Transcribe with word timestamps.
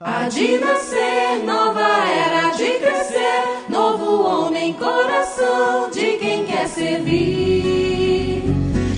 Há 0.00 0.28
de 0.28 0.58
nascer, 0.58 1.42
nova 1.44 1.80
era 1.80 2.50
de 2.50 2.78
crescer, 2.78 3.68
novo 3.68 4.22
homem, 4.22 4.72
coração 4.74 5.90
de 5.90 6.16
quem 6.18 6.46
quer 6.46 6.68
servir. 6.68 8.44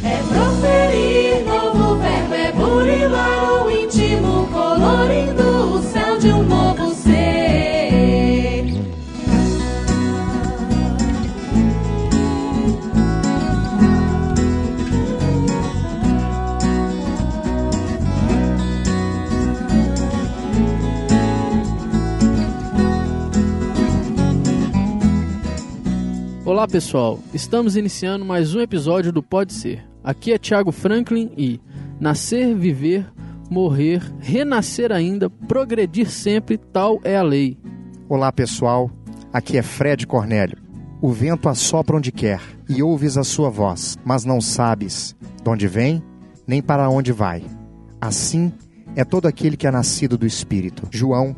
É 0.05 0.19
proferir, 0.29 1.43
novo 1.47 1.97
verbo 1.97 2.35
é 2.35 2.53
burilar 2.53 3.65
o 3.65 3.71
íntimo, 3.71 4.47
colorindo 4.53 5.50
Olá 26.61 26.69
pessoal, 26.69 27.19
estamos 27.33 27.75
iniciando 27.75 28.23
mais 28.23 28.55
um 28.55 28.61
episódio 28.61 29.11
do 29.11 29.23
Pode 29.23 29.55
Ser. 29.55 29.83
Aqui 30.05 30.31
é 30.31 30.37
Thiago 30.37 30.71
Franklin 30.71 31.33
e 31.35 31.59
nascer, 31.99 32.55
viver, 32.55 33.11
morrer, 33.49 34.03
renascer 34.21 34.93
ainda, 34.93 35.31
progredir 35.31 36.11
sempre, 36.11 36.59
tal 36.59 37.01
é 37.03 37.17
a 37.17 37.23
lei. 37.23 37.57
Olá 38.11 38.31
pessoal, 38.31 38.91
aqui 39.33 39.57
é 39.57 39.63
Fred 39.63 40.07
Cornélio. 40.07 40.59
O 41.01 41.11
vento 41.11 41.49
assopra 41.49 41.97
onde 41.97 42.13
quer 42.13 42.43
e 42.69 42.83
ouves 42.83 43.17
a 43.17 43.25
sua 43.25 43.49
voz, 43.49 43.97
mas 44.05 44.27
não 44.27 44.39
sabes 44.39 45.17
de 45.43 45.49
onde 45.49 45.67
vem 45.67 46.03
nem 46.47 46.61
para 46.61 46.91
onde 46.91 47.11
vai. 47.11 47.43
Assim 47.99 48.53
é 48.95 49.03
todo 49.03 49.27
aquele 49.27 49.57
que 49.57 49.67
é 49.67 49.71
nascido 49.71 50.19
do 50.19 50.27
Espírito. 50.27 50.87
João, 50.91 51.35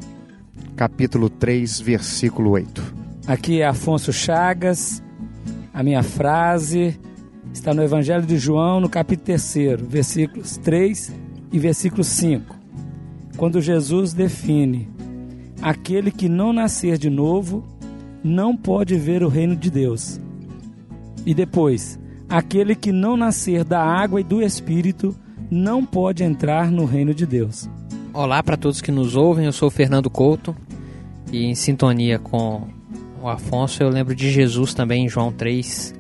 capítulo 0.75 1.31
3, 1.31 1.81
versículo 1.81 2.51
8. 2.51 3.03
Aqui 3.25 3.61
é 3.61 3.69
Afonso 3.69 4.13
Chagas. 4.13 5.01
A 5.75 5.83
minha 5.83 6.03
frase 6.03 7.01
está 7.53 7.73
no 7.73 7.83
Evangelho 7.83 8.27
de 8.27 8.37
João, 8.37 8.79
no 8.79 8.91
capítulo 8.91 9.25
3, 9.25 9.81
versículos 9.89 10.57
3 10.59 11.15
e 11.51 11.59
versículo 11.59 12.05
5. 12.05 12.55
Quando 13.39 13.59
Jesus 13.59 14.13
define: 14.13 14.87
Aquele 15.63 16.11
que 16.11 16.29
não 16.29 16.53
nascer 16.53 16.99
de 16.99 17.09
novo 17.09 17.65
não 18.23 18.55
pode 18.55 18.97
ver 18.97 19.23
o 19.23 19.29
reino 19.29 19.57
de 19.57 19.71
Deus. 19.71 20.21
E 21.25 21.33
depois: 21.33 21.99
Aquele 22.29 22.75
que 22.75 22.93
não 22.93 23.17
nascer 23.17 23.65
da 23.65 23.83
água 23.83 24.21
e 24.21 24.25
do 24.25 24.43
espírito 24.43 25.17
não 25.51 25.87
pode 25.87 26.23
entrar 26.23 26.71
no 26.71 26.85
reino 26.85 27.15
de 27.15 27.25
Deus. 27.25 27.67
Olá 28.13 28.43
para 28.43 28.59
todos 28.59 28.83
que 28.83 28.93
nos 28.93 29.17
ouvem, 29.17 29.47
eu 29.47 29.53
sou 29.53 29.71
Fernando 29.71 30.11
Couto 30.11 30.55
e 31.33 31.47
em 31.47 31.55
sintonia 31.55 32.19
com 32.19 32.69
o 33.23 33.29
Afonso, 33.29 33.83
eu 33.83 33.89
lembro 33.89 34.15
de 34.15 34.31
Jesus 34.31 34.75
também 34.75 35.05
em 35.05 35.09
João 35.09 35.31
3, 35.33 35.95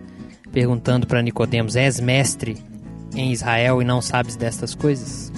perguntando 0.51 1.07
para 1.07 1.23
Nicodemos: 1.23 1.77
"És 1.77 2.01
mestre 2.01 2.57
em 3.15 3.33
Israel 3.33 3.81
e 3.81 3.85
não 3.85 4.03
sabes 4.03 4.35
destas 4.37 4.75
coisas?" 4.75 5.33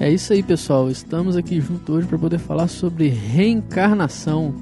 É 0.00 0.10
isso 0.10 0.32
aí 0.32 0.42
pessoal, 0.42 0.88
estamos 0.90 1.36
aqui 1.36 1.60
juntos 1.60 1.92
hoje 1.92 2.06
para 2.06 2.18
poder 2.18 2.38
falar 2.38 2.68
sobre 2.68 3.08
reencarnação. 3.08 4.54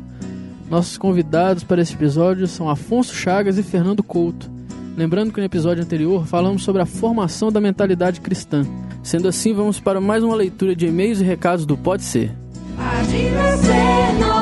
Nossos 0.71 0.97
convidados 0.97 1.63
para 1.63 1.83
este 1.83 1.95
episódio 1.95 2.47
são 2.47 2.71
Afonso 2.71 3.15
Chagas 3.15 3.59
e 3.59 3.63
Fernando 3.63 4.03
Couto. 4.03 4.51
Lembrando 4.97 5.33
que 5.33 5.39
no 5.39 5.45
episódio 5.45 5.85
anterior 5.85 6.27
falamos 6.27 6.65
sobre 6.65 6.81
a 6.81 6.87
formação 6.87 7.53
da 7.53 7.61
mentalidade 7.61 8.21
cristã. 8.21 8.65
Sendo 9.03 9.29
assim, 9.29 9.53
vamos 9.53 9.79
para 9.79 10.01
mais 10.01 10.25
uma 10.25 10.35
leitura 10.35 10.75
de 10.75 10.87
e-mails 10.87 11.21
e 11.21 11.25
recados 11.25 11.67
do 11.67 11.77
Pode 11.77 12.03
Ser. 12.03 12.33
Há 12.79 13.03
de 13.03 13.31
nascer, 13.31 14.36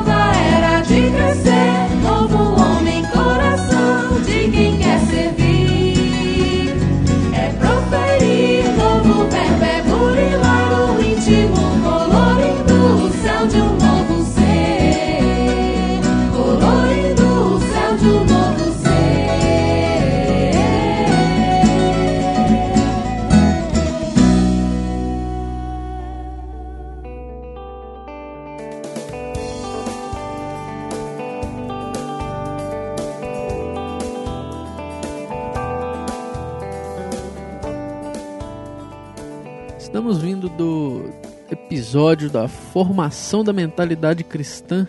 Do 40.50 41.02
episódio 41.50 42.30
da 42.30 42.48
formação 42.48 43.42
da 43.44 43.52
mentalidade 43.52 44.24
cristã. 44.24 44.86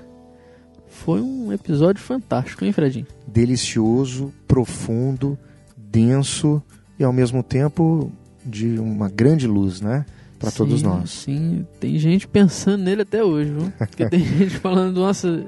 Foi 0.88 1.22
um 1.22 1.52
episódio 1.52 2.02
fantástico, 2.02 2.64
hein, 2.64 2.72
Fredinho? 2.72 3.06
Delicioso, 3.28 4.34
profundo, 4.48 5.38
denso 5.78 6.62
e 6.98 7.04
ao 7.04 7.12
mesmo 7.12 7.44
tempo 7.44 8.12
de 8.46 8.80
uma 8.80 9.10
grande 9.10 9.48
luz, 9.48 9.82
né? 9.82 10.06
Para 10.40 10.52
todos 10.52 10.82
nós. 10.82 11.10
Sim, 11.10 11.66
tem 11.80 11.98
gente 11.98 12.28
pensando 12.28 12.84
nele 12.84 13.02
até 13.02 13.24
hoje, 13.24 13.52
viu? 13.52 13.74
Porque 13.78 14.08
tem 14.10 14.20
gente 14.24 14.58
falando, 14.58 15.00
nossa, 15.00 15.44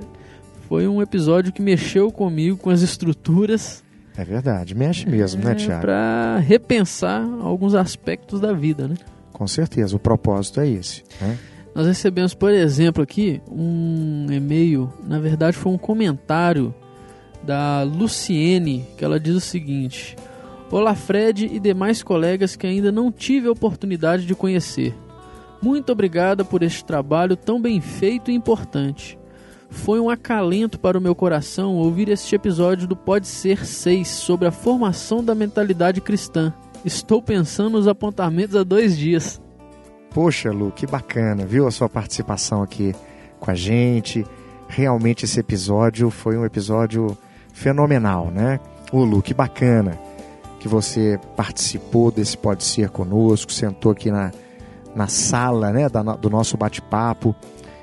foi 0.68 0.88
um 0.88 1.02
episódio 1.02 1.52
que 1.54 1.62
mexeu 1.62 2.12
comigo, 2.12 2.58
com 2.58 2.70
as 2.70 2.82
estruturas, 2.82 3.84
É 4.18 4.24
verdade, 4.26 4.74
mexe 4.76 5.08
mesmo, 5.08 5.44
né, 5.44 5.52
é, 5.52 5.56
Tiago? 5.56 5.82
pra 5.82 6.38
repensar 6.40 7.22
alguns 7.42 7.74
aspectos 7.76 8.40
da 8.42 8.52
vida, 8.54 8.88
né? 8.88 8.96
Com 9.38 9.46
certeza, 9.46 9.96
o 9.96 10.00
propósito 10.00 10.60
é 10.62 10.68
esse. 10.68 11.04
Né? 11.22 11.38
Nós 11.76 11.86
recebemos, 11.86 12.34
por 12.34 12.52
exemplo, 12.52 13.04
aqui 13.04 13.40
um 13.48 14.26
e-mail, 14.32 14.92
na 15.08 15.20
verdade 15.20 15.56
foi 15.56 15.72
um 15.72 15.78
comentário 15.78 16.74
da 17.44 17.84
Luciene, 17.84 18.84
que 18.98 19.06
ela 19.06 19.20
diz 19.20 19.36
o 19.36 19.40
seguinte: 19.40 20.16
Olá, 20.72 20.96
Fred 20.96 21.46
e 21.46 21.60
demais 21.60 22.02
colegas 22.02 22.56
que 22.56 22.66
ainda 22.66 22.92
não 22.92 23.12
tive 23.12 23.48
a 23.48 23.52
oportunidade 23.52 24.26
de 24.26 24.34
conhecer. 24.34 24.96
Muito 25.62 25.92
obrigada 25.92 26.44
por 26.44 26.64
este 26.64 26.84
trabalho 26.84 27.36
tão 27.36 27.62
bem 27.62 27.80
feito 27.80 28.32
e 28.32 28.34
importante. 28.34 29.20
Foi 29.70 30.00
um 30.00 30.10
acalento 30.10 30.80
para 30.80 30.98
o 30.98 31.02
meu 31.02 31.14
coração 31.14 31.76
ouvir 31.76 32.10
este 32.10 32.34
episódio 32.34 32.88
do 32.88 32.96
Pode 32.96 33.28
Ser 33.28 33.64
6 33.64 34.08
sobre 34.08 34.48
a 34.48 34.52
formação 34.52 35.24
da 35.24 35.36
mentalidade 35.36 36.02
cristã. 36.02 36.52
Estou 36.86 37.22
pensando 37.22 37.72
nos 37.72 37.88
apontamentos 37.88 38.56
há 38.56 38.64
dois 38.64 38.98
dias. 38.98 39.42
Poxa, 40.12 40.52
Lu, 40.52 40.72
que 40.72 40.88
bacana, 40.88 41.46
viu 41.46 41.68
a 41.68 41.72
sua 41.72 41.90
participação 41.90 42.62
aqui 42.62 42.96
com 43.40 43.52
a 43.52 43.56
gente. 43.56 44.26
Realmente 44.68 45.26
esse 45.26 45.40
episódio 45.40 46.10
foi 46.10 46.38
um 46.38 46.46
episódio 46.46 47.18
fenomenal, 47.54 48.32
né? 48.32 48.60
Ô, 48.92 49.04
Lu, 49.04 49.22
que 49.22 49.34
bacana 49.34 49.98
que 50.60 50.68
você 50.68 51.20
participou 51.36 52.12
desse 52.12 52.38
Pode 52.38 52.64
Ser 52.64 52.90
conosco, 52.90 53.52
sentou 53.52 53.92
aqui 53.92 54.10
na, 54.10 54.32
na 54.96 55.08
sala 55.08 55.72
né, 55.72 55.88
da 55.88 56.02
do 56.02 56.30
nosso 56.30 56.58
bate-papo. 56.58 57.36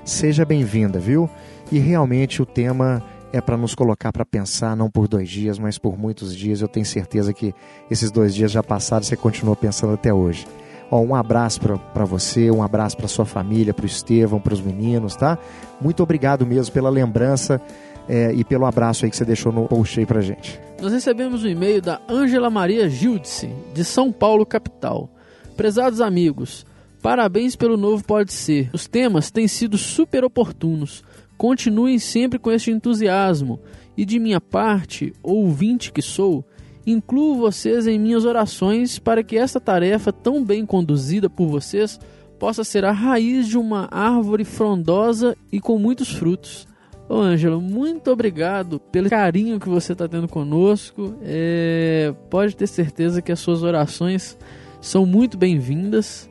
Seja 0.05 0.45
bem-vinda, 0.45 0.99
viu? 0.99 1.31
E 1.71 1.79
realmente 1.79 2.43
o 2.43 2.47
tema 2.47 3.03
é 3.35 3.41
para 3.41 3.57
nos 3.57 3.75
colocar 3.75 4.13
para 4.13 4.25
pensar, 4.25 4.77
não 4.77 4.89
por 4.89 5.09
dois 5.09 5.29
dias, 5.29 5.59
mas 5.59 5.77
por 5.77 5.99
muitos 5.99 6.37
dias. 6.37 6.61
Eu 6.61 6.69
tenho 6.69 6.87
certeza 6.87 7.33
que 7.33 7.53
esses 7.91 8.13
dois 8.13 8.33
dias 8.33 8.53
já 8.53 8.63
passaram 8.63 9.03
você 9.03 9.17
continua 9.17 9.57
pensando 9.57 9.95
até 9.95 10.15
hoje. 10.15 10.47
Ó, 10.89 11.01
um 11.01 11.17
abraço 11.17 11.61
para 11.61 12.05
você, 12.05 12.49
um 12.49 12.63
abraço 12.63 12.97
para 12.97 13.09
sua 13.09 13.25
família, 13.25 13.75
para 13.75 13.83
o 13.83 13.87
Estevão, 13.87 14.39
para 14.39 14.55
os 14.55 14.61
meninos, 14.61 15.17
tá? 15.17 15.37
Muito 15.81 16.01
obrigado 16.01 16.47
mesmo 16.47 16.73
pela 16.73 16.89
lembrança 16.89 17.61
é, 18.09 18.33
e 18.33 18.45
pelo 18.45 18.67
abraço 18.67 19.05
aí 19.05 19.11
que 19.11 19.17
você 19.17 19.25
deixou 19.25 19.51
no 19.51 19.67
post 19.67 19.99
aí 19.99 20.07
pra 20.07 20.21
gente. 20.21 20.61
Nós 20.81 20.93
recebemos 20.93 21.43
um 21.43 21.49
e-mail 21.49 21.83
da 21.83 22.01
Ângela 22.09 22.49
Maria 22.49 22.89
Gildice, 22.89 23.51
de 23.75 23.85
São 23.85 24.13
Paulo, 24.13 24.47
capital. 24.47 25.11
Prezados 25.57 26.01
amigos, 26.01 26.65
parabéns 27.03 27.57
pelo 27.57 27.77
novo 27.77 28.05
Pode 28.05 28.33
Ser. 28.33 28.71
Os 28.73 28.87
temas 28.87 29.29
têm 29.33 29.49
sido 29.49 29.77
super 29.77 30.23
oportunos. 30.23 31.03
Continuem 31.37 31.99
sempre 31.99 32.39
com 32.39 32.51
este 32.51 32.71
entusiasmo. 32.71 33.61
E 33.97 34.05
de 34.05 34.19
minha 34.19 34.41
parte, 34.41 35.13
ouvinte 35.23 35.93
que 35.93 36.03
sou, 36.03 36.45
incluo 36.87 37.37
vocês 37.37 37.87
em 37.87 37.99
minhas 37.99 38.25
orações 38.25 38.99
para 38.99 39.23
que 39.23 39.37
esta 39.37 39.61
tarefa 39.61 40.13
tão 40.13 40.45
bem 40.45 40.67
conduzida 40.67 41.31
por 41.31 41.47
vocês 41.47 41.99
possa 42.39 42.65
ser 42.65 42.85
a 42.85 42.93
raiz 42.93 43.47
de 43.49 43.57
uma 43.57 43.89
árvore 43.91 44.45
frondosa 44.45 45.37
e 45.51 45.61
com 45.61 45.79
muitos 45.79 46.11
frutos. 46.11 46.67
Ô 47.09 47.17
Ângelo, 47.17 47.61
muito 47.61 48.11
obrigado 48.11 48.81
pelo 48.81 49.11
carinho 49.11 49.61
que 49.61 49.69
você 49.69 49.93
está 49.93 50.09
tendo 50.09 50.27
conosco. 50.27 51.15
É, 51.23 52.15
pode 52.31 52.57
ter 52.57 52.67
certeza 52.67 53.21
que 53.21 53.31
as 53.31 53.41
suas 53.41 53.63
orações 53.63 54.37
são 54.81 55.05
muito 55.05 55.37
bem-vindas. 55.37 56.29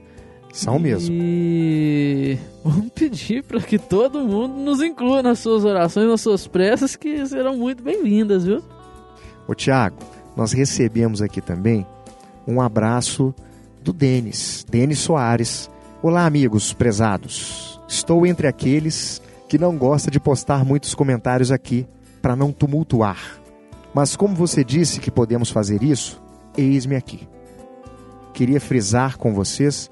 São 0.54 0.78
mesmo. 0.78 1.16
E 1.20 2.38
vamos 2.64 2.92
pedir 2.92 3.44
para 3.44 3.60
que 3.60 3.80
todo 3.80 4.24
mundo 4.24 4.54
nos 4.54 4.84
inclua 4.84 5.24
nas 5.24 5.40
suas 5.40 5.66
orações, 5.66 6.08
nas 6.08 6.22
suas 6.22 6.48
preces, 6.48 6.96
que 6.96 7.26
serão 7.26 7.58
muito 7.58 7.84
bem-vindas, 7.84 8.46
viu? 8.46 8.64
Ô 9.48 9.56
Tiago, 9.56 9.98
nós 10.38 10.52
recebemos 10.52 11.24
aqui 11.24 11.42
também 11.42 11.86
um 12.48 12.62
abraço 12.62 13.34
do 13.82 13.92
Denis, 13.92 14.64
Denis 14.70 15.00
Soares. 15.00 15.72
Olá, 16.04 16.28
amigos 16.28 16.72
prezados. 16.72 17.82
Estou 17.88 18.24
entre 18.24 18.46
aqueles 18.46 19.24
que 19.50 19.58
não 19.58 19.76
gosta 19.76 20.12
de 20.12 20.20
postar 20.20 20.64
muitos 20.64 20.94
comentários 20.94 21.52
aqui 21.52 21.88
para 22.22 22.36
não 22.36 22.52
tumultuar. 22.52 23.42
Mas 23.92 24.16
como 24.16 24.36
você 24.36 24.64
disse 24.64 25.00
que 25.00 25.10
podemos 25.10 25.50
fazer 25.50 25.82
isso, 25.82 26.22
eis-me 26.56 26.96
aqui. 26.96 27.28
Queria 28.36 28.62
frisar 28.62 29.18
com 29.18 29.34
vocês 29.34 29.90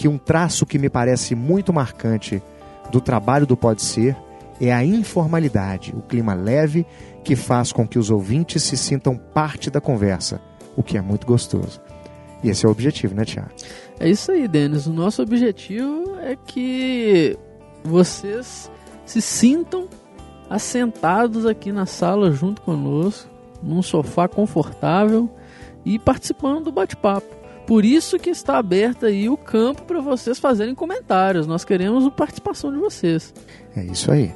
que 0.00 0.08
um 0.08 0.16
traço 0.16 0.64
que 0.64 0.78
me 0.78 0.88
parece 0.88 1.34
muito 1.34 1.74
marcante 1.74 2.42
do 2.90 3.02
trabalho 3.02 3.46
do 3.46 3.54
Pode 3.54 3.82
Ser 3.82 4.16
é 4.58 4.72
a 4.72 4.82
informalidade, 4.82 5.92
o 5.94 6.00
clima 6.00 6.32
leve 6.32 6.86
que 7.22 7.36
faz 7.36 7.70
com 7.70 7.86
que 7.86 7.98
os 7.98 8.10
ouvintes 8.10 8.62
se 8.62 8.78
sintam 8.78 9.14
parte 9.14 9.68
da 9.70 9.78
conversa, 9.78 10.40
o 10.74 10.82
que 10.82 10.96
é 10.96 11.02
muito 11.02 11.26
gostoso. 11.26 11.82
E 12.42 12.48
esse 12.48 12.64
é 12.64 12.68
o 12.70 12.72
objetivo, 12.72 13.14
né, 13.14 13.26
Tiago? 13.26 13.50
É 13.98 14.08
isso 14.08 14.32
aí, 14.32 14.48
Denis. 14.48 14.86
O 14.86 14.92
nosso 14.94 15.20
objetivo 15.20 16.16
é 16.22 16.34
que 16.34 17.36
vocês 17.84 18.70
se 19.04 19.20
sintam 19.20 19.86
assentados 20.48 21.44
aqui 21.44 21.72
na 21.72 21.84
sala 21.84 22.32
junto 22.32 22.62
conosco, 22.62 23.28
num 23.62 23.82
sofá 23.82 24.26
confortável 24.26 25.28
e 25.84 25.98
participando 25.98 26.64
do 26.64 26.72
bate-papo. 26.72 27.39
Por 27.70 27.84
isso 27.84 28.18
que 28.18 28.30
está 28.30 28.58
aberto 28.58 29.06
aí 29.06 29.28
o 29.28 29.36
campo 29.36 29.82
para 29.82 30.00
vocês 30.00 30.40
fazerem 30.40 30.74
comentários. 30.74 31.46
Nós 31.46 31.64
queremos 31.64 32.04
a 32.04 32.10
participação 32.10 32.72
de 32.72 32.78
vocês. 32.80 33.32
É 33.76 33.84
isso 33.84 34.10
aí. 34.10 34.32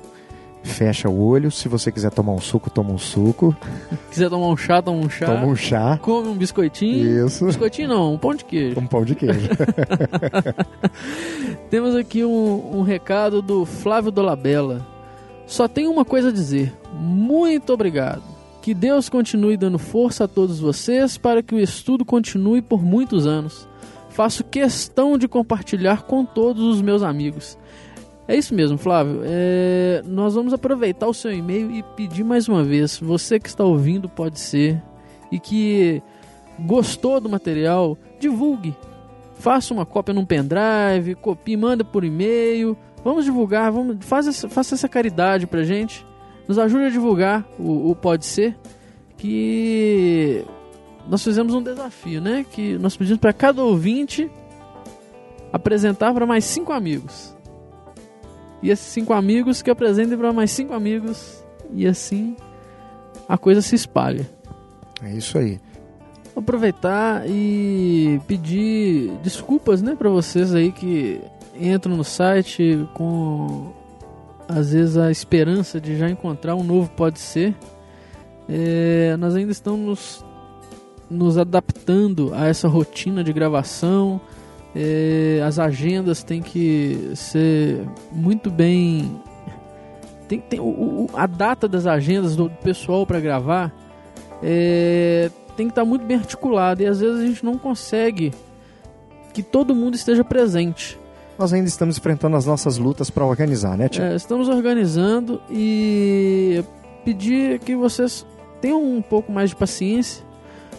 Fecha 0.62 1.08
o 1.08 1.20
olho, 1.20 1.50
se 1.50 1.68
você 1.68 1.90
quiser 1.90 2.12
tomar 2.12 2.30
um 2.30 2.40
suco, 2.40 2.70
toma 2.70 2.92
um 2.92 2.96
suco. 2.96 3.52
Quiser 4.08 4.30
tomar 4.30 4.46
um 4.46 4.56
chá, 4.56 4.80
toma 4.80 5.04
um 5.04 5.10
chá. 5.10 5.26
Toma 5.26 5.46
um 5.46 5.56
chá. 5.56 5.98
Come 6.00 6.28
um 6.28 6.36
biscoitinho. 6.36 7.26
Isso. 7.26 7.44
Biscoitinho 7.46 7.88
não, 7.88 8.14
um 8.14 8.18
pão 8.18 8.36
de 8.36 8.44
queijo. 8.44 8.78
Um 8.78 8.86
pão 8.86 9.04
de 9.04 9.16
queijo. 9.16 9.48
Temos 11.68 11.96
aqui 11.96 12.24
um, 12.24 12.78
um 12.78 12.82
recado 12.82 13.42
do 13.42 13.66
Flávio 13.66 14.12
Dolabella. 14.12 14.86
Só 15.44 15.66
tenho 15.66 15.90
uma 15.90 16.04
coisa 16.04 16.28
a 16.28 16.32
dizer. 16.32 16.72
Muito 16.92 17.72
obrigado. 17.72 18.33
Que 18.64 18.72
Deus 18.72 19.10
continue 19.10 19.58
dando 19.58 19.78
força 19.78 20.24
a 20.24 20.28
todos 20.28 20.58
vocês 20.58 21.18
para 21.18 21.42
que 21.42 21.54
o 21.54 21.60
estudo 21.60 22.02
continue 22.02 22.62
por 22.62 22.82
muitos 22.82 23.26
anos. 23.26 23.68
Faço 24.08 24.42
questão 24.42 25.18
de 25.18 25.28
compartilhar 25.28 26.04
com 26.04 26.24
todos 26.24 26.62
os 26.64 26.80
meus 26.80 27.02
amigos. 27.02 27.58
É 28.26 28.34
isso 28.34 28.54
mesmo, 28.54 28.78
Flávio. 28.78 29.20
É, 29.22 30.02
nós 30.06 30.34
vamos 30.34 30.54
aproveitar 30.54 31.06
o 31.06 31.12
seu 31.12 31.30
e-mail 31.30 31.70
e 31.72 31.82
pedir 31.94 32.24
mais 32.24 32.48
uma 32.48 32.64
vez. 32.64 32.98
Você 32.98 33.38
que 33.38 33.50
está 33.50 33.62
ouvindo 33.62 34.08
pode 34.08 34.40
ser 34.40 34.82
e 35.30 35.38
que 35.38 36.02
gostou 36.58 37.20
do 37.20 37.28
material, 37.28 37.98
divulgue. 38.18 38.74
Faça 39.34 39.74
uma 39.74 39.84
cópia 39.84 40.14
num 40.14 40.24
pendrive, 40.24 41.16
copie, 41.16 41.54
manda 41.54 41.84
por 41.84 42.02
e-mail. 42.02 42.78
Vamos 43.04 43.26
divulgar, 43.26 43.70
vamos, 43.70 43.98
essa, 44.10 44.48
faça 44.48 44.74
essa 44.74 44.88
caridade 44.88 45.46
pra 45.46 45.64
gente. 45.64 46.02
Nos 46.46 46.58
ajude 46.58 46.84
a 46.84 46.90
divulgar 46.90 47.46
o, 47.58 47.90
o 47.90 47.96
Pode 47.96 48.26
Ser. 48.26 48.56
Que 49.16 50.44
nós 51.08 51.22
fizemos 51.22 51.54
um 51.54 51.62
desafio, 51.62 52.20
né? 52.20 52.44
Que 52.50 52.76
nós 52.78 52.96
pedimos 52.96 53.20
para 53.20 53.32
cada 53.32 53.62
ouvinte 53.62 54.30
apresentar 55.52 56.12
para 56.12 56.26
mais 56.26 56.44
cinco 56.44 56.72
amigos. 56.72 57.34
E 58.62 58.70
esses 58.70 58.86
cinco 58.86 59.12
amigos 59.12 59.62
que 59.62 59.70
apresentem 59.70 60.16
para 60.16 60.32
mais 60.32 60.50
cinco 60.50 60.72
amigos. 60.74 61.44
E 61.72 61.86
assim 61.86 62.36
a 63.28 63.38
coisa 63.38 63.62
se 63.62 63.74
espalha. 63.74 64.28
É 65.02 65.12
isso 65.12 65.38
aí. 65.38 65.60
Vou 66.34 66.42
aproveitar 66.42 67.28
e 67.28 68.20
pedir 68.26 69.12
desculpas, 69.22 69.80
né, 69.82 69.94
para 69.94 70.10
vocês 70.10 70.54
aí 70.54 70.72
que 70.72 71.20
entram 71.58 71.96
no 71.96 72.02
site 72.02 72.86
com 72.94 73.72
às 74.48 74.72
vezes 74.72 74.96
a 74.96 75.10
esperança 75.10 75.80
de 75.80 75.96
já 75.96 76.08
encontrar 76.08 76.54
um 76.54 76.62
novo 76.64 76.90
pode 76.90 77.18
ser. 77.18 77.54
É, 78.48 79.16
nós 79.18 79.34
ainda 79.34 79.52
estamos 79.52 80.24
nos 81.10 81.38
adaptando 81.38 82.32
a 82.34 82.46
essa 82.46 82.68
rotina 82.68 83.22
de 83.24 83.32
gravação. 83.32 84.20
É, 84.76 85.40
as 85.46 85.58
agendas 85.58 86.22
têm 86.22 86.42
que 86.42 87.10
ser 87.14 87.86
muito 88.12 88.50
bem. 88.50 89.20
Tem, 90.28 90.40
tem, 90.40 90.60
o, 90.60 90.64
o- 90.64 91.10
a 91.14 91.26
data 91.26 91.68
das 91.68 91.86
agendas 91.86 92.34
do 92.34 92.50
pessoal 92.50 93.06
para 93.06 93.20
gravar 93.20 93.72
é, 94.42 95.30
tem 95.56 95.66
que 95.66 95.72
estar 95.72 95.84
muito 95.84 96.04
bem 96.04 96.16
articulada 96.16 96.82
e 96.82 96.86
às 96.86 97.00
vezes 97.00 97.22
a 97.22 97.26
gente 97.26 97.44
não 97.44 97.56
consegue 97.56 98.32
que 99.32 99.42
todo 99.42 99.74
mundo 99.74 99.94
esteja 99.94 100.24
presente. 100.24 100.98
Nós 101.38 101.52
ainda 101.52 101.68
estamos 101.68 101.98
enfrentando 101.98 102.36
as 102.36 102.46
nossas 102.46 102.78
lutas 102.78 103.10
para 103.10 103.24
organizar, 103.24 103.76
né, 103.76 103.88
Tiago? 103.88 104.12
É, 104.12 104.16
estamos 104.16 104.48
organizando 104.48 105.40
e 105.50 106.62
pedir 107.04 107.58
que 107.58 107.74
vocês 107.74 108.24
tenham 108.60 108.82
um 108.82 109.02
pouco 109.02 109.32
mais 109.32 109.50
de 109.50 109.56
paciência, 109.56 110.24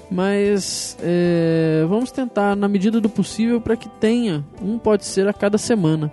mas 0.09 0.97
é, 1.01 1.85
vamos 1.87 2.11
tentar 2.11 2.55
na 2.55 2.67
medida 2.67 3.01
do 3.01 3.09
possível 3.09 3.59
para 3.59 3.75
que 3.75 3.89
tenha 3.89 4.43
um 4.61 4.79
pode 4.79 5.05
ser 5.05 5.27
a 5.27 5.33
cada 5.33 5.57
semana, 5.57 6.11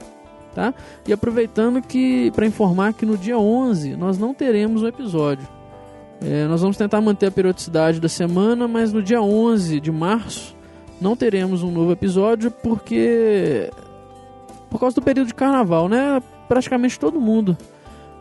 tá? 0.54 0.74
E 1.06 1.12
aproveitando 1.12 1.80
que 1.80 2.30
para 2.32 2.44
informar 2.44 2.94
que 2.94 3.06
no 3.06 3.16
dia 3.16 3.38
11 3.38 3.96
nós 3.96 4.18
não 4.18 4.34
teremos 4.34 4.82
um 4.82 4.88
episódio. 4.88 5.46
É, 6.20 6.46
nós 6.46 6.60
vamos 6.60 6.76
tentar 6.76 7.00
manter 7.00 7.26
a 7.26 7.30
periodicidade 7.30 8.00
da 8.00 8.08
semana, 8.08 8.68
mas 8.68 8.92
no 8.92 9.02
dia 9.02 9.20
11 9.20 9.80
de 9.80 9.90
março 9.90 10.56
não 11.00 11.16
teremos 11.16 11.62
um 11.62 11.70
novo 11.70 11.90
episódio 11.90 12.50
porque 12.50 13.70
por 14.72 14.80
causa 14.80 14.94
do 14.96 15.02
período 15.02 15.28
de 15.28 15.34
carnaval, 15.34 15.88
né? 15.88 16.20
Praticamente 16.48 16.98
todo 16.98 17.20
mundo 17.20 17.56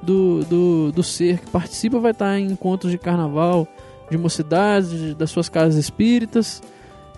do, 0.03 0.43
do, 0.45 0.91
do 0.91 1.01
ser 1.03 1.39
que 1.39 1.49
participa 1.49 1.97
vai 1.99 2.11
estar 2.11 2.37
em 2.37 2.51
encontros 2.51 2.91
de 2.91 2.97
carnaval, 2.97 3.67
de 4.09 4.17
mocidades, 4.17 4.89
de- 4.91 5.15
das 5.15 5.31
suas 5.31 5.47
casas 5.47 5.75
espíritas 5.75 6.61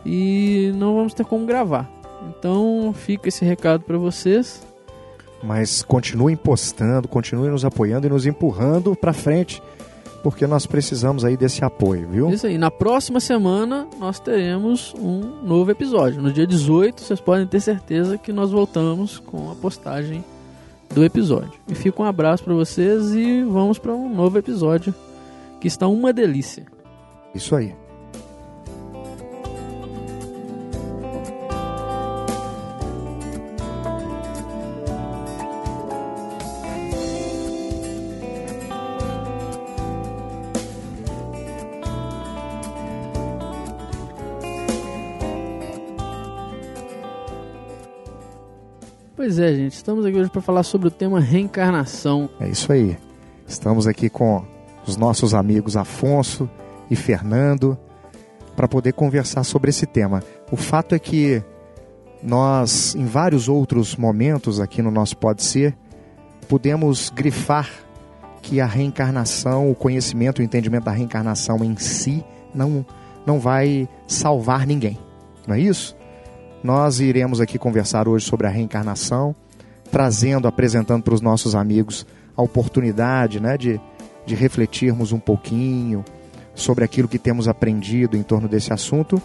e 0.05 0.71
não 0.75 0.95
vamos 0.95 1.13
ter 1.13 1.25
como 1.25 1.45
gravar. 1.45 1.89
Então 2.29 2.93
fica 2.95 3.27
esse 3.29 3.43
recado 3.43 3.81
para 3.83 3.97
vocês. 3.97 4.65
Mas 5.41 5.81
continuem 5.83 6.35
postando, 6.37 7.07
continuem 7.07 7.51
nos 7.51 7.65
apoiando 7.65 8.07
e 8.07 8.09
nos 8.09 8.25
empurrando 8.25 8.95
para 8.95 9.11
frente, 9.11 9.61
porque 10.23 10.47
nós 10.47 10.65
precisamos 10.65 11.25
aí 11.25 11.35
desse 11.35 11.63
apoio, 11.65 12.07
viu? 12.07 12.29
Isso 12.29 12.47
aí. 12.47 12.57
Na 12.57 12.71
próxima 12.71 13.19
semana 13.19 13.85
nós 13.99 14.19
teremos 14.19 14.95
um 14.97 15.19
novo 15.43 15.69
episódio. 15.69 16.21
No 16.21 16.31
dia 16.31 16.47
18, 16.47 17.01
vocês 17.01 17.19
podem 17.19 17.45
ter 17.45 17.59
certeza 17.59 18.17
que 18.17 18.31
nós 18.31 18.49
voltamos 18.49 19.19
com 19.19 19.51
a 19.51 19.55
postagem 19.55 20.23
do 20.93 21.03
episódio. 21.03 21.51
E 21.67 21.75
fica 21.75 22.01
um 22.01 22.05
abraço 22.05 22.43
para 22.43 22.53
vocês 22.53 23.13
e 23.13 23.43
vamos 23.43 23.77
para 23.77 23.93
um 23.93 24.13
novo 24.13 24.37
episódio 24.37 24.95
que 25.59 25.67
está 25.67 25.87
uma 25.87 26.13
delícia. 26.13 26.65
Isso 27.35 27.55
aí. 27.55 27.75
Pois 49.23 49.39
é, 49.39 49.55
gente, 49.55 49.71
estamos 49.71 50.05
aqui 50.05 50.17
hoje 50.17 50.29
para 50.29 50.41
falar 50.41 50.63
sobre 50.63 50.89
o 50.89 50.91
tema 50.91 51.17
reencarnação. 51.17 52.29
É 52.41 52.49
isso 52.49 52.69
aí. 52.73 52.97
Estamos 53.47 53.87
aqui 53.87 54.09
com 54.09 54.45
os 54.85 54.97
nossos 54.97 55.33
amigos 55.33 55.77
Afonso 55.77 56.49
e 56.91 56.95
Fernando 56.97 57.77
para 58.53 58.67
poder 58.67 58.91
conversar 58.91 59.45
sobre 59.45 59.69
esse 59.69 59.85
tema. 59.85 60.21
O 60.51 60.57
fato 60.57 60.93
é 60.93 60.99
que 60.99 61.41
nós, 62.21 62.95
em 62.95 63.05
vários 63.05 63.47
outros 63.47 63.95
momentos 63.95 64.59
aqui 64.59 64.81
no 64.81 64.91
nosso 64.91 65.15
Pode 65.15 65.41
Ser, 65.41 65.73
podemos 66.49 67.09
grifar 67.09 67.69
que 68.41 68.59
a 68.59 68.65
reencarnação, 68.65 69.71
o 69.71 69.75
conhecimento, 69.75 70.39
o 70.39 70.43
entendimento 70.43 70.83
da 70.83 70.91
reencarnação 70.91 71.63
em 71.63 71.77
si 71.77 72.25
não, 72.53 72.85
não 73.25 73.39
vai 73.39 73.87
salvar 74.05 74.67
ninguém. 74.67 74.99
Não 75.47 75.55
é 75.55 75.61
isso? 75.61 75.95
Nós 76.63 77.01
iremos 77.01 77.41
aqui 77.41 77.59
conversar 77.59 78.07
hoje 78.07 78.25
sobre 78.25 78.47
a 78.47 78.49
reencarnação, 78.49 79.35
trazendo, 79.91 80.47
apresentando 80.47 81.03
para 81.03 81.13
os 81.13 81.19
nossos 81.19 81.55
amigos 81.55 82.07
a 82.37 82.41
oportunidade 82.41 83.41
né, 83.41 83.57
de, 83.57 83.81
de 84.25 84.33
refletirmos 84.33 85.11
um 85.11 85.19
pouquinho 85.19 86.05
sobre 86.55 86.85
aquilo 86.85 87.09
que 87.09 87.19
temos 87.19 87.49
aprendido 87.49 88.15
em 88.15 88.23
torno 88.23 88.47
desse 88.47 88.71
assunto, 88.71 89.21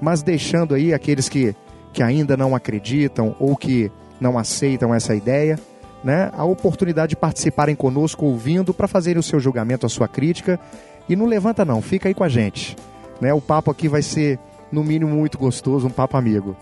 mas 0.00 0.22
deixando 0.22 0.74
aí 0.74 0.94
aqueles 0.94 1.28
que, 1.28 1.54
que 1.92 2.02
ainda 2.02 2.34
não 2.34 2.56
acreditam 2.56 3.36
ou 3.38 3.54
que 3.56 3.92
não 4.18 4.38
aceitam 4.38 4.94
essa 4.94 5.14
ideia, 5.14 5.58
né, 6.02 6.30
a 6.32 6.44
oportunidade 6.44 7.10
de 7.10 7.16
participarem 7.16 7.76
conosco 7.76 8.24
ouvindo 8.24 8.72
para 8.72 8.88
fazerem 8.88 9.20
o 9.20 9.22
seu 9.22 9.38
julgamento, 9.38 9.84
a 9.84 9.88
sua 9.88 10.08
crítica. 10.08 10.58
E 11.06 11.14
não 11.14 11.26
levanta 11.26 11.62
não, 11.62 11.82
fica 11.82 12.08
aí 12.08 12.14
com 12.14 12.24
a 12.24 12.28
gente. 12.28 12.74
Né? 13.20 13.34
O 13.34 13.40
papo 13.40 13.70
aqui 13.70 13.86
vai 13.86 14.00
ser, 14.00 14.38
no 14.72 14.82
mínimo, 14.82 15.14
muito 15.14 15.36
gostoso, 15.36 15.86
um 15.86 15.90
papo 15.90 16.16
amigo. 16.16 16.56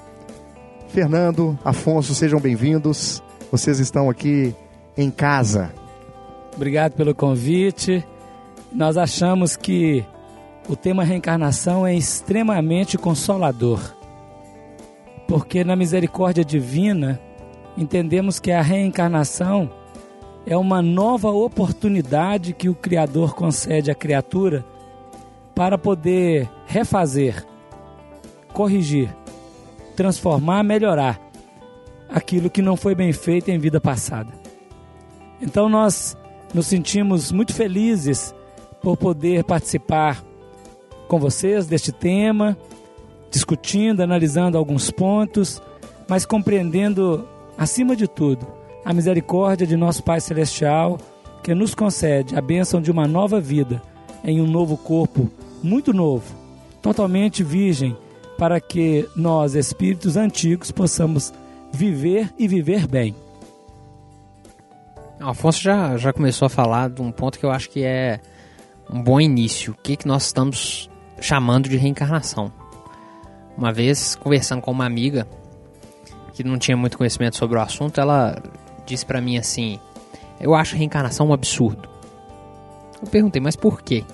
Fernando, 0.88 1.58
Afonso, 1.64 2.14
sejam 2.14 2.40
bem-vindos. 2.40 3.22
Vocês 3.52 3.78
estão 3.78 4.08
aqui 4.08 4.54
em 4.96 5.10
casa. 5.10 5.72
Obrigado 6.56 6.94
pelo 6.94 7.14
convite. 7.14 8.04
Nós 8.72 8.96
achamos 8.96 9.56
que 9.56 10.04
o 10.68 10.74
tema 10.74 11.04
reencarnação 11.04 11.86
é 11.86 11.94
extremamente 11.94 12.96
consolador. 12.98 13.94
Porque 15.26 15.62
na 15.62 15.76
misericórdia 15.76 16.44
divina, 16.44 17.20
entendemos 17.76 18.40
que 18.40 18.50
a 18.50 18.62
reencarnação 18.62 19.70
é 20.46 20.56
uma 20.56 20.80
nova 20.80 21.28
oportunidade 21.28 22.54
que 22.54 22.68
o 22.68 22.74
Criador 22.74 23.34
concede 23.34 23.90
à 23.90 23.94
criatura 23.94 24.64
para 25.54 25.76
poder 25.76 26.48
refazer, 26.66 27.44
corrigir, 28.54 29.14
transformar, 29.98 30.62
melhorar 30.62 31.20
aquilo 32.08 32.48
que 32.48 32.62
não 32.62 32.76
foi 32.76 32.94
bem 32.94 33.12
feito 33.12 33.48
em 33.48 33.58
vida 33.58 33.80
passada. 33.80 34.32
Então 35.42 35.68
nós 35.68 36.16
nos 36.54 36.68
sentimos 36.68 37.32
muito 37.32 37.52
felizes 37.52 38.32
por 38.80 38.96
poder 38.96 39.42
participar 39.42 40.22
com 41.08 41.18
vocês 41.18 41.66
deste 41.66 41.90
tema, 41.90 42.56
discutindo, 43.28 44.00
analisando 44.00 44.56
alguns 44.56 44.88
pontos, 44.88 45.60
mas 46.08 46.24
compreendendo, 46.24 47.28
acima 47.58 47.96
de 47.96 48.06
tudo, 48.06 48.46
a 48.84 48.92
misericórdia 48.92 49.66
de 49.66 49.76
nosso 49.76 50.04
Pai 50.04 50.20
Celestial, 50.20 50.96
que 51.42 51.52
nos 51.56 51.74
concede 51.74 52.36
a 52.36 52.40
bênção 52.40 52.80
de 52.80 52.92
uma 52.92 53.08
nova 53.08 53.40
vida 53.40 53.82
em 54.22 54.40
um 54.40 54.46
novo 54.46 54.76
corpo 54.76 55.28
muito 55.60 55.92
novo, 55.92 56.32
totalmente 56.80 57.42
virgem, 57.42 57.96
para 58.38 58.60
que 58.60 59.08
nós, 59.16 59.56
espíritos 59.56 60.16
antigos, 60.16 60.70
possamos 60.70 61.34
viver 61.72 62.32
e 62.38 62.46
viver 62.46 62.86
bem. 62.86 63.14
Afonso 65.18 65.60
já, 65.60 65.96
já 65.96 66.12
começou 66.12 66.46
a 66.46 66.48
falar 66.48 66.88
de 66.88 67.02
um 67.02 67.10
ponto 67.10 67.38
que 67.38 67.44
eu 67.44 67.50
acho 67.50 67.68
que 67.68 67.82
é 67.82 68.20
um 68.88 69.02
bom 69.02 69.20
início. 69.20 69.72
O 69.72 69.82
que, 69.82 69.96
que 69.96 70.06
nós 70.06 70.26
estamos 70.26 70.88
chamando 71.20 71.68
de 71.68 71.76
reencarnação? 71.76 72.52
Uma 73.56 73.72
vez, 73.72 74.14
conversando 74.14 74.62
com 74.62 74.70
uma 74.70 74.86
amiga 74.86 75.26
que 76.32 76.44
não 76.44 76.56
tinha 76.56 76.76
muito 76.76 76.96
conhecimento 76.96 77.36
sobre 77.36 77.58
o 77.58 77.60
assunto, 77.60 78.00
ela 78.00 78.40
disse 78.86 79.04
para 79.04 79.20
mim 79.20 79.36
assim: 79.36 79.80
Eu 80.40 80.54
acho 80.54 80.76
reencarnação 80.76 81.26
um 81.26 81.32
absurdo. 81.32 81.88
Eu 83.02 83.08
perguntei, 83.08 83.42
mas 83.42 83.56
por 83.56 83.82
quê? 83.82 84.04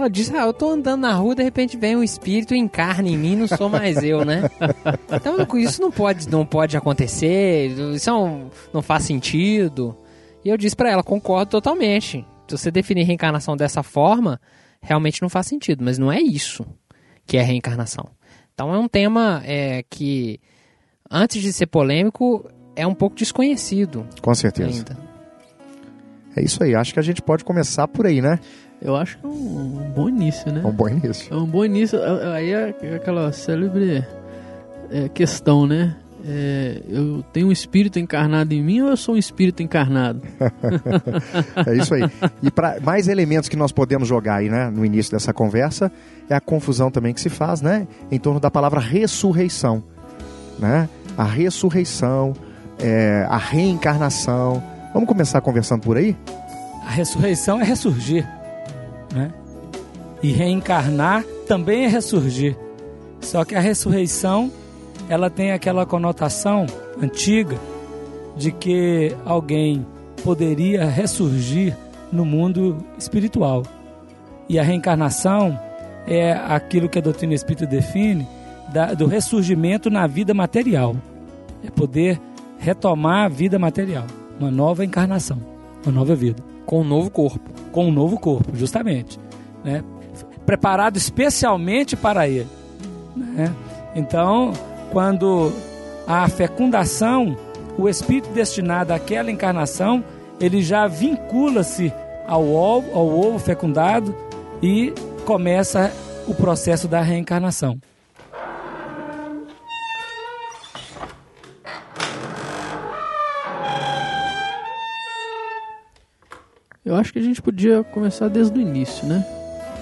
Ela 0.00 0.08
disse: 0.08 0.34
Ah, 0.34 0.46
eu 0.46 0.52
tô 0.54 0.70
andando 0.70 1.02
na 1.02 1.12
rua, 1.12 1.34
de 1.34 1.42
repente 1.42 1.76
vem 1.76 1.94
um 1.94 2.02
espírito, 2.02 2.54
encarna 2.54 3.06
em 3.06 3.18
mim, 3.18 3.36
não 3.36 3.46
sou 3.46 3.68
mais 3.68 4.02
eu, 4.02 4.24
né? 4.24 4.48
Então 5.12 5.58
isso 5.58 5.82
não 5.82 5.90
pode, 5.90 6.26
não 6.30 6.46
pode 6.46 6.74
acontecer, 6.74 7.66
isso 7.94 8.10
não, 8.10 8.50
não 8.72 8.80
faz 8.80 9.04
sentido. 9.04 9.94
E 10.42 10.48
eu 10.48 10.56
disse 10.56 10.74
para 10.74 10.90
ela: 10.90 11.02
concordo 11.02 11.50
totalmente. 11.50 12.24
Se 12.48 12.56
você 12.56 12.70
definir 12.70 13.04
reencarnação 13.04 13.54
dessa 13.56 13.82
forma, 13.82 14.40
realmente 14.80 15.20
não 15.20 15.28
faz 15.28 15.46
sentido, 15.46 15.84
mas 15.84 15.98
não 15.98 16.10
é 16.10 16.18
isso 16.18 16.64
que 17.26 17.36
é 17.36 17.42
reencarnação. 17.42 18.08
Então 18.54 18.74
é 18.74 18.78
um 18.78 18.88
tema 18.88 19.42
é, 19.44 19.84
que, 19.88 20.40
antes 21.10 21.42
de 21.42 21.52
ser 21.52 21.66
polêmico, 21.66 22.50
é 22.74 22.86
um 22.86 22.94
pouco 22.94 23.16
desconhecido. 23.16 24.06
Com 24.22 24.34
certeza. 24.34 24.70
Ainda. 24.70 25.10
É 26.34 26.42
isso 26.42 26.62
aí, 26.62 26.74
acho 26.74 26.94
que 26.94 27.00
a 27.00 27.02
gente 27.02 27.20
pode 27.20 27.44
começar 27.44 27.86
por 27.86 28.06
aí, 28.06 28.22
né? 28.22 28.38
Eu 28.82 28.96
acho 28.96 29.18
que 29.18 29.26
é 29.26 29.28
um, 29.28 29.32
um 29.32 29.92
bom 29.94 30.08
início, 30.08 30.52
né? 30.52 30.62
É 30.64 30.66
um 30.66 30.72
bom 30.72 30.88
início. 30.88 31.34
É 31.34 31.36
um 31.36 31.46
bom 31.46 31.64
início. 31.64 31.98
Aí 32.32 32.50
é 32.50 32.74
aquela 32.96 33.30
célebre 33.32 34.04
é, 34.90 35.08
questão, 35.08 35.66
né? 35.66 35.96
É, 36.26 36.82
eu 36.88 37.24
tenho 37.32 37.48
um 37.48 37.52
espírito 37.52 37.98
encarnado 37.98 38.52
em 38.52 38.62
mim 38.62 38.82
ou 38.82 38.90
eu 38.90 38.96
sou 38.96 39.14
um 39.14 39.18
espírito 39.18 39.62
encarnado? 39.62 40.20
é 41.66 41.76
isso 41.76 41.94
aí. 41.94 42.02
E 42.42 42.50
para 42.50 42.78
mais 42.80 43.08
elementos 43.08 43.48
que 43.48 43.56
nós 43.56 43.72
podemos 43.72 44.06
jogar 44.06 44.36
aí, 44.36 44.48
né, 44.50 44.68
no 44.70 44.84
início 44.84 45.12
dessa 45.12 45.32
conversa, 45.32 45.90
é 46.28 46.34
a 46.34 46.40
confusão 46.40 46.90
também 46.90 47.14
que 47.14 47.20
se 47.20 47.30
faz, 47.30 47.62
né, 47.62 47.86
em 48.10 48.18
torno 48.18 48.38
da 48.38 48.50
palavra 48.50 48.80
ressurreição, 48.80 49.82
né? 50.58 50.88
A 51.16 51.24
ressurreição, 51.24 52.34
é, 52.78 53.26
a 53.28 53.38
reencarnação. 53.38 54.62
Vamos 54.92 55.08
começar 55.08 55.40
conversando 55.40 55.82
por 55.82 55.96
aí? 55.96 56.16
A 56.86 56.90
ressurreição 56.90 57.60
é 57.60 57.64
ressurgir, 57.64 58.26
né? 59.12 59.32
E 60.22 60.32
reencarnar 60.32 61.24
também 61.46 61.84
é 61.84 61.88
ressurgir. 61.88 62.56
Só 63.20 63.44
que 63.44 63.54
a 63.54 63.60
ressurreição 63.60 64.50
ela 65.08 65.28
tem 65.28 65.52
aquela 65.52 65.84
conotação 65.84 66.66
antiga 67.02 67.56
de 68.36 68.52
que 68.52 69.14
alguém 69.24 69.84
poderia 70.22 70.84
ressurgir 70.84 71.76
no 72.12 72.24
mundo 72.24 72.78
espiritual. 72.98 73.62
E 74.48 74.58
a 74.58 74.62
reencarnação 74.62 75.58
é 76.06 76.32
aquilo 76.32 76.88
que 76.88 76.98
a 76.98 77.02
doutrina 77.02 77.34
espírita 77.34 77.66
define 77.66 78.26
da, 78.72 78.94
do 78.94 79.06
ressurgimento 79.06 79.90
na 79.90 80.06
vida 80.06 80.34
material. 80.34 80.96
É 81.64 81.70
poder 81.70 82.20
retomar 82.58 83.26
a 83.26 83.28
vida 83.28 83.58
material, 83.58 84.06
uma 84.38 84.50
nova 84.50 84.84
encarnação, 84.84 85.38
uma 85.84 85.92
nova 85.92 86.14
vida. 86.14 86.49
Com 86.70 86.82
um 86.82 86.84
novo 86.84 87.10
corpo. 87.10 87.40
Com 87.72 87.86
um 87.86 87.90
novo 87.90 88.16
corpo, 88.16 88.56
justamente. 88.56 89.18
Né? 89.64 89.82
Preparado 90.46 90.96
especialmente 90.96 91.96
para 91.96 92.28
ele. 92.28 92.46
Né? 93.16 93.52
Então, 93.92 94.52
quando 94.92 95.52
há 96.06 96.28
fecundação, 96.28 97.36
o 97.76 97.88
espírito 97.88 98.30
destinado 98.30 98.92
àquela 98.92 99.32
encarnação, 99.32 100.04
ele 100.40 100.62
já 100.62 100.86
vincula-se 100.86 101.92
ao 102.24 102.46
ovo, 102.46 102.96
ao 102.96 103.18
ovo 103.18 103.40
fecundado 103.40 104.14
e 104.62 104.94
começa 105.24 105.92
o 106.28 106.34
processo 106.34 106.86
da 106.86 107.00
reencarnação. 107.00 107.80
Eu 116.90 116.96
acho 116.96 117.12
que 117.12 117.20
a 117.20 117.22
gente 117.22 117.40
podia 117.40 117.84
começar 117.84 118.26
desde 118.26 118.58
o 118.58 118.60
início, 118.60 119.06
né? 119.06 119.24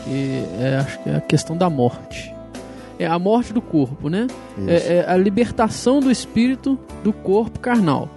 Que 0.04 0.44
é, 0.60 0.76
acho 0.76 1.02
que 1.02 1.08
é 1.08 1.16
a 1.16 1.20
questão 1.22 1.56
da 1.56 1.70
morte. 1.70 2.34
É 2.98 3.06
a 3.06 3.18
morte 3.18 3.50
do 3.50 3.62
corpo, 3.62 4.10
né? 4.10 4.26
É, 4.66 4.96
é, 4.96 5.04
a 5.08 5.16
libertação 5.16 6.00
do 6.00 6.10
espírito 6.10 6.78
do 7.02 7.10
corpo 7.10 7.60
carnal. 7.60 8.10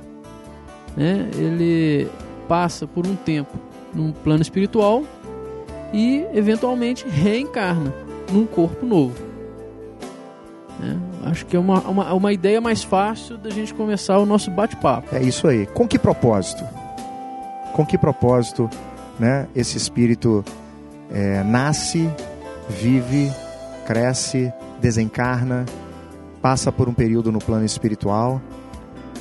Né? 0.97 1.29
Ele 1.37 2.09
passa 2.49 2.85
por 2.85 3.07
um 3.07 3.15
tempo 3.15 3.57
num 3.93 4.11
plano 4.11 4.41
espiritual 4.41 5.03
e 5.93 6.25
eventualmente 6.33 7.07
reencarna 7.07 7.93
num 8.29 8.45
corpo 8.45 8.85
novo. 8.85 9.15
Né? 10.77 10.99
Acho 11.23 11.45
que 11.45 11.55
é 11.55 11.59
uma, 11.59 11.79
uma, 11.79 12.13
uma 12.13 12.33
ideia 12.33 12.59
mais 12.59 12.83
fácil 12.83 13.37
da 13.37 13.49
gente 13.49 13.73
começar 13.73 14.17
o 14.17 14.25
nosso 14.25 14.51
bate-papo. 14.51 15.15
É 15.15 15.23
isso 15.23 15.47
aí. 15.47 15.65
Com 15.65 15.87
que 15.87 15.97
propósito? 15.97 16.80
Com 17.73 17.85
que 17.85 17.97
propósito 17.97 18.69
né, 19.19 19.47
esse 19.55 19.77
espírito 19.77 20.43
é, 21.11 21.43
nasce, 21.43 22.09
vive, 22.69 23.31
cresce, 23.85 24.51
desencarna, 24.79 25.65
passa 26.41 26.71
por 26.71 26.89
um 26.89 26.93
período 26.93 27.31
no 27.31 27.39
plano 27.39 27.65
espiritual 27.65 28.41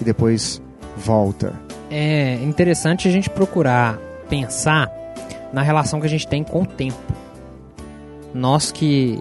e 0.00 0.04
depois 0.04 0.62
volta. 0.96 1.54
É 1.90 2.34
interessante 2.36 3.08
a 3.08 3.10
gente 3.10 3.28
procurar 3.28 3.98
pensar 4.28 4.90
na 5.52 5.62
relação 5.62 6.00
que 6.00 6.06
a 6.06 6.10
gente 6.10 6.26
tem 6.26 6.42
com 6.44 6.62
o 6.62 6.66
tempo. 6.66 6.98
Nós 8.32 8.70
que 8.70 9.20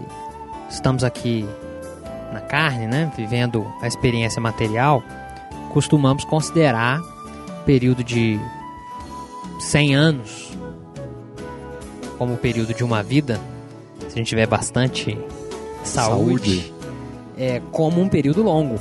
estamos 0.69 1.03
aqui 1.03 1.47
na 2.31 2.39
carne, 2.39 2.85
né, 2.85 3.11
vivendo 3.17 3.65
a 3.81 3.87
experiência 3.87 4.39
material, 4.39 5.03
costumamos 5.73 6.23
considerar 6.25 7.01
período 7.65 8.03
de 8.03 8.39
100 9.59 9.95
anos 9.95 10.57
como 12.17 12.33
o 12.33 12.37
período 12.37 12.73
de 12.73 12.83
uma 12.83 13.01
vida, 13.01 13.39
se 14.01 14.07
a 14.07 14.17
gente 14.17 14.27
tiver 14.27 14.45
bastante 14.45 15.17
saúde, 15.83 16.61
saúde. 16.61 16.73
É, 17.37 17.61
como 17.71 18.01
um 18.01 18.09
período 18.09 18.43
longo. 18.43 18.77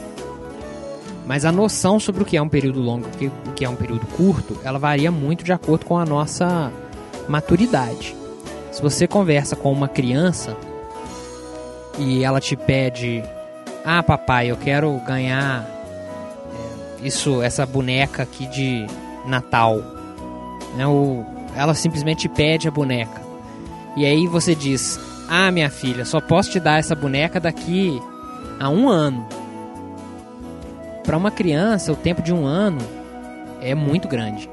Mas 1.24 1.44
a 1.44 1.52
noção 1.52 2.00
sobre 2.00 2.22
o 2.22 2.26
que 2.26 2.36
é 2.36 2.42
um 2.42 2.48
período 2.48 2.80
longo 2.80 3.06
e 3.20 3.26
o 3.26 3.32
que 3.54 3.64
é 3.64 3.68
um 3.68 3.76
período 3.76 4.06
curto, 4.06 4.58
ela 4.64 4.78
varia 4.78 5.12
muito 5.12 5.44
de 5.44 5.52
acordo 5.52 5.84
com 5.84 5.96
a 5.96 6.04
nossa 6.04 6.72
maturidade. 7.28 8.16
Se 8.72 8.82
você 8.82 9.06
conversa 9.06 9.54
com 9.54 9.70
uma 9.70 9.86
criança 9.88 10.56
e 11.98 12.24
ela 12.24 12.40
te 12.40 12.56
pede 12.56 13.22
Ah, 13.84 14.02
papai, 14.02 14.50
eu 14.50 14.56
quero 14.56 14.98
ganhar 15.06 15.64
é, 17.02 17.06
isso, 17.06 17.40
essa 17.40 17.64
boneca 17.64 18.24
aqui 18.24 18.46
de 18.46 18.86
Natal. 19.26 19.97
Né, 20.76 20.86
o, 20.86 21.24
ela 21.54 21.74
simplesmente 21.74 22.28
pede 22.28 22.68
a 22.68 22.70
boneca. 22.70 23.20
E 23.96 24.06
aí 24.06 24.26
você 24.26 24.54
diz: 24.54 24.98
Ah, 25.28 25.50
minha 25.50 25.70
filha, 25.70 26.04
só 26.04 26.20
posso 26.20 26.50
te 26.50 26.60
dar 26.60 26.78
essa 26.78 26.94
boneca 26.94 27.40
daqui 27.40 28.00
a 28.60 28.68
um 28.68 28.88
ano. 28.88 29.26
Para 31.04 31.16
uma 31.16 31.30
criança, 31.30 31.92
o 31.92 31.96
tempo 31.96 32.22
de 32.22 32.32
um 32.32 32.46
ano 32.46 32.80
é 33.60 33.74
muito 33.74 34.06
grande. 34.06 34.48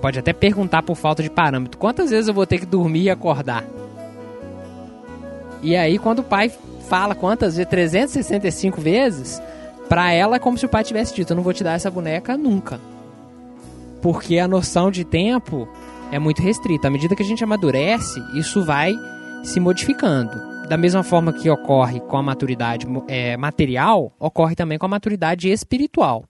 Pode 0.00 0.18
até 0.18 0.32
perguntar 0.32 0.82
por 0.82 0.96
falta 0.96 1.22
de 1.22 1.30
parâmetro: 1.30 1.78
quantas 1.78 2.10
vezes 2.10 2.28
eu 2.28 2.34
vou 2.34 2.46
ter 2.46 2.58
que 2.58 2.66
dormir 2.66 3.02
e 3.02 3.10
acordar? 3.10 3.64
E 5.62 5.76
aí, 5.76 5.98
quando 5.98 6.20
o 6.20 6.24
pai 6.24 6.50
fala 6.88 7.14
quantas 7.14 7.56
vezes? 7.56 7.70
365 7.70 8.80
vezes, 8.80 9.40
pra 9.88 10.12
ela 10.12 10.36
é 10.36 10.38
como 10.38 10.56
se 10.56 10.66
o 10.66 10.68
pai 10.68 10.82
tivesse 10.84 11.14
dito: 11.14 11.32
Eu 11.32 11.36
não 11.36 11.42
vou 11.42 11.52
te 11.52 11.62
dar 11.62 11.74
essa 11.74 11.90
boneca 11.90 12.36
nunca. 12.36 12.80
Porque 14.00 14.38
a 14.38 14.48
noção 14.48 14.90
de 14.90 15.04
tempo 15.04 15.68
é 16.10 16.18
muito 16.18 16.42
restrita. 16.42 16.88
À 16.88 16.90
medida 16.90 17.14
que 17.14 17.22
a 17.22 17.26
gente 17.26 17.44
amadurece, 17.44 18.20
isso 18.34 18.64
vai 18.64 18.94
se 19.42 19.60
modificando. 19.60 20.50
Da 20.68 20.76
mesma 20.76 21.02
forma 21.02 21.32
que 21.32 21.50
ocorre 21.50 22.00
com 22.00 22.16
a 22.16 22.22
maturidade 22.22 22.86
é, 23.08 23.36
material, 23.36 24.12
ocorre 24.18 24.54
também 24.54 24.78
com 24.78 24.86
a 24.86 24.88
maturidade 24.88 25.50
espiritual. 25.50 26.24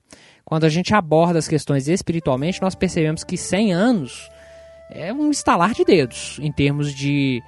Quando 0.45 0.65
a 0.65 0.69
gente 0.69 0.95
aborda 0.95 1.39
as 1.39 1.47
questões 1.47 1.89
espiritualmente, 1.89 2.61
nós 2.61 2.75
percebemos 2.75 3.23
que 3.23 3.37
100 3.37 3.73
anos 3.73 4.31
é 4.91 5.13
um 5.13 5.31
estalar 5.31 5.73
de 5.73 5.85
dedos 5.85 6.39
em 6.43 6.51
termos 6.51 6.93
de 6.93 7.43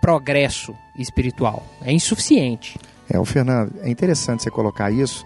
progresso 0.00 0.74
espiritual. 0.98 1.64
É 1.82 1.92
insuficiente. 1.92 2.78
É, 3.08 3.18
o 3.18 3.24
Fernando, 3.24 3.72
é 3.80 3.88
interessante 3.88 4.42
você 4.42 4.50
colocar 4.50 4.90
isso, 4.90 5.24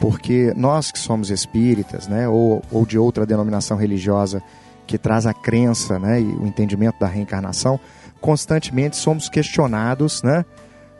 porque 0.00 0.52
nós 0.56 0.90
que 0.90 0.98
somos 0.98 1.30
espíritas, 1.30 2.08
né, 2.08 2.28
ou, 2.28 2.62
ou 2.70 2.84
de 2.84 2.98
outra 2.98 3.24
denominação 3.24 3.76
religiosa 3.76 4.42
que 4.86 4.98
traz 4.98 5.26
a 5.26 5.32
crença, 5.32 5.98
né, 5.98 6.20
e 6.20 6.24
o 6.24 6.46
entendimento 6.46 6.98
da 6.98 7.06
reencarnação, 7.06 7.78
constantemente 8.20 8.96
somos 8.96 9.28
questionados, 9.28 10.22
né, 10.22 10.44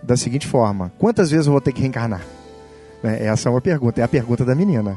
da 0.03 0.17
seguinte 0.17 0.47
forma: 0.47 0.93
quantas 0.99 1.31
vezes 1.31 1.47
eu 1.47 1.53
vou 1.53 1.61
ter 1.61 1.73
que 1.73 1.81
reencarnar? 1.81 2.23
Né, 3.03 3.25
essa 3.27 3.49
é 3.49 3.51
uma 3.51 3.61
pergunta, 3.61 4.01
é 4.01 4.05
a 4.05 4.09
pergunta 4.09 4.45
da 4.45 4.55
menina. 4.55 4.97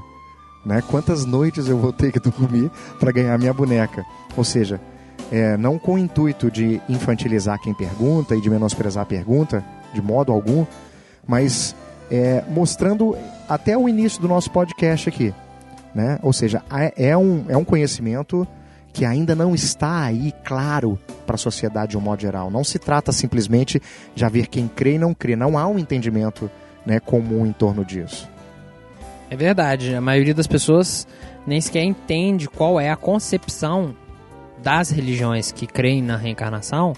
Né? 0.66 0.82
Quantas 0.90 1.24
noites 1.24 1.68
eu 1.70 1.78
vou 1.78 1.94
ter 1.94 2.12
que 2.12 2.20
dormir 2.20 2.70
para 3.00 3.12
ganhar 3.12 3.38
minha 3.38 3.54
boneca? 3.54 4.06
Ou 4.36 4.44
seja, 4.44 4.82
é, 5.32 5.56
não 5.58 5.80
com 5.80 5.94
o 5.94 5.98
intuito 5.98 6.52
de 6.52 6.82
infantilizar 6.90 7.60
quem 7.60 7.74
pergunta 7.74 8.36
e 8.36 8.42
de 8.42 8.50
menosprezar 8.50 9.04
a 9.04 9.06
pergunta, 9.06 9.64
de 9.94 10.02
modo 10.02 10.32
algum, 10.32 10.66
mas 11.26 11.76
é, 12.12 12.44
mostrando 12.50 13.16
até 13.48 13.78
o 13.78 13.88
início 13.88 14.22
do 14.22 14.28
nosso 14.28 14.52
podcast 14.52 15.10
aqui. 15.10 15.34
Né? 15.94 16.20
Ou 16.22 16.34
seja, 16.34 16.64
é 16.96 17.18
um, 17.18 17.46
é 17.48 17.58
um 17.58 17.64
conhecimento 17.64 18.48
que 18.94 19.06
ainda 19.06 19.36
não 19.36 19.54
está 19.54 20.04
aí 20.04 20.34
claro 20.44 20.98
para 21.26 21.36
a 21.36 21.38
sociedade 21.38 21.92
de 21.92 21.98
um 21.98 22.02
modo 22.02 22.22
geral. 22.22 22.50
Não 22.50 22.64
se 22.64 22.80
trata 22.80 23.12
simplesmente 23.12 23.82
de 24.16 24.26
haver 24.26 24.48
quem 24.48 24.68
crê 24.68 24.96
e 24.96 25.00
não 25.00 25.14
crê. 25.14 25.36
Não 25.36 25.58
há 25.58 25.68
um 25.68 25.78
entendimento 25.78 26.50
né, 26.86 27.00
comum 27.00 27.46
em 27.46 27.52
torno 27.52 27.86
disso. 27.86 28.28
É 29.30 29.36
verdade, 29.36 29.94
a 29.94 30.02
maioria 30.02 30.34
das 30.34 30.48
pessoas 30.48 31.08
nem 31.46 31.60
sequer 31.60 31.84
entende 31.84 32.48
qual 32.48 32.80
é 32.80 32.90
a 32.90 32.96
concepção 32.96 33.96
das 34.64 34.90
religiões 34.90 35.52
que 35.52 35.68
creem 35.68 36.02
na 36.02 36.18
reencarnação 36.18 36.94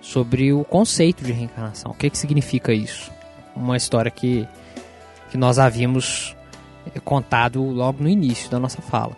sobre 0.00 0.52
o 0.52 0.64
conceito 0.64 1.24
de 1.24 1.32
reencarnação. 1.32 1.90
O 1.90 1.94
que, 1.94 2.10
que 2.10 2.18
significa 2.18 2.72
isso? 2.72 3.10
Uma 3.56 3.76
história 3.76 4.10
que, 4.10 4.46
que 5.30 5.38
nós 5.38 5.58
havíamos 5.58 6.36
eh, 6.94 7.00
contado 7.00 7.62
logo 7.62 8.02
no 8.02 8.08
início 8.08 8.50
da 8.50 8.58
nossa 8.58 8.82
fala. 8.82 9.16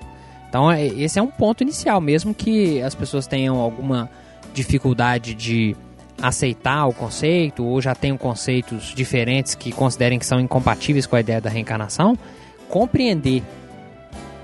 Então, 0.49 0.71
é, 0.71 0.87
esse 0.87 1.19
é 1.19 1.23
um 1.23 1.28
ponto 1.28 1.62
inicial, 1.62 2.00
mesmo 2.00 2.35
que 2.35 2.83
as 2.83 2.95
pessoas 2.95 3.26
tenham 3.26 3.59
alguma 3.59 4.11
dificuldade 4.52 5.35
de 5.35 5.75
aceitar 6.20 6.87
o 6.87 6.92
conceito 6.92 7.64
ou 7.64 7.81
já 7.81 7.94
tenham 7.94 8.18
conceitos 8.18 8.92
diferentes 8.94 9.55
que 9.55 9.72
considerem 9.72 10.18
que 10.18 10.27
são 10.27 10.38
incompatíveis 10.38 11.07
com 11.07 11.16
a 11.16 11.20
ideia 11.20 11.40
da 11.40 11.48
reencarnação, 11.48 12.16
compreender 12.68 13.42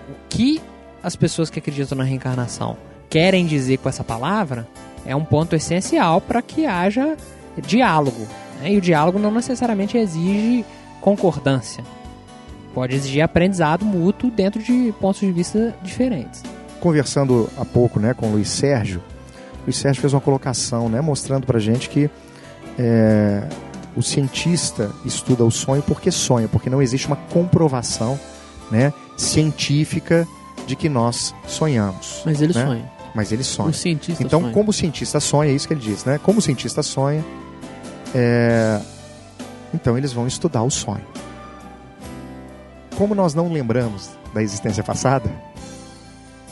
o 0.09 0.15
que 0.29 0.61
as 1.03 1.15
pessoas 1.15 1.51
que 1.51 1.59
acreditam 1.59 1.97
na 1.97 2.05
reencarnação 2.05 2.77
querem 3.09 3.47
dizer 3.47 3.79
com 3.79 3.89
essa 3.89 4.03
palavra 4.03 4.67
é 5.07 5.15
um 5.15 5.25
ponto 5.25 5.55
essencial 5.55 6.21
para 6.21 6.43
que 6.43 6.67
haja 6.67 7.17
diálogo. 7.65 8.27
Né? 8.61 8.73
E 8.73 8.79
o 8.79 8.81
diálogo 8.81 9.19
não 9.19 9.31
necessariamente 9.31 9.97
exige 9.97 10.65
concordância. 11.01 11.85
Pode 12.75 12.95
exigir 12.95 13.23
aprendizado 13.23 13.85
mútuo 13.85 14.31
dentro 14.31 14.63
de 14.63 14.93
pontos 15.01 15.21
de 15.21 15.33
vista 15.33 15.75
diferentes. 15.83 16.43
Conversando 16.81 17.49
há 17.57 17.65
pouco 17.65 17.99
né, 17.99 18.15
com 18.15 18.29
o 18.29 18.33
Luiz 18.33 18.49
Sérgio, 18.49 19.03
o 19.61 19.65
Luiz 19.65 19.77
Sérgio 19.77 20.01
fez 20.01 20.13
uma 20.13 20.21
colocação 20.21 20.89
né, 20.89 21.01
mostrando 21.01 21.47
para 21.47 21.59
gente 21.59 21.89
que 21.89 22.09
é, 22.79 23.43
o 23.97 24.03
cientista 24.03 24.93
estuda 25.05 25.45
o 25.45 25.51
sonho 25.51 25.83
porque 25.83 26.11
sonha, 26.11 26.47
porque 26.47 26.71
não 26.71 26.81
existe 26.81 27.09
uma 27.09 27.17
comprovação 27.17 28.19
né, 28.71 28.93
científica 29.17 30.27
de 30.67 30.77
que 30.77 30.89
nós 30.89 31.35
sonhamos. 31.47 32.23
Mas 32.25 32.41
ele 32.41 32.55
né? 32.55 32.65
sonha. 32.65 32.93
Mas 33.15 33.33
ele 33.33 33.43
sonha. 33.43 33.71
O 33.71 33.75
cientista 33.75 34.23
então, 34.23 34.41
sonha. 34.41 34.53
como 34.53 34.71
o 34.71 34.73
cientista 34.73 35.19
sonha, 35.19 35.51
é 35.51 35.55
isso 35.55 35.67
que 35.67 35.75
ele 35.75 35.81
diz, 35.81 36.05
né? 36.05 36.21
Como 36.23 36.39
o 36.39 36.43
cientista 36.43 36.83
sonha, 36.83 37.25
é... 38.15 38.81
então 39.73 39.97
eles 39.97 40.13
vão 40.13 40.27
estudar 40.27 40.63
o 40.63 40.71
sonho. 40.71 41.05
Como 42.97 43.15
nós 43.15 43.35
não 43.35 43.53
lembramos 43.53 44.11
da 44.35 44.43
existência 44.43 44.83
passada, 44.83 45.31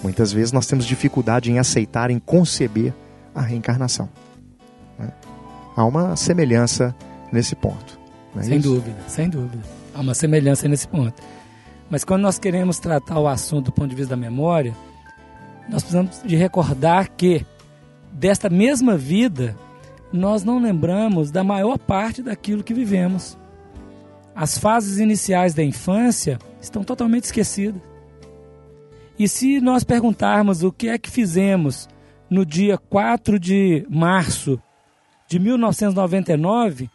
muitas 0.02 0.32
vezes 0.32 0.52
nós 0.52 0.66
temos 0.66 0.84
dificuldade 0.86 1.50
em 1.50 1.58
aceitar, 1.58 2.10
em 2.10 2.18
conceber 2.18 2.92
a 3.34 3.40
reencarnação. 3.40 4.08
né? 4.98 5.10
Há 5.76 5.84
uma 5.84 6.14
semelhança 6.16 6.94
nesse 7.32 7.54
ponto. 7.56 7.98
é 8.36 8.42
Sem 8.42 8.58
isso? 8.58 8.68
dúvida, 8.68 8.96
sem 9.08 9.28
dúvida. 9.28 9.62
Há 9.94 10.00
uma 10.00 10.14
semelhança 10.14 10.68
nesse 10.68 10.86
ponto. 10.86 11.20
Mas 11.90 12.04
quando 12.04 12.22
nós 12.22 12.38
queremos 12.38 12.78
tratar 12.78 13.18
o 13.18 13.28
assunto 13.28 13.66
do 13.66 13.72
ponto 13.72 13.88
de 13.88 13.94
vista 13.96 14.10
da 14.10 14.16
memória, 14.20 14.74
nós 15.68 15.82
precisamos 15.82 16.20
de 16.24 16.36
recordar 16.36 17.10
que 17.16 17.44
desta 18.12 18.48
mesma 18.48 18.96
vida 18.96 19.56
nós 20.12 20.44
não 20.44 20.58
lembramos 20.58 21.30
da 21.30 21.42
maior 21.42 21.78
parte 21.78 22.22
daquilo 22.22 22.64
que 22.64 22.74
vivemos. 22.74 23.36
As 24.34 24.58
fases 24.58 24.98
iniciais 24.98 25.54
da 25.54 25.64
infância 25.64 26.38
estão 26.60 26.84
totalmente 26.84 27.24
esquecidas. 27.24 27.80
E 29.18 29.26
se 29.26 29.60
nós 29.60 29.82
perguntarmos 29.82 30.62
o 30.62 30.70
que 30.70 30.88
é 30.88 30.98
que 30.98 31.10
fizemos 31.10 31.88
no 32.28 32.44
dia 32.44 32.76
4 32.76 33.38
de 33.38 33.86
março 33.88 34.60
de 35.26 35.38
1999, 35.38 36.90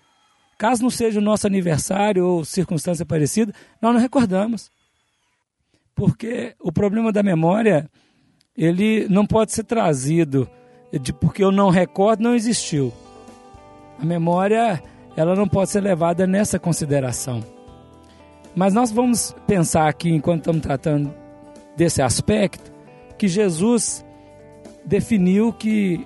caso 0.57 0.83
não 0.83 0.89
seja 0.89 1.19
o 1.19 1.23
nosso 1.23 1.47
aniversário 1.47 2.25
ou 2.25 2.45
circunstância 2.45 3.05
parecida, 3.05 3.53
nós 3.81 3.93
não 3.93 3.99
recordamos. 3.99 4.69
Porque 5.95 6.55
o 6.59 6.71
problema 6.71 7.11
da 7.11 7.23
memória, 7.23 7.89
ele 8.55 9.07
não 9.09 9.25
pode 9.25 9.51
ser 9.51 9.63
trazido 9.63 10.47
de 10.99 11.13
porque 11.13 11.43
eu 11.43 11.51
não 11.51 11.69
recordo, 11.69 12.23
não 12.23 12.35
existiu. 12.35 12.91
A 13.99 14.05
memória, 14.05 14.81
ela 15.15 15.35
não 15.35 15.47
pode 15.47 15.69
ser 15.69 15.81
levada 15.81 16.25
nessa 16.27 16.59
consideração. 16.59 17.43
Mas 18.55 18.73
nós 18.73 18.91
vamos 18.91 19.35
pensar 19.47 19.87
aqui, 19.87 20.09
enquanto 20.09 20.41
estamos 20.41 20.61
tratando 20.61 21.13
desse 21.77 22.01
aspecto, 22.01 22.71
que 23.17 23.27
Jesus 23.27 24.05
definiu 24.85 25.53
que 25.53 26.05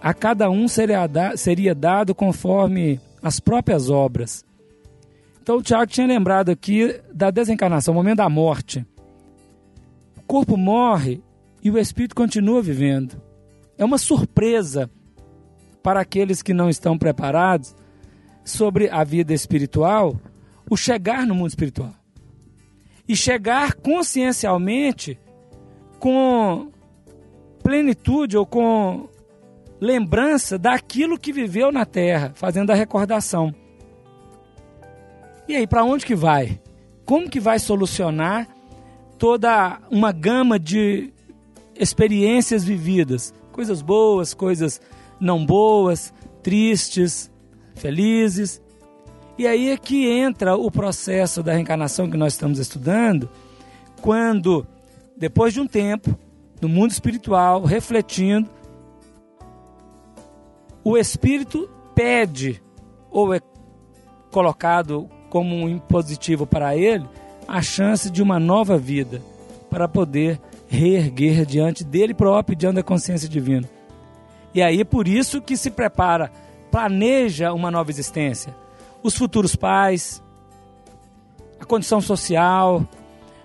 a 0.00 0.12
cada 0.12 0.50
um 0.50 0.68
seria, 0.68 1.08
seria 1.36 1.74
dado 1.74 2.14
conforme 2.14 3.00
as 3.22 3.40
próprias 3.40 3.88
obras. 3.88 4.44
Então 5.42 5.58
o 5.58 5.62
Tiago 5.62 5.86
tinha 5.86 6.06
lembrado 6.06 6.50
aqui 6.50 7.00
da 7.14 7.30
desencarnação, 7.30 7.92
o 7.92 7.96
momento 7.96 8.18
da 8.18 8.28
morte. 8.28 8.84
O 10.16 10.22
corpo 10.26 10.56
morre 10.56 11.22
e 11.62 11.70
o 11.70 11.78
espírito 11.78 12.14
continua 12.14 12.60
vivendo. 12.60 13.25
É 13.78 13.84
uma 13.84 13.98
surpresa 13.98 14.90
para 15.82 16.00
aqueles 16.00 16.42
que 16.42 16.54
não 16.54 16.68
estão 16.68 16.98
preparados 16.98 17.74
sobre 18.44 18.88
a 18.88 19.04
vida 19.04 19.34
espiritual, 19.34 20.18
o 20.68 20.76
chegar 20.76 21.26
no 21.26 21.34
mundo 21.34 21.48
espiritual. 21.48 21.94
E 23.08 23.14
chegar 23.14 23.74
consciencialmente 23.74 25.18
com 25.98 26.70
plenitude 27.62 28.36
ou 28.36 28.46
com 28.46 29.08
lembrança 29.80 30.58
daquilo 30.58 31.18
que 31.18 31.32
viveu 31.32 31.70
na 31.70 31.84
terra, 31.84 32.32
fazendo 32.34 32.70
a 32.70 32.74
recordação. 32.74 33.54
E 35.48 35.54
aí, 35.54 35.66
para 35.66 35.84
onde 35.84 36.04
que 36.04 36.14
vai? 36.14 36.60
Como 37.04 37.30
que 37.30 37.38
vai 37.38 37.58
solucionar 37.58 38.48
toda 39.18 39.80
uma 39.90 40.10
gama 40.10 40.58
de 40.58 41.12
experiências 41.78 42.64
vividas? 42.64 43.32
Coisas 43.56 43.80
boas, 43.80 44.34
coisas 44.34 44.82
não 45.18 45.46
boas, 45.46 46.12
tristes, 46.42 47.30
felizes. 47.74 48.60
E 49.38 49.46
aí 49.46 49.70
é 49.70 49.78
que 49.78 50.10
entra 50.10 50.54
o 50.56 50.70
processo 50.70 51.42
da 51.42 51.54
reencarnação 51.54 52.10
que 52.10 52.18
nós 52.18 52.34
estamos 52.34 52.58
estudando, 52.58 53.30
quando, 54.02 54.66
depois 55.16 55.54
de 55.54 55.60
um 55.62 55.66
tempo, 55.66 56.14
no 56.60 56.68
mundo 56.68 56.90
espiritual, 56.90 57.64
refletindo, 57.64 58.50
o 60.84 60.98
espírito 60.98 61.66
pede, 61.94 62.62
ou 63.10 63.32
é 63.32 63.40
colocado 64.30 65.08
como 65.30 65.56
um 65.56 65.66
impositivo 65.66 66.46
para 66.46 66.76
ele, 66.76 67.08
a 67.48 67.62
chance 67.62 68.10
de 68.10 68.22
uma 68.22 68.38
nova 68.38 68.76
vida, 68.76 69.22
para 69.70 69.88
poder 69.88 70.38
reerguer 70.68 71.44
diante 71.44 71.84
dele 71.84 72.14
próprio, 72.14 72.56
diante 72.56 72.76
da 72.76 72.82
consciência 72.82 73.28
divina. 73.28 73.68
E 74.54 74.62
aí 74.62 74.80
é 74.80 74.84
por 74.84 75.06
isso 75.06 75.40
que 75.40 75.56
se 75.56 75.70
prepara, 75.70 76.30
planeja 76.70 77.52
uma 77.52 77.70
nova 77.70 77.90
existência. 77.90 78.54
Os 79.02 79.14
futuros 79.16 79.54
pais, 79.54 80.22
a 81.60 81.64
condição 81.64 82.00
social, 82.00 82.86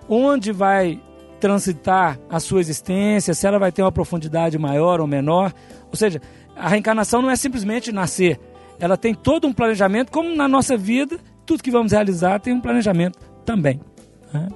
onde 0.08 0.52
vai 0.52 1.00
transitar 1.38 2.18
a 2.30 2.38
sua 2.40 2.60
existência, 2.60 3.34
se 3.34 3.46
ela 3.46 3.58
vai 3.58 3.72
ter 3.72 3.82
uma 3.82 3.92
profundidade 3.92 4.58
maior 4.58 5.00
ou 5.00 5.06
menor. 5.06 5.52
Ou 5.90 5.96
seja, 5.96 6.20
a 6.56 6.68
reencarnação 6.68 7.20
não 7.20 7.30
é 7.30 7.36
simplesmente 7.36 7.92
nascer, 7.92 8.38
ela 8.78 8.96
tem 8.96 9.14
todo 9.14 9.46
um 9.46 9.52
planejamento, 9.52 10.10
como 10.10 10.34
na 10.34 10.48
nossa 10.48 10.76
vida, 10.76 11.18
tudo 11.46 11.62
que 11.62 11.70
vamos 11.70 11.92
realizar 11.92 12.40
tem 12.40 12.52
um 12.52 12.60
planejamento 12.60 13.18
também. 13.44 13.80
né? 14.32 14.48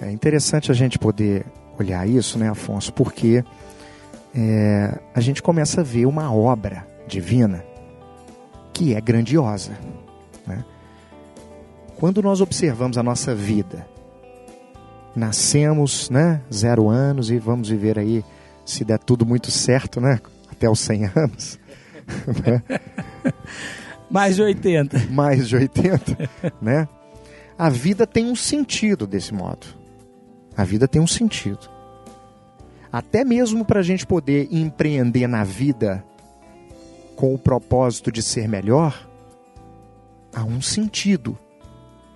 É 0.00 0.10
interessante 0.10 0.70
a 0.70 0.74
gente 0.74 0.98
poder 0.98 1.44
olhar 1.80 2.08
isso, 2.08 2.38
né, 2.38 2.48
Afonso? 2.48 2.92
Porque 2.92 3.44
é, 4.34 4.98
a 5.14 5.20
gente 5.20 5.42
começa 5.42 5.80
a 5.80 5.84
ver 5.84 6.06
uma 6.06 6.32
obra 6.32 6.86
divina 7.06 7.64
que 8.72 8.94
é 8.94 9.00
grandiosa. 9.00 9.72
Né? 10.46 10.64
Quando 11.96 12.22
nós 12.22 12.40
observamos 12.40 12.96
a 12.96 13.02
nossa 13.02 13.34
vida, 13.34 13.86
nascemos, 15.14 16.08
né, 16.08 16.40
zero 16.52 16.88
anos 16.88 17.30
e 17.30 17.38
vamos 17.38 17.68
viver 17.68 17.98
aí, 17.98 18.24
se 18.64 18.84
der 18.84 18.98
tudo 18.98 19.26
muito 19.26 19.50
certo, 19.50 20.00
né, 20.00 20.20
até 20.50 20.68
os 20.68 20.80
100 20.80 21.10
anos, 21.16 21.58
né? 22.44 22.62
Mais 24.10 24.36
de 24.36 24.42
80. 24.42 25.06
mais 25.10 25.48
de 25.48 25.56
80, 25.56 26.28
né? 26.60 26.88
A 27.56 27.68
vida 27.68 28.06
tem 28.06 28.26
um 28.26 28.34
sentido 28.34 29.06
desse 29.06 29.32
modo. 29.32 29.79
A 30.60 30.64
vida 30.64 30.86
tem 30.86 31.00
um 31.00 31.06
sentido. 31.06 31.70
Até 32.92 33.24
mesmo 33.24 33.64
para 33.64 33.80
a 33.80 33.82
gente 33.82 34.06
poder 34.06 34.46
empreender 34.50 35.26
na 35.26 35.42
vida 35.42 36.04
com 37.16 37.34
o 37.34 37.38
propósito 37.38 38.12
de 38.12 38.22
ser 38.22 38.46
melhor, 38.46 39.08
há 40.34 40.44
um 40.44 40.60
sentido 40.60 41.38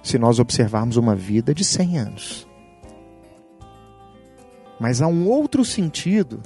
se 0.02 0.18
nós 0.18 0.38
observarmos 0.38 0.98
uma 0.98 1.16
vida 1.16 1.54
de 1.54 1.64
100 1.64 1.98
anos. 1.98 2.46
Mas 4.78 5.00
há 5.00 5.06
um 5.06 5.26
outro 5.26 5.64
sentido, 5.64 6.42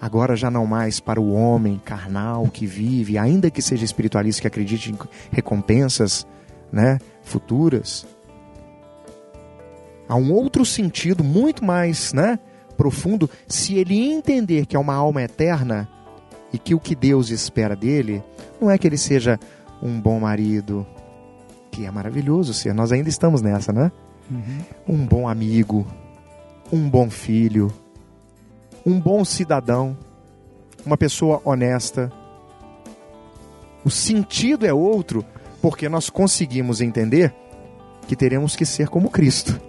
agora 0.00 0.34
já 0.34 0.50
não 0.50 0.64
mais 0.64 0.98
para 0.98 1.20
o 1.20 1.34
homem 1.34 1.78
carnal 1.84 2.48
que 2.48 2.66
vive, 2.66 3.18
ainda 3.18 3.50
que 3.50 3.60
seja 3.60 3.84
espiritualista, 3.84 4.40
que 4.40 4.48
acredite 4.48 4.90
em 4.90 4.98
recompensas 5.30 6.26
né, 6.72 6.98
futuras. 7.20 8.06
Há 10.08 10.16
um 10.16 10.32
outro 10.32 10.64
sentido 10.64 11.22
muito 11.22 11.64
mais 11.64 12.12
né, 12.12 12.38
profundo 12.76 13.28
se 13.46 13.74
ele 13.74 14.10
entender 14.10 14.64
que 14.64 14.76
é 14.76 14.78
uma 14.78 14.94
alma 14.94 15.22
eterna 15.22 15.88
e 16.52 16.58
que 16.58 16.74
o 16.74 16.80
que 16.80 16.94
Deus 16.94 17.30
espera 17.30 17.76
dele 17.76 18.22
não 18.60 18.70
é 18.70 18.78
que 18.78 18.86
ele 18.86 18.96
seja 18.96 19.38
um 19.82 20.00
bom 20.00 20.18
marido, 20.18 20.86
que 21.70 21.84
é 21.84 21.90
maravilhoso 21.90 22.54
ser, 22.54 22.72
nós 22.72 22.90
ainda 22.90 23.08
estamos 23.08 23.42
nessa, 23.42 23.72
né? 23.72 23.92
Um 24.88 25.06
bom 25.06 25.28
amigo, 25.28 25.86
um 26.72 26.88
bom 26.88 27.10
filho, 27.10 27.72
um 28.84 28.98
bom 28.98 29.24
cidadão, 29.24 29.96
uma 30.84 30.96
pessoa 30.96 31.40
honesta. 31.44 32.10
O 33.84 33.90
sentido 33.90 34.66
é 34.66 34.72
outro 34.72 35.24
porque 35.60 35.88
nós 35.88 36.08
conseguimos 36.08 36.80
entender 36.80 37.34
que 38.06 38.16
teremos 38.16 38.56
que 38.56 38.64
ser 38.64 38.88
como 38.88 39.10
Cristo. 39.10 39.60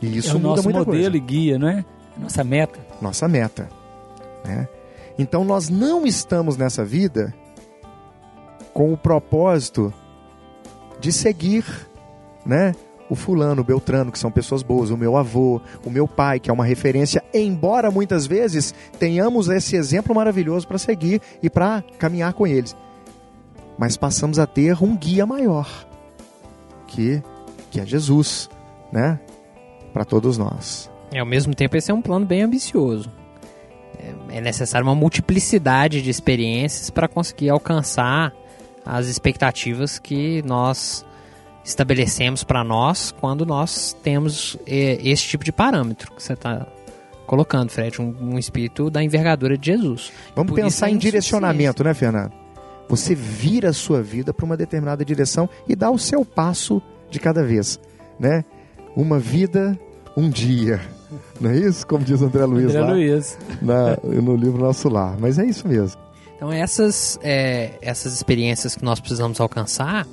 E 0.00 0.18
isso 0.18 0.32
é 0.32 0.34
o 0.34 0.40
muda 0.40 0.48
nosso 0.56 0.64
modelo 0.64 0.84
coisa 0.84 1.16
e 1.16 1.20
guia, 1.20 1.58
não 1.58 1.68
é? 1.68 1.84
A 2.16 2.20
nossa 2.20 2.44
meta. 2.44 2.78
nossa 3.00 3.28
meta. 3.28 3.68
Né? 4.44 4.68
Então 5.18 5.44
nós 5.44 5.68
não 5.68 6.06
estamos 6.06 6.56
nessa 6.56 6.84
vida 6.84 7.34
com 8.72 8.92
o 8.92 8.96
propósito 8.96 9.92
de 11.00 11.12
seguir 11.12 11.64
né, 12.44 12.74
o 13.08 13.14
fulano, 13.14 13.62
o 13.62 13.64
Beltrano, 13.64 14.12
que 14.12 14.18
são 14.18 14.30
pessoas 14.30 14.62
boas, 14.62 14.90
o 14.90 14.96
meu 14.96 15.16
avô, 15.16 15.60
o 15.84 15.90
meu 15.90 16.06
pai, 16.06 16.40
que 16.40 16.50
é 16.50 16.52
uma 16.52 16.64
referência, 16.64 17.22
embora 17.32 17.90
muitas 17.90 18.26
vezes 18.26 18.74
tenhamos 18.98 19.48
esse 19.48 19.76
exemplo 19.76 20.14
maravilhoso 20.14 20.66
para 20.66 20.78
seguir 20.78 21.20
e 21.42 21.48
para 21.48 21.82
caminhar 21.98 22.32
com 22.34 22.46
eles. 22.46 22.76
Mas 23.78 23.96
passamos 23.96 24.38
a 24.38 24.46
ter 24.46 24.82
um 24.82 24.96
guia 24.96 25.26
maior, 25.26 25.68
que, 26.86 27.22
que 27.70 27.80
é 27.80 27.86
Jesus, 27.86 28.48
né? 28.92 29.20
Para 29.96 30.04
todos 30.04 30.36
nós. 30.36 30.90
E 31.10 31.18
ao 31.18 31.24
mesmo 31.24 31.54
tempo 31.54 31.74
esse 31.74 31.90
é 31.90 31.94
um 31.94 32.02
plano 32.02 32.26
bem 32.26 32.42
ambicioso. 32.42 33.10
É- 33.98 34.36
É 34.36 34.40
necessário 34.42 34.86
uma 34.86 34.94
multiplicidade 34.94 36.02
de 36.02 36.10
experiências 36.10 36.90
para 36.90 37.08
conseguir 37.08 37.48
alcançar 37.48 38.30
as 38.84 39.06
expectativas 39.06 39.98
que 39.98 40.42
nós 40.42 41.02
estabelecemos 41.64 42.44
para 42.44 42.62
nós 42.62 43.10
quando 43.10 43.46
nós 43.46 43.96
temos 44.02 44.58
eh, 44.66 44.98
esse 45.02 45.22
tipo 45.22 45.42
de 45.42 45.50
parâmetro 45.50 46.12
que 46.12 46.22
você 46.22 46.34
está 46.34 46.66
colocando, 47.26 47.70
Fred, 47.70 47.98
um, 48.02 48.14
um 48.34 48.38
espírito 48.38 48.90
da 48.90 49.02
envergadura 49.02 49.56
de 49.56 49.72
Jesus. 49.72 50.12
Vamos 50.34 50.50
Por 50.50 50.56
pensar 50.60 50.88
é 50.88 50.90
em 50.90 50.98
direcionamento, 50.98 51.82
né, 51.82 51.94
Fernando? 51.94 52.32
Você 52.86 53.14
vira 53.14 53.70
a 53.70 53.72
sua 53.72 54.02
vida 54.02 54.34
para 54.34 54.44
uma 54.44 54.58
determinada 54.58 55.02
direção 55.06 55.48
e 55.66 55.74
dá 55.74 55.90
o 55.90 55.98
seu 55.98 56.22
passo 56.22 56.82
de 57.10 57.18
cada 57.18 57.42
vez, 57.42 57.80
né? 58.20 58.44
Uma 58.94 59.18
vida, 59.18 59.78
um 60.16 60.28
dia. 60.30 60.80
Não 61.40 61.50
é 61.50 61.56
isso? 61.58 61.86
Como 61.86 62.04
diz 62.04 62.20
André 62.22 62.44
Luiz 62.44 62.66
André 62.74 62.80
lá 62.80 62.90
Luiz. 62.92 63.38
na- 63.62 63.96
no 64.02 64.34
livro 64.36 64.58
Nosso 64.58 64.88
Lar. 64.88 65.16
Mas 65.18 65.38
é 65.38 65.44
isso 65.44 65.66
mesmo. 65.68 66.00
Então 66.36 66.52
essas, 66.52 67.18
é, 67.22 67.72
essas 67.80 68.12
experiências 68.14 68.74
que 68.74 68.84
nós 68.84 69.00
precisamos 69.00 69.40
alcançar, 69.40 70.06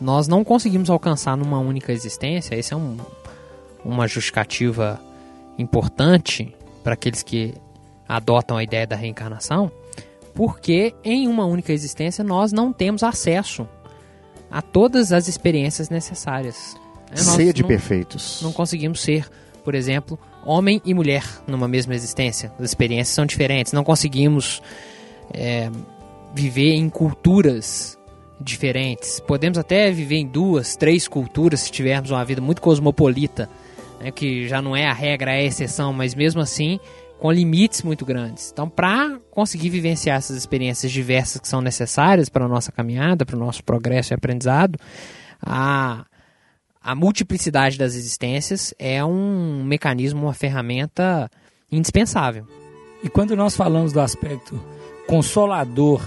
nós 0.00 0.28
não 0.28 0.44
conseguimos 0.44 0.90
alcançar 0.90 1.36
numa 1.36 1.58
única 1.58 1.92
existência. 1.92 2.54
Essa 2.54 2.74
é 2.74 2.76
um, 2.76 2.96
uma 3.84 4.06
justificativa 4.06 5.00
importante 5.58 6.54
para 6.84 6.94
aqueles 6.94 7.22
que 7.22 7.54
adotam 8.08 8.56
a 8.56 8.62
ideia 8.62 8.86
da 8.86 8.96
reencarnação, 8.96 9.70
porque 10.34 10.94
em 11.04 11.26
uma 11.26 11.44
única 11.44 11.72
existência 11.72 12.22
nós 12.22 12.52
não 12.52 12.72
temos 12.72 13.02
acesso 13.02 13.68
a 14.50 14.62
todas 14.62 15.12
as 15.12 15.26
experiências 15.28 15.90
necessárias. 15.90 16.76
Nós 17.10 17.20
Ceia 17.20 17.52
de 17.52 17.62
não- 17.62 17.68
perfeitos. 17.68 18.40
não 18.42 18.52
conseguimos 18.52 19.00
ser, 19.00 19.26
por 19.64 19.74
exemplo, 19.74 20.18
homem 20.44 20.80
e 20.84 20.92
mulher 20.94 21.24
numa 21.46 21.66
mesma 21.68 21.94
existência. 21.94 22.52
As 22.58 22.64
experiências 22.66 23.14
são 23.14 23.24
diferentes. 23.26 23.72
Não 23.72 23.84
conseguimos 23.84 24.62
é, 25.32 25.70
viver 26.34 26.74
em 26.74 26.88
culturas 26.88 27.98
diferentes. 28.40 29.20
Podemos 29.20 29.58
até 29.58 29.90
viver 29.90 30.16
em 30.16 30.26
duas, 30.26 30.76
três 30.76 31.08
culturas 31.08 31.60
se 31.60 31.70
tivermos 31.72 32.10
uma 32.10 32.24
vida 32.24 32.40
muito 32.40 32.62
cosmopolita, 32.62 33.48
né, 34.00 34.10
que 34.10 34.46
já 34.46 34.62
não 34.62 34.76
é 34.76 34.86
a 34.86 34.92
regra, 34.92 35.32
é 35.32 35.40
a 35.40 35.44
exceção, 35.44 35.92
mas 35.92 36.14
mesmo 36.14 36.40
assim 36.40 36.78
com 37.18 37.32
limites 37.32 37.82
muito 37.82 38.04
grandes. 38.06 38.50
Então, 38.52 38.68
para 38.68 39.18
conseguir 39.32 39.70
vivenciar 39.70 40.18
essas 40.18 40.36
experiências 40.36 40.92
diversas 40.92 41.40
que 41.40 41.48
são 41.48 41.60
necessárias 41.60 42.28
para 42.28 42.44
a 42.44 42.48
nossa 42.48 42.70
caminhada, 42.70 43.26
para 43.26 43.34
o 43.34 43.38
nosso 43.38 43.64
progresso 43.64 44.12
e 44.12 44.14
aprendizado, 44.14 44.78
a 45.44 46.06
a 46.82 46.94
multiplicidade 46.94 47.76
das 47.76 47.94
existências 47.94 48.72
é 48.78 49.04
um 49.04 49.64
mecanismo, 49.64 50.22
uma 50.22 50.34
ferramenta 50.34 51.30
indispensável. 51.70 52.46
E 53.02 53.08
quando 53.08 53.36
nós 53.36 53.56
falamos 53.56 53.92
do 53.92 54.00
aspecto 54.00 54.60
consolador 55.06 56.02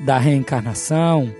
da 0.00 0.18
reencarnação 0.18 1.32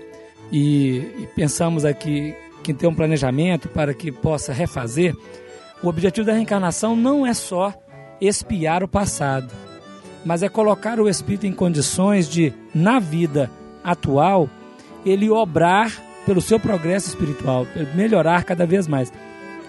e, 0.51 0.97
e 1.19 1.29
pensamos 1.35 1.85
aqui 1.85 2.35
que 2.63 2.73
tem 2.73 2.89
um 2.89 2.95
planejamento 2.95 3.69
para 3.69 3.93
que 3.93 4.11
possa 4.11 4.51
refazer, 4.51 5.15
o 5.81 5.87
objetivo 5.87 6.25
da 6.25 6.33
reencarnação 6.33 6.95
não 6.95 7.25
é 7.25 7.33
só 7.33 7.73
espiar 8.19 8.83
o 8.83 8.87
passado, 8.87 9.53
mas 10.25 10.41
é 10.41 10.49
colocar 10.49 10.99
o 10.99 11.07
espírito 11.07 11.45
em 11.45 11.53
condições 11.53 12.27
de, 12.27 12.51
na 12.73 12.99
vida 12.99 13.49
atual, 13.83 14.49
ele 15.05 15.29
obrar 15.29 15.91
pelo 16.27 16.41
seu 16.41 16.59
progresso 16.59 17.07
espiritual, 17.07 17.65
melhorar 17.95 18.43
cada 18.43 18.65
vez 18.65 18.85
mais. 18.85 19.13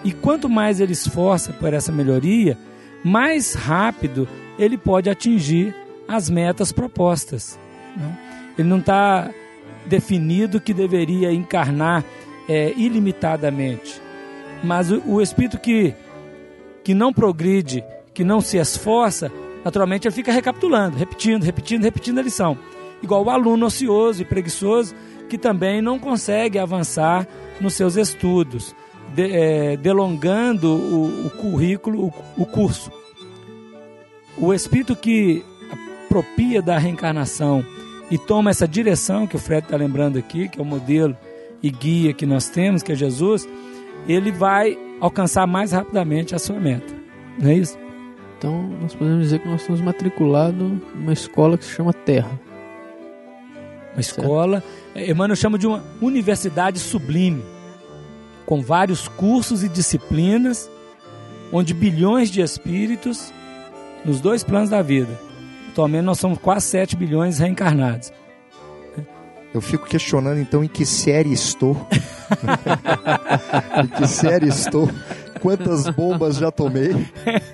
E 0.02 0.10
quanto 0.10 0.48
mais 0.48 0.80
ele 0.80 0.92
esforça 0.92 1.52
por 1.52 1.72
essa 1.72 1.92
melhoria, 1.92 2.58
mais 3.04 3.54
rápido 3.54 4.28
ele 4.58 4.76
pode 4.76 5.08
atingir 5.08 5.72
as 6.08 6.28
metas 6.28 6.72
propostas. 6.72 7.56
né? 7.96 8.18
Ele 8.58 8.68
não 8.68 8.78
está 8.78 9.30
definido 9.86 10.60
que 10.60 10.74
deveria 10.74 11.32
encarnar 11.32 12.04
é, 12.48 12.72
ilimitadamente. 12.76 14.02
Mas 14.64 14.90
o, 14.90 15.00
o 15.06 15.22
espírito 15.22 15.58
que, 15.58 15.94
que 16.82 16.92
não 16.92 17.12
progride, 17.12 17.84
que 18.12 18.24
não 18.24 18.40
se 18.40 18.56
esforça, 18.56 19.30
naturalmente 19.64 20.08
ele 20.08 20.14
fica 20.14 20.32
recapitulando, 20.32 20.96
repetindo, 20.96 21.44
repetindo, 21.44 21.84
repetindo 21.84 22.18
a 22.18 22.22
lição. 22.22 22.58
Igual 23.00 23.24
o 23.24 23.30
aluno 23.30 23.66
ocioso 23.66 24.22
e 24.22 24.24
preguiçoso 24.24 24.92
que 25.28 25.38
também 25.38 25.80
não 25.80 25.98
consegue 25.98 26.58
avançar 26.58 27.26
nos 27.60 27.74
seus 27.74 27.96
estudos, 27.96 28.74
de, 29.14 29.30
é, 29.30 29.76
delongando 29.76 30.68
o, 30.68 31.26
o 31.26 31.30
currículo, 31.30 32.06
o, 32.06 32.42
o 32.42 32.46
curso. 32.46 32.90
O 34.36 34.54
espírito 34.54 34.96
que 34.96 35.44
apropria 36.06 36.62
da 36.62 36.78
reencarnação 36.78 37.64
e 38.10 38.16
toma 38.16 38.50
essa 38.50 38.66
direção 38.66 39.26
que 39.26 39.36
o 39.36 39.38
Fred 39.38 39.64
está 39.64 39.76
lembrando 39.76 40.18
aqui, 40.18 40.48
que 40.48 40.58
é 40.58 40.62
o 40.62 40.64
modelo 40.64 41.16
e 41.62 41.70
guia 41.70 42.12
que 42.12 42.24
nós 42.24 42.48
temos, 42.48 42.82
que 42.82 42.92
é 42.92 42.94
Jesus, 42.94 43.48
ele 44.08 44.30
vai 44.30 44.78
alcançar 45.00 45.46
mais 45.46 45.72
rapidamente 45.72 46.34
a 46.34 46.38
sua 46.38 46.58
meta. 46.58 46.94
Não 47.38 47.50
é 47.50 47.54
isso? 47.54 47.78
Então, 48.36 48.62
nós 48.80 48.94
podemos 48.94 49.24
dizer 49.24 49.40
que 49.40 49.48
nós 49.48 49.60
estamos 49.60 49.80
matriculados 49.80 50.56
numa 50.94 51.12
escola 51.12 51.58
que 51.58 51.64
se 51.64 51.72
chama 51.72 51.92
Terra. 51.92 52.40
Uma 53.92 54.00
escola, 54.00 54.62
Emmanuel 55.06 55.36
chama 55.36 55.58
de 55.58 55.66
uma 55.66 55.82
universidade 56.00 56.78
sublime, 56.78 57.44
com 58.46 58.62
vários 58.62 59.08
cursos 59.08 59.62
e 59.62 59.68
disciplinas, 59.68 60.70
onde 61.52 61.74
bilhões 61.74 62.30
de 62.30 62.40
espíritos, 62.40 63.32
nos 64.04 64.20
dois 64.20 64.42
planos 64.42 64.70
da 64.70 64.82
vida, 64.82 65.18
atualmente 65.70 66.04
nós 66.04 66.18
somos 66.18 66.38
quase 66.38 66.66
7 66.66 66.96
bilhões 66.96 67.38
reencarnados. 67.38 68.12
Eu 69.52 69.60
fico 69.60 69.86
questionando 69.86 70.38
então 70.38 70.62
em 70.62 70.68
que 70.68 70.84
série 70.84 71.32
estou. 71.32 71.74
em 73.82 73.86
que 73.86 74.06
série 74.06 74.48
estou? 74.48 74.88
Quantas 75.38 75.88
bombas 75.90 76.36
já 76.36 76.50
tomei 76.50 76.90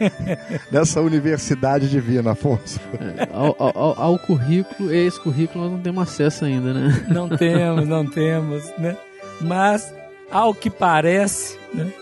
nessa 0.71 1.01
universidade 1.01 1.89
divina, 1.89 2.33
Afonso? 2.33 2.81
É, 3.01 3.29
ao, 3.33 3.55
ao, 3.59 4.01
ao, 4.01 4.19
currículo, 4.19 4.93
esse 4.93 5.21
currículo 5.21 5.65
nós 5.65 5.73
não 5.73 5.81
temos 5.81 6.03
acesso 6.03 6.45
ainda, 6.45 6.73
né? 6.73 7.07
Não 7.09 7.29
temos, 7.29 7.89
não 7.89 8.07
temos, 8.07 8.73
né? 8.79 8.97
Mas, 9.41 9.93
ao 10.31 10.55
que 10.55 10.71
parece, 10.71 11.59
né? 11.73 11.93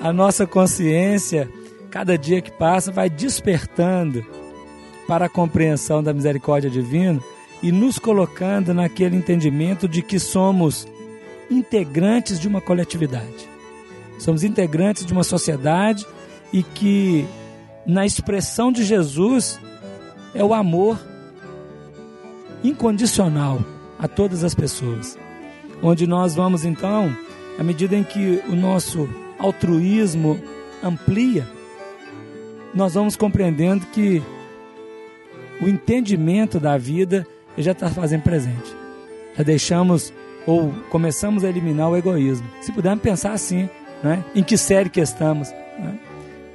a 0.00 0.12
nossa 0.12 0.46
consciência, 0.46 1.48
cada 1.90 2.16
dia 2.16 2.40
que 2.40 2.50
passa, 2.50 2.92
vai 2.92 3.10
despertando 3.10 4.24
para 5.06 5.26
a 5.26 5.30
compreensão 5.30 6.02
da 6.02 6.12
misericórdia 6.12 6.70
divina 6.70 7.20
e 7.62 7.72
nos 7.72 7.98
colocando 7.98 8.72
naquele 8.72 9.16
entendimento 9.16 9.88
de 9.88 10.02
que 10.02 10.18
somos 10.18 10.86
integrantes 11.50 12.38
de 12.38 12.46
uma 12.46 12.60
coletividade. 12.60 13.48
Somos 14.18 14.42
integrantes 14.42 15.06
de 15.06 15.12
uma 15.12 15.24
sociedade 15.24 16.06
e 16.52 16.62
que 16.62 17.26
na 17.86 18.04
expressão 18.04 18.72
de 18.72 18.84
Jesus 18.84 19.60
é 20.34 20.42
o 20.42 20.52
amor 20.52 20.98
incondicional 22.62 23.60
a 23.98 24.08
todas 24.08 24.44
as 24.44 24.54
pessoas. 24.54 25.18
Onde 25.82 26.06
nós 26.06 26.34
vamos 26.34 26.64
então, 26.64 27.14
à 27.58 27.62
medida 27.62 27.96
em 27.96 28.02
que 28.02 28.42
o 28.48 28.54
nosso 28.54 29.08
altruísmo 29.38 30.38
amplia, 30.82 31.46
nós 32.74 32.94
vamos 32.94 33.16
compreendendo 33.16 33.86
que 33.86 34.22
o 35.60 35.68
entendimento 35.68 36.60
da 36.60 36.76
vida 36.76 37.26
já 37.56 37.72
está 37.72 37.88
fazendo 37.90 38.22
presente. 38.22 38.76
Já 39.36 39.42
deixamos 39.42 40.12
ou 40.46 40.72
começamos 40.90 41.44
a 41.44 41.48
eliminar 41.48 41.90
o 41.90 41.96
egoísmo. 41.96 42.48
Se 42.60 42.72
pudermos 42.72 43.02
pensar 43.02 43.32
assim, 43.32 43.68
né? 44.02 44.24
em 44.34 44.42
que 44.42 44.56
série 44.56 44.88
que 44.88 45.00
estamos. 45.00 45.50
Né? 45.78 45.98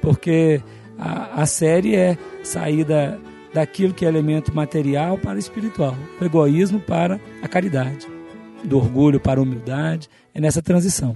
Porque 0.00 0.60
a, 0.98 1.42
a 1.42 1.46
série 1.46 1.94
é 1.94 2.18
sair 2.42 2.84
da, 2.84 3.16
daquilo 3.52 3.94
que 3.94 4.04
é 4.04 4.08
elemento 4.08 4.54
material 4.54 5.18
para 5.18 5.38
espiritual, 5.38 5.96
do 6.18 6.24
egoísmo 6.24 6.80
para 6.80 7.20
a 7.42 7.48
caridade, 7.48 8.06
do 8.64 8.76
orgulho 8.76 9.20
para 9.20 9.40
a 9.40 9.42
humildade. 9.42 10.08
É 10.34 10.40
nessa 10.40 10.60
transição. 10.60 11.14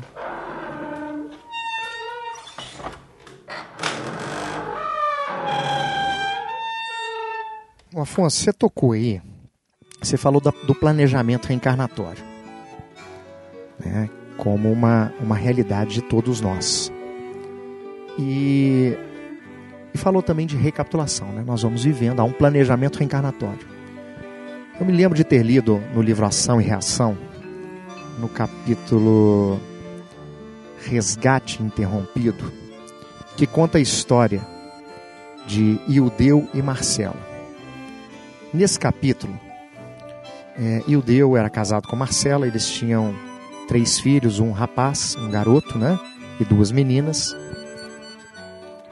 Afonso, 7.97 8.37
você 8.37 8.53
tocou 8.53 8.93
aí, 8.93 9.21
você 10.01 10.17
falou 10.17 10.41
do 10.41 10.75
planejamento 10.75 11.47
reencarnatório, 11.47 12.23
né, 13.85 14.09
como 14.39 14.73
uma, 14.73 15.13
uma 15.21 15.37
realidade 15.37 15.95
de 15.95 16.03
todos 16.03 16.41
nós. 16.41 16.91
E, 18.17 18.97
e 19.93 19.99
falou 19.99 20.23
também 20.23 20.47
de 20.47 20.57
recapitulação, 20.57 21.31
né? 21.33 21.43
nós 21.45 21.63
vamos 21.63 21.85
vivendo, 21.85 22.21
há 22.21 22.25
um 22.25 22.33
planejamento 22.33 22.99
reencarnatório. 22.99 23.67
Eu 24.81 24.87
me 24.87 24.93
lembro 24.93 25.17
de 25.17 25.25
ter 25.25 25.43
lido 25.43 25.83
no 25.93 26.01
livro 26.01 26.25
Ação 26.25 26.61
e 26.61 26.65
Reação, 26.65 27.19
no 28.19 28.29
capítulo 28.29 29.61
Resgate 30.85 31.63
Interrompido, 31.63 32.53
que 33.37 33.47
conta 33.47 33.79
a 33.79 33.81
história 33.81 34.41
de 35.47 35.81
Ildeu 35.89 36.49
e 36.55 36.63
Marcelo. 36.63 37.17
Nesse 38.55 38.79
capítulo, 38.79 39.39
é, 40.57 40.83
Ildeu 40.87 41.37
era 41.37 41.51
casado 41.51 41.89
com 41.89 41.97
Marcela, 41.97 42.47
eles 42.47 42.69
tinham 42.69 43.15
três 43.69 44.01
filhos, 44.01 44.41
um 44.41 44.51
rapaz, 44.51 45.15
um 45.17 45.31
garoto, 45.31 45.79
né? 45.79 45.99
E 46.41 46.45
duas 46.45 46.73
meninas. 46.73 47.37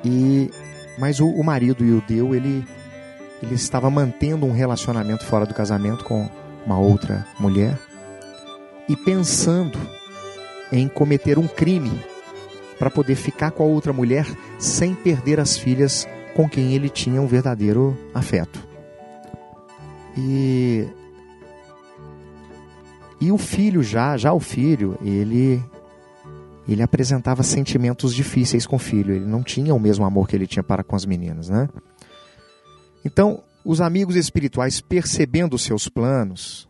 E 0.05 0.51
mas 0.99 1.19
o, 1.19 1.29
o 1.29 1.43
marido 1.43 1.85
Ildeu, 1.85 2.35
ele 2.35 2.65
ele 3.43 3.55
estava 3.55 3.91
mantendo 3.91 4.47
um 4.47 4.53
relacionamento 4.53 5.25
fora 5.25 5.45
do 5.45 5.53
casamento 5.53 6.05
com 6.05 6.29
uma 6.65 6.79
outra 6.79 7.27
mulher 7.39 7.79
e 8.89 8.97
pensando 8.97 9.79
em 10.73 10.89
cometer 10.89 11.39
um 11.39 11.47
crime 11.47 12.01
para 12.79 12.91
poder 12.91 13.15
ficar 13.15 13.51
com 13.51 13.63
a 13.63 13.67
outra 13.67 13.93
mulher 13.93 14.27
sem 14.59 14.95
perder 14.95 15.39
as 15.41 15.57
filhas 15.57 16.09
com 16.35 16.49
quem 16.49 16.75
ele 16.75 16.89
tinha 16.89 17.21
um 17.21 17.27
verdadeiro 17.27 17.97
afeto. 18.15 18.67
E 20.17 20.87
e 23.21 23.33
o 23.33 23.39
filho 23.39 23.83
já, 23.83 24.17
já 24.17 24.33
o 24.33 24.41
filho, 24.41 24.99
ele 25.03 25.63
ele 26.69 26.83
apresentava 26.83 27.45
sentimentos 27.45 28.13
difíceis 28.13 28.67
com 28.67 28.75
o 28.75 28.79
filho, 28.79 29.15
ele 29.15 29.25
não 29.25 29.41
tinha 29.41 29.73
o 29.73 29.79
mesmo 29.79 30.05
amor 30.05 30.27
que 30.27 30.35
ele 30.35 30.49
tinha 30.49 30.65
para 30.65 30.83
com 30.83 30.97
as 30.97 31.07
meninas, 31.07 31.49
né? 31.49 31.69
Então, 33.05 33.45
os 33.65 33.81
amigos 33.81 34.17
espirituais, 34.17 34.81
percebendo 34.81 35.57
seus 35.59 35.89
planos, 35.89 36.69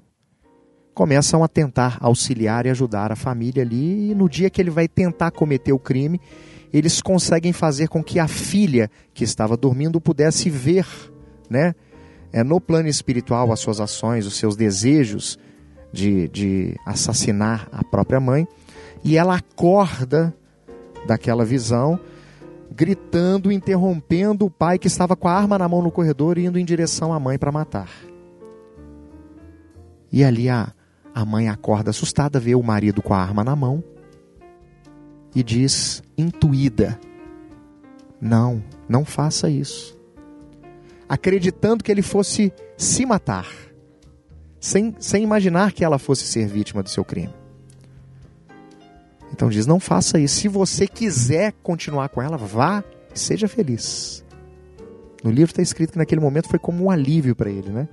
começam 0.93 1.43
a 1.43 1.49
tentar 1.49 1.97
auxiliar 1.99 2.67
e 2.67 2.71
ajudar 2.71 3.11
a 3.11 3.17
família 3.17 3.63
ali, 3.63 4.11
e 4.11 4.15
no 4.15 4.29
dia 4.29 4.51
que 4.51 4.61
ele 4.61 4.69
vai 4.69 4.87
tentar 4.87 5.31
cometer 5.31 5.73
o 5.73 5.79
crime, 5.79 6.21
eles 6.71 7.01
conseguem 7.01 7.55
fazer 7.55 7.89
com 7.89 8.05
que 8.05 8.19
a 8.19 8.29
filha 8.29 8.91
que 9.15 9.25
estava 9.25 9.57
dormindo 9.57 9.99
pudesse 9.99 10.51
ver, 10.51 10.87
né? 11.49 11.75
é, 12.37 12.45
no 12.45 12.61
plano 12.61 12.87
espiritual 12.87 13.51
as 13.51 13.61
suas 13.61 13.81
ações, 13.81 14.27
os 14.27 14.37
seus 14.37 14.57
desejos 14.57 15.39
de, 15.97 16.29
de 16.29 16.77
assassinar 16.85 17.67
a 17.73 17.83
própria 17.83 18.21
mãe, 18.21 18.47
e 19.03 19.17
ela 19.17 19.37
acorda 19.37 20.35
daquela 21.07 21.45
visão, 21.45 21.99
gritando, 22.71 23.51
interrompendo 23.51 24.45
o 24.45 24.51
pai 24.51 24.79
que 24.79 24.87
estava 24.87 25.17
com 25.17 25.27
a 25.27 25.33
arma 25.33 25.59
na 25.59 25.69
mão 25.69 25.81
no 25.81 25.91
corredor, 25.91 26.37
indo 26.37 26.59
em 26.59 26.65
direção 26.65 27.13
à 27.13 27.19
mãe 27.19 27.39
para 27.39 27.51
matar. 27.51 27.89
E 30.13 30.23
ali 30.23 30.49
a, 30.49 30.73
a 31.15 31.25
mãe 31.25 31.49
acorda 31.49 31.91
assustada, 31.91 32.39
vê 32.39 32.55
o 32.55 32.63
marido 32.63 33.01
com 33.01 33.15
a 33.15 33.19
arma 33.19 33.43
na 33.43 33.57
mão 33.57 33.83
e 35.35 35.43
diz, 35.43 36.03
intuída: 36.17 37.01
Não, 38.21 38.63
não 38.89 39.05
faça 39.05 39.49
isso 39.49 39.97
acreditando 41.09 41.85
que 41.85 41.91
ele 41.91 42.03
fosse 42.03 42.53
se 42.77 43.07
matar, 43.07 43.47
sem, 44.67 44.95
sem 44.99 45.23
imaginar 45.23 45.73
que 45.73 45.85
ela 45.85 45.99
fosse 45.99 46.25
ser 46.25 46.47
vítima 46.49 46.83
do 46.83 46.91
seu 46.91 47.05
crime. 47.05 47.33
Então 49.33 49.49
diz: 49.49 49.67
não 49.67 49.79
faça 49.79 50.19
isso. 50.19 50.41
Se 50.41 50.49
você 50.49 50.87
quiser 50.89 51.53
continuar 51.63 52.09
com 52.09 52.21
ela, 52.21 52.37
vá 52.37 52.83
e 53.15 53.19
seja 53.19 53.47
feliz. 53.47 54.25
No 55.23 55.31
livro 55.31 55.53
está 55.53 55.63
escrito 55.63 55.93
que 55.93 55.99
naquele 55.99 56.21
momento 56.21 56.49
foi 56.49 56.59
como 56.59 56.85
um 56.85 56.91
alívio 56.91 57.35
para 57.35 57.51
ele, 57.51 57.71
né? 57.71 57.89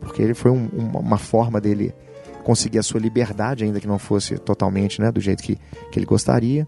Porque 0.00 0.22
ele 0.22 0.34
foi 0.34 0.50
um, 0.50 0.66
uma 0.68 1.18
forma 1.18 1.60
dele 1.60 1.94
conseguir 2.42 2.78
a 2.78 2.82
sua 2.82 3.00
liberdade, 3.00 3.64
ainda 3.64 3.80
que 3.80 3.86
não 3.86 3.98
fosse 3.98 4.38
totalmente 4.38 5.00
né, 5.00 5.12
do 5.12 5.20
jeito 5.20 5.42
que, 5.42 5.56
que 5.90 5.98
ele 5.98 6.06
gostaria. 6.06 6.66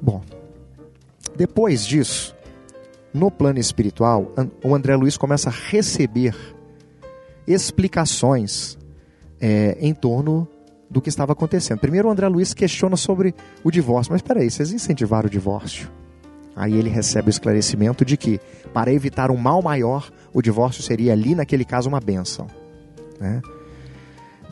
Bom, 0.00 0.20
depois 1.36 1.86
disso, 1.86 2.34
no 3.14 3.30
plano 3.30 3.60
espiritual, 3.60 4.32
o 4.64 4.74
André 4.74 4.96
Luiz 4.96 5.16
começa 5.16 5.50
a 5.50 5.52
receber 5.52 6.34
explicações 7.46 8.78
é, 9.40 9.76
em 9.80 9.94
torno 9.94 10.48
do 10.88 11.00
que 11.00 11.08
estava 11.08 11.32
acontecendo. 11.32 11.78
Primeiro, 11.78 12.08
o 12.08 12.10
André 12.10 12.28
Luiz 12.28 12.52
questiona 12.52 12.96
sobre 12.96 13.34
o 13.64 13.70
divórcio. 13.70 14.12
Mas 14.12 14.20
espera 14.20 14.40
aí, 14.40 14.50
vocês 14.50 14.72
incentivaram 14.72 15.26
o 15.26 15.30
divórcio? 15.30 15.90
Aí 16.54 16.74
ele 16.74 16.90
recebe 16.90 17.28
o 17.28 17.30
esclarecimento 17.30 18.04
de 18.04 18.16
que, 18.16 18.38
para 18.74 18.92
evitar 18.92 19.30
um 19.30 19.36
mal 19.36 19.62
maior, 19.62 20.10
o 20.34 20.42
divórcio 20.42 20.82
seria 20.82 21.12
ali, 21.12 21.34
naquele 21.34 21.64
caso, 21.64 21.88
uma 21.88 21.98
bênção. 21.98 22.46
Né? 23.18 23.40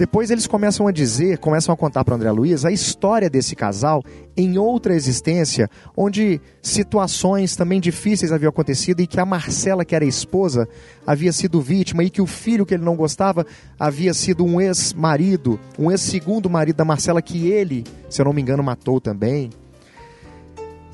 Depois 0.00 0.30
eles 0.30 0.46
começam 0.46 0.86
a 0.86 0.92
dizer, 0.92 1.36
começam 1.36 1.74
a 1.74 1.76
contar 1.76 2.06
para 2.06 2.14
André 2.14 2.30
Luiz 2.30 2.64
a 2.64 2.72
história 2.72 3.28
desse 3.28 3.54
casal 3.54 4.02
em 4.34 4.56
outra 4.56 4.94
existência, 4.94 5.68
onde 5.94 6.40
situações 6.62 7.54
também 7.54 7.78
difíceis 7.78 8.32
haviam 8.32 8.48
acontecido 8.48 9.00
e 9.00 9.06
que 9.06 9.20
a 9.20 9.26
Marcela, 9.26 9.84
que 9.84 9.94
era 9.94 10.02
esposa, 10.06 10.66
havia 11.06 11.30
sido 11.34 11.60
vítima 11.60 12.02
e 12.02 12.08
que 12.08 12.22
o 12.22 12.26
filho 12.26 12.64
que 12.64 12.72
ele 12.72 12.82
não 12.82 12.96
gostava 12.96 13.44
havia 13.78 14.14
sido 14.14 14.42
um 14.42 14.58
ex-marido, 14.58 15.60
um 15.78 15.90
ex-segundo 15.90 16.48
marido 16.48 16.76
da 16.76 16.84
Marcela 16.86 17.20
que 17.20 17.50
ele, 17.50 17.84
se 18.08 18.22
eu 18.22 18.24
não 18.24 18.32
me 18.32 18.40
engano, 18.40 18.62
matou 18.62 19.02
também. 19.02 19.50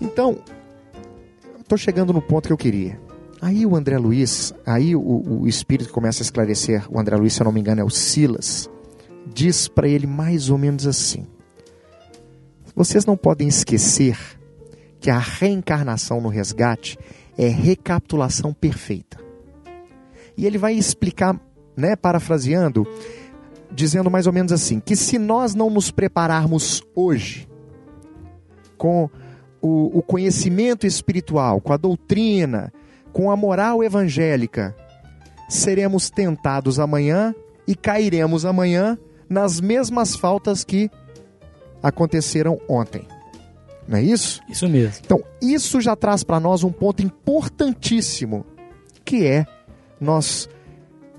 Então, 0.01 0.37
estou 1.61 1.79
chegando 1.79 2.13
no 2.13 2.21
ponto 2.21 2.49
que 2.49 2.53
eu 2.53 2.59
queria. 2.59 3.01
Aí 3.41 3.65
o 3.65 3.77
André 3.77 3.99
Luiz, 3.99 4.53
aí 4.67 4.97
o, 4.97 5.43
o 5.43 5.47
espírito 5.47 5.93
começa 5.93 6.23
a 6.23 6.25
esclarecer, 6.25 6.85
o 6.91 6.99
André 6.99 7.15
Luiz, 7.15 7.35
se 7.35 7.41
eu 7.41 7.45
não 7.45 7.53
me 7.53 7.61
engano, 7.61 7.83
é 7.83 7.85
o 7.85 7.91
Silas 7.91 8.69
diz 9.37 9.69
para 9.69 9.87
ele 9.87 10.07
mais 10.07 10.49
ou 10.49 10.57
menos 10.57 10.87
assim: 10.87 11.27
Vocês 12.75 13.05
não 13.05 13.19
podem 13.19 13.47
esquecer 13.47 14.19
que 14.99 15.11
a 15.11 15.19
reencarnação 15.19 16.23
no 16.23 16.31
resgate 16.31 16.99
é 17.37 17.47
recapitulação 17.47 18.55
perfeita. 18.55 19.19
E 20.39 20.47
ele 20.47 20.57
vai 20.57 20.73
explicar, 20.73 21.39
né, 21.77 21.95
parafraseando, 21.95 22.87
dizendo 23.71 24.11
mais 24.11 24.27
ou 24.27 24.33
menos 24.33 24.53
assim: 24.53 24.81
que 24.81 24.97
se 24.97 25.19
nós 25.19 25.55
não 25.55 25.69
nos 25.69 25.91
prepararmos 25.91 26.83
hoje 26.95 27.47
com 28.79 29.11
o, 29.61 29.99
o 29.99 30.03
conhecimento 30.03 30.87
espiritual, 30.87 31.61
com 31.61 31.75
a 31.75 31.77
doutrina, 31.77 32.73
com 33.13 33.31
a 33.31 33.37
moral 33.37 33.85
evangélica, 33.85 34.75
seremos 35.47 36.09
tentados 36.09 36.81
amanhã 36.81 37.35
e 37.69 37.75
cairemos 37.75 38.47
amanhã 38.47 38.99
nas 39.29 39.61
mesmas 39.61 40.15
faltas 40.17 40.65
que 40.65 40.91
aconteceram 41.83 42.61
ontem. 42.69 43.07
Não 43.87 43.99
é 43.99 44.03
isso? 44.03 44.41
Isso 44.49 44.69
mesmo. 44.69 45.03
Então, 45.05 45.23
isso 45.41 45.81
já 45.81 45.95
traz 45.95 46.25
para 46.25 46.41
nós 46.41 46.65
um 46.65 46.73
ponto 46.73 47.03
importantíssimo, 47.03 48.45
que 49.05 49.25
é 49.25 49.47
nós 50.01 50.49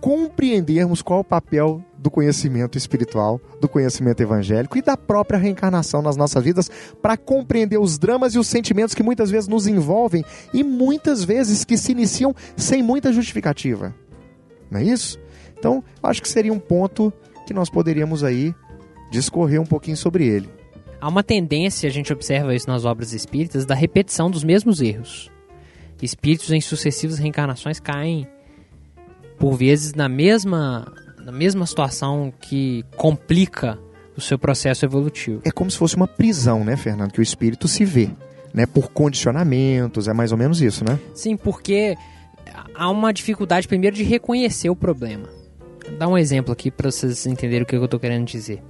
compreendermos 0.01 1.01
qual 1.01 1.19
é 1.19 1.21
o 1.21 1.25
papel 1.25 1.81
do 1.97 2.11
conhecimento 2.11 2.77
espiritual, 2.77 3.41
do 3.59 3.67
conhecimento 3.67 4.21
evangélico 4.21 4.77
e 4.77 4.81
da 4.81 4.95
própria 4.95 5.39
reencarnação 5.39 6.01
nas 6.01 6.15
nossas 6.15 6.43
vidas, 6.43 6.69
para 7.01 7.17
compreender 7.17 7.79
os 7.79 7.97
dramas 7.97 8.35
e 8.35 8.39
os 8.39 8.47
sentimentos 8.47 8.93
que 8.93 9.01
muitas 9.01 9.31
vezes 9.31 9.47
nos 9.47 9.65
envolvem 9.65 10.23
e 10.53 10.63
muitas 10.63 11.23
vezes 11.23 11.63
que 11.65 11.77
se 11.77 11.91
iniciam 11.91 12.35
sem 12.55 12.83
muita 12.83 13.11
justificativa. 13.11 13.95
Não 14.69 14.79
é 14.79 14.83
isso? 14.83 15.19
Então, 15.57 15.83
acho 16.03 16.21
que 16.21 16.29
seria 16.29 16.53
um 16.53 16.59
ponto 16.59 17.11
que 17.47 17.53
nós 17.53 17.69
poderíamos 17.69 18.23
aí 18.23 18.53
discorrer 19.09 19.59
um 19.59 19.65
pouquinho 19.65 19.97
sobre 19.97 20.27
ele. 20.27 20.49
Há 20.99 21.07
uma 21.07 21.23
tendência, 21.23 21.87
a 21.87 21.91
gente 21.91 22.11
observa 22.11 22.53
isso 22.53 22.67
nas 22.67 22.83
obras 22.83 23.13
espíritas, 23.13 23.65
da 23.65 23.73
repetição 23.73 24.29
dos 24.29 24.43
mesmos 24.43 24.81
erros. 24.81 25.31
Espíritos 26.01 26.51
em 26.51 26.59
sucessivas 26.59 27.17
reencarnações 27.17 27.79
caem, 27.79 28.27
por 29.39 29.55
vezes, 29.55 29.93
na 29.93 30.09
mesma, 30.09 30.91
na 31.23 31.31
mesma 31.31 31.65
situação 31.65 32.33
que 32.41 32.83
complica 32.95 33.79
o 34.15 34.21
seu 34.21 34.37
processo 34.37 34.85
evolutivo. 34.85 35.41
É 35.45 35.51
como 35.51 35.71
se 35.71 35.77
fosse 35.77 35.95
uma 35.95 36.07
prisão, 36.07 36.65
né, 36.65 36.75
Fernando? 36.75 37.11
Que 37.11 37.19
o 37.19 37.23
espírito 37.23 37.67
se 37.67 37.85
vê, 37.85 38.09
né? 38.53 38.65
Por 38.65 38.89
condicionamentos, 38.89 40.07
é 40.07 40.13
mais 40.13 40.31
ou 40.31 40.37
menos 40.37 40.61
isso, 40.61 40.83
né? 40.83 40.99
Sim, 41.13 41.37
porque 41.37 41.95
há 42.75 42.89
uma 42.89 43.13
dificuldade, 43.13 43.67
primeiro, 43.67 43.95
de 43.95 44.03
reconhecer 44.03 44.69
o 44.69 44.75
problema 44.75 45.36
dar 45.97 46.07
um 46.07 46.17
exemplo 46.17 46.51
aqui 46.51 46.69
para 46.69 46.91
vocês 46.91 47.25
entenderem 47.25 47.63
o 47.63 47.65
que 47.65 47.75
eu 47.75 47.85
estou 47.85 47.99
querendo 47.99 48.25
dizer. 48.25 48.61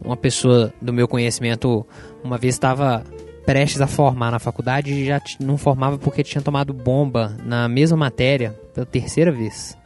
Uma 0.00 0.16
pessoa 0.16 0.72
do 0.80 0.92
meu 0.92 1.08
conhecimento 1.08 1.86
uma 2.22 2.36
vez 2.36 2.54
estava 2.54 3.02
prestes 3.44 3.80
a 3.80 3.86
formar 3.86 4.30
na 4.30 4.38
faculdade 4.38 4.92
e 4.92 5.06
já 5.06 5.20
não 5.40 5.56
formava 5.56 5.96
porque 5.96 6.22
tinha 6.22 6.42
tomado 6.42 6.72
bomba 6.72 7.36
na 7.44 7.68
mesma 7.68 7.96
matéria 7.96 8.58
pela 8.74 8.84
terceira 8.84 9.30
vez. 9.30 9.76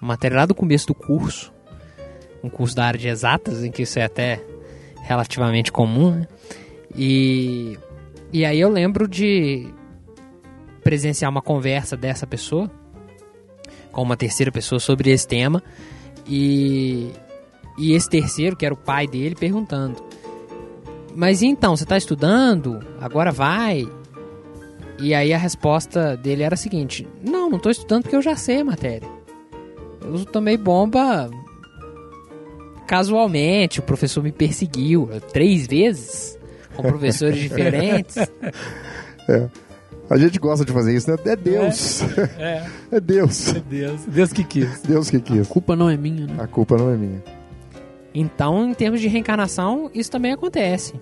Matéria 0.00 0.38
lá 0.38 0.46
do 0.46 0.54
começo 0.54 0.86
do 0.86 0.94
curso, 0.94 1.52
um 2.42 2.48
curso 2.48 2.74
da 2.74 2.84
área 2.84 2.98
de 2.98 3.08
exatas, 3.08 3.62
em 3.62 3.70
que 3.70 3.82
isso 3.82 3.98
é 3.98 4.04
até 4.04 4.40
relativamente 5.02 5.70
comum, 5.70 6.12
né? 6.12 6.26
E, 6.94 7.78
e 8.32 8.44
aí 8.44 8.60
eu 8.60 8.68
lembro 8.68 9.08
de 9.08 9.68
presenciar 10.82 11.30
uma 11.30 11.42
conversa 11.42 11.96
dessa 11.96 12.26
pessoa 12.26 12.70
com 13.92 14.02
uma 14.02 14.16
terceira 14.16 14.50
pessoa 14.50 14.80
sobre 14.80 15.10
esse 15.10 15.28
tema. 15.28 15.62
E, 16.26 17.10
e 17.78 17.92
esse 17.92 18.08
terceiro, 18.08 18.56
que 18.56 18.64
era 18.64 18.74
o 18.74 18.76
pai 18.76 19.06
dele, 19.06 19.34
perguntando: 19.34 20.02
Mas 21.14 21.42
então, 21.42 21.76
você 21.76 21.84
está 21.84 21.96
estudando? 21.96 22.80
Agora 23.00 23.30
vai? 23.30 23.86
E 24.98 25.14
aí 25.14 25.32
a 25.32 25.38
resposta 25.38 26.16
dele 26.16 26.42
era 26.42 26.54
a 26.54 26.58
seguinte: 26.58 27.06
Não, 27.22 27.48
não 27.48 27.58
estou 27.58 27.70
estudando 27.70 28.02
porque 28.02 28.16
eu 28.16 28.22
já 28.22 28.34
sei 28.34 28.60
a 28.60 28.64
matéria. 28.64 29.08
Eu 30.00 30.24
tomei 30.24 30.56
bomba 30.56 31.30
casualmente, 32.86 33.80
o 33.80 33.82
professor 33.82 34.22
me 34.22 34.32
perseguiu 34.32 35.08
três 35.32 35.66
vezes 35.66 36.38
com 36.74 36.82
professores 36.82 37.38
diferentes. 37.40 38.16
É. 39.28 39.48
A 40.10 40.16
gente 40.18 40.38
gosta 40.38 40.64
de 40.64 40.72
fazer 40.72 40.94
isso, 40.94 41.10
né? 41.10 41.16
É 41.24 41.36
Deus. 41.36 42.02
É, 42.38 42.66
É 42.92 43.00
Deus. 43.00 43.54
é 43.54 43.60
Deus. 43.60 44.04
Deus 44.06 44.32
que 44.32 44.44
quis. 44.44 44.80
Deus 44.82 45.10
que 45.10 45.20
quis. 45.20 45.48
A 45.50 45.52
culpa 45.52 45.74
não 45.74 45.88
é 45.88 45.96
minha, 45.96 46.26
né? 46.26 46.34
A 46.38 46.46
culpa 46.46 46.76
não 46.76 46.90
é 46.90 46.96
minha. 46.96 47.22
Então, 48.14 48.68
em 48.68 48.74
termos 48.74 49.00
de 49.00 49.08
reencarnação, 49.08 49.90
isso 49.94 50.10
também 50.10 50.32
acontece. 50.32 50.94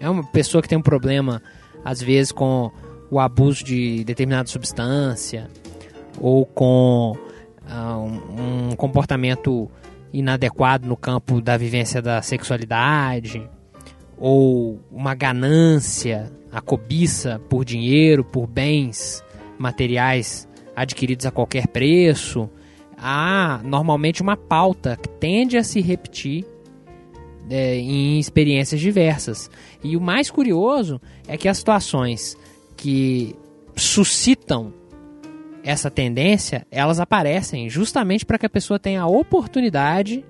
É 0.00 0.08
uma 0.08 0.24
pessoa 0.24 0.62
que 0.62 0.68
tem 0.68 0.78
um 0.78 0.82
problema, 0.82 1.42
às 1.84 2.00
vezes, 2.00 2.32
com 2.32 2.70
o 3.10 3.20
abuso 3.20 3.62
de 3.62 4.02
determinada 4.04 4.48
substância 4.48 5.48
ou 6.18 6.46
com 6.46 7.16
ah, 7.68 7.98
um, 7.98 8.70
um 8.70 8.76
comportamento 8.76 9.70
inadequado 10.12 10.86
no 10.86 10.96
campo 10.96 11.40
da 11.40 11.56
vivência 11.56 12.00
da 12.00 12.22
sexualidade 12.22 13.48
ou 14.16 14.80
uma 14.90 15.14
ganância, 15.14 16.32
a 16.54 16.60
cobiça 16.60 17.40
por 17.50 17.64
dinheiro, 17.64 18.22
por 18.22 18.46
bens 18.46 19.24
materiais 19.58 20.48
adquiridos 20.76 21.26
a 21.26 21.32
qualquer 21.32 21.66
preço. 21.66 22.48
Há 22.96 23.60
normalmente 23.64 24.22
uma 24.22 24.36
pauta 24.36 24.96
que 24.96 25.08
tende 25.08 25.58
a 25.58 25.64
se 25.64 25.80
repetir 25.80 26.46
é, 27.50 27.76
em 27.76 28.20
experiências 28.20 28.80
diversas. 28.80 29.50
E 29.82 29.96
o 29.96 30.00
mais 30.00 30.30
curioso 30.30 31.00
é 31.26 31.36
que 31.36 31.48
as 31.48 31.58
situações 31.58 32.36
que 32.76 33.34
suscitam 33.74 34.72
essa 35.64 35.90
tendência, 35.90 36.64
elas 36.70 37.00
aparecem 37.00 37.68
justamente 37.68 38.24
para 38.24 38.38
que 38.38 38.46
a 38.46 38.50
pessoa 38.50 38.78
tenha 38.78 39.02
a 39.02 39.08
oportunidade 39.08 40.24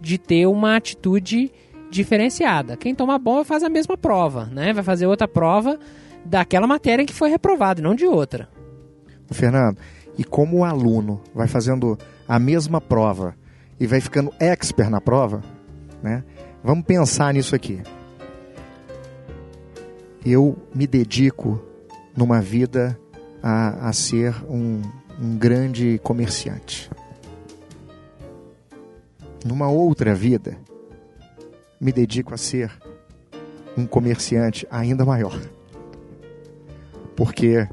de 0.00 0.18
ter 0.18 0.46
uma 0.46 0.76
atitude 0.76 1.50
diferenciada. 1.94 2.76
Quem 2.76 2.94
toma 2.94 3.18
bomba 3.18 3.44
faz 3.44 3.62
a 3.62 3.68
mesma 3.68 3.96
prova, 3.96 4.46
né? 4.46 4.72
Vai 4.72 4.82
fazer 4.82 5.06
outra 5.06 5.28
prova 5.28 5.78
daquela 6.24 6.66
matéria 6.66 7.02
em 7.02 7.06
que 7.06 7.14
foi 7.14 7.30
reprovado, 7.30 7.80
não 7.80 7.94
de 7.94 8.04
outra. 8.04 8.48
Fernando, 9.30 9.78
e 10.18 10.24
como 10.24 10.58
o 10.58 10.64
aluno 10.64 11.20
vai 11.34 11.46
fazendo 11.46 11.96
a 12.26 12.38
mesma 12.38 12.80
prova 12.80 13.36
e 13.78 13.86
vai 13.86 14.00
ficando 14.00 14.32
expert 14.40 14.90
na 14.90 15.00
prova, 15.00 15.42
né? 16.02 16.24
Vamos 16.62 16.84
pensar 16.84 17.32
nisso 17.32 17.54
aqui. 17.54 17.80
Eu 20.24 20.56
me 20.74 20.86
dedico 20.86 21.62
numa 22.16 22.40
vida 22.40 22.98
a, 23.42 23.88
a 23.88 23.92
ser 23.92 24.34
um, 24.48 24.80
um 25.20 25.36
grande 25.36 26.00
comerciante. 26.02 26.90
Numa 29.44 29.68
outra 29.68 30.14
vida, 30.14 30.56
me 31.80 31.92
dedico 31.92 32.34
a 32.34 32.36
ser 32.36 32.70
um 33.76 33.86
comerciante 33.86 34.66
ainda 34.70 35.04
maior. 35.04 35.38
Porque 37.16 37.68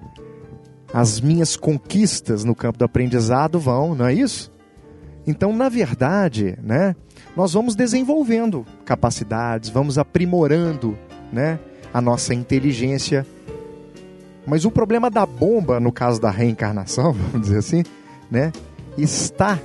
as 0.93 1.21
minhas 1.21 1.55
conquistas 1.55 2.43
no 2.43 2.53
campo 2.53 2.77
do 2.77 2.85
aprendizado 2.85 3.59
vão, 3.59 3.95
não 3.95 4.05
é 4.05 4.13
isso? 4.13 4.51
Então, 5.25 5.53
na 5.53 5.69
verdade, 5.69 6.57
né, 6.61 6.95
nós 7.35 7.53
vamos 7.53 7.75
desenvolvendo 7.75 8.65
capacidades, 8.83 9.69
vamos 9.69 9.97
aprimorando, 9.97 10.97
né, 11.31 11.59
a 11.93 12.01
nossa 12.01 12.33
inteligência. 12.33 13.25
Mas 14.45 14.65
o 14.65 14.71
problema 14.71 15.09
da 15.09 15.25
bomba, 15.25 15.79
no 15.79 15.91
caso 15.91 16.19
da 16.19 16.31
reencarnação, 16.31 17.13
vamos 17.13 17.41
dizer 17.41 17.59
assim, 17.59 17.83
né, 18.29 18.51
está 18.97 19.59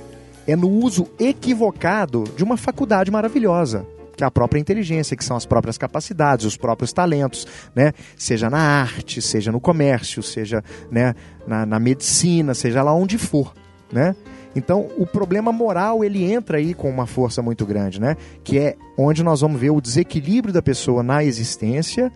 é 0.45 0.55
no 0.55 0.69
uso 0.69 1.09
equivocado 1.19 2.23
de 2.37 2.43
uma 2.43 2.55
faculdade 2.55 3.11
maravilhosa, 3.11 3.85
que 4.17 4.23
é 4.23 4.27
a 4.27 4.31
própria 4.31 4.59
inteligência, 4.59 5.15
que 5.15 5.23
são 5.23 5.37
as 5.37 5.45
próprias 5.45 5.77
capacidades, 5.77 6.43
os 6.43 6.57
próprios 6.57 6.91
talentos, 6.91 7.45
né? 7.75 7.93
Seja 8.17 8.49
na 8.49 8.57
arte, 8.57 9.21
seja 9.21 9.51
no 9.51 9.61
comércio, 9.61 10.23
seja 10.23 10.63
né, 10.89 11.13
na, 11.45 11.67
na 11.67 11.79
medicina, 11.79 12.55
seja 12.55 12.81
lá 12.81 12.93
onde 12.93 13.19
for, 13.19 13.53
né? 13.93 14.15
Então, 14.55 14.89
o 14.97 15.05
problema 15.05 15.51
moral, 15.51 16.03
ele 16.03 16.23
entra 16.23 16.57
aí 16.57 16.73
com 16.73 16.89
uma 16.89 17.05
força 17.05 17.43
muito 17.43 17.63
grande, 17.63 18.01
né? 18.01 18.17
Que 18.43 18.57
é 18.57 18.75
onde 18.97 19.23
nós 19.23 19.41
vamos 19.41 19.61
ver 19.61 19.69
o 19.69 19.79
desequilíbrio 19.79 20.51
da 20.51 20.63
pessoa 20.63 21.03
na 21.03 21.23
existência, 21.23 22.11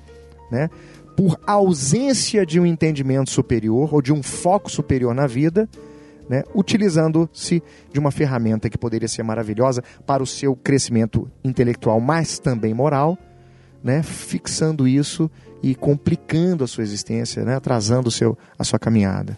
né? 0.49 0.67
Por 1.15 1.39
ausência 1.45 2.43
de 2.43 2.59
um 2.59 2.65
entendimento 2.65 3.29
superior 3.29 3.93
ou 3.93 4.01
de 4.01 4.11
um 4.11 4.23
foco 4.23 4.71
superior 4.71 5.13
na 5.13 5.27
vida, 5.27 5.69
né, 6.31 6.43
utilizando-se 6.55 7.61
de 7.91 7.99
uma 7.99 8.09
ferramenta 8.09 8.69
que 8.69 8.77
poderia 8.77 9.09
ser 9.09 9.21
maravilhosa 9.21 9.83
para 10.05 10.23
o 10.23 10.25
seu 10.25 10.55
crescimento 10.55 11.29
intelectual, 11.43 11.99
mas 11.99 12.39
também 12.39 12.73
moral, 12.73 13.17
né, 13.83 14.01
fixando 14.01 14.87
isso 14.87 15.29
e 15.61 15.75
complicando 15.75 16.63
a 16.63 16.67
sua 16.67 16.85
existência, 16.85 17.43
né, 17.43 17.55
atrasando 17.55 18.07
o 18.07 18.11
seu, 18.11 18.37
a 18.57 18.63
sua 18.63 18.79
caminhada. 18.79 19.37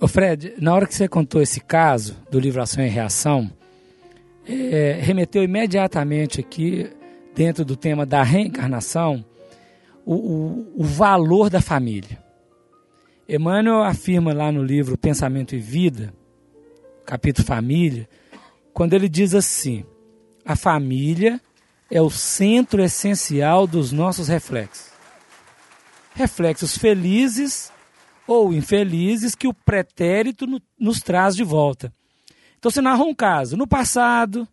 Ô 0.00 0.08
Fred, 0.08 0.54
na 0.58 0.74
hora 0.74 0.86
que 0.86 0.94
você 0.94 1.06
contou 1.06 1.42
esse 1.42 1.60
caso 1.60 2.16
do 2.30 2.40
livro 2.40 2.62
Ação 2.62 2.82
e 2.84 2.88
Reação, 2.88 3.50
é, 4.48 4.98
remeteu 5.00 5.42
imediatamente 5.42 6.40
aqui, 6.40 6.90
dentro 7.34 7.64
do 7.64 7.76
tema 7.76 8.04
da 8.04 8.22
reencarnação, 8.22 9.24
o, 10.04 10.14
o, 10.14 10.72
o 10.78 10.84
valor 10.84 11.48
da 11.48 11.60
família. 11.60 12.22
Emmanuel 13.28 13.82
afirma 13.82 14.32
lá 14.32 14.50
no 14.50 14.62
livro 14.62 14.98
Pensamento 14.98 15.54
e 15.54 15.58
Vida, 15.58 16.12
capítulo 17.06 17.46
Família, 17.46 18.08
quando 18.72 18.94
ele 18.94 19.08
diz 19.08 19.34
assim: 19.34 19.84
a 20.44 20.56
família 20.56 21.40
é 21.90 22.00
o 22.00 22.10
centro 22.10 22.82
essencial 22.82 23.66
dos 23.66 23.92
nossos 23.92 24.28
reflexos. 24.28 24.90
Reflexos 26.14 26.76
felizes 26.76 27.72
ou 28.26 28.52
infelizes 28.52 29.34
que 29.34 29.48
o 29.48 29.54
pretérito 29.54 30.46
no, 30.46 30.60
nos 30.78 31.00
traz 31.00 31.34
de 31.34 31.44
volta. 31.44 31.92
Então 32.58 32.70
você 32.70 32.80
narra 32.80 33.02
um 33.04 33.14
caso. 33.14 33.56
No 33.56 33.66
passado, 33.66 34.46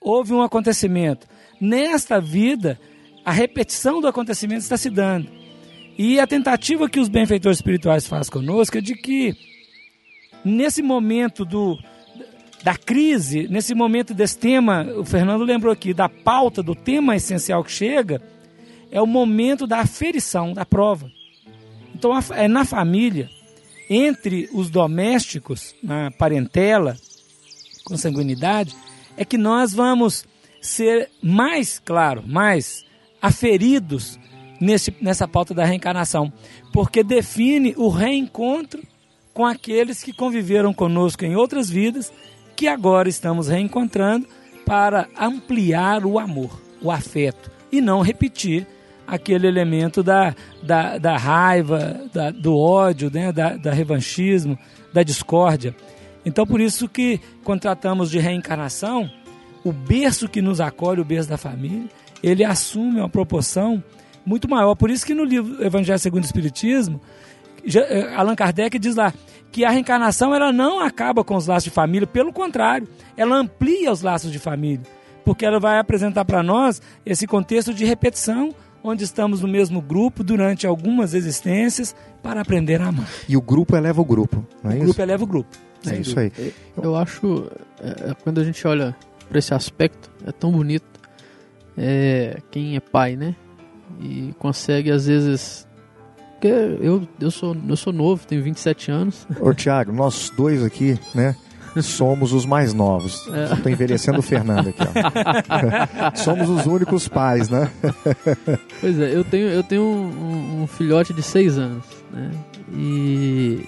houve 0.00 0.32
um 0.32 0.42
acontecimento. 0.42 1.26
Nesta 1.60 2.20
vida, 2.20 2.78
a 3.24 3.32
repetição 3.32 4.00
do 4.00 4.06
acontecimento 4.06 4.62
está 4.62 4.76
se 4.76 4.90
dando. 4.90 5.28
E 5.98 6.20
a 6.20 6.26
tentativa 6.26 6.88
que 6.88 7.00
os 7.00 7.08
benfeitores 7.08 7.58
espirituais 7.58 8.06
fazem 8.06 8.32
conosco 8.32 8.78
é 8.78 8.80
de 8.80 8.94
que, 8.94 9.36
nesse 10.44 10.80
momento 10.80 11.44
do, 11.44 11.76
da 12.62 12.76
crise, 12.76 13.48
nesse 13.48 13.74
momento 13.74 14.14
desse 14.14 14.38
tema, 14.38 14.84
o 14.96 15.04
Fernando 15.04 15.42
lembrou 15.42 15.72
aqui, 15.72 15.92
da 15.92 16.08
pauta, 16.08 16.62
do 16.62 16.74
tema 16.74 17.16
essencial 17.16 17.64
que 17.64 17.72
chega, 17.72 18.22
é 18.90 19.02
o 19.02 19.06
momento 19.06 19.66
da 19.66 19.80
aferição, 19.80 20.52
da 20.52 20.64
prova. 20.64 21.10
Então, 21.94 22.12
é 22.34 22.46
na 22.46 22.64
família, 22.64 23.28
entre 23.90 24.48
os 24.52 24.70
domésticos, 24.70 25.74
na 25.82 26.10
parentela, 26.12 26.96
consanguinidade, 27.84 28.74
é 29.18 29.24
que 29.24 29.36
nós 29.36 29.74
vamos 29.74 30.24
ser 30.62 31.10
mais, 31.20 31.80
claro, 31.84 32.22
mais 32.24 32.84
aferidos 33.20 34.18
nesse, 34.60 34.94
nessa 35.00 35.26
pauta 35.26 35.52
da 35.52 35.64
reencarnação, 35.64 36.32
porque 36.72 37.02
define 37.02 37.74
o 37.76 37.88
reencontro 37.88 38.80
com 39.34 39.44
aqueles 39.44 40.02
que 40.02 40.12
conviveram 40.12 40.72
conosco 40.72 41.24
em 41.24 41.34
outras 41.34 41.68
vidas, 41.68 42.12
que 42.56 42.68
agora 42.68 43.08
estamos 43.08 43.48
reencontrando 43.48 44.26
para 44.64 45.08
ampliar 45.18 46.04
o 46.06 46.18
amor, 46.18 46.60
o 46.80 46.90
afeto, 46.90 47.50
e 47.72 47.80
não 47.80 48.02
repetir 48.02 48.66
aquele 49.06 49.48
elemento 49.48 50.02
da, 50.02 50.34
da, 50.62 50.98
da 50.98 51.16
raiva, 51.16 52.02
da, 52.12 52.30
do 52.30 52.56
ódio, 52.56 53.10
né? 53.12 53.32
da, 53.32 53.56
da 53.56 53.72
revanchismo, 53.72 54.56
da 54.92 55.02
discórdia. 55.02 55.74
Então, 56.28 56.46
por 56.46 56.60
isso 56.60 56.86
que, 56.86 57.18
quando 57.42 57.60
tratamos 57.60 58.10
de 58.10 58.18
reencarnação, 58.18 59.10
o 59.64 59.72
berço 59.72 60.28
que 60.28 60.42
nos 60.42 60.60
acolhe, 60.60 61.00
o 61.00 61.04
berço 61.04 61.26
da 61.28 61.38
família, 61.38 61.88
ele 62.22 62.44
assume 62.44 63.00
uma 63.00 63.08
proporção 63.08 63.82
muito 64.26 64.46
maior. 64.46 64.74
Por 64.74 64.90
isso 64.90 65.06
que 65.06 65.14
no 65.14 65.24
livro 65.24 65.64
Evangelho 65.64 65.98
segundo 65.98 66.24
o 66.24 66.26
Espiritismo, 66.26 67.00
eh, 67.64 68.12
Allan 68.14 68.34
Kardec 68.36 68.78
diz 68.78 68.94
lá 68.94 69.12
que 69.50 69.64
a 69.64 69.70
reencarnação 69.70 70.34
ela 70.34 70.52
não 70.52 70.80
acaba 70.80 71.24
com 71.24 71.34
os 71.34 71.46
laços 71.46 71.64
de 71.64 71.70
família, 71.70 72.06
pelo 72.06 72.30
contrário, 72.30 72.86
ela 73.16 73.36
amplia 73.36 73.90
os 73.90 74.02
laços 74.02 74.30
de 74.30 74.38
família, 74.38 74.84
porque 75.24 75.46
ela 75.46 75.58
vai 75.58 75.78
apresentar 75.78 76.26
para 76.26 76.42
nós 76.42 76.82
esse 77.06 77.26
contexto 77.26 77.72
de 77.72 77.86
repetição, 77.86 78.54
onde 78.84 79.02
estamos 79.02 79.40
no 79.40 79.48
mesmo 79.48 79.80
grupo 79.80 80.22
durante 80.22 80.66
algumas 80.66 81.14
existências 81.14 81.96
para 82.22 82.42
aprender 82.42 82.82
a 82.82 82.88
amar. 82.88 83.08
E 83.26 83.34
o 83.34 83.40
grupo 83.40 83.74
eleva 83.74 84.02
o 84.02 84.04
grupo, 84.04 84.46
não 84.62 84.70
é 84.70 84.74
o 84.74 84.76
isso? 84.76 84.84
grupo 84.84 85.00
eleva 85.00 85.24
o 85.24 85.26
grupo. 85.26 85.67
É 85.84 85.88
sem 85.90 86.00
isso 86.00 86.14
dúvida. 86.14 86.34
aí. 86.38 86.54
Eu 86.82 86.96
acho, 86.96 87.50
é, 87.80 88.10
é, 88.10 88.14
quando 88.22 88.40
a 88.40 88.44
gente 88.44 88.66
olha 88.66 88.94
para 89.28 89.38
esse 89.38 89.52
aspecto, 89.54 90.10
é 90.26 90.32
tão 90.32 90.50
bonito. 90.52 90.86
É, 91.76 92.38
quem 92.50 92.76
é 92.76 92.80
pai, 92.80 93.14
né? 93.16 93.34
E 94.00 94.34
consegue, 94.38 94.90
às 94.90 95.06
vezes. 95.06 95.66
Porque 96.32 96.48
eu, 96.48 97.06
eu, 97.20 97.30
sou, 97.30 97.56
eu 97.68 97.76
sou 97.76 97.92
novo, 97.92 98.24
tenho 98.26 98.42
27 98.42 98.90
anos. 98.90 99.26
Ô, 99.40 99.52
Tiago, 99.54 99.92
nós 99.92 100.30
dois 100.36 100.62
aqui, 100.64 100.98
né? 101.14 101.34
Somos 101.82 102.32
os 102.32 102.44
mais 102.46 102.72
novos. 102.74 103.28
É. 103.28 103.52
Estou 103.54 103.70
envelhecendo 103.70 104.18
o 104.18 104.22
Fernando 104.22 104.68
aqui, 104.70 104.80
ó. 104.82 106.14
Somos 106.16 106.48
os 106.48 106.66
únicos 106.66 107.06
pais, 107.06 107.48
né? 107.48 107.70
Pois 108.80 108.98
é, 108.98 109.14
eu 109.14 109.22
tenho, 109.24 109.48
eu 109.48 109.62
tenho 109.62 109.82
um, 109.82 110.06
um- 110.08 110.62
um 110.62 110.66
filhote 110.66 111.12
de 111.12 111.22
6 111.22 111.56
anos, 111.58 111.84
né? 112.12 112.30
E 112.72 113.60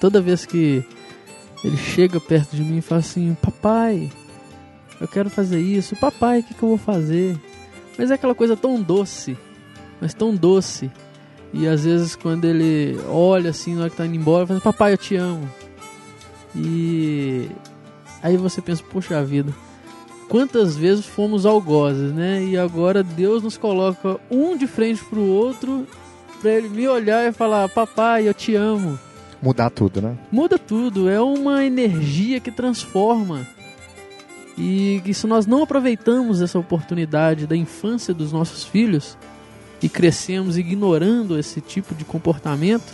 toda 0.00 0.20
vez 0.22 0.46
que 0.46 0.82
ele 1.64 1.76
chega 1.76 2.20
perto 2.20 2.56
de 2.56 2.62
mim 2.62 2.78
e 2.78 2.82
fala 2.82 3.00
assim: 3.00 3.36
Papai, 3.40 4.10
eu 5.00 5.06
quero 5.06 5.30
fazer 5.30 5.60
isso. 5.60 5.96
Papai, 5.96 6.40
o 6.40 6.42
que, 6.42 6.54
que 6.54 6.62
eu 6.62 6.70
vou 6.70 6.78
fazer? 6.78 7.38
Mas 7.96 8.10
é 8.10 8.14
aquela 8.14 8.34
coisa 8.34 8.56
tão 8.56 8.80
doce, 8.80 9.36
mas 10.00 10.14
tão 10.14 10.34
doce. 10.34 10.90
E 11.52 11.68
às 11.68 11.84
vezes 11.84 12.16
quando 12.16 12.46
ele 12.46 12.98
olha 13.08 13.50
assim, 13.50 13.74
na 13.74 13.82
hora 13.82 13.90
que 13.90 13.96
tá 13.96 14.06
indo 14.06 14.16
embora, 14.16 14.46
fala: 14.46 14.60
Papai, 14.60 14.92
eu 14.92 14.98
te 14.98 15.16
amo. 15.16 15.48
E 16.54 17.48
aí 18.22 18.36
você 18.36 18.60
pensa: 18.60 18.82
Poxa 18.90 19.22
vida, 19.24 19.54
quantas 20.28 20.76
vezes 20.76 21.06
fomos 21.06 21.46
algozes, 21.46 22.12
né? 22.12 22.42
E 22.44 22.56
agora 22.58 23.02
Deus 23.02 23.42
nos 23.42 23.56
coloca 23.56 24.18
um 24.30 24.56
de 24.56 24.66
frente 24.66 25.04
pro 25.04 25.20
outro 25.20 25.86
pra 26.40 26.50
ele 26.50 26.68
me 26.68 26.88
olhar 26.88 27.28
e 27.28 27.32
falar: 27.32 27.68
Papai, 27.68 28.26
eu 28.26 28.34
te 28.34 28.54
amo. 28.54 28.98
Mudar 29.42 29.70
tudo, 29.70 30.00
né? 30.00 30.16
Muda 30.30 30.56
tudo, 30.56 31.08
é 31.08 31.20
uma 31.20 31.64
energia 31.64 32.38
que 32.38 32.52
transforma. 32.52 33.46
E 34.56 35.02
se 35.12 35.26
nós 35.26 35.46
não 35.46 35.64
aproveitamos 35.64 36.40
essa 36.40 36.58
oportunidade 36.58 37.46
da 37.46 37.56
infância 37.56 38.14
dos 38.14 38.32
nossos 38.32 38.64
filhos 38.64 39.18
e 39.82 39.88
crescemos 39.88 40.56
ignorando 40.56 41.38
esse 41.38 41.60
tipo 41.60 41.94
de 41.94 42.04
comportamento, 42.04 42.92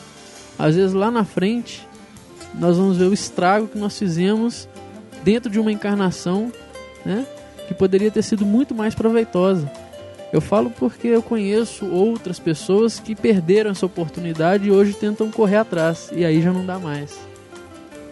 às 0.58 0.74
vezes 0.74 0.94
lá 0.94 1.10
na 1.10 1.24
frente 1.24 1.86
nós 2.54 2.78
vamos 2.78 2.96
ver 2.96 3.04
o 3.04 3.12
estrago 3.12 3.68
que 3.68 3.78
nós 3.78 3.98
fizemos 3.98 4.68
dentro 5.22 5.50
de 5.50 5.60
uma 5.60 5.70
encarnação, 5.70 6.50
né, 7.04 7.26
que 7.66 7.74
poderia 7.74 8.10
ter 8.10 8.22
sido 8.22 8.46
muito 8.46 8.74
mais 8.74 8.94
proveitosa. 8.94 9.70
Eu 10.32 10.40
falo 10.40 10.70
porque 10.70 11.08
eu 11.08 11.22
conheço 11.22 11.86
outras 11.86 12.38
pessoas 12.38 13.00
que 13.00 13.14
perderam 13.14 13.70
essa 13.70 13.86
oportunidade 13.86 14.68
e 14.68 14.70
hoje 14.70 14.92
tentam 14.92 15.30
correr 15.30 15.56
atrás 15.56 16.10
e 16.12 16.24
aí 16.24 16.42
já 16.42 16.52
não 16.52 16.66
dá 16.66 16.78
mais. 16.78 17.18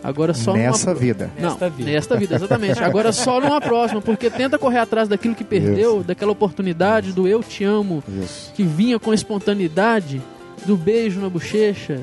Agora 0.02 0.32
só 0.32 0.52
numa 0.52 0.62
Nessa 0.64 0.92
pro- 0.92 1.00
vida. 1.00 1.30
não, 1.38 1.50
Nesta 1.50 1.68
vida. 1.68 1.90
nesta 1.90 2.16
vida, 2.16 2.34
exatamente. 2.36 2.82
Agora 2.82 3.12
só 3.12 3.40
numa 3.40 3.60
próxima, 3.60 4.00
porque 4.00 4.30
tenta 4.30 4.56
correr 4.58 4.78
atrás 4.78 5.08
daquilo 5.08 5.34
que 5.34 5.42
perdeu, 5.44 6.02
daquela 6.04 6.30
oportunidade 6.32 7.12
do 7.12 7.26
eu 7.26 7.42
te 7.42 7.64
amo, 7.64 8.02
Isso. 8.22 8.52
que 8.54 8.62
vinha 8.62 8.98
com 9.00 9.12
espontaneidade, 9.12 10.22
do 10.64 10.76
beijo 10.76 11.20
na 11.20 11.28
bochecha, 11.28 12.00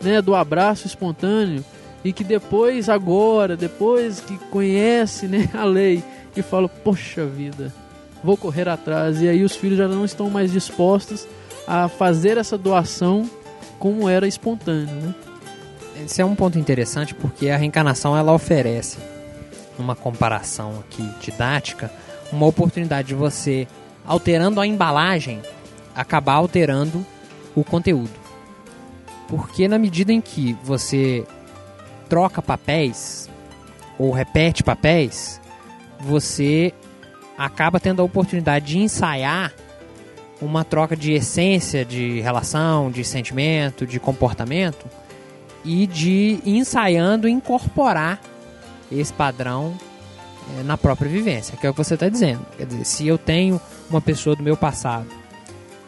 né, 0.00 0.22
do 0.22 0.34
abraço 0.34 0.86
espontâneo, 0.86 1.64
e 2.04 2.12
que 2.12 2.22
depois, 2.24 2.88
agora, 2.88 3.56
depois 3.56 4.20
que 4.20 4.38
conhece 4.50 5.26
né, 5.26 5.48
a 5.52 5.64
lei, 5.64 6.02
e 6.36 6.42
fala, 6.42 6.68
poxa 6.68 7.26
vida, 7.26 7.72
vou 8.22 8.36
correr 8.36 8.68
atrás. 8.68 9.20
E 9.20 9.28
aí 9.28 9.42
os 9.42 9.56
filhos 9.56 9.78
já 9.78 9.88
não 9.88 10.04
estão 10.04 10.30
mais 10.30 10.52
dispostos 10.52 11.26
a 11.66 11.88
fazer 11.88 12.36
essa 12.36 12.56
doação 12.58 13.28
como 13.78 14.08
era 14.08 14.26
espontâneo, 14.26 14.94
né? 14.94 15.14
Esse 16.04 16.22
é 16.22 16.24
um 16.24 16.34
ponto 16.34 16.58
interessante 16.58 17.14
porque 17.14 17.50
a 17.50 17.56
reencarnação 17.56 18.16
ela 18.16 18.32
oferece, 18.32 18.98
numa 19.78 19.94
comparação 19.94 20.78
aqui 20.80 21.06
didática, 21.20 21.90
uma 22.32 22.46
oportunidade 22.46 23.08
de 23.08 23.14
você 23.14 23.68
alterando 24.06 24.60
a 24.60 24.66
embalagem, 24.66 25.40
acabar 25.94 26.34
alterando 26.34 27.04
o 27.54 27.62
conteúdo. 27.62 28.10
Porque 29.28 29.68
na 29.68 29.78
medida 29.78 30.12
em 30.12 30.20
que 30.20 30.56
você 30.64 31.24
troca 32.08 32.42
papéis 32.42 33.28
ou 33.98 34.10
repete 34.10 34.64
papéis, 34.64 35.40
você 36.00 36.72
acaba 37.40 37.80
tendo 37.80 38.02
a 38.02 38.04
oportunidade 38.04 38.66
de 38.66 38.78
ensaiar 38.78 39.54
uma 40.42 40.62
troca 40.62 40.94
de 40.94 41.12
essência, 41.12 41.86
de 41.86 42.20
relação, 42.20 42.90
de 42.90 43.02
sentimento, 43.02 43.86
de 43.86 43.98
comportamento 43.98 44.84
e 45.64 45.86
de 45.86 46.38
ensaiando 46.44 47.26
incorporar 47.26 48.20
esse 48.92 49.10
padrão 49.10 49.74
é, 50.58 50.62
na 50.64 50.76
própria 50.76 51.10
vivência, 51.10 51.56
que 51.56 51.66
é 51.66 51.70
o 51.70 51.72
que 51.72 51.82
você 51.82 51.94
está 51.94 52.10
dizendo. 52.10 52.44
Quer 52.58 52.66
dizer, 52.66 52.84
se 52.84 53.06
eu 53.06 53.16
tenho 53.16 53.58
uma 53.88 54.02
pessoa 54.02 54.36
do 54.36 54.42
meu 54.42 54.56
passado 54.56 55.06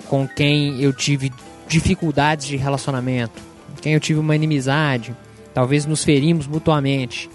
com 0.09 0.27
quem 0.27 0.81
eu 0.81 0.93
tive 0.95 1.31
dificuldades 1.69 2.47
de 2.47 2.57
relacionamento, 2.57 3.43
com 3.69 3.83
quem 3.83 3.93
eu 3.93 4.01
tive 4.01 4.21
uma 4.21 4.35
inimizade, 4.35 5.15
talvez 5.53 5.85
nos 5.85 6.03
ferimos 6.03 6.47
mutuamente, 6.47 7.29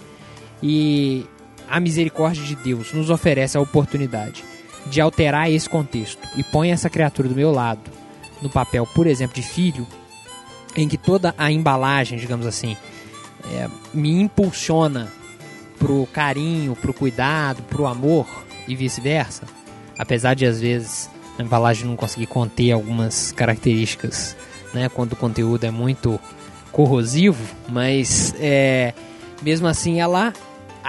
e 0.60 1.24
a 1.68 1.80
misericórdia 1.80 2.44
de 2.44 2.54
Deus 2.54 2.92
nos 2.92 3.10
oferece 3.10 3.56
a 3.56 3.60
oportunidade 3.60 4.44
de 4.86 5.00
alterar 5.00 5.50
esse 5.50 5.68
contexto 5.68 6.26
e 6.36 6.42
põe 6.42 6.70
essa 6.70 6.88
criatura 6.88 7.28
do 7.28 7.34
meu 7.34 7.50
lado 7.50 7.90
no 8.40 8.48
papel, 8.48 8.86
por 8.94 9.06
exemplo, 9.06 9.34
de 9.34 9.42
filho, 9.42 9.86
em 10.76 10.88
que 10.88 10.96
toda 10.96 11.34
a 11.36 11.50
embalagem, 11.50 12.18
digamos 12.18 12.46
assim, 12.46 12.76
é, 13.52 13.68
me 13.92 14.10
impulsiona 14.20 15.12
pro 15.78 16.06
carinho, 16.12 16.74
pro 16.76 16.94
cuidado, 16.94 17.62
pro 17.64 17.86
amor 17.86 18.26
e 18.66 18.74
vice-versa, 18.74 19.44
apesar 19.98 20.34
de 20.34 20.46
às 20.46 20.60
vezes 20.60 21.10
a 21.38 21.42
embalagem 21.42 21.86
não 21.86 21.96
conseguir 21.96 22.26
conter 22.26 22.72
algumas 22.72 23.32
características, 23.32 24.36
né, 24.72 24.88
quando 24.88 25.12
o 25.12 25.16
conteúdo 25.16 25.64
é 25.64 25.70
muito 25.70 26.18
corrosivo, 26.72 27.42
mas 27.68 28.34
é, 28.38 28.92
mesmo 29.42 29.66
assim 29.66 30.00
ela 30.00 30.32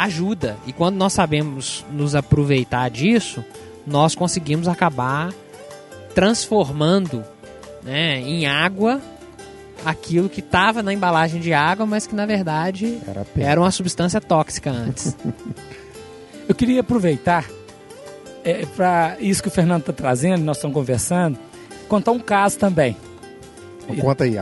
ajuda 0.03 0.57
e 0.65 0.73
quando 0.73 0.95
nós 0.95 1.13
sabemos 1.13 1.85
nos 1.91 2.15
aproveitar 2.15 2.89
disso, 2.89 3.43
nós 3.85 4.15
conseguimos 4.15 4.67
acabar 4.67 5.33
transformando 6.13 7.23
né, 7.83 8.19
em 8.19 8.45
água 8.45 9.01
aquilo 9.85 10.29
que 10.29 10.39
estava 10.39 10.83
na 10.83 10.93
embalagem 10.93 11.39
de 11.39 11.53
água, 11.53 11.85
mas 11.85 12.05
que 12.05 12.15
na 12.15 12.25
verdade 12.25 12.99
Era 13.07 13.25
era 13.37 13.61
uma 13.61 13.71
substância 13.71 14.19
tóxica 14.19 14.71
antes. 14.71 15.15
Eu 16.47 16.55
queria 16.55 16.81
aproveitar 16.81 17.45
é, 18.43 18.65
para 18.65 19.17
isso 19.19 19.41
que 19.41 19.47
o 19.47 19.51
Fernando 19.51 19.81
está 19.81 19.93
trazendo, 19.93 20.43
nós 20.43 20.57
estamos 20.57 20.73
conversando, 20.73 21.37
contar 21.87 22.11
um 22.11 22.19
caso 22.19 22.57
também. 22.57 22.97
Conta 24.01 24.23
aí. 24.23 24.35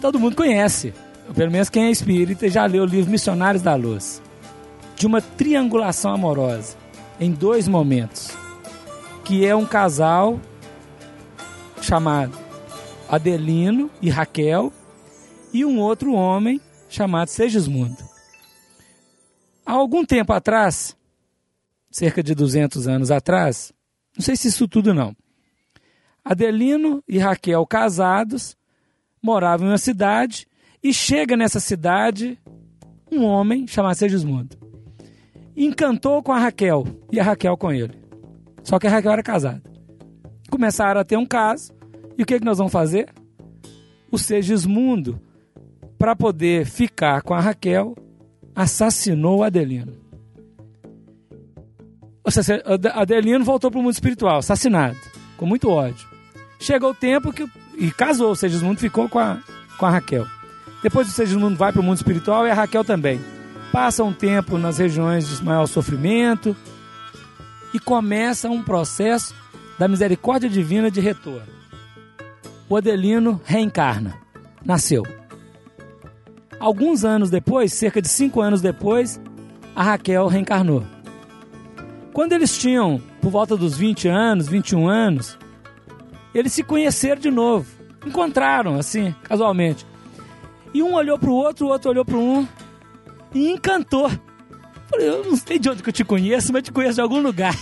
Todo 0.00 0.18
mundo 0.18 0.36
conhece, 0.36 0.92
pelo 1.34 1.50
menos 1.50 1.68
quem 1.68 1.86
é 1.86 1.90
espírita 1.90 2.48
já 2.48 2.64
leu 2.66 2.82
o 2.82 2.86
livro 2.86 3.10
Missionários 3.10 3.62
da 3.62 3.74
Luz, 3.74 4.22
de 5.02 5.06
uma 5.08 5.20
triangulação 5.20 6.14
amorosa 6.14 6.76
em 7.18 7.32
dois 7.32 7.66
momentos, 7.66 8.30
que 9.24 9.44
é 9.44 9.52
um 9.52 9.66
casal 9.66 10.40
chamado 11.80 12.38
Adelino 13.08 13.90
e 14.00 14.08
Raquel 14.08 14.72
e 15.52 15.64
um 15.64 15.80
outro 15.80 16.12
homem 16.12 16.60
chamado 16.88 17.26
Segismundo. 17.26 17.98
Há 19.66 19.72
algum 19.72 20.04
tempo 20.04 20.32
atrás, 20.32 20.96
cerca 21.90 22.22
de 22.22 22.32
200 22.32 22.86
anos 22.86 23.10
atrás, 23.10 23.72
não 24.16 24.24
sei 24.24 24.36
se 24.36 24.46
isso 24.46 24.68
tudo 24.68 24.94
não, 24.94 25.16
Adelino 26.24 27.02
e 27.08 27.18
Raquel 27.18 27.66
casados 27.66 28.56
moravam 29.20 29.66
em 29.66 29.70
uma 29.72 29.78
cidade 29.78 30.46
e 30.80 30.94
chega 30.94 31.36
nessa 31.36 31.58
cidade 31.58 32.38
um 33.10 33.24
homem 33.24 33.66
chamado 33.66 33.96
Segismundo. 33.96 34.62
Encantou 35.56 36.22
com 36.22 36.32
a 36.32 36.38
Raquel 36.38 36.84
e 37.10 37.20
a 37.20 37.22
Raquel 37.24 37.56
com 37.56 37.72
ele. 37.72 37.94
Só 38.62 38.78
que 38.78 38.86
a 38.86 38.90
Raquel 38.90 39.12
era 39.12 39.22
casada. 39.22 39.62
Começaram 40.50 41.00
a 41.00 41.04
ter 41.04 41.16
um 41.16 41.26
caso 41.26 41.72
e 42.16 42.22
o 42.22 42.26
que, 42.26 42.38
que 42.38 42.44
nós 42.44 42.58
vamos 42.58 42.72
fazer? 42.72 43.08
O 44.10 44.18
Segismundo, 44.18 45.18
para 45.98 46.14
poder 46.14 46.66
ficar 46.66 47.22
com 47.22 47.34
a 47.34 47.40
Raquel, 47.40 47.94
assassinou 48.54 49.42
Adelino. 49.42 49.94
Ou 52.24 52.30
seja, 52.30 52.62
Ade- 52.64 52.88
Adelino 52.88 53.44
voltou 53.44 53.70
para 53.70 53.80
o 53.80 53.82
mundo 53.82 53.92
espiritual, 53.94 54.38
assassinado, 54.38 54.96
com 55.36 55.46
muito 55.46 55.68
ódio. 55.68 56.06
Chegou 56.60 56.90
o 56.90 56.94
tempo 56.94 57.32
que. 57.32 57.46
E 57.76 57.90
casou, 57.90 58.30
o 58.32 58.36
Segismundo 58.36 58.78
ficou 58.78 59.08
com 59.08 59.18
a, 59.18 59.42
com 59.78 59.86
a 59.86 59.90
Raquel. 59.90 60.26
Depois 60.82 61.08
o 61.08 61.10
Segismundo 61.10 61.56
vai 61.56 61.72
para 61.72 61.80
o 61.80 61.84
mundo 61.84 61.96
espiritual 61.96 62.46
e 62.46 62.50
a 62.50 62.54
Raquel 62.54 62.84
também. 62.84 63.18
Passa 63.72 64.04
um 64.04 64.12
tempo 64.12 64.58
nas 64.58 64.76
regiões 64.76 65.26
de 65.26 65.42
maior 65.42 65.66
sofrimento 65.66 66.54
e 67.72 67.78
começa 67.78 68.50
um 68.50 68.62
processo 68.62 69.34
da 69.78 69.88
misericórdia 69.88 70.46
divina 70.46 70.90
de 70.90 71.00
retorno. 71.00 71.48
O 72.68 72.76
Adelino 72.76 73.40
reencarna, 73.42 74.18
nasceu. 74.62 75.02
Alguns 76.60 77.02
anos 77.02 77.30
depois, 77.30 77.72
cerca 77.72 78.02
de 78.02 78.08
cinco 78.08 78.42
anos 78.42 78.60
depois, 78.60 79.18
a 79.74 79.82
Raquel 79.82 80.26
reencarnou. 80.26 80.84
Quando 82.12 82.34
eles 82.34 82.58
tinham 82.58 83.00
por 83.22 83.30
volta 83.30 83.56
dos 83.56 83.74
20 83.74 84.06
anos, 84.06 84.48
21 84.48 84.86
anos, 84.86 85.38
eles 86.34 86.52
se 86.52 86.62
conheceram 86.62 87.22
de 87.22 87.30
novo. 87.30 87.66
Encontraram, 88.06 88.78
assim, 88.78 89.14
casualmente. 89.22 89.86
E 90.74 90.82
um 90.82 90.92
olhou 90.92 91.18
pro 91.18 91.32
outro, 91.32 91.66
o 91.66 91.70
outro 91.70 91.90
olhou 91.90 92.04
pro 92.04 92.20
um 92.20 92.46
e 93.34 93.50
encantou. 93.50 94.10
Falei, 94.88 95.08
eu 95.08 95.24
não 95.24 95.36
sei 95.36 95.58
de 95.58 95.70
onde 95.70 95.82
que 95.82 95.88
eu 95.88 95.92
te 95.92 96.04
conheço, 96.04 96.52
mas 96.52 96.62
te 96.62 96.72
conheço 96.72 96.96
de 96.96 97.00
algum 97.00 97.20
lugar. 97.20 97.54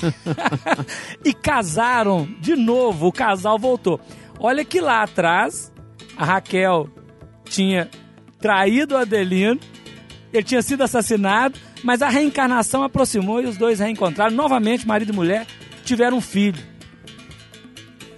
e 1.25 1.33
casaram 1.33 2.29
de 2.41 2.57
novo, 2.57 3.07
o 3.07 3.13
casal 3.13 3.59
voltou. 3.59 4.01
Olha 4.39 4.65
que 4.65 4.81
lá 4.81 5.03
atrás, 5.03 5.73
a 6.17 6.25
Raquel 6.25 6.89
tinha 7.45 7.89
traído 8.41 8.95
o 8.95 8.99
Adelino, 8.99 9.61
ele 10.33 10.43
tinha 10.43 10.63
sido 10.63 10.83
assassinado, 10.83 11.59
mas 11.85 12.03
a 12.03 12.09
reencarnação 12.09 12.83
aproximou 12.83 13.41
e 13.41 13.47
os 13.47 13.57
dois 13.57 13.79
reencontraram. 13.79 14.35
Novamente, 14.35 14.87
marido 14.87 15.13
e 15.13 15.17
mulher 15.17 15.47
tiveram 15.85 16.17
um 16.17 16.21
filho. 16.21 16.63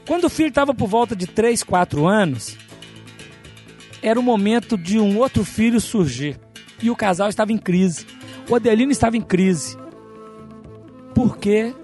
Quando 0.07 0.25
o 0.25 0.31
filho 0.31 0.49
estava 0.49 0.75
por 0.75 0.89
volta 0.89 1.15
de 1.15 1.27
3, 1.27 1.63
4 1.63 2.07
anos, 2.07 2.57
era 4.03 4.19
o 4.19 4.23
momento 4.23 4.77
de 4.77 4.99
um 4.99 5.19
outro 5.19 5.45
filho 5.45 5.81
surgir. 5.81 6.39
E 6.83 6.91
o 6.91 6.97
casal 6.97 7.29
estava 7.29 7.53
em 7.53 7.59
crise. 7.59 8.07
O 8.49 8.55
Adelino 8.57 8.91
estava 8.91 9.17
em 9.17 9.21
crise. 9.21 9.77
Porque 11.15 11.75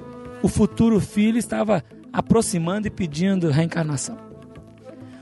o 0.43 0.49
futuro 0.49 1.01
filho 1.01 1.39
estava 1.39 1.85
aproximando 2.13 2.87
e 2.87 2.91
pedindo 2.91 3.51
reencarnação. 3.51 4.17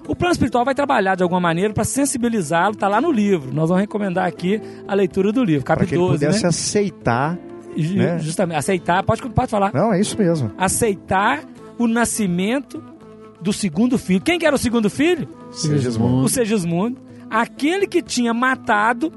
O 0.08 0.14
plano 0.14 0.32
espiritual 0.32 0.64
vai 0.64 0.74
trabalhar 0.74 1.16
de 1.16 1.22
alguma 1.22 1.40
maneira 1.40 1.74
para 1.74 1.82
sensibilizá-lo, 1.84 2.74
está 2.74 2.86
lá 2.88 3.00
no 3.00 3.10
livro. 3.10 3.52
Nós 3.52 3.68
vamos 3.68 3.80
recomendar 3.80 4.26
aqui 4.26 4.60
a 4.86 4.94
leitura 4.94 5.32
do 5.32 5.42
livro, 5.42 5.64
Para 5.64 5.78
que 5.78 5.80
capítulo 5.80 6.12
ele 6.12 6.18
12, 6.18 6.26
pudesse 6.26 6.42
né? 6.44 6.48
aceitar. 6.48 7.38
Né? 7.76 8.18
Justamente, 8.20 8.56
aceitar, 8.56 9.02
pode, 9.02 9.28
pode 9.30 9.50
falar. 9.50 9.74
Não, 9.74 9.92
é 9.92 10.00
isso 10.00 10.16
mesmo. 10.16 10.52
Aceitar 10.56 11.42
o 11.76 11.86
nascimento 11.86 12.82
do 13.40 13.52
segundo 13.52 13.98
filho. 13.98 14.20
Quem 14.20 14.38
que 14.38 14.46
era 14.46 14.54
o 14.54 14.58
segundo 14.58 14.88
filho? 14.88 15.28
Segismundo. 15.50 16.24
O 16.24 16.28
Segismundo. 16.28 16.98
Aquele 17.28 17.86
que 17.86 18.00
tinha 18.00 18.32
matado 18.32 19.12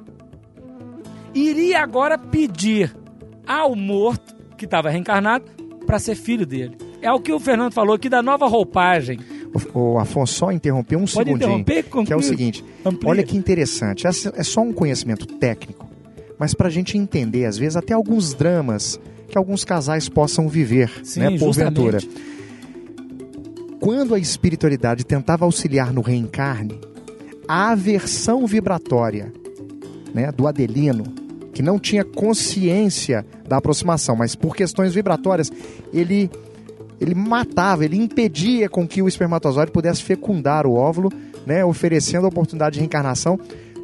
iria 1.33 1.81
agora 1.81 2.17
pedir 2.17 2.95
ao 3.45 3.75
morto, 3.75 4.35
que 4.57 4.65
estava 4.65 4.89
reencarnado, 4.89 5.45
para 5.85 5.99
ser 5.99 6.15
filho 6.15 6.45
dele. 6.45 6.77
É 7.01 7.11
o 7.11 7.19
que 7.19 7.31
o 7.31 7.39
Fernando 7.39 7.71
falou 7.73 7.95
aqui 7.95 8.09
da 8.09 8.21
nova 8.21 8.45
roupagem. 8.47 9.19
O, 9.73 9.79
o 9.79 9.97
Afonso 9.99 10.33
só 10.33 10.51
interrompeu 10.51 10.99
um 10.99 11.05
Pode 11.05 11.11
segundinho. 11.11 11.35
interromper? 11.59 11.83
Que 12.05 12.13
é 12.13 12.15
o 12.15 12.21
seguinte: 12.21 12.63
Amplia. 12.85 13.09
olha 13.09 13.23
que 13.23 13.35
interessante. 13.35 14.05
Essa 14.05 14.31
É 14.35 14.43
só 14.43 14.61
um 14.61 14.71
conhecimento 14.71 15.25
técnico, 15.25 15.89
mas 16.37 16.53
para 16.53 16.67
a 16.67 16.71
gente 16.71 16.97
entender, 16.97 17.45
às 17.45 17.57
vezes, 17.57 17.75
até 17.75 17.93
alguns 17.93 18.33
dramas 18.33 18.99
que 19.27 19.37
alguns 19.37 19.63
casais 19.63 20.09
possam 20.09 20.47
viver, 20.47 20.91
Sim, 21.03 21.21
né, 21.21 21.37
porventura. 21.37 21.99
justamente. 21.99 22.29
Quando 23.79 24.13
a 24.13 24.19
espiritualidade 24.19 25.05
tentava 25.05 25.45
auxiliar 25.45 25.93
no 25.93 26.01
reencarne, 26.01 26.79
a 27.47 27.71
aversão 27.71 28.45
vibratória 28.45 29.31
né, 30.13 30.31
do 30.31 30.47
Adelino, 30.47 31.03
que 31.59 31.63
não 31.63 31.77
tinha 31.77 32.05
consciência 32.05 33.25
da 33.45 33.57
aproximação, 33.57 34.15
mas 34.15 34.33
por 34.33 34.55
questões 34.55 34.93
vibratórias, 34.93 35.51
ele, 35.93 36.31
ele 37.01 37.13
matava, 37.13 37.83
ele 37.83 37.97
impedia 37.97 38.69
com 38.69 38.87
que 38.87 39.01
o 39.01 39.09
espermatozoide 39.09 39.69
pudesse 39.69 40.01
fecundar 40.01 40.65
o 40.65 40.75
óvulo, 40.75 41.11
né, 41.45 41.65
oferecendo 41.65 42.23
a 42.23 42.29
oportunidade 42.29 42.75
de 42.75 42.79
reencarnação 42.79 43.37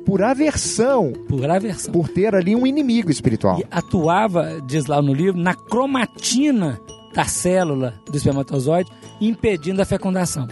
por 0.05 0.23
aversão, 0.23 1.11
Por 1.27 1.49
aversão. 1.51 1.91
por 1.91 2.07
ter 2.07 2.33
ali 2.33 2.55
um 2.55 2.65
inimigo 2.65 3.11
espiritual. 3.11 3.59
E 3.59 3.65
atuava, 3.69 4.61
diz 4.65 4.85
lá 4.85 5.01
no 5.01 5.13
livro, 5.13 5.37
na 5.37 5.53
cromatina 5.53 6.79
da 7.13 7.25
célula 7.25 7.95
do 8.09 8.15
espermatozoide, 8.15 8.89
impedindo 9.19 9.81
a 9.81 9.85
fecundação. 9.85 10.47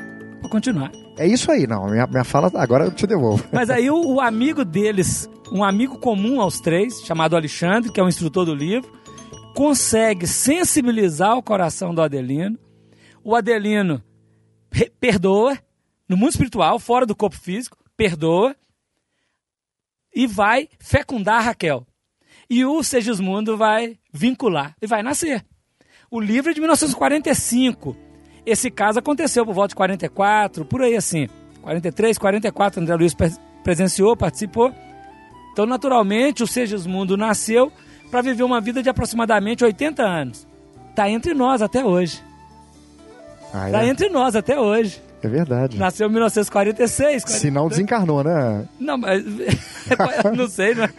Continuar. 0.54 0.92
É 1.18 1.26
isso 1.26 1.52
aí, 1.52 1.66
não. 1.66 1.88
Minha, 1.88 2.06
minha 2.06 2.24
fala, 2.24 2.52
agora 2.54 2.86
eu 2.86 2.92
te 2.92 3.08
devolvo. 3.08 3.44
Mas 3.52 3.72
aí 3.72 3.90
o, 3.90 4.06
o 4.06 4.22
amigo 4.22 4.64
deles, 4.64 5.28
um 5.52 5.64
amigo 5.64 5.98
comum 5.98 6.40
aos 6.40 6.60
três, 6.60 7.02
chamado 7.02 7.36
Alexandre, 7.36 7.92
que 7.92 8.00
é 8.00 8.04
o 8.04 8.08
instrutor 8.08 8.46
do 8.46 8.54
livro, 8.54 8.88
consegue 9.56 10.28
sensibilizar 10.28 11.36
o 11.36 11.42
coração 11.42 11.92
do 11.92 12.04
Adelino. 12.04 12.60
O 13.24 13.36
Adelino 13.36 14.04
perdoa, 15.00 15.58
no 16.08 16.16
mundo 16.16 16.30
espiritual, 16.30 16.78
fora 16.78 17.08
do 17.08 17.16
corpo 17.16 17.36
físico, 17.36 17.76
perdoa 17.98 18.56
e 20.14 20.28
vai 20.28 20.70
fecundar 20.78 21.46
Raquel. 21.46 21.84
E 22.48 22.64
o 22.64 22.84
Segismundo 22.84 23.58
vai 23.58 23.98
vincular 24.14 24.76
e 24.80 24.86
vai 24.86 25.02
nascer. 25.02 25.44
O 26.12 26.20
livro 26.20 26.52
é 26.52 26.54
de 26.54 26.60
1945. 26.60 28.13
Esse 28.46 28.70
caso 28.70 29.00
aconteceu 29.00 29.46
por 29.46 29.54
volta 29.54 29.70
de 29.70 29.76
44, 29.76 30.66
por 30.66 30.82
aí 30.82 30.96
assim. 30.96 31.28
43, 31.62 32.18
44, 32.18 32.82
André 32.82 32.96
Luiz 32.96 33.14
pre- 33.14 33.32
presenciou, 33.64 34.18
participou. 34.18 34.74
Então, 35.54 35.66
naturalmente, 35.66 36.44
o 36.44 36.48
Segismundo 36.48 37.16
nasceu 37.16 37.72
para 38.12 38.22
viver 38.22 38.44
uma 38.44 38.60
vida 38.60 38.84
de 38.84 38.90
aproximadamente 38.90 39.64
80 39.64 40.04
anos. 40.04 40.48
Tá 40.96 41.10
entre 41.10 41.34
nós 41.34 41.62
até 41.62 41.84
hoje. 41.86 42.22
Ah, 43.54 43.70
Tá 43.72 43.84
é, 43.84 43.88
entre 43.88 44.10
nós 44.10 44.36
até 44.36 44.60
hoje. 44.60 45.02
É 45.28 45.30
verdade. 45.30 45.78
Nasceu 45.78 46.08
em 46.08 46.12
1946. 46.12 47.24
Se 47.28 47.50
não 47.52 47.68
desencarnou, 47.68 48.24
né? 48.24 48.66
Não, 48.80 48.98
mas. 48.98 49.24
não 50.36 50.48
sei, 50.48 50.76
né? 50.76 50.90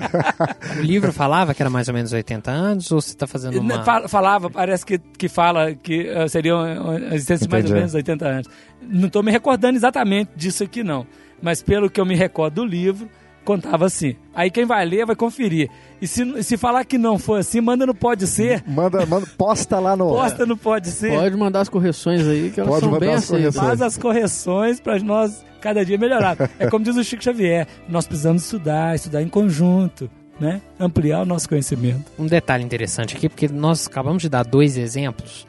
O 0.79 0.83
livro 0.83 1.13
falava 1.13 1.55
que 1.55 1.63
era 1.63 1.71
mais 1.71 1.89
ou 1.89 1.95
menos 1.95 2.13
80 2.13 2.51
anos 2.51 2.91
ou 2.93 3.01
você 3.01 3.11
está 3.11 3.27
fazendo 3.27 3.59
uma... 3.61 3.85
Fa- 3.85 4.09
Falava, 4.09 4.49
parece 4.51 4.85
que, 4.85 4.99
que 4.99 5.29
fala 5.29 5.75
que 5.75 6.09
eh, 6.09 6.29
seria 6.29 6.55
uma 6.57 6.81
uma 6.81 7.15
existência 7.15 7.47
de 7.47 7.53
mais 7.53 7.65
ou 7.71 7.77
menos 7.77 7.95
80 7.95 8.27
anos. 8.27 8.49
Não 8.83 9.07
estou 9.07 9.23
me 9.23 9.31
recordando 9.31 9.77
exatamente 9.77 10.31
disso 10.37 10.63
aqui, 10.65 10.83
não. 10.83 11.07
Mas 11.43 11.63
pelo 11.63 11.91
que 11.91 12.01
eu 12.01 12.05
me 12.07 12.15
recordo 12.15 12.55
do 12.57 12.65
livro, 12.65 13.09
contava 13.45 13.87
assim. 13.87 14.17
Aí 14.35 14.51
quem 14.51 14.65
vai 14.65 14.85
ler 14.85 15.07
vai 15.07 15.15
conferir. 15.15 15.71
E 16.01 16.07
se, 16.07 16.43
se 16.43 16.57
falar 16.57 16.85
que 16.85 16.99
não 16.99 17.19
for 17.19 17.39
assim, 17.39 17.61
manda 17.61 17.87
no 17.87 17.95
Pode 17.95 18.27
Ser. 18.27 18.65
Manda, 18.67 19.07
manda, 19.07 19.27
posta 19.39 19.79
lá 19.79 19.97
no. 19.97 20.09
Posta 20.09 20.45
no 20.45 20.57
Pode 20.57 20.89
Ser. 20.89 21.13
Pode 21.13 21.37
mandar 21.37 21.61
as 21.61 21.69
correções 21.69 22.27
aí, 22.27 22.51
que 22.51 22.61
elas 22.61 22.73
Pode 22.73 22.85
são 22.87 22.99
bem 22.99 23.15
as 23.15 23.25
aceitas. 23.25 23.55
Faz 23.55 23.83
as 23.83 23.97
correções 23.97 24.81
para 24.81 24.99
nós 24.99 25.45
cada 25.61 25.85
dia 25.85 25.99
melhorar. 25.99 26.37
É 26.59 26.69
como 26.69 26.85
diz 26.85 26.97
o 26.97 27.05
Chico 27.05 27.23
Xavier, 27.23 27.67
nós 27.89 28.07
precisamos 28.07 28.45
estudar, 28.45 28.95
estudar 28.95 29.23
em 29.23 29.29
conjunto, 29.29 30.11
né? 30.39 30.61
Ampliar 30.79 31.23
o 31.23 31.25
nosso 31.25 31.49
conhecimento. 31.49 32.05
Um 32.19 32.27
detalhe 32.27 32.65
interessante 32.65 33.17
aqui, 33.17 33.29
porque 33.29 33.49
nós 33.49 33.87
acabamos 33.87 34.23
de 34.23 34.29
dar 34.29 34.45
dois 34.45 34.77
exemplos 34.77 35.47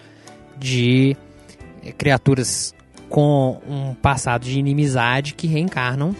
de 0.57 1.15
eh, 1.83 1.91
criaturas 1.91 2.73
com 3.09 3.61
um 3.67 3.93
passado 3.93 4.43
de 4.43 4.57
inimizade 4.57 5.33
que 5.33 5.47
reencarnam 5.47 6.15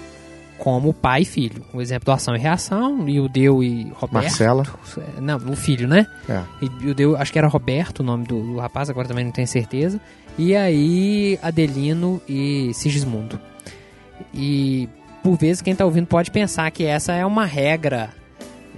como 0.58 0.94
pai 0.94 1.22
e 1.22 1.26
filho. 1.26 1.64
O 1.74 1.82
exemplo 1.82 2.06
do 2.06 2.12
Ação 2.12 2.36
e 2.36 2.40
Reação, 2.40 3.08
e 3.10 3.20
o 3.20 3.28
Deu 3.28 3.62
e 3.64 3.84
Roberto. 3.96 4.14
Marcela. 4.14 4.64
É, 5.18 5.22
Não, 5.22 5.38
o 5.38 5.56
filho, 5.56 5.88
né? 5.88 6.06
É. 6.30 6.42
E 6.82 6.90
o 6.90 6.94
Deu, 6.96 7.16
acho 7.18 7.32
que 7.32 7.38
era 7.38 7.48
Roberto 7.48 8.00
o 8.00 8.04
nome 8.04 8.26
do, 8.26 8.42
do 8.42 8.58
rapaz, 8.58 8.90
agora 8.90 9.08
também 9.08 9.26
não 9.26 9.32
tenho 9.32 9.48
certeza. 9.48 10.00
E 10.38 10.56
aí, 10.56 11.40
Adelino 11.42 12.22
e 12.28 12.72
Sigismundo. 12.74 13.40
E 14.34 14.88
por 15.24 15.38
vezes 15.38 15.62
quem 15.62 15.76
tá 15.76 15.86
ouvindo 15.86 16.08
pode 16.08 16.32
pensar 16.32 16.70
que 16.72 16.84
essa 16.86 17.14
é 17.14 17.26
uma 17.26 17.46
regra 17.46 18.10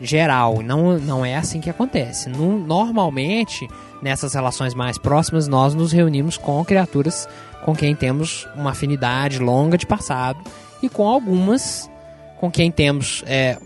geral. 0.02 0.62
Não, 0.62 0.98
não 1.00 1.26
é 1.26 1.36
assim 1.36 1.60
que 1.60 1.70
acontece. 1.70 2.30
No- 2.30 2.60
normalmente, 2.60 3.68
nessas 4.02 4.34
relações 4.34 4.74
mais 4.74 4.98
próximas, 4.98 5.48
nós 5.48 5.74
nos 5.74 5.92
reunimos 5.92 6.38
com 6.38 6.64
criaturas 6.64 7.28
com 7.66 7.76
quem 7.76 7.96
temos 7.96 8.48
uma 8.56 8.72
afinidade 8.72 9.40
longa 9.40 9.78
de 9.78 9.86
passado 9.86 10.40
e 10.82 10.90
com 10.90 11.08
algumas 11.08 11.90
com 12.38 12.52
quem 12.52 12.72
temos 12.72 13.24
é, 13.26 13.58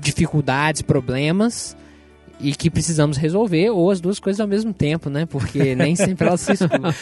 dificuldades, 0.00 0.82
problemas 0.82 1.76
e 2.40 2.54
que 2.54 2.68
precisamos 2.68 3.16
resolver, 3.16 3.70
ou 3.70 3.90
as 3.90 4.00
duas 4.00 4.18
coisas 4.18 4.40
ao 4.40 4.46
mesmo 4.46 4.72
tempo, 4.72 5.08
né? 5.08 5.24
Porque 5.24 5.74
nem 5.74 5.94
sempre 5.96 6.26
elas 6.26 6.40
se 6.40 6.52
excluem. 6.52 6.92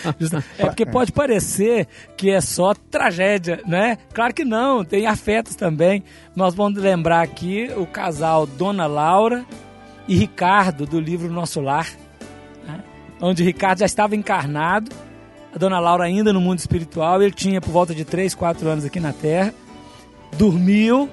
É 0.58 0.66
porque 0.66 0.86
pode 0.86 1.12
parecer 1.12 1.86
que 2.16 2.30
é 2.30 2.40
só 2.40 2.74
tragédia, 2.74 3.60
né? 3.66 3.98
Claro 4.12 4.34
que 4.34 4.44
não, 4.44 4.84
tem 4.84 5.06
afetos 5.06 5.54
também. 5.54 6.02
Nós 6.36 6.54
vamos 6.54 6.80
lembrar 6.80 7.22
aqui 7.22 7.70
o 7.76 7.86
casal 7.86 8.46
Dona 8.46 8.86
Laura 8.86 9.44
e 10.06 10.14
Ricardo 10.14 10.86
do 10.86 11.00
livro 11.00 11.30
Nosso 11.30 11.60
Lar, 11.60 11.88
né? 12.66 12.80
onde 13.20 13.42
Ricardo 13.42 13.80
já 13.80 13.86
estava 13.86 14.14
encarnado, 14.14 14.90
a 15.54 15.58
Dona 15.58 15.78
Laura 15.78 16.04
ainda 16.04 16.32
no 16.32 16.40
mundo 16.40 16.58
espiritual, 16.58 17.22
ele 17.22 17.32
tinha 17.32 17.60
por 17.60 17.70
volta 17.70 17.94
de 17.94 18.04
3, 18.04 18.34
4 18.34 18.68
anos 18.68 18.84
aqui 18.84 18.98
na 18.98 19.12
Terra, 19.12 19.52
dormiu 20.36 21.08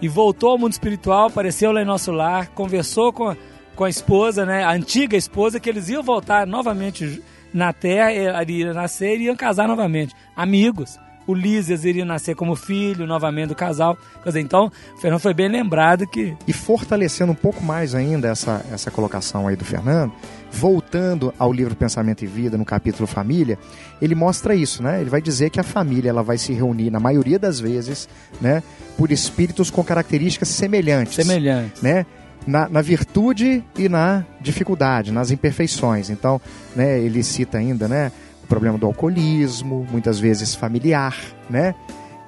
e 0.00 0.08
voltou 0.08 0.50
ao 0.50 0.58
mundo 0.58 0.72
espiritual, 0.72 1.26
apareceu 1.26 1.72
lá 1.72 1.82
em 1.82 1.84
Nosso 1.84 2.10
Lar, 2.10 2.50
conversou 2.52 3.12
com 3.12 3.28
a, 3.28 3.36
com 3.74 3.84
a 3.84 3.90
esposa, 3.90 4.46
né, 4.46 4.64
a 4.64 4.72
antiga 4.72 5.16
esposa, 5.16 5.60
que 5.60 5.68
eles 5.68 5.88
iam 5.88 6.02
voltar 6.02 6.46
novamente 6.46 7.22
na 7.52 7.72
Terra, 7.72 8.12
ele 8.12 8.52
iria 8.52 8.72
nascer 8.72 9.20
e 9.20 9.24
iam 9.24 9.36
casar 9.36 9.68
novamente. 9.68 10.14
Amigos. 10.34 10.98
O 11.26 11.34
Lísias 11.34 11.84
iria 11.84 12.04
nascer 12.04 12.34
como 12.34 12.54
filho 12.54 13.06
novamente 13.06 13.48
do 13.48 13.54
casal. 13.54 13.96
Quer 14.22 14.30
dizer, 14.30 14.40
então, 14.40 14.70
o 14.96 15.00
Fernando 15.00 15.20
foi 15.20 15.34
bem 15.34 15.48
lembrado 15.48 16.06
que 16.06 16.36
E 16.46 16.52
fortalecendo 16.52 17.32
um 17.32 17.36
pouco 17.36 17.62
mais 17.64 17.94
ainda 17.94 18.28
essa, 18.28 18.64
essa 18.72 18.90
colocação 18.90 19.48
aí 19.48 19.56
do 19.56 19.64
Fernando, 19.64 20.12
voltando 20.52 21.34
ao 21.38 21.52
livro 21.52 21.74
Pensamento 21.74 22.22
e 22.24 22.26
Vida, 22.26 22.56
no 22.56 22.64
capítulo 22.64 23.06
Família, 23.06 23.58
ele 24.00 24.14
mostra 24.14 24.54
isso, 24.54 24.82
né? 24.82 25.00
Ele 25.00 25.10
vai 25.10 25.20
dizer 25.20 25.50
que 25.50 25.60
a 25.60 25.64
família 25.64 26.10
ela 26.10 26.22
vai 26.22 26.38
se 26.38 26.52
reunir, 26.52 26.90
na 26.90 27.00
maioria 27.00 27.38
das 27.38 27.58
vezes, 27.60 28.08
né, 28.40 28.62
por 28.96 29.10
espíritos 29.10 29.70
com 29.70 29.82
características 29.82 30.48
semelhantes. 30.48 31.14
semelhante. 31.14 31.82
né? 31.82 32.06
Na, 32.46 32.68
na 32.68 32.80
virtude 32.80 33.64
e 33.76 33.88
na 33.88 34.24
dificuldade, 34.40 35.10
nas 35.10 35.32
imperfeições. 35.32 36.10
Então, 36.10 36.40
né, 36.76 37.00
ele 37.00 37.20
cita 37.24 37.58
ainda, 37.58 37.88
né, 37.88 38.12
o 38.46 38.48
problema 38.48 38.78
do 38.78 38.86
alcoolismo, 38.86 39.86
muitas 39.90 40.18
vezes 40.20 40.54
familiar, 40.54 41.16
né? 41.50 41.74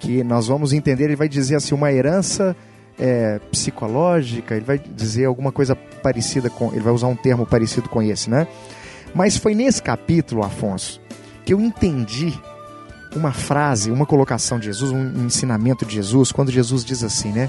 Que 0.01 0.23
nós 0.25 0.49
vamos 0.49 0.73
entender, 0.73 1.05
ele 1.05 1.16
vai 1.16 1.29
dizer 1.29 1.57
assim, 1.57 1.75
uma 1.75 1.93
herança 1.93 2.57
é, 2.99 3.39
psicológica, 3.51 4.57
ele 4.57 4.64
vai 4.64 4.79
dizer 4.79 5.27
alguma 5.27 5.53
coisa 5.53 5.77
parecida 5.77 6.51
com, 6.51 6.73
ele 6.73 6.81
vai 6.81 6.93
usar 6.93 7.07
um 7.07 7.16
termo 7.16 7.47
parecido 7.47 7.89
com 7.89 8.03
esse, 8.03 8.29
né? 8.29 8.49
Mas 9.14 9.37
foi 9.37 9.55
nesse 9.55 9.83
capítulo, 9.83 10.45
Afonso, 10.45 11.01
que 11.45 11.55
eu 11.55 11.61
entendi 11.61 12.35
uma 13.14 13.33
frase, 13.33 13.91
uma 13.91 14.05
colocação 14.05 14.59
de 14.59 14.66
Jesus, 14.66 14.91
um 14.91 15.25
ensinamento 15.25 15.87
de 15.87 15.95
Jesus, 15.95 16.33
quando 16.33 16.51
Jesus 16.51 16.85
diz 16.85 17.03
assim, 17.03 17.33
né? 17.33 17.49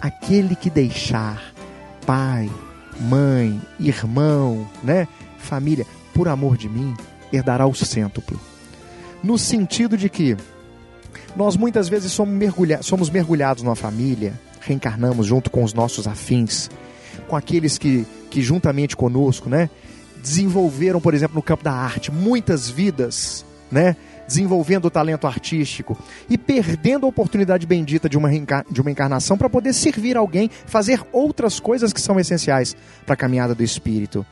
Aquele 0.00 0.54
que 0.54 0.68
deixar 0.68 1.40
pai, 2.04 2.50
mãe, 3.00 3.60
irmão, 3.78 4.68
né, 4.82 5.08
família, 5.38 5.86
por 6.12 6.28
amor 6.28 6.56
de 6.56 6.68
mim, 6.68 6.94
herdará 7.32 7.66
o 7.66 7.74
cêntuplo. 7.74 8.40
No 9.22 9.38
sentido 9.38 9.96
de 9.96 10.08
que 10.08 10.36
nós 11.34 11.56
muitas 11.56 11.88
vezes 11.88 12.12
somos, 12.12 12.34
mergulha 12.34 12.82
somos 12.82 13.10
mergulhados 13.10 13.62
numa 13.62 13.76
família, 13.76 14.38
reencarnamos 14.60 15.26
junto 15.26 15.50
com 15.50 15.62
os 15.62 15.74
nossos 15.74 16.06
afins, 16.06 16.70
com 17.28 17.36
aqueles 17.36 17.78
que, 17.78 18.06
que 18.30 18.42
juntamente 18.42 18.96
conosco, 18.96 19.48
né, 19.48 19.70
desenvolveram, 20.22 21.00
por 21.00 21.14
exemplo, 21.14 21.36
no 21.36 21.42
campo 21.42 21.62
da 21.62 21.72
arte, 21.72 22.10
muitas 22.10 22.68
vidas, 22.68 23.44
né, 23.70 23.96
desenvolvendo 24.26 24.86
o 24.86 24.90
talento 24.90 25.26
artístico 25.26 25.96
e 26.28 26.36
perdendo 26.36 27.06
a 27.06 27.08
oportunidade 27.08 27.66
bendita 27.66 28.08
de 28.08 28.18
uma, 28.18 28.28
de 28.70 28.80
uma 28.80 28.90
encarnação 28.90 29.38
para 29.38 29.48
poder 29.48 29.72
servir 29.72 30.16
alguém, 30.16 30.50
fazer 30.66 31.00
outras 31.12 31.60
coisas 31.60 31.92
que 31.92 32.00
são 32.00 32.18
essenciais 32.18 32.76
para 33.04 33.14
a 33.14 33.16
caminhada 33.16 33.54
do 33.54 33.62
espírito. 33.62 34.26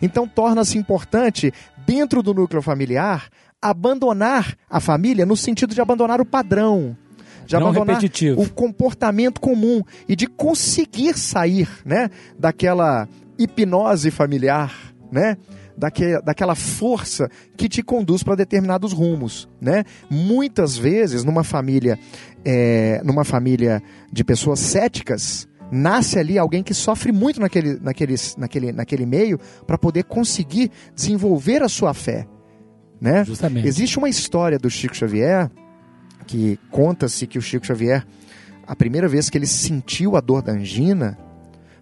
Então 0.00 0.26
torna-se 0.26 0.78
importante, 0.78 1.52
dentro 1.86 2.22
do 2.22 2.32
núcleo 2.34 2.62
familiar, 2.62 3.28
abandonar 3.60 4.56
a 4.68 4.80
família 4.80 5.26
no 5.26 5.36
sentido 5.36 5.74
de 5.74 5.80
abandonar 5.80 6.20
o 6.20 6.24
padrão. 6.24 6.96
De 7.46 7.54
Não 7.54 7.62
abandonar 7.62 7.96
repetitivo. 7.96 8.40
o 8.40 8.48
comportamento 8.48 9.40
comum 9.40 9.82
e 10.08 10.14
de 10.14 10.26
conseguir 10.26 11.18
sair 11.18 11.68
né, 11.84 12.08
daquela 12.38 13.08
hipnose 13.38 14.10
familiar, 14.10 14.72
né? 15.10 15.36
Daque, 15.76 16.20
daquela 16.22 16.54
força 16.54 17.30
que 17.56 17.66
te 17.66 17.82
conduz 17.82 18.22
para 18.22 18.34
determinados 18.34 18.92
rumos, 18.92 19.48
né? 19.58 19.84
Muitas 20.10 20.76
vezes 20.76 21.24
numa 21.24 21.42
família, 21.42 21.98
é, 22.44 23.00
numa 23.02 23.24
família 23.24 23.82
de 24.12 24.22
pessoas 24.22 24.60
céticas, 24.60 25.48
nasce 25.70 26.18
ali 26.18 26.38
alguém 26.38 26.62
que 26.62 26.74
sofre 26.74 27.12
muito 27.12 27.40
naquele, 27.40 27.78
naquele, 27.80 28.14
naquele, 28.36 28.72
naquele 28.72 29.06
meio 29.06 29.38
para 29.66 29.78
poder 29.78 30.04
conseguir 30.04 30.70
desenvolver 30.94 31.62
a 31.62 31.68
sua 31.68 31.94
fé, 31.94 32.26
né? 33.00 33.24
Justamente. 33.24 33.66
Existe 33.66 33.98
uma 33.98 34.08
história 34.08 34.58
do 34.58 34.68
Chico 34.68 34.96
Xavier 34.96 35.50
que 36.26 36.58
conta-se 36.70 37.26
que 37.26 37.38
o 37.38 37.42
Chico 37.42 37.66
Xavier, 37.66 38.06
a 38.66 38.76
primeira 38.76 39.08
vez 39.08 39.28
que 39.28 39.36
ele 39.36 39.46
sentiu 39.46 40.16
a 40.16 40.20
dor 40.20 40.42
da 40.42 40.52
angina, 40.52 41.18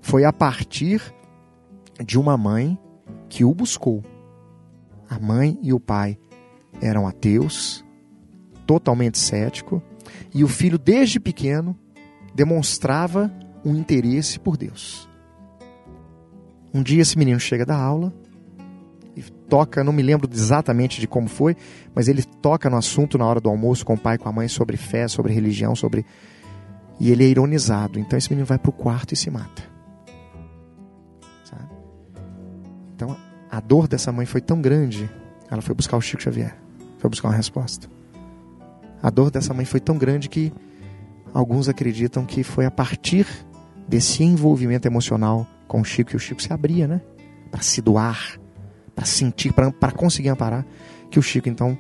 foi 0.01 0.25
a 0.25 0.33
partir 0.33 1.03
de 2.05 2.19
uma 2.19 2.37
mãe 2.37 2.79
que 3.29 3.45
o 3.45 3.55
buscou. 3.55 4.03
A 5.09 5.19
mãe 5.19 5.59
e 5.63 5.73
o 5.73 5.81
pai 5.81 6.19
eram 6.81 7.07
ateus, 7.07 7.85
totalmente 8.67 9.19
cético, 9.19 9.83
e 10.35 10.45
o 10.45 10.49
filho, 10.49 10.79
desde 10.79 11.19
pequeno, 11.19 11.77
demonstrava 12.35 13.33
um 13.65 13.75
interesse 13.75 14.39
por 14.39 14.57
Deus. 14.57 15.09
Um 16.73 16.83
dia 16.83 17.03
esse 17.03 17.19
menino 17.19 17.41
chega 17.41 17.65
da 17.65 17.77
aula 17.77 18.13
e 19.17 19.23
toca, 19.23 19.83
não 19.83 19.93
me 19.93 20.03
lembro 20.03 20.29
exatamente 20.33 21.01
de 21.01 21.09
como 21.09 21.29
foi, 21.29 21.57
mas 21.95 22.09
ele 22.09 22.23
toca 22.23 22.71
no 22.71 22.77
assunto 22.77 23.19
na 23.19 23.27
hora 23.27 23.41
do 23.41 23.49
almoço 23.49 23.85
com 23.85 23.95
o 23.95 23.99
pai 23.99 24.19
com 24.19 24.29
a 24.29 24.33
mãe 24.33 24.49
sobre 24.49 24.77
fé, 24.77 25.09
sobre 25.09 25.33
religião, 25.33 25.75
sobre 25.75 26.05
e 27.01 27.11
ele 27.11 27.25
é 27.25 27.29
ironizado. 27.29 27.99
Então 27.99 28.19
esse 28.19 28.31
menino 28.31 28.47
vai 28.47 28.59
para 28.59 28.71
o 28.71 28.73
quarto 28.73 29.13
e 29.13 29.17
se 29.17 29.31
mata. 29.31 29.63
Sabe? 31.45 31.69
Então 32.95 33.17
a 33.51 33.61
dor 33.61 33.89
dessa 33.89 34.13
mãe 34.13 34.27
foi 34.27 34.41
tão 34.41 34.61
grande, 34.61 35.11
ela 35.51 35.63
foi 35.63 35.75
buscar 35.75 35.97
o 35.97 36.01
Chico 36.01 36.23
Xavier, 36.23 36.57
foi 36.99 37.09
buscar 37.09 37.29
uma 37.29 37.37
resposta. 37.37 37.89
A 39.03 39.11
dor 39.11 39.31
dessa 39.31 39.55
mãe 39.55 39.65
foi 39.65 39.81
tão 39.81 39.97
grande 39.97 40.29
que 40.29 40.53
alguns 41.39 41.69
acreditam 41.69 42.27
que 42.27 42.43
foi 42.43 42.67
a 42.67 42.71
partir 42.71 43.27
desse 43.87 44.25
envolvimento 44.25 44.89
emocional 44.89 45.47
com 45.69 45.81
o 45.81 45.85
Chico 45.85 46.11
que 46.11 46.17
o 46.17 46.19
Chico 46.19 46.43
se 46.43 46.53
abria, 46.53 46.89
né? 46.89 47.01
Para 47.51 47.63
se 47.63 47.81
doar, 47.81 48.39
para 48.95 49.05
sentir, 49.05 49.53
para 49.53 49.93
conseguir 49.93 50.31
amparar, 50.31 50.67
que 51.11 51.19
o 51.19 51.23
Chico 51.23 51.49
então 51.49 51.79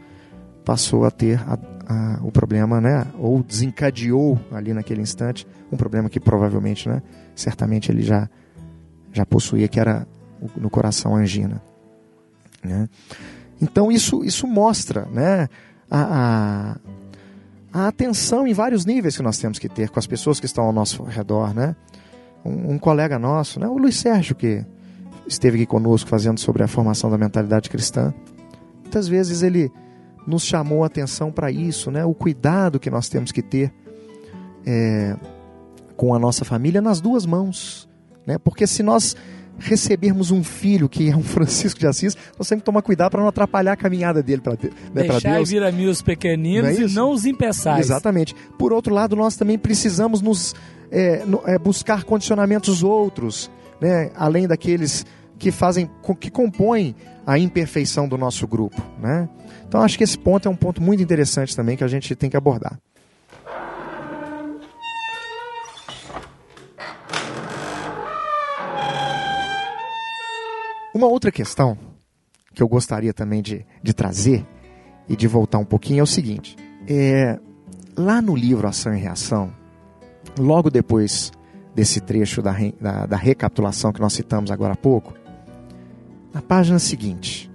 passou 0.65 1.05
a 1.05 1.11
ter 1.11 1.41
a, 1.41 1.59
a, 1.87 2.21
o 2.23 2.31
problema, 2.31 2.81
né? 2.81 3.05
Ou 3.19 3.43
desencadeou 3.43 4.39
ali 4.53 4.73
naquele 4.73 5.03
instante 5.03 5.45
um 5.73 5.77
problema 5.77 6.09
que 6.09 6.21
provavelmente, 6.21 6.89
né? 6.89 7.03
Certamente 7.35 7.91
ele 7.91 8.03
já 8.03 8.31
já 9.13 9.27
possuía, 9.27 9.67
que 9.67 9.81
era 9.81 10.07
no 10.57 10.71
coração 10.71 11.17
angina, 11.17 11.61
né? 12.63 12.89
Então 13.61 13.91
isso 13.91 14.25
isso 14.25 14.47
mostra, 14.47 15.07
né? 15.07 15.49
a, 15.91 16.75
a 16.75 16.77
a 17.73 17.89
atenção 17.89 18.47
em 18.47 18.55
vários 18.55 18.85
níveis 18.85 19.17
que 19.17 19.23
nós 19.23 19.39
temos 19.39 19.59
que 19.59 19.69
ter 19.69 19.91
com 19.91 19.99
as 19.99 20.07
pessoas 20.07 20.41
que 20.41 20.47
estão 20.47 20.65
ao 20.65 20.73
nosso 20.73 21.03
redor, 21.03 21.55
né? 21.55 21.77
Um, 22.45 22.75
um, 22.75 22.79
colega 22.79 23.19
nosso, 23.19 23.59
né? 23.59 23.67
o 23.67 23.77
Luiz 23.77 23.97
Sérgio, 23.97 24.35
que 24.35 24.65
esteve 25.27 25.57
aqui 25.57 25.67
conosco 25.67 26.09
fazendo 26.09 26.39
sobre 26.39 26.63
a 26.63 26.69
formação 26.69 27.11
da 27.11 27.19
mentalidade 27.19 27.69
cristã, 27.69 28.15
muitas 28.83 29.09
vezes 29.09 29.43
ele 29.43 29.71
nos 30.27 30.45
chamou 30.45 30.85
a 30.85 30.87
atenção 30.87 31.33
para 31.33 31.51
isso, 31.51 31.91
né? 31.91 32.05
O 32.05 32.15
cuidado 32.15 32.79
que 32.79 32.91
nós 32.91 33.09
temos 33.09 33.33
que 33.33 33.43
ter 33.43 33.73
é, 34.65 35.17
com 35.97 36.15
a 36.15 36.19
nossa 36.19 36.45
família 36.45 36.81
nas 36.81 37.01
duas 37.01 37.27
mãos, 37.27 37.89
né? 38.27 38.39
Porque 38.39 38.67
se 38.67 38.83
nós 38.83 39.17
recebermos 39.59 40.31
um 40.31 40.43
filho 40.43 40.89
que 40.89 41.11
é 41.11 41.17
um 41.17 41.23
Francisco 41.25 41.81
de 41.81 41.87
Assis, 41.87 42.17
nós 42.39 42.49
temos 42.49 42.63
que 42.63 42.67
tomar 42.67 42.83
cuidado 42.83 43.11
para 43.11 43.21
não 43.21 43.29
atrapalhar 43.29 43.73
a 43.73 43.77
caminhada 43.77 44.23
dele 44.23 44.41
para 44.41 44.53
né, 44.53 44.71
Deixar 45.03 45.35
Deus. 45.35 45.51
vir 45.51 45.63
a 45.63 45.73
mim 45.73 45.87
os 45.87 46.01
pequeninos 46.01 46.79
não 46.79 46.85
é 46.85 46.89
e 46.89 46.95
não 46.95 47.11
os 47.11 47.25
impeçais. 47.25 47.87
Exatamente. 47.87 48.35
Por 48.59 48.73
outro 48.73 48.95
lado, 48.95 49.17
nós 49.17 49.37
também 49.37 49.59
precisamos 49.59 50.21
nos 50.21 50.55
é, 50.91 51.25
no, 51.25 51.43
é, 51.45 51.59
buscar 51.59 52.05
condicionamentos 52.05 52.83
outros, 52.83 53.51
né, 53.81 54.11
além 54.17 54.47
daqueles 54.47 55.05
que 55.39 55.51
fazem, 55.51 55.89
que 56.19 56.31
compõem 56.31 56.95
a 57.27 57.39
imperfeição 57.39 58.09
do 58.09 58.19
nosso 58.19 58.47
grupo, 58.47 58.83
né? 59.01 59.29
Então 59.69 59.83
acho 59.83 59.99
que 59.99 60.03
esse 60.03 60.19
ponto 60.19 60.49
é 60.49 60.51
um 60.51 60.57
ponto 60.57 60.83
muito 60.83 61.03
interessante 61.03 61.55
também 61.55 61.77
que 61.77 61.85
a 61.85 61.89
gente 61.89 62.17
tem 62.17 62.31
que 62.31 62.37
abordar. 62.37 62.79
Uma 70.99 71.07
outra 71.07 71.31
questão 71.31 71.79
que 72.53 72.61
eu 72.61 72.67
gostaria 72.67 73.15
também 73.15 73.41
de, 73.41 73.65
de 73.81 73.93
trazer 73.93 74.45
e 75.09 75.15
de 75.15 75.29
voltar 75.29 75.59
um 75.59 75.65
pouquinho 75.65 76.01
é 76.01 76.03
o 76.03 76.07
seguinte: 76.07 76.57
é, 76.89 77.39
lá 77.97 78.21
no 78.21 78.35
livro 78.35 78.67
Ação 78.67 78.93
e 78.93 78.99
Reação, 78.99 79.55
logo 80.37 80.69
depois 80.71 81.31
desse 81.73 82.01
trecho 82.01 82.43
da, 82.43 82.53
da, 82.81 83.07
da 83.07 83.17
recapitulação 83.17 83.93
que 83.93 84.01
nós 84.01 84.13
citamos 84.13 84.51
agora 84.51 84.73
há 84.73 84.77
pouco, 84.77 85.15
na 86.35 86.43
página 86.43 86.81
seguinte, 86.81 87.49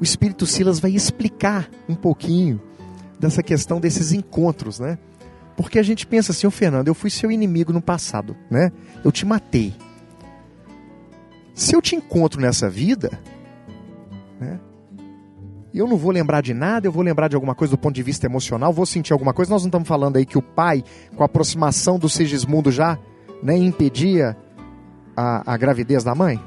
o 0.00 0.02
Espírito 0.02 0.46
Silas 0.46 0.80
vai 0.80 0.92
explicar 0.92 1.68
um 1.86 1.94
pouquinho 1.94 2.58
dessa 3.20 3.42
questão 3.42 3.78
desses 3.78 4.10
encontros, 4.10 4.80
né? 4.80 4.98
Porque 5.54 5.78
a 5.78 5.82
gente 5.82 6.06
pensa 6.06 6.32
assim, 6.32 6.46
ô 6.46 6.50
Fernando, 6.50 6.88
eu 6.88 6.94
fui 6.94 7.10
seu 7.10 7.30
inimigo 7.30 7.74
no 7.74 7.82
passado, 7.82 8.34
né? 8.50 8.72
Eu 9.04 9.12
te 9.12 9.26
matei. 9.26 9.74
Se 11.54 11.74
eu 11.74 11.82
te 11.82 11.94
encontro 11.94 12.40
nessa 12.40 12.68
vida, 12.68 13.20
né? 14.40 14.58
eu 15.74 15.86
não 15.86 15.96
vou 15.96 16.10
lembrar 16.10 16.42
de 16.42 16.52
nada, 16.52 16.86
eu 16.86 16.92
vou 16.92 17.02
lembrar 17.02 17.28
de 17.28 17.34
alguma 17.34 17.54
coisa 17.54 17.72
do 17.72 17.78
ponto 17.78 17.94
de 17.94 18.02
vista 18.02 18.26
emocional, 18.26 18.72
vou 18.72 18.86
sentir 18.86 19.12
alguma 19.12 19.32
coisa. 19.32 19.50
Nós 19.50 19.62
não 19.62 19.68
estamos 19.68 19.88
falando 19.88 20.16
aí 20.16 20.26
que 20.26 20.38
o 20.38 20.42
pai, 20.42 20.84
com 21.16 21.22
a 21.22 21.26
aproximação 21.26 21.98
do 21.98 22.08
Sigismundo, 22.08 22.70
já 22.70 22.98
né, 23.42 23.56
impedia 23.56 24.36
a, 25.16 25.54
a 25.54 25.56
gravidez 25.56 26.04
da 26.04 26.14
mãe, 26.14 26.40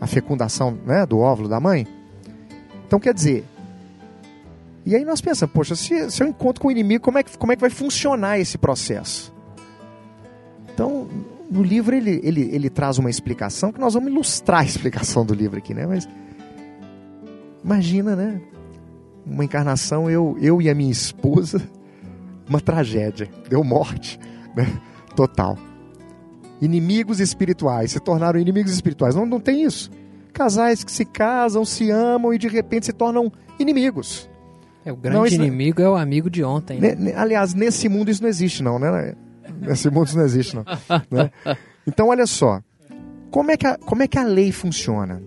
a 0.00 0.06
fecundação 0.06 0.78
né, 0.84 1.06
do 1.06 1.18
óvulo 1.18 1.48
da 1.48 1.60
mãe. 1.60 1.86
Então 2.86 2.98
quer 2.98 3.14
dizer, 3.14 3.44
e 4.84 4.96
aí 4.96 5.04
nós 5.04 5.20
pensamos, 5.20 5.52
poxa, 5.52 5.76
se, 5.76 6.10
se 6.10 6.22
eu 6.22 6.26
encontro 6.26 6.62
com 6.62 6.68
o 6.68 6.70
inimigo, 6.70 7.04
como 7.04 7.18
é, 7.18 7.22
que, 7.22 7.36
como 7.36 7.52
é 7.52 7.56
que 7.56 7.60
vai 7.60 7.70
funcionar 7.70 8.38
esse 8.38 8.56
processo? 8.56 9.32
Então, 10.72 11.08
no 11.50 11.62
livro 11.62 11.94
ele, 11.94 12.20
ele, 12.22 12.50
ele 12.52 12.70
traz 12.70 12.98
uma 12.98 13.10
explicação 13.10 13.72
que 13.72 13.80
nós 13.80 13.94
vamos 13.94 14.10
ilustrar 14.10 14.60
a 14.60 14.64
explicação 14.64 15.24
do 15.24 15.34
livro 15.34 15.58
aqui, 15.58 15.72
né? 15.72 15.86
Mas 15.86 16.08
imagina, 17.64 18.14
né? 18.14 18.40
Uma 19.24 19.44
encarnação, 19.44 20.10
eu, 20.10 20.36
eu 20.40 20.60
e 20.60 20.68
a 20.68 20.74
minha 20.74 20.90
esposa, 20.90 21.62
uma 22.48 22.60
tragédia, 22.60 23.28
deu 23.48 23.62
morte, 23.64 24.18
né? 24.54 24.66
Total. 25.14 25.58
Inimigos 26.60 27.20
espirituais, 27.20 27.92
se 27.92 28.00
tornaram 28.00 28.38
inimigos 28.38 28.72
espirituais. 28.72 29.14
Não, 29.14 29.24
não 29.24 29.40
tem 29.40 29.62
isso. 29.62 29.90
Casais 30.32 30.84
que 30.84 30.92
se 30.92 31.04
casam, 31.04 31.64
se 31.64 31.90
amam 31.90 32.32
e 32.34 32.38
de 32.38 32.48
repente 32.48 32.86
se 32.86 32.92
tornam 32.92 33.32
inimigos. 33.58 34.28
É, 34.84 34.92
o 34.92 34.96
grande 34.96 35.36
não, 35.38 35.44
inimigo 35.44 35.82
é 35.82 35.88
o 35.88 35.96
amigo 35.96 36.30
de 36.30 36.42
ontem. 36.42 36.80
Né? 36.80 37.12
Aliás, 37.16 37.54
nesse 37.54 37.88
mundo 37.88 38.10
isso 38.10 38.22
não 38.22 38.28
existe, 38.28 38.62
não, 38.62 38.78
né? 38.78 39.14
Nesse 39.68 39.90
mundo 39.90 40.10
não 40.14 40.24
existe, 40.24 40.56
não. 40.56 40.64
Né? 41.10 41.30
Então, 41.86 42.08
olha 42.08 42.26
só. 42.26 42.60
Como 43.30 43.50
é, 43.50 43.56
que 43.56 43.66
a, 43.66 43.76
como 43.78 44.02
é 44.02 44.08
que 44.08 44.18
a 44.18 44.24
lei 44.24 44.52
funciona? 44.52 45.22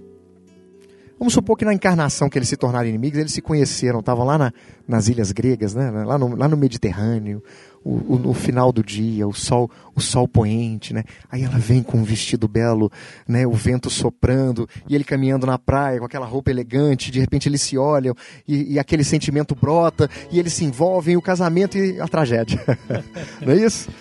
Vamos 1.22 1.36
supor 1.36 1.56
que 1.56 1.64
na 1.64 1.72
encarnação 1.72 2.28
que 2.28 2.40
eles 2.40 2.50
se 2.50 2.58
tornaram 2.58 2.90
inimigos, 2.90 3.20
eles 3.20 3.32
se 3.32 3.44
conheceram, 3.44 4.00
estavam 4.00 4.26
lá 4.26 4.40
na, 4.40 4.52
nas 4.88 5.08
ilhas 5.08 5.32
gregas, 5.32 5.76
né? 5.76 5.92
lá, 5.92 6.18
no, 6.18 6.36
lá 6.36 6.48
no 6.48 6.58
Mediterrâneo, 6.58 7.44
o, 7.84 8.16
o, 8.16 8.18
no 8.18 8.34
final 8.34 8.72
do 8.72 8.84
dia, 8.84 9.28
o 9.28 9.32
sol, 9.32 9.70
o 9.94 10.02
sol 10.02 10.28
poente, 10.28 10.96
né? 10.96 11.04
Aí 11.32 11.44
ela 11.44 11.60
vem 11.60 11.84
com 11.84 12.00
um 12.00 12.04
vestido 12.04 12.48
belo, 12.48 12.92
né? 13.28 13.46
O 13.46 13.52
vento 13.52 13.88
soprando 13.88 14.68
e 14.90 14.96
ele 14.96 15.04
caminhando 15.04 15.46
na 15.46 15.60
praia 15.60 16.00
com 16.00 16.06
aquela 16.06 16.26
roupa 16.26 16.50
elegante. 16.50 17.12
De 17.12 17.20
repente 17.20 17.48
eles 17.48 17.62
se 17.62 17.78
olham 17.78 18.16
e, 18.48 18.74
e 18.74 18.80
aquele 18.80 19.04
sentimento 19.04 19.54
brota 19.54 20.10
e 20.32 20.40
eles 20.40 20.54
se 20.54 20.66
envolvem, 20.66 21.18
o 21.18 21.22
casamento 21.22 21.78
e 21.78 22.02
a 22.02 22.08
tragédia. 22.08 22.60
Não 23.46 23.54
é 23.54 23.58
isso? 23.58 23.92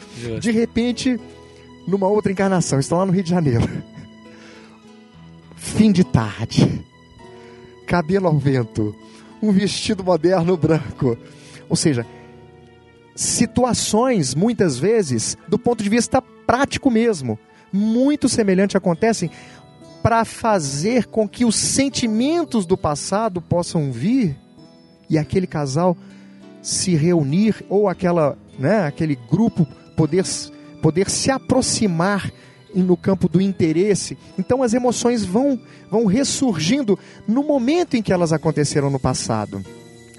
De 0.41 0.51
repente, 0.51 1.21
numa 1.87 2.09
outra 2.09 2.33
encarnação, 2.33 2.81
estão 2.81 2.97
lá 2.97 3.05
no 3.05 3.12
Rio 3.12 3.23
de 3.23 3.31
Janeiro. 3.31 3.68
Fim 5.55 5.93
de 5.93 6.03
tarde, 6.03 6.83
cabelo 7.91 8.28
ao 8.28 8.38
vento, 8.38 8.95
um 9.43 9.51
vestido 9.51 10.05
moderno 10.05 10.57
branco. 10.57 11.18
Ou 11.68 11.74
seja, 11.74 12.07
situações, 13.16 14.32
muitas 14.32 14.78
vezes, 14.78 15.36
do 15.49 15.59
ponto 15.59 15.82
de 15.82 15.91
vista 15.91 16.22
prático 16.22 16.88
mesmo, 16.88 17.36
muito 17.72 18.28
semelhante 18.28 18.76
acontecem 18.76 19.28
para 20.05 20.24
fazer 20.24 21.07
com 21.07 21.28
que 21.28 21.45
os 21.45 21.57
sentimentos 21.57 22.64
do 22.64 22.78
passado 22.78 23.43
possam 23.43 23.91
vir 23.91 24.36
e 25.09 25.18
aquele 25.18 25.49
casal 25.49 25.97
se 26.62 26.95
reunir 26.95 27.57
ou 27.68 27.88
aquela, 27.88 28.38
né, 28.57 28.86
aquele 28.86 29.16
grupo 29.16 29.66
poder 29.97 30.24
poder 30.80 31.11
se 31.11 31.28
aproximar 31.28 32.30
no 32.75 32.97
campo 32.97 33.29
do 33.29 33.41
interesse. 33.41 34.16
Então 34.39 34.62
as 34.62 34.75
emoções 34.75 35.25
vão 35.25 35.61
vão 35.91 36.07
ressurgindo 36.07 36.99
no 37.27 37.43
momento 37.43 37.97
em 37.97 38.03
que 38.03 38.12
elas 38.12 38.33
aconteceram 38.33 38.91
no 38.91 39.01
passado. 39.01 39.62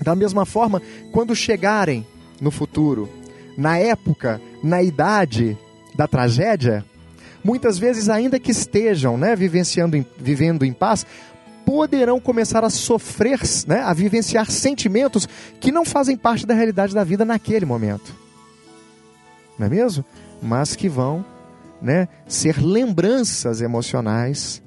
Da 0.01 0.15
mesma 0.15 0.45
forma, 0.45 0.81
quando 1.11 1.35
chegarem 1.35 2.05
no 2.41 2.51
futuro, 2.51 3.09
na 3.57 3.77
época, 3.77 4.41
na 4.63 4.81
idade 4.83 5.57
da 5.95 6.07
tragédia, 6.07 6.83
muitas 7.43 7.77
vezes, 7.77 8.09
ainda 8.09 8.39
que 8.39 8.51
estejam 8.51 9.17
né, 9.17 9.35
vivenciando, 9.35 10.03
vivendo 10.17 10.65
em 10.65 10.73
paz, 10.73 11.05
poderão 11.65 12.19
começar 12.19 12.65
a 12.65 12.69
sofrer, 12.69 13.39
né, 13.67 13.81
a 13.81 13.93
vivenciar 13.93 14.49
sentimentos 14.49 15.29
que 15.59 15.71
não 15.71 15.85
fazem 15.85 16.17
parte 16.17 16.45
da 16.45 16.53
realidade 16.53 16.93
da 16.93 17.03
vida 17.03 17.23
naquele 17.23 17.65
momento. 17.65 18.13
Não 19.57 19.67
é 19.67 19.69
mesmo? 19.69 20.03
Mas 20.41 20.75
que 20.75 20.89
vão 20.89 21.23
né, 21.81 22.07
ser 22.27 22.61
lembranças 22.61 23.61
emocionais 23.61 24.61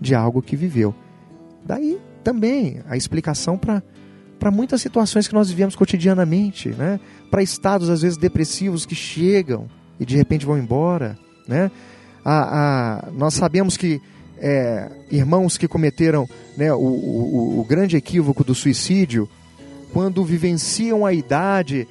de 0.00 0.14
algo 0.14 0.42
que 0.42 0.56
viveu. 0.56 0.94
Daí 1.64 1.98
também 2.22 2.80
a 2.88 2.96
explicação 2.96 3.56
para 3.56 3.82
para 4.38 4.52
muitas 4.52 4.80
situações 4.80 5.26
que 5.26 5.34
nós 5.34 5.50
vivemos 5.50 5.74
cotidianamente, 5.74 6.68
né? 6.68 7.00
Para 7.28 7.42
estados 7.42 7.90
às 7.90 8.02
vezes 8.02 8.16
depressivos 8.16 8.86
que 8.86 8.94
chegam 8.94 9.66
e 9.98 10.06
de 10.06 10.16
repente 10.16 10.46
vão 10.46 10.56
embora, 10.56 11.18
né? 11.46 11.72
A, 12.24 13.08
a, 13.08 13.10
nós 13.10 13.34
sabemos 13.34 13.76
que 13.76 14.00
é, 14.40 14.88
irmãos 15.10 15.58
que 15.58 15.66
cometeram 15.66 16.28
né, 16.56 16.72
o, 16.72 16.78
o, 16.78 17.60
o 17.60 17.64
grande 17.64 17.96
equívoco 17.96 18.44
do 18.44 18.54
suicídio, 18.54 19.28
quando 19.92 20.24
vivenciam 20.24 21.04
a 21.04 21.12
idade 21.12 21.88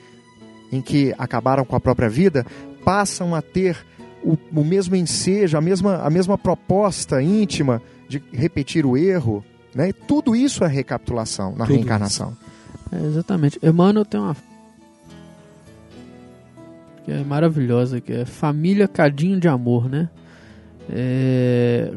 em 0.71 0.81
que 0.81 1.13
acabaram 1.17 1.65
com 1.65 1.75
a 1.75 1.79
própria 1.79 2.09
vida, 2.09 2.45
passam 2.85 3.35
a 3.35 3.41
ter 3.41 3.77
o, 4.31 4.37
o 4.61 4.63
mesmo 4.63 4.95
ensejo, 4.95 5.57
a 5.57 5.61
mesma, 5.61 5.97
a 5.97 6.09
mesma 6.09 6.37
proposta 6.37 7.21
íntima 7.21 7.81
de 8.09 8.21
repetir 8.31 8.85
o 8.85 8.97
erro. 8.97 9.43
Né? 9.73 9.91
Tudo 10.07 10.35
isso 10.35 10.63
é 10.63 10.67
recapitulação 10.67 11.51
na 11.55 11.65
Tudo 11.65 11.75
reencarnação. 11.75 12.35
É, 12.91 13.05
exatamente. 13.05 13.59
Emmanuel 13.61 14.05
tem 14.05 14.19
uma 14.19 14.35
que 17.05 17.11
é 17.11 17.23
maravilhosa, 17.23 18.01
que 18.01 18.11
é 18.11 18.25
família 18.25 18.87
cadinho 18.87 19.39
de 19.39 19.47
amor, 19.47 19.89
né? 19.89 20.09
É, 20.89 21.93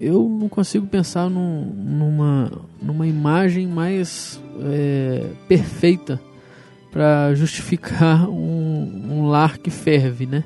eu 0.00 0.28
não 0.28 0.48
consigo 0.48 0.86
pensar 0.86 1.30
num- 1.30 1.64
numa, 1.64 2.52
numa 2.82 3.06
imagem 3.06 3.66
mais 3.66 4.40
é, 4.60 5.24
perfeita 5.48 6.20
para 6.90 7.34
justificar 7.34 8.28
um, 8.28 9.06
um 9.10 9.26
lar 9.26 9.56
que 9.58 9.70
ferve, 9.70 10.26
né? 10.26 10.44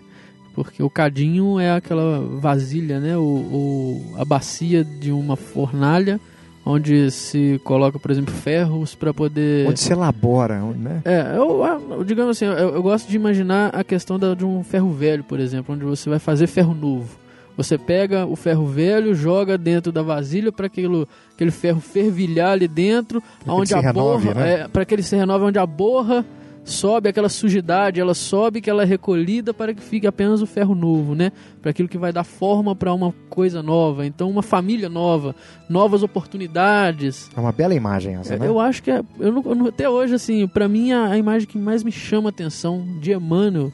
Porque 0.56 0.82
o 0.82 0.88
cadinho 0.90 1.60
é 1.60 1.70
aquela 1.70 2.18
vasilha, 2.40 2.98
né? 2.98 3.16
O, 3.16 3.20
o- 3.20 4.14
a 4.16 4.24
bacia 4.24 4.82
de 4.82 5.12
uma 5.12 5.36
fornalha 5.36 6.18
onde 6.64 7.10
se 7.12 7.60
coloca, 7.62 7.96
por 7.98 8.10
exemplo, 8.10 8.34
ferros 8.34 8.94
para 8.94 9.14
poder 9.14 9.68
Onde 9.68 9.78
se 9.78 9.92
elabora, 9.92 10.58
né? 10.76 11.00
é, 11.04 11.34
eu, 11.36 11.62
eu- 11.90 12.02
digamos 12.04 12.36
assim, 12.36 12.46
eu, 12.46 12.70
eu 12.74 12.82
gosto 12.82 13.06
de 13.08 13.14
imaginar 13.14 13.68
a 13.72 13.84
questão 13.84 14.18
da- 14.18 14.34
de 14.34 14.44
um 14.44 14.64
ferro 14.64 14.90
velho, 14.90 15.22
por 15.22 15.38
exemplo, 15.38 15.74
onde 15.74 15.84
você 15.84 16.08
vai 16.10 16.18
fazer 16.18 16.46
ferro 16.48 16.74
novo. 16.74 17.18
Você 17.56 17.78
pega 17.78 18.26
o 18.26 18.34
ferro 18.34 18.66
velho, 18.66 19.14
joga 19.14 19.56
dentro 19.56 19.92
da 19.92 20.02
vasilha 20.02 20.50
para 20.50 20.66
aquele 20.66 21.50
ferro 21.52 21.80
fervilhar 21.80 22.50
ali 22.52 22.66
dentro, 22.66 23.22
onde 23.46 23.72
ele 23.72 23.78
a 23.80 23.82
renove, 23.92 24.28
borra, 24.28 24.40
né? 24.40 24.52
é, 24.62 24.68
para 24.68 24.84
que 24.84 24.94
ele 24.94 25.02
se 25.02 25.14
renove, 25.16 25.44
onde 25.44 25.58
a 25.58 25.64
borra 25.66 26.24
sobe 26.68 27.08
aquela 27.08 27.28
sujidade, 27.28 28.00
ela 28.00 28.12
sobe, 28.12 28.60
que 28.60 28.68
ela 28.68 28.82
é 28.82 28.84
recolhida 28.84 29.54
para 29.54 29.72
que 29.72 29.80
fique 29.80 30.04
apenas 30.06 30.42
o 30.42 30.46
ferro 30.46 30.74
novo, 30.74 31.14
né? 31.14 31.30
Para 31.62 31.70
aquilo 31.70 31.88
que 31.88 31.96
vai 31.96 32.12
dar 32.12 32.24
forma 32.24 32.74
para 32.74 32.92
uma 32.92 33.14
coisa 33.30 33.62
nova. 33.62 34.04
Então, 34.04 34.28
uma 34.28 34.42
família 34.42 34.88
nova, 34.88 35.34
novas 35.68 36.02
oportunidades. 36.02 37.30
É 37.36 37.40
uma 37.40 37.52
bela 37.52 37.72
imagem 37.74 38.16
essa, 38.16 38.34
É, 38.34 38.38
né? 38.38 38.48
Eu 38.48 38.58
acho 38.58 38.82
que 38.82 38.90
é, 38.90 39.02
eu 39.20 39.32
não- 39.32 39.42
eu 39.44 39.54
não- 39.54 39.66
até 39.68 39.88
hoje, 39.88 40.14
assim, 40.16 40.46
pra 40.48 40.66
mim 40.66 40.90
a, 40.92 41.06
a 41.10 41.16
imagem 41.16 41.46
que 41.48 41.56
mais 41.56 41.84
me 41.84 41.92
chama 41.92 42.28
a 42.28 42.30
atenção 42.30 42.84
de 43.00 43.12
Emmanuel 43.12 43.72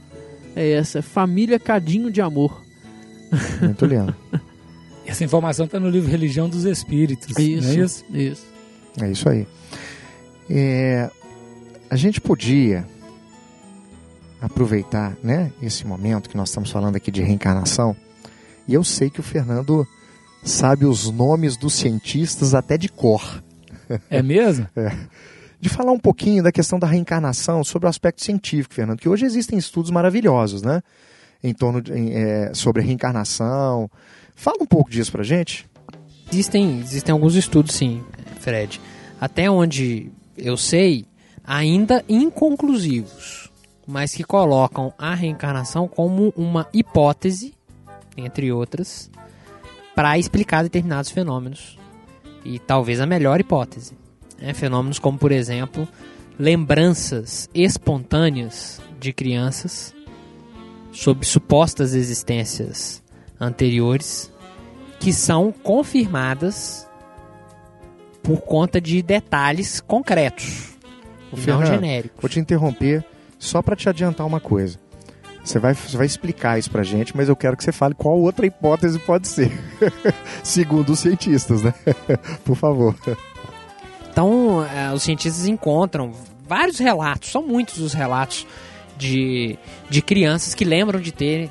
é 0.55 0.73
essa: 0.73 0.99
é 0.99 1.03
família 1.03 1.59
cadinho 1.59 2.11
de 2.11 2.21
amor. 2.21 2.63
Muito 3.63 3.87
lindo. 3.87 4.15
Essa 5.07 5.25
informação 5.25 5.65
está 5.65 5.81
no 5.81 5.89
livro 5.89 6.11
Religião 6.11 6.47
dos 6.49 6.65
Espíritos. 6.65 7.37
Isso, 7.39 7.63
Não 7.67 7.73
é 7.73 7.85
isso? 7.85 8.05
isso. 8.13 8.47
É 9.01 9.11
isso 9.11 9.29
aí. 9.31 9.47
É, 10.51 11.11
a 11.93 11.97
gente 11.97 12.23
podia 12.23 12.87
aproveitar 14.41 15.15
né, 15.23 15.53
esse 15.61 15.87
momento 15.87 16.31
que 16.31 16.39
nós 16.39 16.49
estamos 16.49 16.71
falando 16.71 16.97
aqui 16.97 17.11
de 17.11 17.21
reencarnação. 17.21 17.95
E 18.67 18.73
eu 18.73 18.83
sei 18.83 19.11
que 19.11 19.21
o 19.21 19.23
Fernando 19.23 19.87
sabe 20.43 20.87
os 20.87 21.11
nomes 21.11 21.55
dos 21.55 21.75
cientistas 21.75 22.55
até 22.55 22.79
de 22.79 22.89
cor. 22.89 23.45
É 24.09 24.23
mesmo? 24.23 24.67
De 25.61 25.69
falar 25.69 25.93
um 25.93 25.99
pouquinho 25.99 26.43
da 26.43 26.51
questão 26.51 26.77
da 26.77 26.89
reencarnação 26.89 27.63
sobre 27.63 27.87
o 27.87 27.89
aspecto 27.89 28.25
científico, 28.25 28.75
Fernando, 28.75 28.99
que 28.99 29.09
hoje 29.09 29.25
existem 29.25 29.57
estudos 29.57 29.93
maravilhosos, 29.93 30.61
né? 30.61 30.83
Em 31.41 31.55
torno 31.55 31.81
de, 31.81 31.93
é, 31.93 32.53
sobre 32.53 32.83
reencarnação. 32.83 33.89
Fala 34.35 34.57
um 34.61 34.67
pouco 34.67 34.91
disso 34.91 35.13
pra 35.13 35.23
gente. 35.23 35.71
Existem, 36.33 36.81
existem 36.81 37.13
alguns 37.13 37.37
estudos, 37.37 37.77
sim, 37.77 38.03
Fred. 38.41 38.81
Até 39.21 39.49
onde 39.49 40.11
eu 40.37 40.57
sei, 40.57 41.07
ainda 41.45 42.05
inconclusivos, 42.09 43.51
mas 43.87 44.15
que 44.15 44.25
colocam 44.25 44.93
a 44.99 45.15
reencarnação 45.15 45.89
como 45.89 46.33
uma 46.37 46.69
hipótese, 46.73 47.55
entre 48.17 48.53
outras, 48.53 49.11
para 49.95 50.19
explicar 50.19 50.63
determinados 50.63 51.11
fenômenos. 51.11 51.79
E 52.45 52.59
talvez 52.59 53.01
a 53.01 53.07
melhor 53.07 53.41
hipótese. 53.41 53.97
né? 54.41 54.53
Fenômenos 54.53 54.99
como, 54.99 55.19
por 55.19 55.31
exemplo, 55.31 55.87
lembranças 56.39 57.49
espontâneas 57.55 58.81
de 58.99 59.13
crianças 59.13 59.95
sobre 60.93 61.27
supostas 61.27 61.95
existências 61.95 63.03
anteriores 63.41 64.33
que 65.01 65.13
são 65.13 65.51
confirmadas 65.51 66.89
por 68.23 68.41
conta 68.41 68.81
de 68.81 69.03
detalhes 69.03 69.81
concretos, 69.81 70.72
não 71.37 71.45
Fernando, 71.45 71.67
genéricos. 71.67 72.21
Vou 72.21 72.29
te 72.29 72.39
interromper 72.41 73.05
só 73.39 73.61
para 73.63 73.75
te 73.77 73.89
adiantar 73.89 74.27
uma 74.27 74.41
coisa. 74.41 74.79
Você 75.45 75.59
vai, 75.59 75.75
você 75.75 75.97
vai 75.97 76.07
explicar 76.07 76.59
isso 76.59 76.71
pra 76.71 76.85
gente, 76.85 77.17
mas 77.17 77.29
eu 77.29 77.35
quero 77.35 77.57
que 77.57 77.65
você 77.65 77.73
fale 77.73 77.95
qual 77.95 78.17
outra 78.21 78.47
hipótese 78.47 78.99
pode 79.01 79.27
ser. 79.27 79.51
Segundo 80.45 80.91
os 80.93 81.01
cientistas, 81.01 81.63
né? 81.63 81.75
Por 82.45 82.55
favor. 82.57 82.95
Então, 84.11 84.65
eh, 84.65 84.93
os 84.93 85.03
cientistas 85.03 85.47
encontram 85.49 86.13
vários 86.47 86.79
relatos, 86.79 87.31
são 87.33 87.43
muitos 87.45 87.79
os 87.79 87.93
relatos 87.93 88.47
de, 88.97 89.59
de 89.91 90.01
crianças 90.01 90.55
que 90.55 90.65
lembram 90.65 91.01
de 91.01 91.11
ter. 91.11 91.51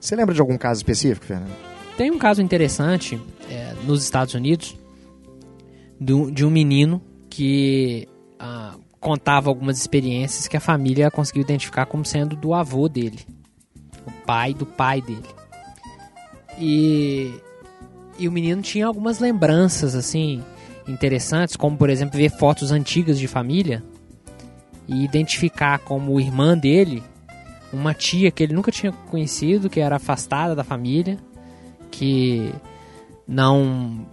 Você 0.00 0.16
lembra 0.16 0.34
de 0.34 0.40
algum 0.40 0.58
caso 0.58 0.80
específico, 0.80 1.26
Fernando? 1.26 1.52
Tem 1.96 2.10
um 2.10 2.18
caso 2.18 2.42
interessante 2.42 3.20
eh, 3.48 3.72
nos 3.84 4.02
Estados 4.02 4.34
Unidos 4.34 4.76
do- 6.00 6.30
de 6.30 6.44
um 6.44 6.50
menino 6.50 7.00
que 7.34 8.06
ah, 8.38 8.76
contava 9.00 9.50
algumas 9.50 9.76
experiências 9.76 10.46
que 10.46 10.56
a 10.56 10.60
família 10.60 11.10
conseguiu 11.10 11.42
identificar 11.42 11.84
como 11.84 12.04
sendo 12.04 12.36
do 12.36 12.54
avô 12.54 12.88
dele, 12.88 13.18
o 14.06 14.10
pai 14.24 14.54
do 14.54 14.64
pai 14.64 15.02
dele. 15.02 15.28
E, 16.56 17.34
e 18.20 18.28
o 18.28 18.32
menino 18.32 18.62
tinha 18.62 18.86
algumas 18.86 19.18
lembranças 19.18 19.96
assim 19.96 20.44
interessantes, 20.86 21.56
como 21.56 21.76
por 21.76 21.90
exemplo 21.90 22.16
ver 22.16 22.30
fotos 22.30 22.70
antigas 22.70 23.18
de 23.18 23.26
família 23.26 23.82
e 24.86 25.04
identificar 25.04 25.80
como 25.80 26.20
irmã 26.20 26.56
dele 26.56 27.02
uma 27.72 27.92
tia 27.92 28.30
que 28.30 28.44
ele 28.44 28.54
nunca 28.54 28.70
tinha 28.70 28.92
conhecido, 28.92 29.68
que 29.68 29.80
era 29.80 29.96
afastada 29.96 30.54
da 30.54 30.62
família, 30.62 31.18
que 31.90 32.54
não 33.26 34.06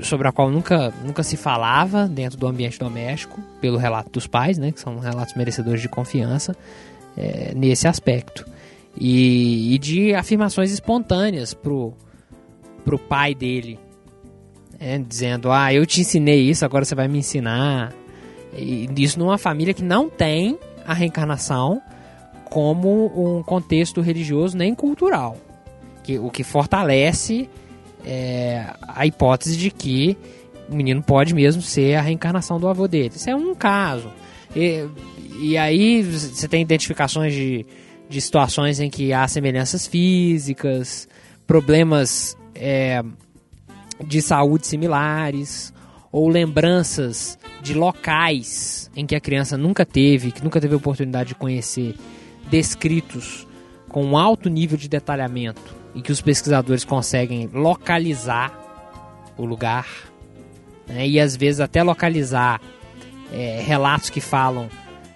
sobre 0.00 0.28
a 0.28 0.32
qual 0.32 0.50
nunca, 0.50 0.92
nunca 1.04 1.22
se 1.22 1.36
falava 1.36 2.06
dentro 2.06 2.38
do 2.38 2.46
ambiente 2.46 2.78
doméstico, 2.78 3.40
pelo 3.60 3.76
relato 3.76 4.10
dos 4.10 4.26
pais, 4.26 4.58
né, 4.58 4.72
que 4.72 4.80
são 4.80 4.98
relatos 4.98 5.34
merecedores 5.34 5.80
de 5.80 5.88
confiança 5.88 6.56
é, 7.16 7.52
nesse 7.54 7.86
aspecto. 7.86 8.46
E, 8.96 9.74
e 9.74 9.78
de 9.78 10.14
afirmações 10.14 10.72
espontâneas 10.72 11.54
pro, 11.54 11.92
pro 12.84 12.98
pai 12.98 13.34
dele, 13.34 13.78
né, 14.78 14.98
dizendo: 14.98 15.52
Ah, 15.52 15.72
eu 15.72 15.86
te 15.86 16.00
ensinei 16.00 16.40
isso, 16.40 16.64
agora 16.64 16.84
você 16.84 16.94
vai 16.94 17.08
me 17.08 17.18
ensinar. 17.18 17.92
E 18.56 18.88
isso 18.96 19.18
numa 19.18 19.38
família 19.38 19.74
que 19.74 19.84
não 19.84 20.08
tem 20.08 20.58
a 20.86 20.94
reencarnação 20.94 21.82
como 22.46 23.12
um 23.14 23.42
contexto 23.42 24.00
religioso 24.00 24.56
nem 24.56 24.74
cultural. 24.74 25.36
Que, 26.02 26.18
o 26.18 26.30
que 26.30 26.42
fortalece 26.42 27.48
é, 28.08 28.64
a 28.88 29.04
hipótese 29.04 29.54
de 29.54 29.70
que 29.70 30.16
o 30.66 30.74
menino 30.74 31.02
pode 31.02 31.34
mesmo 31.34 31.60
ser 31.60 31.94
a 31.94 32.00
reencarnação 32.00 32.58
do 32.58 32.66
avô 32.66 32.88
dele. 32.88 33.12
Isso 33.14 33.28
é 33.28 33.36
um 33.36 33.54
caso. 33.54 34.10
E, 34.56 34.86
e 35.38 35.58
aí 35.58 36.02
você 36.02 36.48
tem 36.48 36.62
identificações 36.62 37.34
de, 37.34 37.66
de 38.08 38.20
situações 38.20 38.80
em 38.80 38.88
que 38.88 39.12
há 39.12 39.28
semelhanças 39.28 39.86
físicas, 39.86 41.06
problemas 41.46 42.34
é, 42.54 43.02
de 44.06 44.22
saúde 44.22 44.66
similares, 44.66 45.72
ou 46.10 46.30
lembranças 46.30 47.38
de 47.60 47.74
locais 47.74 48.90
em 48.96 49.04
que 49.04 49.14
a 49.14 49.20
criança 49.20 49.58
nunca 49.58 49.84
teve, 49.84 50.32
que 50.32 50.42
nunca 50.42 50.58
teve 50.58 50.74
oportunidade 50.74 51.30
de 51.30 51.34
conhecer, 51.34 51.94
descritos 52.50 53.46
com 53.90 54.02
um 54.02 54.16
alto 54.16 54.48
nível 54.48 54.78
de 54.78 54.88
detalhamento 54.88 55.77
e 55.98 56.00
que 56.00 56.12
os 56.12 56.20
pesquisadores 56.20 56.84
conseguem 56.84 57.50
localizar 57.52 58.56
o 59.36 59.44
lugar 59.44 59.84
né, 60.86 61.08
e 61.08 61.18
às 61.18 61.34
vezes 61.34 61.60
até 61.60 61.82
localizar 61.82 62.60
é, 63.32 63.60
relatos 63.66 64.08
que 64.08 64.20
falam 64.20 64.68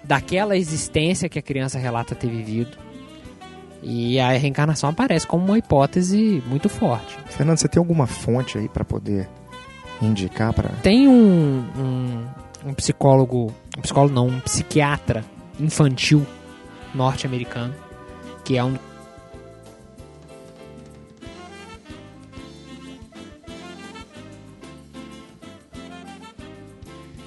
daquela 0.03 0.57
existência 0.57 1.29
que 1.29 1.39
a 1.39 1.41
criança 1.41 1.79
relata 1.79 2.13
ter 2.13 2.27
vivido. 2.27 2.77
E 3.81 4.19
a 4.19 4.31
reencarnação 4.31 4.89
aparece 4.89 5.25
como 5.25 5.45
uma 5.45 5.57
hipótese 5.57 6.43
muito 6.47 6.67
forte. 6.67 7.17
Fernando, 7.27 7.57
você 7.57 7.69
tem 7.69 7.79
alguma 7.79 8.05
fonte 8.05 8.57
aí 8.57 8.67
para 8.67 8.83
poder 8.83 9.29
indicar 10.01 10.51
para. 10.51 10.69
Tem 10.81 11.07
um, 11.07 11.65
um, 11.77 12.25
um 12.65 12.73
psicólogo, 12.73 13.53
um 13.77 13.81
psicólogo 13.81 14.13
não, 14.13 14.27
um 14.27 14.39
psiquiatra 14.41 15.23
infantil 15.57 16.25
norte-americano, 16.93 17.73
que 18.43 18.57
é 18.57 18.63
um 18.63 18.77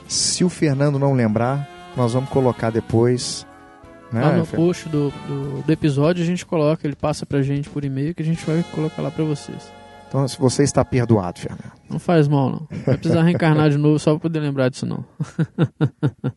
Se 0.09 0.45
o 0.45 0.49
Fernando 0.49 0.99
não 0.99 1.13
lembrar, 1.13 1.69
nós 1.97 2.13
vamos 2.13 2.31
colocar 2.31 2.71
depois. 2.71 3.47
Né, 4.13 4.21
lá 4.23 4.37
no 4.37 4.45
Fer- 4.45 4.57
post 4.57 4.89
do, 4.89 5.11
do, 5.27 5.63
do 5.63 5.73
episódio 5.73 6.23
a 6.23 6.27
gente 6.27 6.47
coloca, 6.47 6.87
ele 6.87 6.95
passa 6.95 7.27
pra 7.27 7.43
gente 7.43 7.69
por 7.69 7.85
e-mail 7.85 8.15
que 8.15 8.23
a 8.23 8.25
gente 8.25 8.45
vai 8.47 8.63
colocar 8.73 9.03
lá 9.03 9.11
pra 9.11 9.25
vocês. 9.25 9.73
Então, 10.09 10.27
se 10.29 10.39
você 10.39 10.63
está 10.63 10.85
perdoado, 10.85 11.41
Fernando. 11.41 11.73
Não 11.91 11.99
faz 11.99 12.29
mal, 12.29 12.49
não. 12.51 12.69
Vai 12.87 12.97
precisar 12.97 13.23
reencarnar 13.25 13.69
de 13.71 13.77
novo 13.77 13.99
só 13.99 14.13
pra 14.13 14.21
poder 14.21 14.39
lembrar 14.39 14.69
disso, 14.69 14.87
não. 14.87 15.05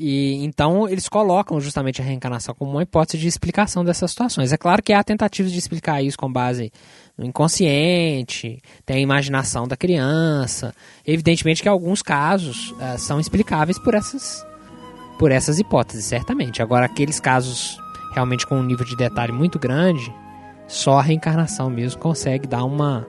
E 0.00 0.44
então 0.44 0.88
eles 0.88 1.08
colocam 1.08 1.60
justamente 1.60 2.00
a 2.00 2.04
reencarnação 2.04 2.54
como 2.54 2.70
uma 2.70 2.84
hipótese 2.84 3.18
de 3.18 3.26
explicação 3.26 3.84
dessas 3.84 4.12
situações. 4.12 4.52
É 4.52 4.56
claro 4.56 4.80
que 4.80 4.92
há 4.92 5.02
tentativas 5.02 5.50
de 5.50 5.58
explicar 5.58 6.00
isso 6.00 6.16
com 6.16 6.30
base 6.32 6.72
no 7.18 7.26
inconsciente, 7.26 8.62
tem 8.86 8.98
a 8.98 9.00
imaginação 9.00 9.66
da 9.66 9.76
criança. 9.76 10.72
Evidentemente 11.04 11.62
que 11.62 11.68
alguns 11.68 12.00
casos 12.00 12.72
eh, 12.80 12.96
são 12.96 13.18
explicáveis 13.18 13.76
por 13.76 13.94
essas, 13.94 14.46
por 15.18 15.32
essas 15.32 15.58
hipóteses, 15.58 16.04
certamente. 16.04 16.62
Agora, 16.62 16.86
aqueles 16.86 17.18
casos 17.18 17.76
realmente 18.14 18.46
com 18.46 18.56
um 18.56 18.62
nível 18.62 18.86
de 18.86 18.96
detalhe 18.96 19.32
muito 19.32 19.58
grande, 19.58 20.14
só 20.68 20.98
a 20.98 21.02
reencarnação 21.02 21.68
mesmo 21.68 22.00
consegue 22.00 22.46
dar 22.46 22.64
uma, 22.64 23.06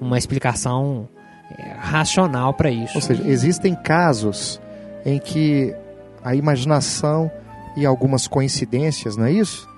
uma 0.00 0.18
explicação 0.18 1.08
eh, 1.50 1.76
racional 1.78 2.52
para 2.52 2.70
isso. 2.70 2.94
Ou 2.94 3.00
seja, 3.00 3.26
existem 3.26 3.74
casos 3.74 4.60
em 5.04 5.18
que 5.18 5.74
a 6.22 6.34
imaginação 6.34 7.30
e 7.76 7.86
algumas 7.86 8.26
coincidências, 8.26 9.16
não 9.16 9.24
é 9.24 9.32
isso? 9.32 9.68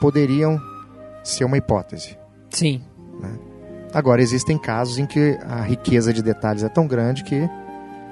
Poderiam 0.00 0.60
ser 1.24 1.44
uma 1.44 1.56
hipótese. 1.56 2.18
Sim, 2.50 2.82
Agora, 3.94 4.20
existem 4.20 4.58
casos 4.58 4.98
em 4.98 5.06
que 5.06 5.38
a 5.48 5.62
riqueza 5.62 6.12
de 6.12 6.20
detalhes 6.20 6.64
é 6.64 6.68
tão 6.68 6.84
grande 6.84 7.22
que. 7.22 7.48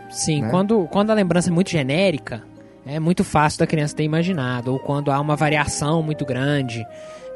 Sim, 0.09 0.43
né? 0.43 0.49
quando, 0.49 0.87
quando 0.93 1.11
a 1.11 1.15
lembrança 1.15 1.51
é 1.51 1.53
muito 1.53 1.71
genérica, 1.71 2.45
é 2.87 3.01
muito 3.01 3.25
fácil 3.25 3.59
da 3.59 3.67
criança 3.67 3.97
ter 3.97 4.05
imaginado. 4.05 4.73
Ou 4.73 4.79
quando 4.79 5.11
há 5.11 5.21
uma 5.21 5.35
variação 5.35 6.01
muito 6.01 6.25
grande, 6.25 6.87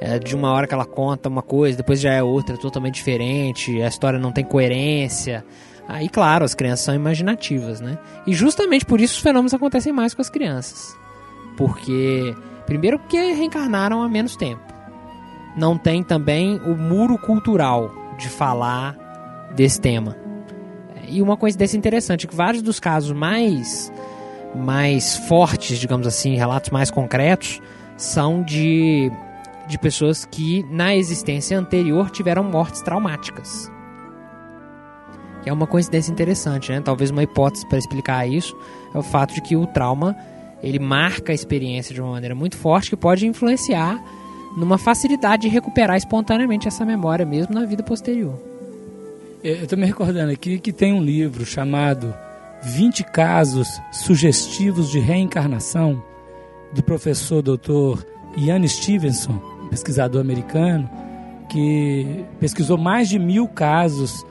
é, 0.00 0.20
de 0.20 0.36
uma 0.36 0.52
hora 0.52 0.68
que 0.68 0.74
ela 0.74 0.84
conta 0.84 1.28
uma 1.28 1.42
coisa, 1.42 1.76
depois 1.76 2.00
já 2.00 2.12
é 2.12 2.22
outra 2.22 2.56
totalmente 2.56 2.94
diferente, 2.94 3.82
a 3.82 3.88
história 3.88 4.18
não 4.18 4.30
tem 4.30 4.44
coerência. 4.44 5.44
Aí, 5.88 6.08
claro, 6.08 6.44
as 6.44 6.54
crianças 6.54 6.84
são 6.84 6.94
imaginativas, 6.94 7.80
né? 7.80 7.98
E 8.28 8.32
justamente 8.32 8.84
por 8.84 9.00
isso 9.00 9.14
os 9.14 9.22
fenômenos 9.22 9.54
acontecem 9.54 9.92
mais 9.92 10.14
com 10.14 10.22
as 10.22 10.30
crianças. 10.30 10.96
Porque, 11.56 12.32
primeiro, 12.64 12.98
porque 12.98 13.32
reencarnaram 13.32 14.02
há 14.02 14.08
menos 14.08 14.36
tempo. 14.36 14.62
Não 15.56 15.76
tem 15.76 16.02
também 16.02 16.60
o 16.64 16.76
muro 16.76 17.16
cultural 17.18 18.05
de 18.18 18.28
falar 18.28 18.96
desse 19.54 19.80
tema. 19.80 20.16
E 21.08 21.22
uma 21.22 21.36
coincidência 21.36 21.76
interessante 21.76 22.26
que 22.26 22.34
vários 22.34 22.62
dos 22.62 22.80
casos 22.80 23.12
mais 23.12 23.92
mais 24.54 25.16
fortes, 25.16 25.78
digamos 25.78 26.06
assim, 26.06 26.34
relatos 26.34 26.70
mais 26.70 26.90
concretos, 26.90 27.60
são 27.96 28.42
de, 28.42 29.10
de 29.68 29.78
pessoas 29.78 30.24
que 30.24 30.64
na 30.70 30.96
existência 30.96 31.58
anterior 31.58 32.10
tiveram 32.10 32.42
mortes 32.42 32.80
traumáticas. 32.80 33.70
Que 35.42 35.50
é 35.50 35.52
uma 35.52 35.66
coincidência 35.66 36.10
interessante, 36.10 36.72
né? 36.72 36.80
Talvez 36.80 37.10
uma 37.10 37.22
hipótese 37.22 37.68
para 37.68 37.78
explicar 37.78 38.26
isso 38.26 38.56
é 38.94 38.98
o 38.98 39.02
fato 39.02 39.34
de 39.34 39.42
que 39.42 39.56
o 39.56 39.66
trauma 39.66 40.16
ele 40.62 40.78
marca 40.78 41.32
a 41.32 41.34
experiência 41.34 41.94
de 41.94 42.00
uma 42.00 42.12
maneira 42.12 42.34
muito 42.34 42.56
forte 42.56 42.90
que 42.90 42.96
pode 42.96 43.26
influenciar 43.26 44.02
numa 44.56 44.78
facilidade 44.78 45.42
de 45.42 45.48
recuperar 45.48 45.96
espontaneamente 45.96 46.66
essa 46.66 46.84
memória 46.84 47.26
mesmo 47.26 47.54
na 47.54 47.64
vida 47.66 47.82
posterior. 47.82 48.40
Eu 49.44 49.62
estou 49.62 49.78
me 49.78 49.84
recordando 49.84 50.32
aqui 50.32 50.58
que 50.58 50.72
tem 50.72 50.92
um 50.92 51.02
livro 51.02 51.44
chamado 51.44 52.14
20 52.62 53.04
Casos 53.04 53.68
Sugestivos 53.92 54.90
de 54.90 54.98
Reencarnação, 54.98 56.02
do 56.72 56.82
professor 56.82 57.42
Dr. 57.42 58.02
Ian 58.36 58.66
Stevenson, 58.66 59.40
pesquisador 59.70 60.20
americano, 60.20 60.90
que 61.48 62.24
pesquisou 62.40 62.76
mais 62.76 63.08
de 63.08 63.18
mil 63.18 63.46
casos 63.46 64.26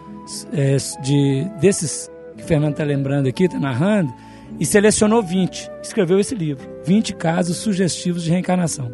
é, 0.52 0.76
de, 1.02 1.48
desses 1.62 2.10
que 2.36 2.44
o 2.44 2.46
Fernando 2.46 2.72
está 2.72 2.84
lembrando 2.84 3.28
aqui, 3.28 3.46
está 3.46 3.60
narrando, 3.60 4.14
e 4.60 4.66
selecionou 4.66 5.24
20. 5.24 5.72
Escreveu 5.82 6.20
esse 6.20 6.36
livro, 6.36 6.68
20 6.86 7.16
Casos 7.16 7.58
Sugestivos 7.58 8.24
de 8.24 8.32
Reencarnação. 8.32 8.92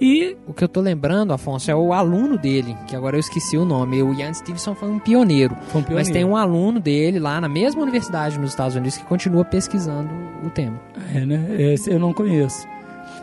E 0.00 0.36
O 0.46 0.52
que 0.52 0.64
eu 0.64 0.68
tô 0.68 0.80
lembrando, 0.80 1.32
Afonso, 1.32 1.70
é 1.70 1.74
o 1.74 1.92
aluno 1.92 2.36
dele, 2.36 2.76
que 2.86 2.96
agora 2.96 3.16
eu 3.16 3.20
esqueci 3.20 3.56
o 3.56 3.64
nome. 3.64 4.02
O 4.02 4.12
Ian 4.12 4.32
Stevenson 4.34 4.74
foi 4.74 4.88
um 4.90 4.98
pioneiro. 4.98 5.54
foi 5.68 5.80
um 5.80 5.84
Mas 5.84 5.86
pioneiro. 6.08 6.12
tem 6.12 6.24
um 6.24 6.36
aluno 6.36 6.80
dele 6.80 7.18
lá 7.18 7.40
na 7.40 7.48
mesma 7.48 7.82
universidade 7.82 8.38
nos 8.38 8.50
Estados 8.50 8.74
Unidos 8.76 8.96
que 8.98 9.04
continua 9.04 9.44
pesquisando 9.44 10.10
o 10.44 10.50
tema. 10.50 10.80
É, 11.14 11.24
né? 11.24 11.46
Esse 11.74 11.90
eu 11.90 11.98
não 12.00 12.12
conheço. 12.12 12.66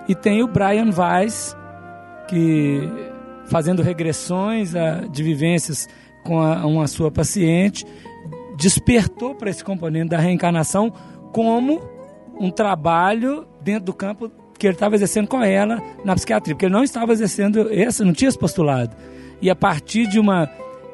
E 0.07 0.15
tem 0.15 0.41
o 0.43 0.47
Brian 0.47 0.89
Weiss, 0.97 1.55
que 2.27 2.89
fazendo 3.45 3.81
regressões 3.81 4.73
a- 4.75 5.01
de 5.11 5.21
vivências 5.23 5.87
com 6.23 6.39
a, 6.41 6.65
uma 6.65 6.87
sua 6.87 7.11
paciente, 7.11 7.85
despertou 8.57 9.35
para 9.35 9.49
esse 9.49 9.63
componente 9.63 10.09
da 10.09 10.17
reencarnação 10.19 10.91
como 11.33 11.81
um 12.39 12.49
trabalho 12.49 13.45
dentro 13.61 13.85
do 13.85 13.93
campo 13.93 14.31
que 14.61 14.67
ele 14.67 14.75
estava 14.75 14.93
exercendo 14.93 15.27
com 15.27 15.41
ela 15.41 15.81
na 16.05 16.13
psiquiatria, 16.13 16.53
porque 16.53 16.65
ele 16.67 16.73
não 16.73 16.83
estava 16.83 17.11
exercendo 17.11 17.67
esse, 17.71 18.03
não 18.03 18.13
tinha 18.13 18.29
esse 18.29 18.37
postulado. 18.37 18.95
E 19.41 19.49
a 19.49 19.55
partir 19.55 20.05
de 20.05 20.19
uma 20.19 20.47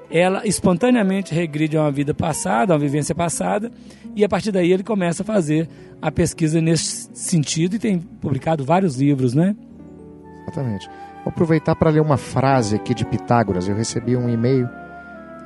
ela 0.09 0.47
espontaneamente 0.47 1.35
regride 1.35 1.75
a 1.75 1.81
uma 1.81 1.91
vida 1.91 2.13
passada, 2.13 2.71
a 2.71 2.75
uma 2.75 2.79
vivência 2.79 3.13
passada, 3.13 3.69
e 4.15 4.23
a 4.23 4.29
partir 4.29 4.53
daí 4.53 4.71
ele 4.71 4.83
começa 4.83 5.21
a 5.21 5.25
fazer 5.25 5.67
a 6.01 6.09
pesquisa 6.09 6.61
nesse 6.61 7.09
sentido 7.13 7.75
e 7.75 7.79
tem 7.79 7.99
publicado 7.99 8.63
vários 8.63 8.95
livros, 8.95 9.33
né? 9.33 9.53
Exatamente. 10.43 10.87
Vou 11.25 11.33
aproveitar 11.33 11.75
para 11.75 11.89
ler 11.89 11.99
uma 11.99 12.15
frase 12.15 12.77
aqui 12.77 12.93
de 12.93 13.03
Pitágoras. 13.05 13.67
Eu 13.67 13.75
recebi 13.75 14.15
um 14.15 14.29
e-mail 14.29 14.69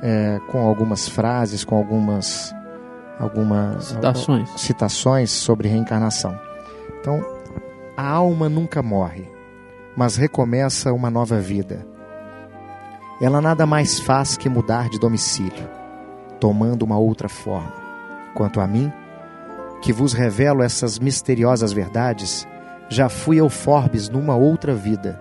é, 0.00 0.38
com 0.46 0.60
algumas 0.60 1.08
frases, 1.08 1.64
com 1.64 1.74
algumas, 1.74 2.54
algumas 3.18 3.86
Citações. 3.86 4.48
citações 4.56 5.30
sobre 5.32 5.66
reencarnação. 5.66 6.38
Então, 7.00 7.41
a 7.96 8.08
alma 8.08 8.48
nunca 8.48 8.82
morre, 8.82 9.28
mas 9.96 10.16
recomeça 10.16 10.92
uma 10.92 11.10
nova 11.10 11.38
vida. 11.38 11.86
Ela 13.20 13.40
nada 13.40 13.66
mais 13.66 14.00
faz 14.00 14.36
que 14.36 14.48
mudar 14.48 14.88
de 14.88 14.98
domicílio, 14.98 15.68
tomando 16.40 16.82
uma 16.82 16.98
outra 16.98 17.28
forma. 17.28 17.74
Quanto 18.34 18.60
a 18.60 18.66
mim, 18.66 18.90
que 19.82 19.92
vos 19.92 20.12
revelo 20.12 20.62
essas 20.62 20.98
misteriosas 20.98 21.72
verdades, 21.72 22.48
já 22.88 23.08
fui 23.08 23.36
eu 23.36 23.48
Forbes 23.48 24.08
numa 24.08 24.34
outra 24.34 24.74
vida, 24.74 25.20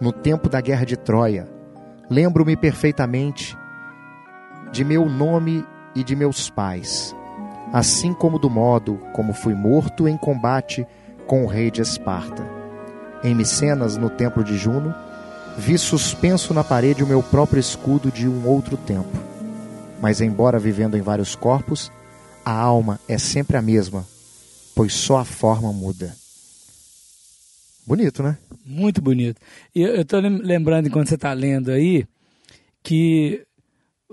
no 0.00 0.12
tempo 0.12 0.48
da 0.48 0.60
guerra 0.60 0.84
de 0.84 0.96
Troia. 0.96 1.48
Lembro-me 2.08 2.56
perfeitamente 2.56 3.56
de 4.70 4.84
meu 4.84 5.08
nome 5.08 5.66
e 5.94 6.04
de 6.04 6.14
meus 6.14 6.48
pais, 6.48 7.14
assim 7.72 8.12
como 8.12 8.38
do 8.38 8.48
modo 8.48 8.98
como 9.12 9.32
fui 9.32 9.54
morto 9.54 10.06
em 10.06 10.16
combate 10.16 10.86
com 11.26 11.44
o 11.44 11.46
rei 11.46 11.70
de 11.70 11.80
Esparta. 11.80 12.46
Em 13.22 13.34
Micenas, 13.34 13.96
no 13.96 14.10
templo 14.10 14.44
de 14.44 14.56
Juno, 14.56 14.94
vi 15.56 15.78
suspenso 15.78 16.52
na 16.52 16.62
parede 16.62 17.02
o 17.02 17.06
meu 17.06 17.22
próprio 17.22 17.60
escudo 17.60 18.10
de 18.10 18.28
um 18.28 18.46
outro 18.46 18.76
tempo. 18.76 19.16
Mas, 20.00 20.20
embora 20.20 20.58
vivendo 20.58 20.96
em 20.96 21.02
vários 21.02 21.34
corpos, 21.34 21.90
a 22.44 22.52
alma 22.52 23.00
é 23.08 23.16
sempre 23.16 23.56
a 23.56 23.62
mesma, 23.62 24.06
pois 24.74 24.92
só 24.92 25.18
a 25.18 25.24
forma 25.24 25.72
muda. 25.72 26.14
Bonito, 27.86 28.22
né? 28.22 28.36
Muito 28.64 29.00
bonito. 29.00 29.40
E 29.74 29.82
eu 29.82 30.02
estou 30.02 30.20
lembrando, 30.20 30.88
enquanto 30.88 31.08
você 31.08 31.14
está 31.14 31.32
lendo 31.32 31.70
aí, 31.70 32.06
que 32.82 33.46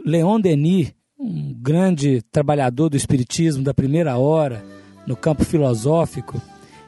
Leon 0.06 0.40
Denis, 0.40 0.94
um 1.20 1.54
grande 1.54 2.22
trabalhador 2.32 2.90
do 2.90 2.98
espiritismo 2.98 3.64
da 3.64 3.74
primeira 3.74 4.18
hora, 4.18 4.64
no 5.06 5.16
campo 5.16 5.44
filosófico, 5.44 6.42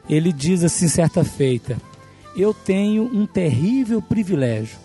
ele 0.08 0.32
diz 0.32 0.64
assim 0.64 0.88
certa 0.88 1.24
feita: 1.24 1.76
Eu 2.36 2.52
tenho 2.52 3.04
um 3.04 3.26
terrível 3.26 4.02
privilégio, 4.02 4.78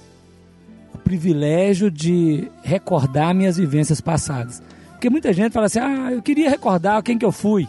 o 0.94 0.98
privilégio 0.98 1.92
de 1.92 2.50
recordar 2.64 3.34
minhas 3.34 3.58
vivências 3.58 4.00
passadas. 4.00 4.62
Porque 4.92 5.10
muita 5.10 5.34
gente 5.34 5.54
fala 5.54 5.66
assim: 5.66 5.80
Ah, 5.80 6.12
eu 6.12 6.22
queria 6.22 6.50
recordar 6.50 7.02
quem 7.04 7.18
que 7.18 7.26
eu 7.26 7.32
fui. 7.32 7.68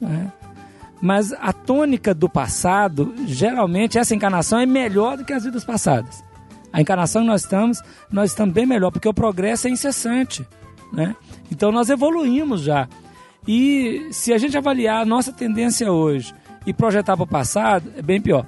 né? 0.00 0.32
Mas 1.00 1.32
a 1.32 1.52
tônica 1.52 2.14
do 2.14 2.28
passado, 2.28 3.12
geralmente 3.26 3.98
essa 3.98 4.14
encarnação 4.14 4.60
é 4.60 4.66
melhor 4.66 5.16
do 5.16 5.24
que 5.24 5.32
as 5.32 5.42
vidas 5.42 5.64
passadas. 5.64 6.22
A 6.72 6.80
encarnação 6.80 7.22
que 7.22 7.28
nós 7.28 7.42
estamos, 7.42 7.82
nós 8.10 8.30
estamos 8.30 8.54
bem 8.54 8.64
melhor, 8.64 8.92
porque 8.92 9.08
o 9.08 9.12
progresso 9.12 9.66
é 9.66 9.70
incessante. 9.70 10.46
Né? 10.92 11.16
Então 11.50 11.72
nós 11.72 11.90
evoluímos 11.90 12.62
já. 12.62 12.88
E 13.48 14.06
se 14.12 14.32
a 14.32 14.38
gente 14.38 14.56
avaliar 14.56 15.02
a 15.02 15.04
nossa 15.04 15.32
tendência 15.32 15.90
hoje 15.90 16.32
e 16.66 16.72
projetar 16.72 17.16
para 17.16 17.24
o 17.24 17.26
passado, 17.26 17.90
é 17.96 18.02
bem 18.02 18.20
pior. 18.20 18.46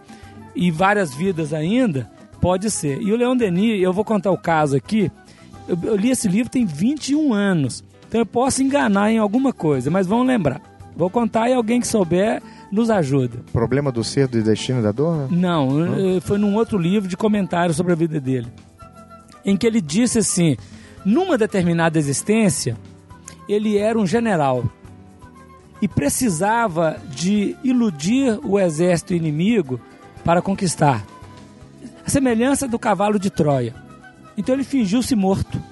E 0.54 0.70
várias 0.70 1.14
vidas 1.14 1.52
ainda, 1.52 2.10
pode 2.40 2.70
ser. 2.70 3.00
E 3.00 3.12
o 3.12 3.16
Leon 3.16 3.36
Denis, 3.36 3.82
eu 3.82 3.92
vou 3.92 4.04
contar 4.04 4.30
o 4.30 4.38
caso 4.38 4.76
aqui. 4.76 5.10
Eu, 5.66 5.78
eu 5.82 5.96
li 5.96 6.10
esse 6.10 6.28
livro 6.28 6.50
tem 6.50 6.64
21 6.64 7.32
anos. 7.32 7.82
Então 8.06 8.20
eu 8.20 8.26
posso 8.26 8.62
enganar 8.62 9.10
em 9.10 9.18
alguma 9.18 9.52
coisa, 9.52 9.90
mas 9.90 10.06
vamos 10.06 10.26
lembrar. 10.26 10.60
Vou 10.96 11.10
contar 11.10 11.48
e 11.48 11.54
alguém 11.54 11.80
que 11.80 11.86
souber 11.88 12.40
nos 12.70 12.90
ajuda. 12.90 13.38
Problema 13.52 13.90
do 13.90 14.04
ser, 14.04 14.28
do 14.28 14.40
destino 14.42 14.80
e 14.80 14.82
da 14.82 14.92
dor? 14.92 15.16
né? 15.16 15.28
Não, 15.30 16.16
eh, 16.16 16.20
foi 16.20 16.38
num 16.38 16.54
outro 16.54 16.78
livro 16.78 17.08
de 17.08 17.16
comentários 17.16 17.76
sobre 17.76 17.92
a 17.92 17.96
vida 17.96 18.20
dele. 18.20 18.46
Em 19.44 19.56
que 19.56 19.66
ele 19.66 19.80
disse 19.80 20.18
assim: 20.18 20.56
numa 21.04 21.36
determinada 21.36 21.98
existência, 21.98 22.76
ele 23.48 23.76
era 23.76 23.98
um 23.98 24.06
general 24.06 24.64
e 25.84 25.88
precisava 25.88 26.96
de 27.10 27.58
iludir 27.62 28.40
o 28.42 28.58
exército 28.58 29.12
inimigo 29.12 29.78
para 30.24 30.40
conquistar. 30.40 31.04
A 32.06 32.08
semelhança 32.08 32.66
do 32.66 32.78
cavalo 32.78 33.18
de 33.18 33.28
Troia. 33.28 33.74
Então 34.34 34.54
ele 34.54 34.64
fingiu-se 34.64 35.14
morto. 35.14 35.62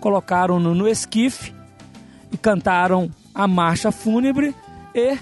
Colocaram-no 0.00 0.74
no 0.74 0.88
esquife 0.88 1.54
e 2.32 2.36
cantaram 2.36 3.08
a 3.32 3.46
marcha 3.46 3.92
fúnebre 3.92 4.52
e 4.92 5.16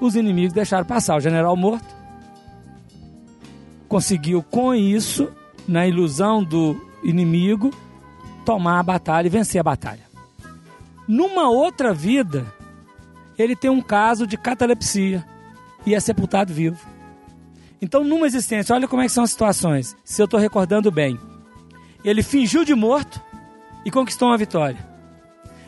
os 0.00 0.16
inimigos 0.16 0.54
deixaram 0.54 0.86
passar. 0.86 1.18
O 1.18 1.20
general 1.20 1.54
morto 1.54 1.94
conseguiu 3.90 4.42
com 4.42 4.74
isso, 4.74 5.30
na 5.68 5.86
ilusão 5.86 6.42
do 6.42 6.82
inimigo, 7.04 7.70
tomar 8.42 8.80
a 8.80 8.82
batalha 8.82 9.26
e 9.26 9.30
vencer 9.30 9.60
a 9.60 9.64
batalha. 9.64 10.08
Numa 11.06 11.50
outra 11.50 11.92
vida, 11.92 12.46
ele 13.40 13.56
tem 13.56 13.70
um 13.70 13.80
caso 13.80 14.26
de 14.26 14.36
catalepsia 14.36 15.24
e 15.86 15.94
é 15.94 16.00
sepultado 16.00 16.52
vivo. 16.52 16.78
Então, 17.80 18.04
numa 18.04 18.26
existência, 18.26 18.74
olha 18.74 18.86
como 18.86 19.00
é 19.00 19.06
que 19.06 19.12
são 19.12 19.24
as 19.24 19.30
situações. 19.30 19.96
Se 20.04 20.20
eu 20.20 20.26
estou 20.26 20.38
recordando 20.38 20.90
bem, 20.90 21.18
ele 22.04 22.22
fingiu 22.22 22.64
de 22.64 22.74
morto 22.74 23.20
e 23.84 23.90
conquistou 23.90 24.28
uma 24.28 24.36
vitória. 24.36 24.78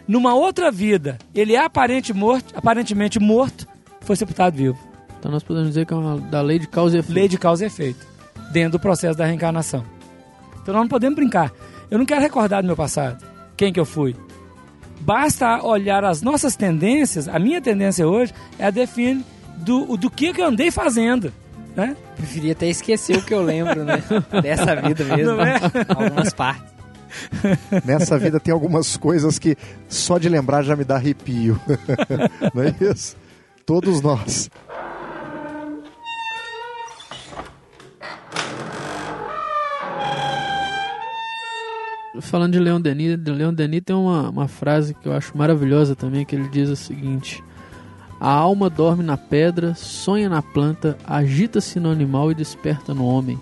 Numa 0.06 0.34
outra 0.34 0.70
vida, 0.70 1.16
ele 1.34 1.54
é 1.54 1.64
aparente 1.64 2.12
morto, 2.12 2.52
aparentemente 2.56 3.18
morto, 3.18 3.66
foi 4.00 4.16
sepultado 4.16 4.56
vivo. 4.56 4.78
Então 5.18 5.30
nós 5.30 5.42
podemos 5.42 5.68
dizer 5.68 5.86
que 5.86 5.94
é 5.94 5.96
uma 5.96 6.18
da 6.18 6.42
lei 6.42 6.58
de 6.58 6.66
causa 6.66 6.96
e 6.96 7.00
efeito. 7.00 7.14
Lei 7.14 7.28
de 7.28 7.38
causa 7.38 7.64
e 7.64 7.66
efeito, 7.68 8.04
dentro 8.52 8.72
do 8.72 8.80
processo 8.80 9.16
da 9.16 9.24
reencarnação. 9.24 9.84
Então 10.60 10.74
nós 10.74 10.82
não 10.82 10.88
podemos 10.88 11.14
brincar. 11.14 11.52
Eu 11.90 11.98
não 11.98 12.04
quero 12.04 12.20
recordar 12.20 12.62
do 12.62 12.66
meu 12.66 12.76
passado, 12.76 13.24
quem 13.56 13.72
que 13.72 13.80
eu 13.80 13.86
fui. 13.86 14.16
Basta 15.02 15.60
olhar 15.64 16.04
as 16.04 16.22
nossas 16.22 16.54
tendências, 16.54 17.26
a 17.26 17.38
minha 17.38 17.60
tendência 17.60 18.06
hoje 18.06 18.32
é 18.56 18.66
a 18.66 18.70
definir 18.70 19.24
do, 19.56 19.96
do 19.96 20.08
que, 20.08 20.32
eu 20.38 20.46
andei 20.46 20.70
fazendo. 20.70 21.32
Né? 21.74 21.96
Preferia 22.16 22.52
até 22.52 22.68
esquecer 22.68 23.16
o 23.16 23.22
que 23.22 23.34
eu 23.34 23.42
lembro, 23.42 23.84
né? 23.84 24.02
Dessa 24.42 24.76
vida 24.76 25.04
mesmo. 25.04 25.40
É? 25.40 25.58
Algumas 25.88 26.32
partes. 26.32 26.72
Nessa 27.84 28.18
vida 28.18 28.38
tem 28.38 28.52
algumas 28.52 28.96
coisas 28.96 29.38
que 29.38 29.56
só 29.88 30.18
de 30.18 30.28
lembrar 30.28 30.62
já 30.62 30.76
me 30.76 30.84
dá 30.84 30.96
arrepio. 30.96 31.60
Não 32.54 32.62
é 32.62 32.74
isso? 32.80 33.16
Todos 33.66 34.00
nós. 34.00 34.50
Falando 42.20 42.52
de 42.52 42.58
Leon 42.58 42.80
Denis, 42.80 43.16
de 43.18 43.30
Leon 43.30 43.54
Denis 43.54 43.80
tem 43.84 43.96
uma, 43.96 44.28
uma 44.28 44.46
frase 44.48 44.92
que 44.94 45.06
eu 45.08 45.12
acho 45.14 45.36
maravilhosa 45.36 45.96
também, 45.96 46.24
que 46.26 46.36
ele 46.36 46.48
diz 46.48 46.68
o 46.68 46.76
seguinte: 46.76 47.42
A 48.20 48.28
alma 48.30 48.68
dorme 48.68 49.02
na 49.02 49.16
pedra, 49.16 49.74
sonha 49.74 50.28
na 50.28 50.42
planta, 50.42 50.96
agita-se 51.06 51.80
no 51.80 51.90
animal 51.90 52.30
e 52.30 52.34
desperta 52.34 52.92
no 52.92 53.06
homem. 53.06 53.40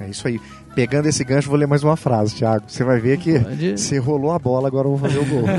É 0.00 0.08
isso 0.08 0.26
aí. 0.26 0.40
Pegando 0.74 1.06
esse 1.06 1.22
gancho, 1.22 1.50
vou 1.50 1.58
ler 1.58 1.66
mais 1.66 1.84
uma 1.84 1.96
frase, 1.96 2.34
Thiago. 2.34 2.64
Você 2.66 2.82
vai 2.82 2.98
ver 2.98 3.18
que 3.18 3.38
Pode- 3.38 3.76
você 3.78 3.98
rolou 3.98 4.32
a 4.32 4.38
bola, 4.38 4.68
agora 4.68 4.88
eu 4.88 4.96
vou 4.96 4.98
fazer 4.98 5.18
o 5.18 5.26
gol. 5.26 5.42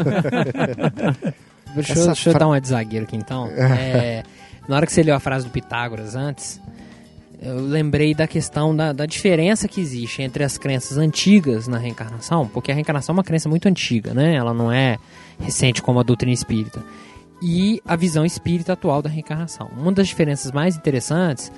Deixa, 1.75 1.93
eu, 1.97 2.05
deixa 2.07 2.29
eu 2.29 2.37
dar 2.37 2.47
uma 2.47 2.61
de 2.61 2.67
zagueiro 2.67 3.05
aqui 3.05 3.15
então. 3.15 3.47
É, 3.47 4.23
na 4.67 4.75
hora 4.75 4.85
que 4.85 4.91
você 4.93 5.01
leu 5.01 5.15
a 5.15 5.19
frase 5.19 5.45
do 5.45 5.51
Pitágoras 5.51 6.15
antes, 6.15 6.61
eu 7.43 7.59
lembrei 7.59 8.13
da 8.13 8.25
questão 8.25 8.73
da, 8.73 8.93
da 8.93 9.05
diferença 9.05 9.67
que 9.67 9.81
existe 9.81 10.21
entre 10.21 10.45
as 10.45 10.57
crenças 10.57 10.97
antigas 10.97 11.67
na 11.67 11.77
reencarnação, 11.77 12.47
porque 12.47 12.71
a 12.71 12.73
reencarnação 12.73 13.13
é 13.13 13.17
uma 13.17 13.23
crença 13.23 13.49
muito 13.49 13.67
antiga, 13.67 14.13
né? 14.13 14.33
Ela 14.33 14.53
não 14.53 14.71
é 14.71 14.97
recente 15.39 15.81
como 15.81 15.99
a 15.99 16.03
doutrina 16.03 16.33
espírita. 16.33 16.81
E 17.41 17.81
a 17.85 17.97
visão 17.97 18.25
espírita 18.25 18.71
atual 18.71 19.01
da 19.01 19.09
reencarnação. 19.09 19.69
Uma 19.77 19.91
das 19.91 20.07
diferenças 20.07 20.53
mais 20.53 20.77
interessantes 20.77 21.51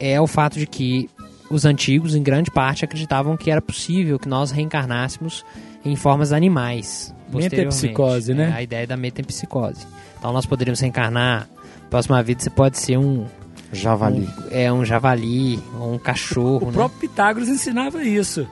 é 0.00 0.18
o 0.18 0.26
fato 0.26 0.58
de 0.58 0.66
que 0.66 1.10
os 1.50 1.66
antigos, 1.66 2.14
em 2.14 2.22
grande 2.22 2.50
parte, 2.50 2.86
acreditavam 2.86 3.36
que 3.36 3.50
era 3.50 3.60
possível 3.60 4.18
que 4.18 4.28
nós 4.28 4.50
reencarnássemos 4.50 5.44
em 5.84 5.94
formas 5.96 6.32
animais. 6.32 7.14
Metempsicose, 7.30 8.32
né? 8.32 8.50
É, 8.50 8.56
a 8.56 8.62
ideia 8.62 8.86
da 8.86 8.96
metempsicose. 8.96 9.86
Então 10.18 10.32
nós 10.32 10.46
poderíamos 10.46 10.80
reencarnar. 10.80 11.46
Próxima 11.90 12.22
vida 12.22 12.42
você 12.42 12.50
pode 12.50 12.78
ser 12.78 12.96
um, 12.96 13.26
Javali. 13.72 14.22
um- 14.26 14.48
é 14.50 14.72
um 14.72 14.84
javali 14.84 15.62
ou 15.78 15.94
um 15.94 15.98
cachorro, 15.98 16.64
O 16.64 16.66
né? 16.66 16.72
próprio 16.72 17.00
Pitágoras 17.00 17.48
ensinava 17.48 18.02
isso 18.04 18.46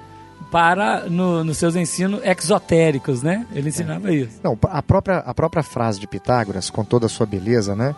para 0.51 1.09
no, 1.09 1.43
nos 1.43 1.57
seus 1.59 1.75
ensinos 1.77 2.21
exotéricos, 2.25 3.23
né? 3.23 3.47
Ele 3.53 3.69
ensinava 3.69 4.13
isso. 4.13 4.39
Não, 4.43 4.59
a 4.69 4.83
própria, 4.83 5.19
a 5.19 5.35
própria 5.35 5.63
frase 5.63 5.99
de 5.99 6.07
Pitágoras, 6.07 6.71
com 6.71 6.85
toda 6.85 7.07
a 7.07 7.09
sua 7.09 7.27
beleza, 7.27 7.75
né? 7.75 7.95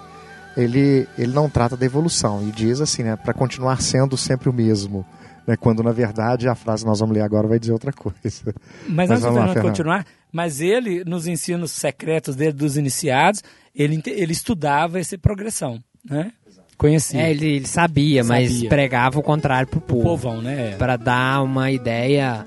Ele, 0.57 1.07
ele 1.19 1.33
não 1.35 1.51
trata 1.51 1.77
da 1.77 1.85
evolução 1.85 2.47
e 2.49 2.51
diz 2.51 2.81
assim, 2.81 3.03
né? 3.03 3.15
Para 3.17 3.35
continuar 3.35 3.81
sendo 3.83 4.17
sempre 4.17 4.49
o 4.49 4.53
mesmo. 4.53 5.05
Né, 5.47 5.55
quando 5.57 5.81
na 5.81 5.93
verdade 5.93 6.49
a 6.49 6.57
frase 6.57 6.83
que 6.83 6.89
nós 6.89 6.99
vamos 6.99 7.15
ler 7.15 7.23
agora 7.23 7.47
vai 7.47 7.57
dizer 7.61 7.73
outra 7.73 7.93
coisa. 7.93 8.17
Mas, 8.25 9.09
Mas 9.09 9.11
antes 9.13 9.23
vamos 9.23 9.37
lá, 9.39 9.43
Fernando 9.45 9.53
Fernando. 9.55 9.69
continuar, 9.71 10.07
mas 10.33 10.61
ele, 10.61 11.05
nos 11.05 11.29
ensinos 11.29 11.71
secretos 11.71 12.35
dele, 12.35 12.51
dos 12.53 12.77
iniciados, 12.77 13.45
ele, 13.73 14.03
ele 14.07 14.33
estudava 14.33 14.99
essa 14.99 15.17
progressão, 15.17 15.79
né? 16.05 16.33
Conhecia. 16.77 17.23
É, 17.23 17.31
ele, 17.31 17.57
ele 17.57 17.67
sabia, 17.67 18.23
mas 18.23 18.53
Sabia. 18.53 18.69
pregava 18.69 19.19
o 19.19 19.23
contrário 19.23 19.67
pro 19.67 19.79
o 19.79 19.83
povo. 19.83 20.03
povão, 20.03 20.43
né? 20.43 20.75
Para 20.77 20.97
dar 20.97 21.43
uma 21.43 21.71
ideia 21.71 22.47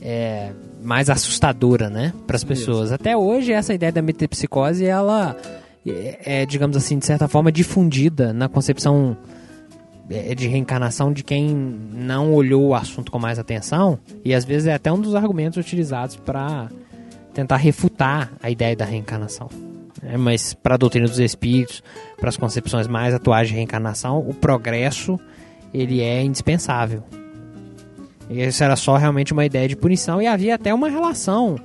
é, 0.00 0.50
mais 0.82 1.08
assustadora, 1.08 1.88
né? 1.88 2.12
Para 2.26 2.36
as 2.36 2.44
pessoas. 2.44 2.92
Até 2.92 3.16
hoje, 3.16 3.52
essa 3.52 3.72
ideia 3.72 3.90
da 3.90 4.02
metempsicose, 4.02 4.84
ela 4.84 5.36
é, 5.86 6.42
é, 6.42 6.46
digamos 6.46 6.76
assim, 6.76 6.98
de 6.98 7.06
certa 7.06 7.26
forma, 7.26 7.50
difundida 7.50 8.32
na 8.32 8.48
concepção 8.48 9.16
é, 10.08 10.34
de 10.34 10.46
reencarnação 10.46 11.12
de 11.12 11.24
quem 11.24 11.48
não 11.48 12.32
olhou 12.32 12.68
o 12.68 12.74
assunto 12.74 13.10
com 13.10 13.18
mais 13.18 13.38
atenção. 13.38 13.98
E 14.24 14.34
às 14.34 14.44
vezes 14.44 14.68
é 14.68 14.74
até 14.74 14.92
um 14.92 15.00
dos 15.00 15.14
argumentos 15.14 15.58
utilizados 15.58 16.16
para 16.16 16.68
tentar 17.34 17.56
refutar 17.56 18.32
a 18.42 18.50
ideia 18.50 18.76
da 18.76 18.84
reencarnação. 18.84 19.48
É, 20.02 20.16
mas 20.16 20.52
para 20.52 20.74
a 20.74 20.78
doutrina 20.78 21.06
dos 21.06 21.18
espíritos, 21.18 21.82
para 22.22 22.28
as 22.28 22.36
concepções 22.36 22.86
mais 22.86 23.12
atuais 23.12 23.48
de 23.48 23.54
reencarnação, 23.54 24.20
o 24.20 24.32
progresso 24.32 25.18
ele 25.74 26.00
é 26.00 26.22
indispensável. 26.22 27.02
Isso 28.30 28.62
era 28.62 28.76
só 28.76 28.96
realmente 28.96 29.32
uma 29.32 29.44
ideia 29.44 29.66
de 29.66 29.74
punição 29.74 30.22
e 30.22 30.28
havia 30.28 30.54
até 30.54 30.72
uma 30.72 30.88
relação. 30.88 31.56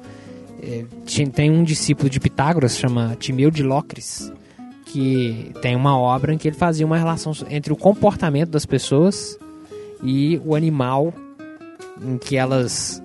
Tinha- 1.06 1.30
tem 1.30 1.52
um 1.52 1.64
discípulo 1.64 2.10
de 2.10 2.20
Pitágoras, 2.20 2.76
chama 2.76 3.16
Timeu 3.20 3.52
de 3.52 3.62
Locris, 3.62 4.34
que 4.88 5.52
tem 5.62 5.76
uma 5.76 5.96
obra 5.96 6.34
em 6.34 6.40
que 6.40 6.48
ele 6.48 6.58
fazia 6.58 6.88
uma 6.88 6.98
relação 6.98 7.34
entre 7.52 7.72
o 7.72 7.76
comportamento 7.76 8.50
das 8.50 8.66
pessoas 8.66 9.38
e 10.02 10.42
o 10.44 10.56
animal 10.56 11.14
em 12.02 12.18
que 12.18 12.36
elas 12.36 13.00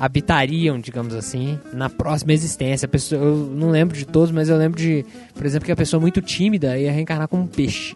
habitariam, 0.00 0.80
digamos 0.80 1.14
assim, 1.14 1.60
na 1.74 1.90
próxima 1.90 2.32
existência. 2.32 2.86
A 2.86 2.88
pessoa, 2.88 3.22
eu 3.22 3.36
não 3.36 3.70
lembro 3.70 3.96
de 3.96 4.06
todos, 4.06 4.30
mas 4.30 4.48
eu 4.48 4.56
lembro 4.56 4.80
de, 4.80 5.04
por 5.34 5.44
exemplo, 5.44 5.66
que 5.66 5.72
a 5.72 5.76
pessoa 5.76 6.00
muito 6.00 6.22
tímida 6.22 6.78
ia 6.78 6.90
reencarnar 6.90 7.28
como 7.28 7.42
um 7.42 7.46
peixe. 7.46 7.94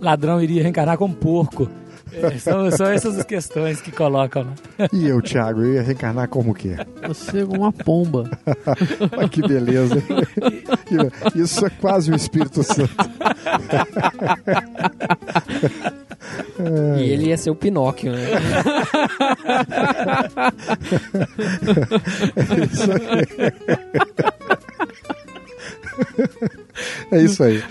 Ladrão 0.00 0.40
iria 0.40 0.62
reencarnar 0.62 0.96
como 0.96 1.12
porco. 1.12 1.68
É, 2.12 2.38
são, 2.38 2.70
são 2.70 2.86
essas 2.86 3.18
as 3.18 3.24
questões 3.24 3.80
que 3.80 3.92
colocam 3.92 4.44
lá. 4.44 4.88
E 4.92 5.06
eu, 5.06 5.20
Thiago, 5.20 5.62
eu 5.62 5.74
ia 5.74 5.82
reencarnar 5.82 6.28
como 6.28 6.52
o 6.52 6.54
quê? 6.54 6.76
Você 7.06 7.40
é 7.40 7.44
uma 7.44 7.72
pomba. 7.72 8.30
Olha 9.16 9.28
que 9.28 9.42
beleza. 9.42 10.02
Isso 11.34 11.66
é 11.66 11.70
quase 11.70 12.10
o 12.10 12.16
Espírito 12.16 12.62
Santo. 12.62 12.90
E 16.98 17.02
ele 17.02 17.26
ia 17.26 17.36
ser 17.36 17.50
o 17.50 17.54
Pinóquio, 17.54 18.12
né? 18.12 18.26
É 27.10 27.20
isso 27.22 27.42
aí. 27.42 27.62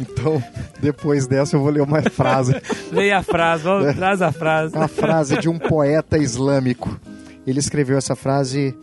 Então, 0.00 0.42
Depois 0.80 1.26
dessa 1.26 1.56
eu 1.56 1.60
vou 1.60 1.70
ler 1.70 1.82
uma 1.82 2.02
frase. 2.02 2.54
Leia 2.92 3.18
a 3.18 3.22
frase, 3.22 3.64
vamos, 3.64 3.94
traz 3.94 4.20
a 4.20 4.32
frase. 4.32 4.76
a 4.76 4.88
frase 4.88 5.38
de 5.38 5.48
um 5.48 5.58
poeta 5.58 6.18
islâmico. 6.18 7.00
Ele 7.46 7.58
escreveu 7.58 7.96
essa 7.96 8.14
frase, 8.14 8.76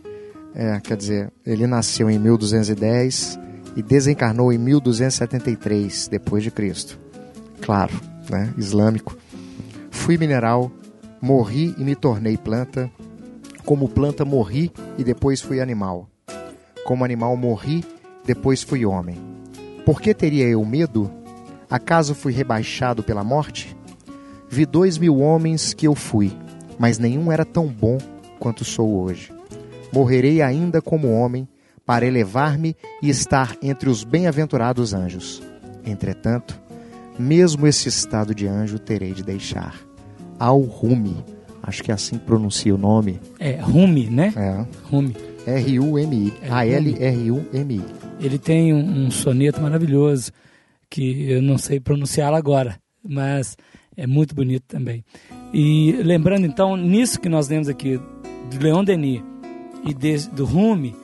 é, 0.54 0.80
quer 0.80 0.96
dizer, 0.96 1.32
ele 1.46 1.66
nasceu 1.66 2.10
em 2.10 2.18
1210 2.18 3.38
e 3.76 3.82
desencarnou 3.82 4.52
em 4.52 4.58
1273 4.58 6.08
depois 6.08 6.42
de 6.42 6.50
Cristo. 6.50 6.98
Claro, 7.60 7.92
né? 8.30 8.52
Islâmico. 8.56 9.16
Fui 9.90 10.16
mineral, 10.18 10.70
morri 11.20 11.74
e 11.78 11.84
me 11.84 11.94
tornei 11.94 12.36
planta. 12.36 12.90
Como 13.64 13.88
planta 13.88 14.24
morri 14.24 14.72
e 14.98 15.04
depois 15.04 15.40
fui 15.40 15.60
animal. 15.60 16.08
Como 16.84 17.04
animal 17.04 17.36
morri, 17.36 17.84
depois 18.24 18.62
fui 18.62 18.84
homem. 18.84 19.18
Por 19.84 20.00
que 20.00 20.14
teria 20.14 20.46
eu 20.46 20.64
medo? 20.64 21.10
Acaso 21.70 22.14
fui 22.14 22.32
rebaixado 22.32 23.02
pela 23.02 23.24
morte? 23.24 23.76
Vi 24.48 24.66
dois 24.66 24.98
mil 24.98 25.18
homens 25.18 25.72
que 25.72 25.86
eu 25.86 25.94
fui, 25.94 26.32
mas 26.78 26.98
nenhum 26.98 27.32
era 27.32 27.44
tão 27.44 27.66
bom 27.66 27.98
quanto 28.38 28.64
sou 28.64 29.00
hoje. 29.00 29.32
Morrerei 29.92 30.42
ainda 30.42 30.82
como 30.82 31.10
homem, 31.10 31.48
para 31.84 32.06
elevar-me 32.06 32.76
e 33.02 33.10
estar 33.10 33.56
entre 33.60 33.88
os 33.88 34.04
bem-aventurados 34.04 34.94
anjos. 34.94 35.42
Entretanto, 35.84 36.60
mesmo 37.18 37.66
esse 37.66 37.88
estado 37.88 38.34
de 38.34 38.46
anjo 38.46 38.78
terei 38.78 39.12
de 39.12 39.22
deixar. 39.22 39.74
Al-Rumi, 40.38 41.16
acho 41.62 41.82
que 41.82 41.90
é 41.90 41.94
assim 41.94 42.18
que 42.18 42.24
pronuncia 42.24 42.74
o 42.74 42.78
nome. 42.78 43.20
É, 43.38 43.60
Rumi, 43.60 44.08
né? 44.08 44.32
É. 44.36 44.66
Rumi. 44.84 45.14
R-U-M-I. 45.46 46.32
É, 46.42 46.50
A-L-R-U-M-I. 46.50 47.82
Ele 48.20 48.38
tem 48.38 48.72
um, 48.72 49.06
um 49.06 49.10
soneto 49.10 49.60
maravilhoso, 49.60 50.30
que 50.88 51.30
eu 51.30 51.42
não 51.42 51.58
sei 51.58 51.80
pronunciá-lo 51.80 52.36
agora, 52.36 52.78
mas 53.06 53.56
é 53.96 54.06
muito 54.06 54.34
bonito 54.34 54.64
também. 54.66 55.04
E 55.52 55.92
lembrando 56.02 56.46
então, 56.46 56.76
nisso 56.76 57.20
que 57.20 57.28
nós 57.28 57.48
lemos 57.48 57.68
aqui, 57.68 58.00
de 58.50 58.58
Leon 58.58 58.84
Denis 58.84 59.22
e 59.84 59.92
de, 59.92 60.28
do 60.28 60.44
Rumi, 60.44 60.94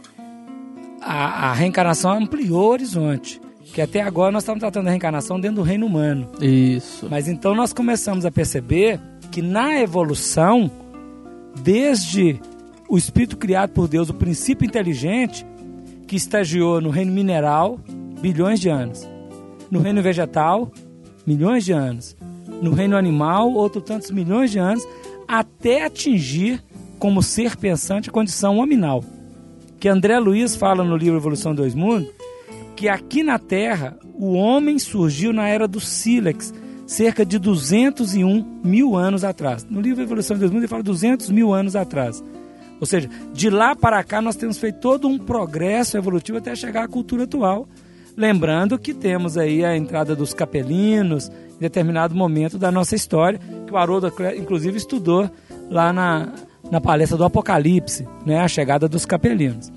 a, 1.00 1.50
a 1.50 1.52
reencarnação 1.52 2.12
ampliou 2.12 2.66
o 2.66 2.70
horizonte. 2.70 3.40
Que 3.72 3.82
até 3.82 4.00
agora 4.00 4.32
nós 4.32 4.42
estamos 4.42 4.60
tratando 4.60 4.84
da 4.84 4.90
reencarnação 4.90 5.38
dentro 5.38 5.56
do 5.56 5.62
reino 5.62 5.86
humano. 5.86 6.28
Isso. 6.40 7.06
Mas 7.10 7.28
então 7.28 7.54
nós 7.54 7.72
começamos 7.72 8.24
a 8.24 8.30
perceber 8.30 9.00
que 9.30 9.42
na 9.42 9.80
evolução, 9.80 10.70
desde 11.62 12.40
o 12.88 12.96
espírito 12.96 13.36
criado 13.36 13.70
por 13.70 13.86
Deus, 13.86 14.08
o 14.08 14.14
princípio 14.14 14.64
inteligente, 14.64 15.46
que 16.06 16.16
estagiou 16.16 16.80
no 16.80 16.88
reino 16.88 17.12
mineral, 17.12 17.78
bilhões 18.20 18.58
de 18.58 18.70
anos. 18.70 19.06
No 19.70 19.80
reino 19.80 20.02
vegetal, 20.02 20.72
milhões 21.26 21.64
de 21.64 21.72
anos. 21.72 22.16
No 22.62 22.72
reino 22.72 22.96
animal, 22.96 23.52
outros 23.52 23.84
tantos 23.84 24.10
milhões 24.10 24.50
de 24.50 24.58
anos, 24.58 24.82
até 25.28 25.84
atingir, 25.84 26.64
como 26.98 27.22
ser 27.22 27.56
pensante, 27.56 28.08
a 28.08 28.12
condição 28.12 28.58
hominal. 28.58 29.04
Que 29.78 29.88
André 29.88 30.18
Luiz 30.18 30.56
fala 30.56 30.82
no 30.82 30.96
livro 30.96 31.18
Evolução 31.18 31.54
dos 31.54 31.74
Mundos, 31.74 32.08
que 32.78 32.88
aqui 32.88 33.24
na 33.24 33.40
Terra 33.40 33.98
o 34.14 34.34
homem 34.34 34.78
surgiu 34.78 35.32
na 35.32 35.48
era 35.48 35.66
do 35.66 35.80
sílex, 35.80 36.54
cerca 36.86 37.26
de 37.26 37.36
201 37.36 38.60
mil 38.62 38.94
anos 38.94 39.24
atrás. 39.24 39.66
No 39.68 39.80
livro 39.80 40.00
Evolução 40.00 40.38
dos 40.38 40.48
Mundos 40.48 40.62
ele 40.62 40.68
fala 40.68 40.84
200 40.84 41.28
mil 41.30 41.52
anos 41.52 41.74
atrás. 41.74 42.22
Ou 42.80 42.86
seja, 42.86 43.10
de 43.34 43.50
lá 43.50 43.74
para 43.74 44.04
cá 44.04 44.22
nós 44.22 44.36
temos 44.36 44.58
feito 44.58 44.78
todo 44.78 45.08
um 45.08 45.18
progresso 45.18 45.96
evolutivo 45.96 46.38
até 46.38 46.54
chegar 46.54 46.84
à 46.84 46.88
cultura 46.88 47.24
atual. 47.24 47.68
Lembrando 48.16 48.78
que 48.78 48.94
temos 48.94 49.36
aí 49.36 49.64
a 49.64 49.76
entrada 49.76 50.14
dos 50.14 50.32
capelinos 50.32 51.32
em 51.56 51.58
determinado 51.58 52.14
momento 52.14 52.58
da 52.58 52.70
nossa 52.70 52.94
história, 52.94 53.40
que 53.66 53.72
o 53.72 53.76
Haroldo, 53.76 54.12
inclusive, 54.36 54.78
estudou 54.78 55.28
lá 55.68 55.92
na, 55.92 56.28
na 56.70 56.80
palestra 56.80 57.18
do 57.18 57.24
Apocalipse, 57.24 58.06
né, 58.24 58.38
a 58.38 58.46
chegada 58.46 58.86
dos 58.86 59.04
capelinos. 59.04 59.68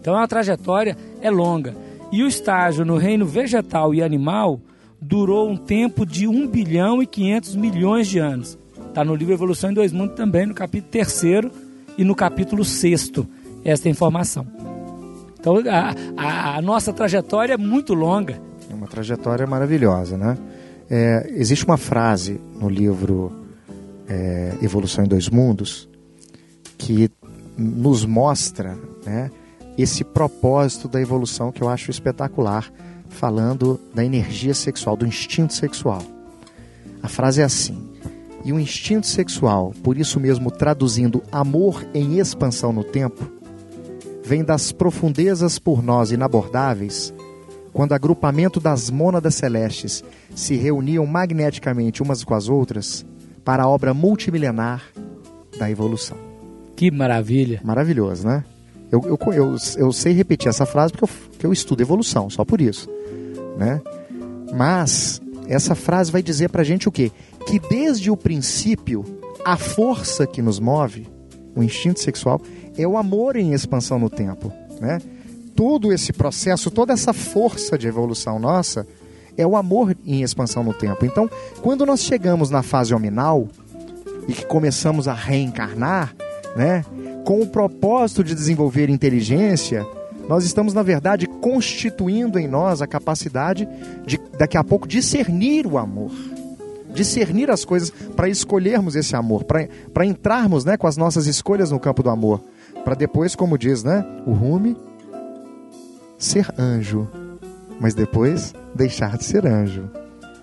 Então 0.00 0.16
a 0.16 0.28
trajetória 0.28 0.96
é 1.20 1.28
longa. 1.28 1.74
E 2.14 2.22
o 2.22 2.28
estágio 2.28 2.84
no 2.84 2.96
reino 2.96 3.26
vegetal 3.26 3.92
e 3.92 4.00
animal 4.00 4.60
durou 5.00 5.50
um 5.50 5.56
tempo 5.56 6.06
de 6.06 6.28
1 6.28 6.46
bilhão 6.46 7.02
e 7.02 7.08
500 7.08 7.56
milhões 7.56 8.06
de 8.06 8.20
anos. 8.20 8.56
Está 8.86 9.04
no 9.04 9.16
livro 9.16 9.34
Evolução 9.34 9.72
em 9.72 9.74
Dois 9.74 9.92
Mundos 9.92 10.14
também, 10.14 10.46
no 10.46 10.54
capítulo 10.54 10.92
3 10.92 11.24
e 11.98 12.04
no 12.04 12.14
capítulo 12.14 12.64
6, 12.64 13.14
esta 13.64 13.88
informação. 13.88 14.46
Então 15.40 15.56
a, 15.68 15.92
a, 16.16 16.56
a, 16.58 16.62
nossa 16.62 16.92
trajetória 16.92 17.54
é 17.54 17.56
muito 17.56 17.94
longa. 17.94 18.40
É 18.70 18.74
uma 18.74 18.86
trajetória 18.86 19.44
maravilhosa, 19.44 20.16
né? 20.16 20.38
É, 20.88 21.32
existe 21.34 21.64
uma 21.64 21.76
frase 21.76 22.40
no 22.60 22.68
livro 22.68 23.32
é, 24.06 24.52
Evolução 24.62 25.04
em 25.04 25.08
Dois 25.08 25.28
Mundos 25.28 25.88
que 26.78 27.10
nos 27.58 28.04
mostra 28.04 28.78
né, 29.04 29.32
esse 29.76 30.04
propósito 30.04 30.88
da 30.88 31.00
evolução 31.00 31.50
que 31.50 31.62
eu 31.62 31.68
acho 31.68 31.90
espetacular, 31.90 32.70
falando 33.08 33.80
da 33.94 34.04
energia 34.04 34.54
sexual, 34.54 34.96
do 34.96 35.06
instinto 35.06 35.54
sexual. 35.54 36.02
A 37.02 37.08
frase 37.08 37.40
é 37.40 37.44
assim: 37.44 37.90
e 38.44 38.52
o 38.52 38.60
instinto 38.60 39.06
sexual, 39.06 39.72
por 39.82 39.96
isso 39.96 40.20
mesmo 40.20 40.50
traduzindo 40.50 41.22
amor 41.32 41.84
em 41.94 42.18
expansão 42.18 42.72
no 42.72 42.84
tempo, 42.84 43.26
vem 44.22 44.44
das 44.44 44.72
profundezas 44.72 45.58
por 45.58 45.82
nós 45.82 46.10
inabordáveis, 46.10 47.12
quando 47.72 47.92
agrupamento 47.92 48.60
das 48.60 48.88
mônadas 48.88 49.34
celestes 49.34 50.04
se 50.34 50.54
reuniam 50.56 51.04
magneticamente 51.06 52.02
umas 52.02 52.22
com 52.22 52.34
as 52.34 52.48
outras 52.48 53.04
para 53.44 53.64
a 53.64 53.68
obra 53.68 53.92
multimilenar 53.92 54.82
da 55.58 55.70
evolução. 55.70 56.16
Que 56.76 56.90
maravilha! 56.90 57.60
Maravilhoso, 57.64 58.26
né? 58.26 58.44
Eu, 58.94 59.02
eu, 59.06 59.32
eu, 59.32 59.56
eu 59.76 59.92
sei 59.92 60.12
repetir 60.12 60.48
essa 60.48 60.64
frase 60.64 60.92
porque 60.92 61.04
eu, 61.04 61.08
porque 61.08 61.46
eu 61.46 61.52
estudo 61.52 61.80
evolução, 61.80 62.30
só 62.30 62.44
por 62.44 62.60
isso. 62.60 62.88
Né? 63.56 63.80
Mas 64.54 65.20
essa 65.48 65.74
frase 65.74 66.12
vai 66.12 66.22
dizer 66.22 66.48
pra 66.48 66.62
gente 66.62 66.88
o 66.88 66.92
quê? 66.92 67.10
Que 67.44 67.58
desde 67.58 68.08
o 68.08 68.16
princípio, 68.16 69.04
a 69.44 69.56
força 69.56 70.28
que 70.28 70.40
nos 70.40 70.60
move, 70.60 71.08
o 71.56 71.62
instinto 71.62 71.98
sexual, 71.98 72.40
é 72.78 72.86
o 72.86 72.96
amor 72.96 73.34
em 73.34 73.52
expansão 73.52 73.98
no 73.98 74.08
tempo. 74.08 74.52
Né? 74.80 75.00
Todo 75.56 75.92
esse 75.92 76.12
processo, 76.12 76.70
toda 76.70 76.92
essa 76.92 77.12
força 77.12 77.76
de 77.76 77.88
evolução 77.88 78.38
nossa, 78.38 78.86
é 79.36 79.44
o 79.44 79.56
amor 79.56 79.96
em 80.06 80.22
expansão 80.22 80.62
no 80.62 80.72
tempo. 80.72 81.04
Então, 81.04 81.28
quando 81.62 81.84
nós 81.84 82.00
chegamos 82.00 82.48
na 82.48 82.62
fase 82.62 82.94
hominal 82.94 83.48
e 84.28 84.32
que 84.32 84.46
começamos 84.46 85.08
a 85.08 85.14
reencarnar, 85.14 86.14
né, 86.56 86.84
com 87.24 87.40
o 87.40 87.46
propósito 87.46 88.22
de 88.22 88.34
desenvolver 88.34 88.90
inteligência, 88.90 89.84
nós 90.28 90.44
estamos, 90.44 90.72
na 90.72 90.82
verdade, 90.82 91.26
constituindo 91.26 92.38
em 92.38 92.46
nós 92.46 92.80
a 92.80 92.86
capacidade 92.86 93.68
de, 94.06 94.20
daqui 94.38 94.56
a 94.56 94.64
pouco, 94.64 94.86
discernir 94.86 95.66
o 95.66 95.78
amor. 95.78 96.12
Discernir 96.94 97.50
as 97.50 97.64
coisas 97.64 97.90
para 97.90 98.28
escolhermos 98.28 98.94
esse 98.94 99.16
amor, 99.16 99.44
para 99.44 100.06
entrarmos 100.06 100.64
né, 100.64 100.76
com 100.76 100.86
as 100.86 100.96
nossas 100.96 101.26
escolhas 101.26 101.70
no 101.70 101.80
campo 101.80 102.02
do 102.02 102.10
amor. 102.10 102.40
Para 102.84 102.94
depois, 102.94 103.34
como 103.34 103.58
diz 103.58 103.82
né, 103.82 104.04
o 104.26 104.32
Rumi, 104.32 104.76
ser 106.16 106.48
anjo, 106.56 107.08
mas 107.80 107.94
depois 107.94 108.54
deixar 108.74 109.18
de 109.18 109.24
ser 109.24 109.46
anjo. 109.46 109.90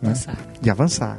Né? 0.01 0.09
Avançar. 0.09 0.37
E 0.61 0.69
avançar. 0.69 1.17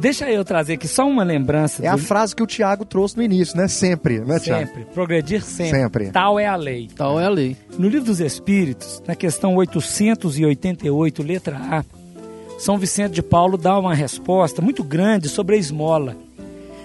Deixa 0.00 0.30
eu 0.30 0.44
trazer 0.44 0.74
aqui 0.74 0.86
só 0.86 1.06
uma 1.08 1.24
lembrança. 1.24 1.84
É 1.84 1.88
a 1.88 1.96
do- 1.96 2.02
frase 2.02 2.34
que 2.34 2.42
o 2.42 2.46
Tiago 2.46 2.84
trouxe 2.84 3.16
no 3.16 3.22
início, 3.22 3.56
né? 3.56 3.66
Sempre, 3.66 4.20
né, 4.20 4.38
Tiago? 4.38 4.66
Sempre. 4.66 4.84
Progredir 4.94 5.42
sempre. 5.42 5.78
Sempre. 5.80 6.10
Tal 6.10 6.38
é 6.38 6.46
a 6.46 6.54
lei. 6.54 6.88
Tal 6.94 7.18
é 7.18 7.24
a 7.26 7.28
lei. 7.28 7.56
No 7.76 7.88
Livro 7.88 8.06
dos 8.06 8.20
Espíritos, 8.20 9.02
na 9.06 9.16
questão 9.16 9.56
888, 9.56 11.22
letra 11.22 11.56
A, 11.56 11.84
São 12.58 12.78
Vicente 12.78 13.14
de 13.14 13.22
Paulo 13.22 13.56
dá 13.58 13.76
uma 13.78 13.94
resposta 13.94 14.62
muito 14.62 14.84
grande 14.84 15.28
sobre 15.28 15.56
a 15.56 15.58
esmola. 15.58 16.16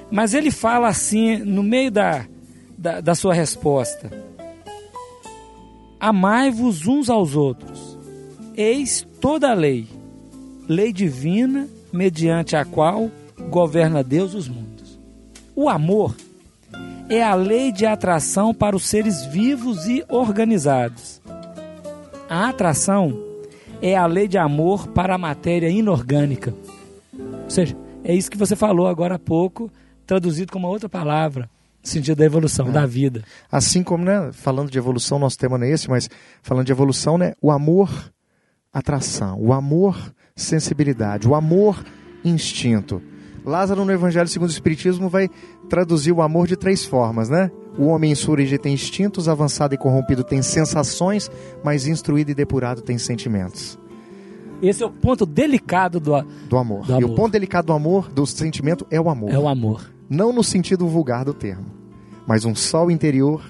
Mas 0.09 0.33
ele 0.33 0.49
fala 0.51 0.87
assim, 0.87 1.37
no 1.37 1.61
meio 1.63 1.91
da, 1.91 2.25
da, 2.77 2.99
da 2.99 3.15
sua 3.15 3.33
resposta: 3.33 4.11
Amai-vos 5.99 6.87
uns 6.87 7.09
aos 7.09 7.35
outros, 7.35 7.97
eis 8.57 9.07
toda 9.21 9.51
a 9.51 9.53
lei, 9.53 9.87
lei 10.67 10.91
divina, 10.91 11.67
mediante 11.93 12.55
a 12.55 12.65
qual 12.65 13.11
governa 13.49 14.03
Deus 14.03 14.33
os 14.33 14.49
mundos. 14.49 14.99
O 15.55 15.69
amor 15.69 16.15
é 17.07 17.21
a 17.21 17.35
lei 17.35 17.71
de 17.71 17.85
atração 17.85 18.53
para 18.53 18.75
os 18.75 18.87
seres 18.87 19.23
vivos 19.25 19.85
e 19.87 20.03
organizados. 20.09 21.21
A 22.27 22.49
atração 22.49 23.15
é 23.79 23.95
a 23.95 24.07
lei 24.07 24.27
de 24.27 24.39
amor 24.39 24.87
para 24.87 25.13
a 25.13 25.17
matéria 25.19 25.69
inorgânica. 25.69 26.53
Ou 27.43 27.49
seja, 27.49 27.77
é 28.03 28.15
isso 28.15 28.31
que 28.31 28.37
você 28.37 28.55
falou 28.55 28.87
agora 28.87 29.15
há 29.15 29.19
pouco, 29.19 29.69
traduzido 30.07 30.51
com 30.51 30.57
uma 30.57 30.69
outra 30.69 30.89
palavra, 30.89 31.49
no 31.83 31.87
sentido 31.87 32.17
da 32.17 32.25
evolução, 32.25 32.71
da 32.71 32.85
vida. 32.87 33.23
Assim 33.51 33.83
como, 33.83 34.03
né, 34.03 34.31
falando 34.31 34.71
de 34.71 34.77
evolução, 34.77 35.19
nosso 35.19 35.37
tema 35.37 35.57
não 35.57 35.67
é 35.67 35.69
esse, 35.69 35.89
mas 35.89 36.09
falando 36.41 36.65
de 36.65 36.71
evolução, 36.71 37.17
né, 37.17 37.33
o 37.39 37.51
amor, 37.51 38.11
atração, 38.73 39.39
o 39.39 39.53
amor 39.53 40.13
sensibilidade, 40.35 41.27
o 41.27 41.35
amor 41.35 41.83
instinto. 42.23 43.01
Lázaro 43.45 43.83
no 43.83 43.91
Evangelho 43.91 44.27
segundo 44.27 44.49
o 44.49 44.53
Espiritismo 44.53 45.09
vai 45.09 45.29
traduzir 45.69 46.11
o 46.11 46.21
amor 46.21 46.47
de 46.47 46.55
três 46.55 46.85
formas, 46.85 47.29
né? 47.29 47.51
O 47.77 47.85
homem 47.87 48.11
insurge 48.11 48.57
tem 48.57 48.73
instintos, 48.73 49.27
avançado 49.27 49.73
e 49.75 49.77
corrompido 49.77 50.23
tem 50.23 50.41
sensações, 50.41 51.29
mas 51.63 51.87
instruído 51.87 52.31
e 52.31 52.35
depurado 52.35 52.81
tem 52.81 52.97
sentimentos. 52.97 53.77
Esse 54.61 54.81
é 54.81 54.85
o 54.85 54.89
ponto 54.91 55.25
delicado 55.25 55.99
do 55.99 56.15
a- 56.15 56.25
Do 56.47 56.57
amor. 56.57 56.85
Do 56.85 56.93
E 56.93 57.03
o 57.03 57.07
amor. 57.07 57.15
ponto 57.17 57.31
delicado 57.33 57.65
do 57.65 57.73
amor, 57.73 58.09
do 58.09 58.25
sentimento, 58.25 58.87
é 58.89 59.01
o 59.01 59.09
amor. 59.09 59.29
é 59.31 59.37
o 59.37 59.47
amor. 59.49 59.91
Não 60.09 60.31
no 60.31 60.43
sentido 60.43 60.87
vulgar 60.87 61.25
do 61.25 61.33
termo, 61.33 61.65
mas 62.25 62.45
um 62.45 62.55
sol 62.55 62.89
interior 62.89 63.43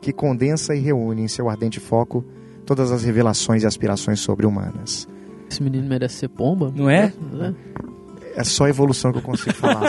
que 0.00 0.12
condensa 0.12 0.74
e 0.74 0.80
reúne 0.80 1.22
em 1.22 1.28
seu 1.28 1.48
ardente 1.48 1.78
foco 1.78 2.24
todas 2.66 2.90
as 2.90 3.04
revelações 3.04 3.62
e 3.62 3.66
aspirações 3.66 4.18
sobre-humanas. 4.18 5.06
Esse 5.52 5.62
menino 5.62 5.86
merece 5.86 6.16
ser 6.16 6.28
pomba? 6.28 6.72
Não 6.74 6.88
é? 6.88 7.12
É. 7.40 7.54
É 8.34 8.44
só 8.44 8.66
evolução 8.66 9.12
que 9.12 9.18
eu 9.18 9.22
consigo 9.22 9.52
falar. 9.52 9.82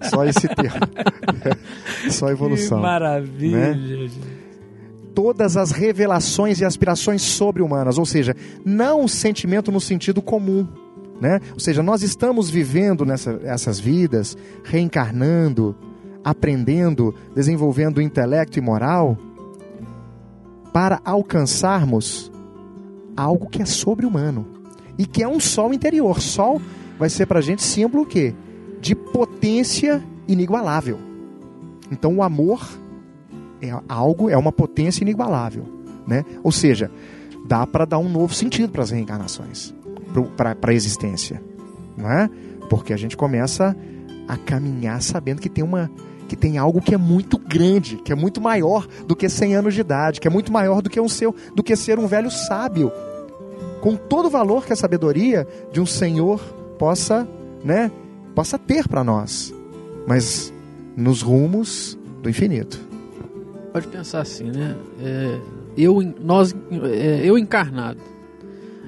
assim, 0.00 0.10
só 0.10 0.24
esse 0.24 0.46
termo. 0.46 0.78
só 2.10 2.30
evolução. 2.30 2.78
Que 2.78 2.82
maravilha. 2.82 3.74
Né? 3.74 3.74
gente. 3.74 4.20
Todas 5.12 5.56
as 5.56 5.72
revelações 5.72 6.60
e 6.60 6.64
aspirações 6.64 7.22
sobre-humanas, 7.22 7.98
ou 7.98 8.06
seja, 8.06 8.36
não 8.64 9.02
o 9.04 9.08
sentimento 9.08 9.72
no 9.72 9.80
sentido 9.80 10.22
comum. 10.22 10.68
Né? 11.20 11.40
Ou 11.52 11.58
seja, 11.58 11.82
nós 11.82 12.02
estamos 12.02 12.48
vivendo 12.48 13.04
nessa, 13.04 13.40
essas 13.42 13.80
vidas, 13.80 14.36
reencarnando, 14.62 15.74
aprendendo, 16.22 17.12
desenvolvendo 17.34 18.00
intelecto 18.00 18.58
e 18.58 18.62
moral 18.62 19.18
para 20.72 21.00
alcançarmos 21.04 22.30
algo 23.16 23.48
que 23.48 23.62
é 23.62 23.64
sobre-humano 23.64 24.46
e 24.98 25.06
que 25.06 25.22
é 25.22 25.28
um 25.28 25.40
sol 25.40 25.72
interior. 25.72 26.20
Sol 26.20 26.60
vai 26.98 27.08
ser 27.08 27.26
para 27.26 27.38
a 27.38 27.42
gente 27.42 27.62
símbolo 27.62 28.04
o 28.04 28.06
quê? 28.06 28.34
De 28.80 28.94
potência 28.94 30.02
inigualável. 30.28 30.98
Então 31.90 32.16
o 32.16 32.22
amor 32.22 32.66
é 33.60 33.70
algo, 33.88 34.28
é 34.28 34.36
uma 34.36 34.52
potência 34.52 35.02
inigualável, 35.02 35.64
né? 36.06 36.24
Ou 36.42 36.52
seja, 36.52 36.90
dá 37.46 37.66
para 37.66 37.84
dar 37.84 37.98
um 37.98 38.08
novo 38.08 38.34
sentido 38.34 38.70
para 38.70 38.82
as 38.82 38.90
reencarnações, 38.90 39.74
para 40.36 40.56
a 40.60 40.74
existência, 40.74 41.42
não 41.96 42.10
é? 42.10 42.28
Porque 42.68 42.92
a 42.92 42.96
gente 42.96 43.16
começa 43.16 43.76
a 44.28 44.36
caminhar 44.36 45.00
sabendo 45.00 45.40
que 45.40 45.48
tem 45.48 45.62
uma 45.62 45.90
que 46.26 46.34
tem 46.34 46.58
algo 46.58 46.80
que 46.80 46.92
é 46.92 46.98
muito 46.98 47.38
grande, 47.38 47.98
que 47.98 48.10
é 48.10 48.14
muito 48.16 48.40
maior 48.40 48.88
do 49.06 49.14
que 49.14 49.28
100 49.28 49.54
anos 49.54 49.74
de 49.74 49.80
idade, 49.80 50.20
que 50.20 50.26
é 50.26 50.30
muito 50.30 50.52
maior 50.52 50.82
do 50.82 50.90
que 50.90 51.00
um 51.00 51.08
seu, 51.08 51.32
do 51.54 51.62
que 51.62 51.76
ser 51.76 52.00
um 52.00 52.06
velho 52.08 52.32
sábio, 52.32 52.90
com 53.80 53.96
todo 53.96 54.26
o 54.26 54.30
valor 54.30 54.64
que 54.66 54.72
a 54.72 54.76
sabedoria 54.76 55.46
de 55.72 55.80
um 55.80 55.86
senhor 55.86 56.40
possa, 56.78 57.26
né, 57.64 57.90
possa 58.34 58.58
ter 58.58 58.86
para 58.88 59.02
nós, 59.04 59.54
mas 60.06 60.52
nos 60.96 61.22
rumos 61.22 61.98
do 62.22 62.28
infinito. 62.28 62.80
Pode 63.72 63.86
pensar 63.88 64.20
assim, 64.20 64.44
né? 64.44 64.74
É, 65.02 65.38
eu, 65.76 66.00
nós, 66.22 66.54
é, 66.92 67.20
eu 67.24 67.36
encarnado. 67.38 67.98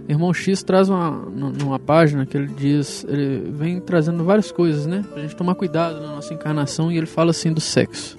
Irmão 0.09 0.33
X 0.33 0.63
traz 0.63 0.89
uma, 0.89 1.11
nu- 1.11 1.51
numa 1.51 1.79
página 1.79 2.25
que 2.25 2.35
ele 2.35 2.47
diz, 2.47 3.05
ele 3.07 3.51
vem 3.53 3.79
trazendo 3.79 4.25
várias 4.25 4.51
coisas, 4.51 4.87
né? 4.87 5.05
Pra 5.13 5.21
gente 5.21 5.37
tomar 5.37 5.55
cuidado 5.55 6.01
na 6.01 6.15
nossa 6.15 6.33
encarnação 6.33 6.91
e 6.91 6.97
ele 6.97 7.07
fala 7.07 7.31
assim 7.31 7.53
do 7.53 7.61
sexo. 7.61 8.18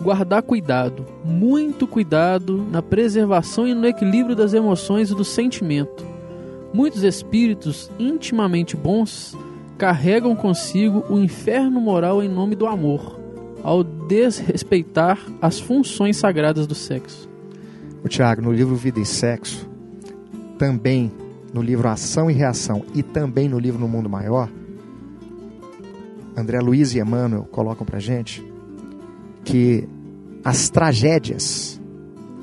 Guardar 0.00 0.42
cuidado, 0.42 1.04
muito 1.24 1.86
cuidado 1.86 2.66
na 2.70 2.80
preservação 2.80 3.68
e 3.68 3.74
no 3.74 3.86
equilíbrio 3.86 4.34
das 4.34 4.54
emoções 4.54 5.10
e 5.10 5.14
do 5.14 5.24
sentimento. 5.24 6.06
Muitos 6.72 7.02
espíritos 7.02 7.90
intimamente 7.98 8.76
bons 8.76 9.36
carregam 9.76 10.34
consigo 10.34 11.04
o 11.10 11.18
inferno 11.18 11.80
moral 11.80 12.22
em 12.22 12.28
nome 12.28 12.54
do 12.54 12.66
amor, 12.66 13.20
ao 13.62 13.82
desrespeitar 13.84 15.18
as 15.40 15.60
funções 15.60 16.16
sagradas 16.16 16.66
do 16.66 16.74
sexo. 16.74 17.28
O 18.02 18.08
Tiago, 18.08 18.40
no 18.40 18.52
livro 18.52 18.74
Vida 18.76 19.00
e 19.00 19.04
Sexo, 19.04 19.68
também 20.58 21.12
no 21.52 21.60
livro 21.60 21.88
Ação 21.88 22.30
e 22.30 22.34
Reação 22.34 22.84
e 22.94 23.02
também 23.02 23.48
no 23.48 23.58
livro 23.58 23.80
No 23.80 23.88
Mundo 23.88 24.08
Maior, 24.08 24.48
André 26.36 26.60
Luiz 26.60 26.94
e 26.94 27.00
Emmanuel 27.00 27.46
colocam 27.50 27.84
pra 27.84 27.98
gente 27.98 28.49
que 29.44 29.88
as 30.44 30.68
tragédias 30.70 31.80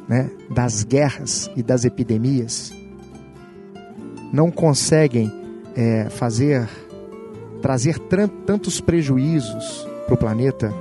né, 0.07 0.29
das 0.49 0.83
guerras 0.83 1.49
e 1.55 1.63
das 1.63 1.85
epidemias 1.85 2.73
não 4.31 4.51
conseguem 4.51 5.31
é, 5.75 6.09
fazer 6.09 6.67
trazer 7.61 7.97
tantos 8.45 8.79
prejuízos 8.79 9.87
para 10.05 10.13
o 10.13 10.17
planeta 10.17 10.71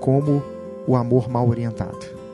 como 0.00 0.42
o 0.86 0.96
amor 0.96 1.28
mal 1.28 1.46
orientado 1.46 2.24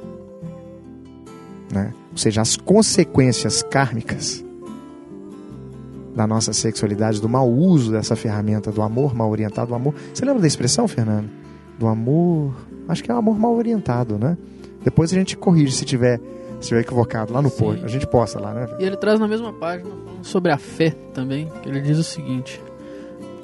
né? 1.73 1.93
Ou 2.11 2.19
seja, 2.19 2.41
as 2.43 2.57
consequências 2.57 3.63
kármicas 3.63 4.45
da 6.15 6.27
nossa 6.27 6.53
sexualidade, 6.53 7.21
do 7.21 7.29
mau 7.29 7.49
uso 7.49 7.93
dessa 7.93 8.17
ferramenta, 8.17 8.73
do 8.73 8.83
amor 8.83 9.15
mal 9.15 9.31
orientado, 9.31 9.69
do 9.69 9.75
amor. 9.75 9.95
Você 10.13 10.25
lembra 10.25 10.41
da 10.41 10.47
expressão, 10.47 10.89
Fernando? 10.89 11.31
Do 11.79 11.87
amor. 11.87 12.55
Acho 12.89 13.03
que 13.05 13.11
é 13.11 13.15
o 13.15 13.19
amor 13.19 13.39
mal 13.39 13.55
orientado, 13.55 14.19
né? 14.19 14.37
Depois 14.83 15.13
a 15.13 15.15
gente 15.15 15.37
corrige 15.37 15.73
se 15.73 15.85
tiver, 15.85 16.19
se 16.61 16.69
tiver 16.69 16.81
equivocado 16.81 17.33
lá 17.33 17.41
no 17.43 17.51
post. 17.51 17.85
A 17.85 17.89
gente 17.89 18.07
posta 18.07 18.41
lá, 18.41 18.53
né? 18.55 18.69
E 18.79 18.85
ele 18.85 18.97
traz 18.97 19.21
na 19.21 19.29
mesma 19.29 19.53
página 19.53 19.91
sobre 20.23 20.51
a 20.51 20.59
fé 20.59 20.91
também, 21.15 21.49
que 21.63 21.69
ele 21.69 21.81
diz 21.81 21.99
o 21.99 22.05
seguinte: 22.05 22.61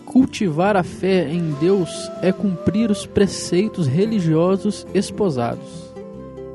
Cultivar 0.05 0.77
a 0.77 0.83
fé 0.83 1.29
em 1.29 1.53
Deus 1.61 2.11
é 2.23 2.33
cumprir 2.33 2.91
os 2.91 3.05
preceitos 3.07 3.87
religiosos 3.87 4.87
esposados. 4.95 5.85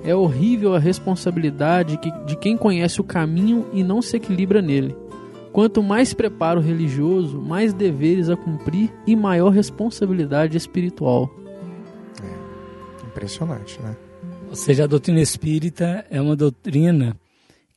É 0.04 0.16
horrível 0.16 0.74
a 0.76 0.80
responsabilidade 0.80 1.98
que- 1.98 2.12
de 2.26 2.36
quem 2.36 2.58
conhece 2.58 3.00
o 3.00 3.04
caminho 3.04 3.68
e 3.72 3.84
não 3.84 4.02
se 4.02 4.18
equilibra 4.18 4.62
nele. 4.62 4.96
Quanto 5.52 5.84
mais 5.84 6.14
preparo 6.14 6.60
religioso, 6.62 7.40
mais 7.40 7.74
deveres 7.74 8.30
a 8.30 8.38
cumprir 8.38 8.90
e 9.06 9.16
maior 9.16 9.50
responsabilidade 9.50 10.58
espiritual. 10.58 11.30
Impressionante, 13.12 13.80
né? 13.82 13.96
Ou 14.50 14.56
seja, 14.56 14.86
a 14.86 14.88
doutrina 14.88 15.22
espírita 15.22 16.06
é 16.10 16.22
uma 16.22 16.36
doutrina 16.36 17.16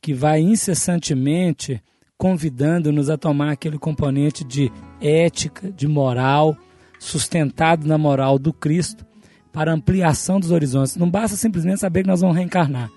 que 0.01 0.13
vai 0.13 0.39
incessantemente 0.41 1.81
convidando-nos 2.17 3.09
a 3.09 3.17
tomar 3.17 3.51
aquele 3.51 3.77
componente 3.77 4.43
de 4.43 4.71
ética, 5.01 5.71
de 5.71 5.87
moral, 5.87 6.57
sustentado 6.99 7.87
na 7.87 7.97
moral 7.97 8.39
do 8.39 8.53
Cristo, 8.53 9.05
para 9.51 9.73
ampliação 9.73 10.39
dos 10.39 10.51
horizontes. 10.51 10.95
Não 10.95 11.09
basta 11.09 11.35
simplesmente 11.37 11.79
saber 11.79 12.03
que 12.03 12.09
nós 12.09 12.21
vamos 12.21 12.35
reencarnar. 12.35 12.89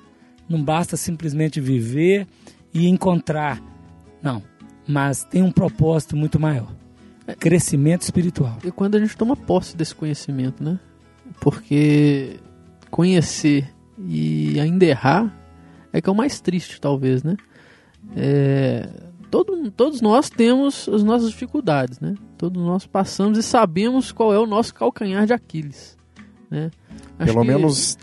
Não 0.48 0.62
basta 0.62 0.96
simplesmente 0.96 1.60
viver 1.60 2.26
e 2.72 2.88
encontrar. 2.88 3.62
Não. 4.22 4.42
Mas 4.86 5.24
tem 5.24 5.42
um 5.42 5.52
propósito 5.52 6.16
muito 6.16 6.40
maior. 6.40 6.72
Crescimento 7.38 8.02
espiritual. 8.02 8.58
E 8.64 8.70
quando 8.70 8.94
a 8.94 8.98
gente 8.98 9.16
toma 9.16 9.36
posse 9.36 9.76
desse 9.76 9.94
conhecimento, 9.94 10.64
né? 10.64 10.80
Porque 11.40 12.36
conhecer 12.90 13.72
e 13.98 14.58
ainda 14.60 14.84
errar 14.84 15.34
é 15.92 16.00
que 16.00 16.08
é 16.08 16.12
o 16.12 16.16
mais 16.16 16.40
triste, 16.40 16.80
talvez, 16.80 17.22
né? 17.22 17.36
É, 18.16 18.88
todo, 19.30 19.70
todos 19.70 20.00
nós 20.00 20.30
temos 20.30 20.88
as 20.88 21.02
nossas 21.02 21.30
dificuldades, 21.30 22.00
né? 22.00 22.14
Todos 22.36 22.62
nós 22.62 22.86
passamos 22.86 23.38
e 23.38 23.42
sabemos 23.42 24.12
qual 24.12 24.32
é 24.32 24.38
o 24.38 24.46
nosso 24.46 24.74
calcanhar 24.74 25.26
de 25.26 25.32
Aquiles, 25.32 25.96
né? 26.50 26.70
Acho 27.18 27.32
Pelo 27.32 27.44
que- 27.44 27.48
menos 27.52 27.98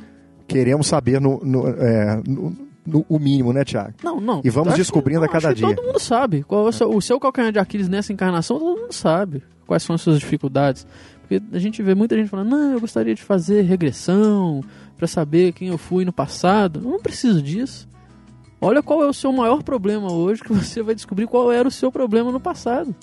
queremos 0.47 0.87
saber 0.87 1.19
no, 1.19 1.39
no, 1.43 1.67
é, 1.67 2.21
no- 2.27 2.55
no- 2.85 3.05
o 3.09 3.17
mínimo, 3.17 3.51
né, 3.51 3.63
Tiago? 3.63 3.93
Não, 4.03 4.19
não. 4.21 4.41
E 4.43 4.49
vamos 4.49 4.69
Acho 4.69 4.75
que- 4.75 4.81
descobrindo 4.81 5.21
a 5.21 5.25
não, 5.25 5.31
cada 5.33 5.53
dia. 5.53 5.73
Todo 5.73 5.83
mundo 5.85 5.99
sabe. 5.99 6.43
Qual 6.43 6.65
é 6.67 6.69
o 6.69 6.71
seu, 6.71 6.89
o 6.89 7.01
seu 7.01 7.19
calcanhar 7.19 7.51
de 7.51 7.57
Aquiles 7.59 7.87
nessa 7.89 8.13
encarnação, 8.13 8.59
todo 8.59 8.79
mundo 8.81 8.93
sabe. 8.93 9.41
Quais 9.65 9.81
são 9.81 9.95
as 9.95 10.01
suas 10.01 10.19
dificuldades. 10.19 10.85
Porque 11.27 11.41
a 11.51 11.59
gente 11.59 11.81
vê 11.81 11.95
muita 11.95 12.15
gente 12.15 12.29
falando, 12.29 12.51
não, 12.51 12.73
eu 12.73 12.79
gostaria 12.79 13.15
de 13.15 13.23
fazer 13.23 13.63
regressão 13.63 14.63
para 14.95 15.07
saber 15.07 15.53
quem 15.53 15.69
eu 15.69 15.77
fui 15.77 16.05
no 16.05 16.13
passado. 16.13 16.81
Eu 16.83 16.91
não 16.91 16.99
preciso 16.99 17.41
disso. 17.41 17.89
Olha 18.61 18.83
qual 18.83 19.03
é 19.03 19.07
o 19.07 19.13
seu 19.13 19.31
maior 19.31 19.63
problema 19.63 20.11
hoje, 20.11 20.43
que 20.43 20.53
você 20.53 20.83
vai 20.83 20.93
descobrir 20.93 21.25
qual 21.25 21.51
era 21.51 21.67
o 21.67 21.71
seu 21.71 21.91
problema 21.91 22.31
no 22.31 22.39
passado. 22.39 22.93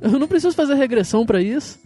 Eu 0.00 0.18
não 0.18 0.26
preciso 0.26 0.56
fazer 0.56 0.74
regressão 0.74 1.24
para 1.24 1.40
isso. 1.40 1.78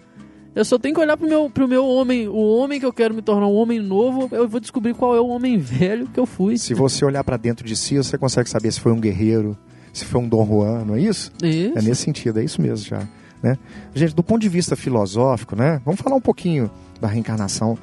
Eu 0.54 0.64
só 0.64 0.78
tenho 0.78 0.94
que 0.94 1.00
olhar 1.00 1.16
pro 1.16 1.28
meu, 1.28 1.50
pro 1.50 1.68
meu 1.68 1.86
homem, 1.86 2.26
o 2.28 2.36
homem 2.36 2.80
que 2.80 2.86
eu 2.86 2.92
quero 2.92 3.14
me 3.14 3.22
tornar 3.22 3.46
um 3.46 3.54
homem 3.54 3.80
novo, 3.80 4.34
eu 4.34 4.48
vou 4.48 4.60
descobrir 4.60 4.94
qual 4.94 5.14
é 5.14 5.20
o 5.20 5.28
homem 5.28 5.58
velho 5.58 6.06
que 6.08 6.20
eu 6.20 6.26
fui. 6.26 6.56
Se 6.56 6.74
você 6.74 7.04
olhar 7.04 7.24
para 7.24 7.36
dentro 7.36 7.66
de 7.66 7.76
si, 7.76 7.96
você 7.96 8.16
consegue 8.16 8.48
saber 8.48 8.72
se 8.72 8.80
foi 8.80 8.92
um 8.92 9.00
guerreiro, 9.00 9.56
se 9.92 10.04
foi 10.04 10.20
um 10.20 10.28
Dom 10.28 10.46
Juan, 10.46 10.84
não 10.84 10.94
é 10.94 11.00
isso? 11.00 11.32
Isso. 11.42 11.78
É 11.78 11.82
nesse 11.82 12.02
sentido, 12.02 12.38
é 12.38 12.44
isso 12.44 12.60
mesmo 12.60 12.86
já. 12.86 13.06
Né? 13.42 13.58
Gente, 13.94 14.14
do 14.14 14.22
ponto 14.22 14.40
de 14.40 14.48
vista 14.48 14.76
filosófico, 14.76 15.56
né? 15.56 15.80
Vamos 15.84 16.00
falar 16.00 16.14
um 16.14 16.20
pouquinho 16.20 16.70
da 17.00 17.08
reencarnação, 17.08 17.76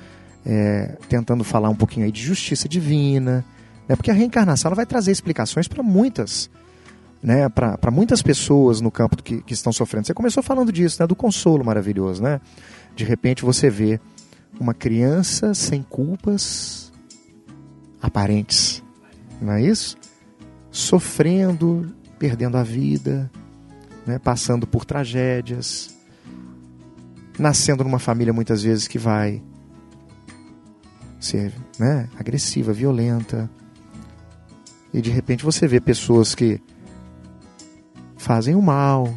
é, 0.46 0.98
tentando 1.10 1.44
falar 1.44 1.70
um 1.70 1.76
pouquinho 1.76 2.06
aí 2.06 2.12
de 2.12 2.22
justiça 2.22 2.70
divina, 2.70 3.44
né? 3.88 3.96
Porque 3.96 4.12
a 4.12 4.14
reencarnação 4.14 4.70
ela 4.70 4.76
vai 4.76 4.86
trazer 4.86 5.12
explicações 5.12 5.68
para 5.68 5.84
muitas, 5.84 6.50
né, 7.22 7.50
para 7.50 7.92
muitas 7.92 8.22
pessoas 8.22 8.80
no 8.80 8.90
campo 8.90 9.22
que, 9.22 9.42
que 9.42 9.54
estão 9.54 9.74
sofrendo. 9.74 10.08
Você 10.08 10.14
começou 10.14 10.42
falando 10.42 10.72
disso, 10.72 11.02
né, 11.02 11.08
do 11.08 11.16
consolo 11.16 11.66
maravilhoso, 11.66 12.22
né? 12.22 12.40
De 12.96 13.04
repente 13.04 13.44
você 13.44 13.70
vê 13.70 14.00
uma 14.60 14.74
criança 14.74 15.54
sem 15.54 15.82
culpas 15.82 16.94
aparentes, 18.02 18.82
não 19.42 19.54
é 19.54 19.62
isso? 19.62 19.98
Sofrendo, 20.72 21.94
perdendo 22.18 22.58
a 22.58 22.64
vida, 22.64 23.30
né, 24.10 24.18
passando 24.18 24.66
por 24.66 24.86
tragédias, 24.86 25.96
nascendo 27.38 27.84
numa 27.84 28.00
família 28.00 28.34
muitas 28.34 28.64
vezes 28.64 28.88
que 28.88 28.98
vai 28.98 29.40
ser 31.20 31.54
né, 31.78 32.10
agressiva, 32.18 32.74
violenta. 32.74 33.48
E 34.92 35.00
de 35.00 35.12
repente 35.12 35.46
você 35.46 35.68
vê 35.68 35.80
pessoas 35.80 36.34
que 36.34 36.60
fazem 38.18 38.56
o 38.56 38.62
mal, 38.64 39.14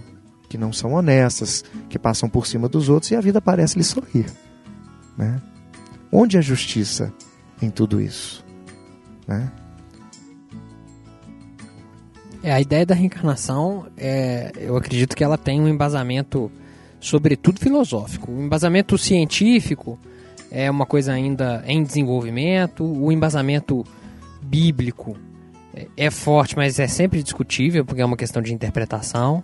que 0.47 0.59
não 0.59 0.75
são 0.75 0.93
honestas, 0.93 1.65
que 1.89 1.99
passam 1.99 2.29
por 2.29 2.47
cima 2.47 2.69
dos 2.69 2.91
outros 2.91 3.11
e 3.13 3.17
a 3.17 3.21
vida 3.23 3.41
parece 3.41 3.79
lhe 3.79 3.85
sorrir. 3.85 4.27
Né? 5.17 5.41
Onde 6.13 6.37
é 6.37 6.41
a 6.41 6.43
justiça 6.43 7.11
em 7.63 7.71
tudo 7.71 7.99
isso? 7.99 8.45
Né? 9.27 9.51
É, 12.43 12.53
a 12.53 12.61
ideia 12.61 12.85
da 12.85 12.95
reencarnação, 12.95 13.87
é, 13.97 14.51
eu 14.57 14.77
acredito 14.77 15.15
que 15.15 15.23
ela 15.23 15.39
tem 15.39 15.61
um 15.61 15.69
embasamento, 15.69 16.51
sobretudo 16.99 17.61
filosófico. 17.61 18.33
O 18.33 18.43
embasamento 18.43 18.99
científico 18.99 19.99
é 20.51 20.69
uma 20.69 20.85
coisa 20.85 21.13
ainda 21.13 21.63
em 21.67 21.83
desenvolvimento, 21.83 22.85
o 22.85 23.13
embasamento 23.13 23.85
bíblico 24.43 25.17
é, 25.73 25.87
é 25.97 26.11
forte, 26.11 26.57
mas 26.57 26.81
é 26.81 26.89
sempre 26.89 27.23
discutível, 27.23 27.85
porque 27.85 28.03
é 28.03 28.05
uma 28.05 28.17
questão 28.17 28.43
de 28.43 28.53
interpretação 28.53 29.43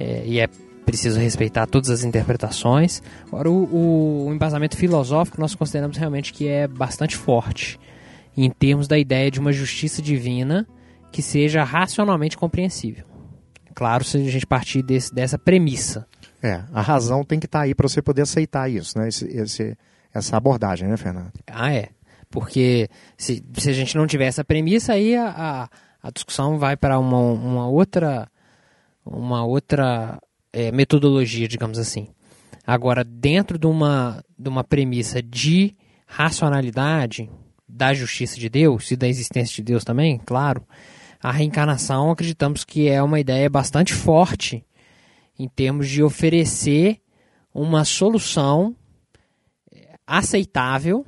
é, 0.00 0.22
e 0.24 0.40
é 0.40 0.48
preciso 0.86 1.20
respeitar 1.20 1.66
todas 1.66 1.90
as 1.90 2.02
interpretações. 2.02 3.02
Agora, 3.26 3.50
o, 3.50 4.26
o, 4.26 4.32
embasamento 4.32 4.76
filosófico 4.76 5.40
nós 5.40 5.54
consideramos 5.54 5.98
realmente 5.98 6.32
que 6.32 6.48
é 6.48 6.66
bastante 6.66 7.16
forte 7.16 7.78
em 8.34 8.50
termos 8.50 8.88
da 8.88 8.98
ideia 8.98 9.30
de 9.30 9.38
uma 9.38 9.52
justiça 9.52 10.00
divina 10.00 10.66
que 11.12 11.22
seja 11.22 11.62
racionalmente 11.62 12.36
compreensível. 12.36 13.04
Claro, 13.74 14.04
se 14.04 14.16
a 14.16 14.30
gente 14.30 14.46
partir 14.46 14.82
desse, 14.82 15.14
dessa 15.14 15.38
premissa. 15.38 16.06
É, 16.42 16.64
a 16.72 16.80
razão 16.80 17.22
tem 17.24 17.38
que 17.38 17.46
estar 17.46 17.60
tá 17.60 17.64
aí 17.64 17.74
para 17.74 17.88
você 17.88 18.02
poder 18.02 18.22
aceitar 18.22 18.68
isso, 18.68 18.98
né? 18.98 19.08
Esse, 19.08 19.26
esse, 19.26 19.78
essa 20.12 20.36
abordagem, 20.36 20.88
né, 20.88 20.96
Fernando? 20.96 21.30
Ah, 21.46 21.72
é. 21.72 21.90
Porque 22.28 22.88
se, 23.16 23.44
se 23.54 23.70
a 23.70 23.72
gente 23.72 23.96
não 23.96 24.06
tiver 24.06 24.26
essa 24.26 24.42
premissa, 24.42 24.94
aí 24.94 25.14
a, 25.14 25.28
a, 25.28 25.68
a 26.02 26.10
discussão 26.10 26.58
vai 26.58 26.76
para 26.76 26.98
uma, 26.98 27.18
uma 27.18 27.68
outra, 27.68 28.28
uma 29.04 29.44
outra 29.44 30.18
é, 30.52 30.72
metodologia, 30.72 31.46
digamos 31.46 31.78
assim. 31.78 32.08
Agora, 32.66 33.04
dentro 33.04 33.58
de 33.58 33.66
uma, 33.66 34.24
de 34.38 34.48
uma 34.48 34.64
premissa 34.64 35.22
de 35.22 35.76
racionalidade 36.06 37.30
da 37.68 37.94
justiça 37.94 38.38
de 38.38 38.48
Deus 38.48 38.90
e 38.90 38.96
da 38.96 39.08
existência 39.08 39.56
de 39.56 39.62
Deus 39.62 39.82
também, 39.84 40.20
claro, 40.24 40.62
a 41.22 41.30
reencarnação 41.30 42.10
acreditamos 42.10 42.64
que 42.64 42.88
é 42.88 43.00
uma 43.00 43.20
ideia 43.20 43.48
bastante 43.48 43.94
forte 43.94 44.64
em 45.38 45.48
termos 45.48 45.88
de 45.88 46.02
oferecer 46.02 47.00
uma 47.54 47.84
solução 47.84 48.74
é, 49.72 49.94
aceitável 50.04 51.06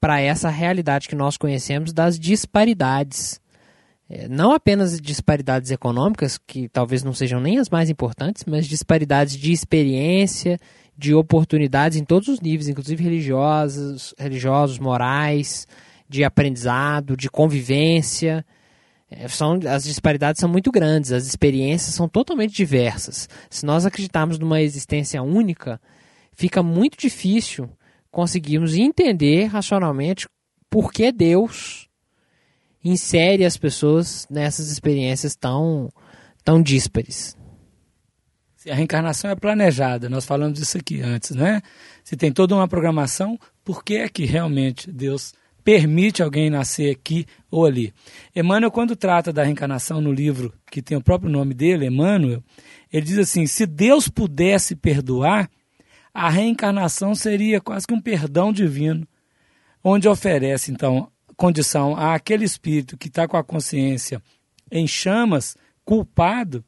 para 0.00 0.20
essa 0.20 0.48
realidade 0.48 1.08
que 1.08 1.16
nós 1.16 1.36
conhecemos 1.36 1.92
das 1.92 2.18
disparidades. 2.18 3.40
É, 4.08 4.28
não 4.28 4.52
apenas 4.52 5.00
disparidades 5.00 5.70
econômicas, 5.72 6.38
que 6.38 6.68
talvez 6.68 7.02
não 7.02 7.12
sejam 7.12 7.40
nem 7.40 7.58
as 7.58 7.68
mais 7.68 7.90
importantes, 7.90 8.44
mas 8.46 8.66
disparidades 8.66 9.36
de 9.36 9.52
experiência, 9.52 10.60
de 10.96 11.12
oportunidades 11.12 11.98
em 11.98 12.04
todos 12.04 12.28
os 12.28 12.40
níveis, 12.40 12.68
inclusive 12.68 13.02
religiosos, 13.02 14.14
religiosos, 14.16 14.78
morais, 14.78 15.66
de 16.08 16.22
aprendizado, 16.22 17.16
de 17.16 17.28
convivência. 17.28 18.44
É, 19.10 19.26
são, 19.26 19.58
as 19.68 19.84
disparidades 19.84 20.40
são 20.40 20.48
muito 20.48 20.70
grandes, 20.70 21.10
as 21.10 21.26
experiências 21.26 21.94
são 21.94 22.08
totalmente 22.08 22.54
diversas. 22.54 23.28
Se 23.50 23.66
nós 23.66 23.84
acreditarmos 23.84 24.38
numa 24.38 24.62
existência 24.62 25.20
única, 25.22 25.80
fica 26.32 26.62
muito 26.62 26.96
difícil 26.96 27.68
conseguirmos 28.10 28.74
entender 28.74 29.46
racionalmente 29.46 30.28
por 30.68 30.92
que 30.92 31.10
Deus 31.10 31.88
insere 32.84 33.44
as 33.44 33.56
pessoas 33.56 34.26
nessas 34.30 34.70
experiências 34.70 35.34
tão, 35.34 35.92
tão 36.44 36.62
díspares. 36.62 37.36
Se 38.56 38.70
a 38.70 38.74
reencarnação 38.74 39.30
é 39.30 39.34
planejada, 39.34 40.08
nós 40.08 40.24
falamos 40.24 40.58
disso 40.58 40.78
aqui 40.78 41.00
antes, 41.00 41.30
né? 41.30 41.62
Se 42.04 42.16
tem 42.16 42.30
toda 42.30 42.54
uma 42.54 42.68
programação, 42.68 43.38
por 43.64 43.82
que 43.82 43.96
é 43.96 44.08
que 44.08 44.24
realmente 44.24 44.90
Deus 44.90 45.32
permite 45.64 46.22
alguém 46.22 46.50
nascer 46.50 46.90
aqui 46.90 47.26
ou 47.50 47.64
ali? 47.66 47.92
Emmanuel, 48.34 48.70
quando 48.70 48.96
trata 48.96 49.32
da 49.32 49.44
reencarnação 49.44 50.00
no 50.00 50.12
livro 50.12 50.52
que 50.70 50.82
tem 50.82 50.96
o 50.96 51.02
próprio 51.02 51.30
nome 51.30 51.54
dele, 51.54 51.86
Emmanuel, 51.86 52.42
ele 52.92 53.06
diz 53.06 53.18
assim: 53.18 53.46
se 53.46 53.66
Deus 53.66 54.08
pudesse 54.08 54.74
perdoar, 54.74 55.50
a 56.12 56.28
reencarnação 56.28 57.14
seria 57.14 57.60
quase 57.60 57.86
que 57.86 57.94
um 57.94 58.00
perdão 58.00 58.52
divino, 58.52 59.06
onde 59.82 60.08
oferece, 60.08 60.72
então, 60.72 61.10
condição 61.36 61.96
àquele 61.96 62.44
espírito 62.44 62.98
que 62.98 63.08
está 63.08 63.26
com 63.26 63.36
a 63.36 63.44
consciência 63.44 64.22
em 64.70 64.86
chamas, 64.86 65.56
culpado, 65.84 66.64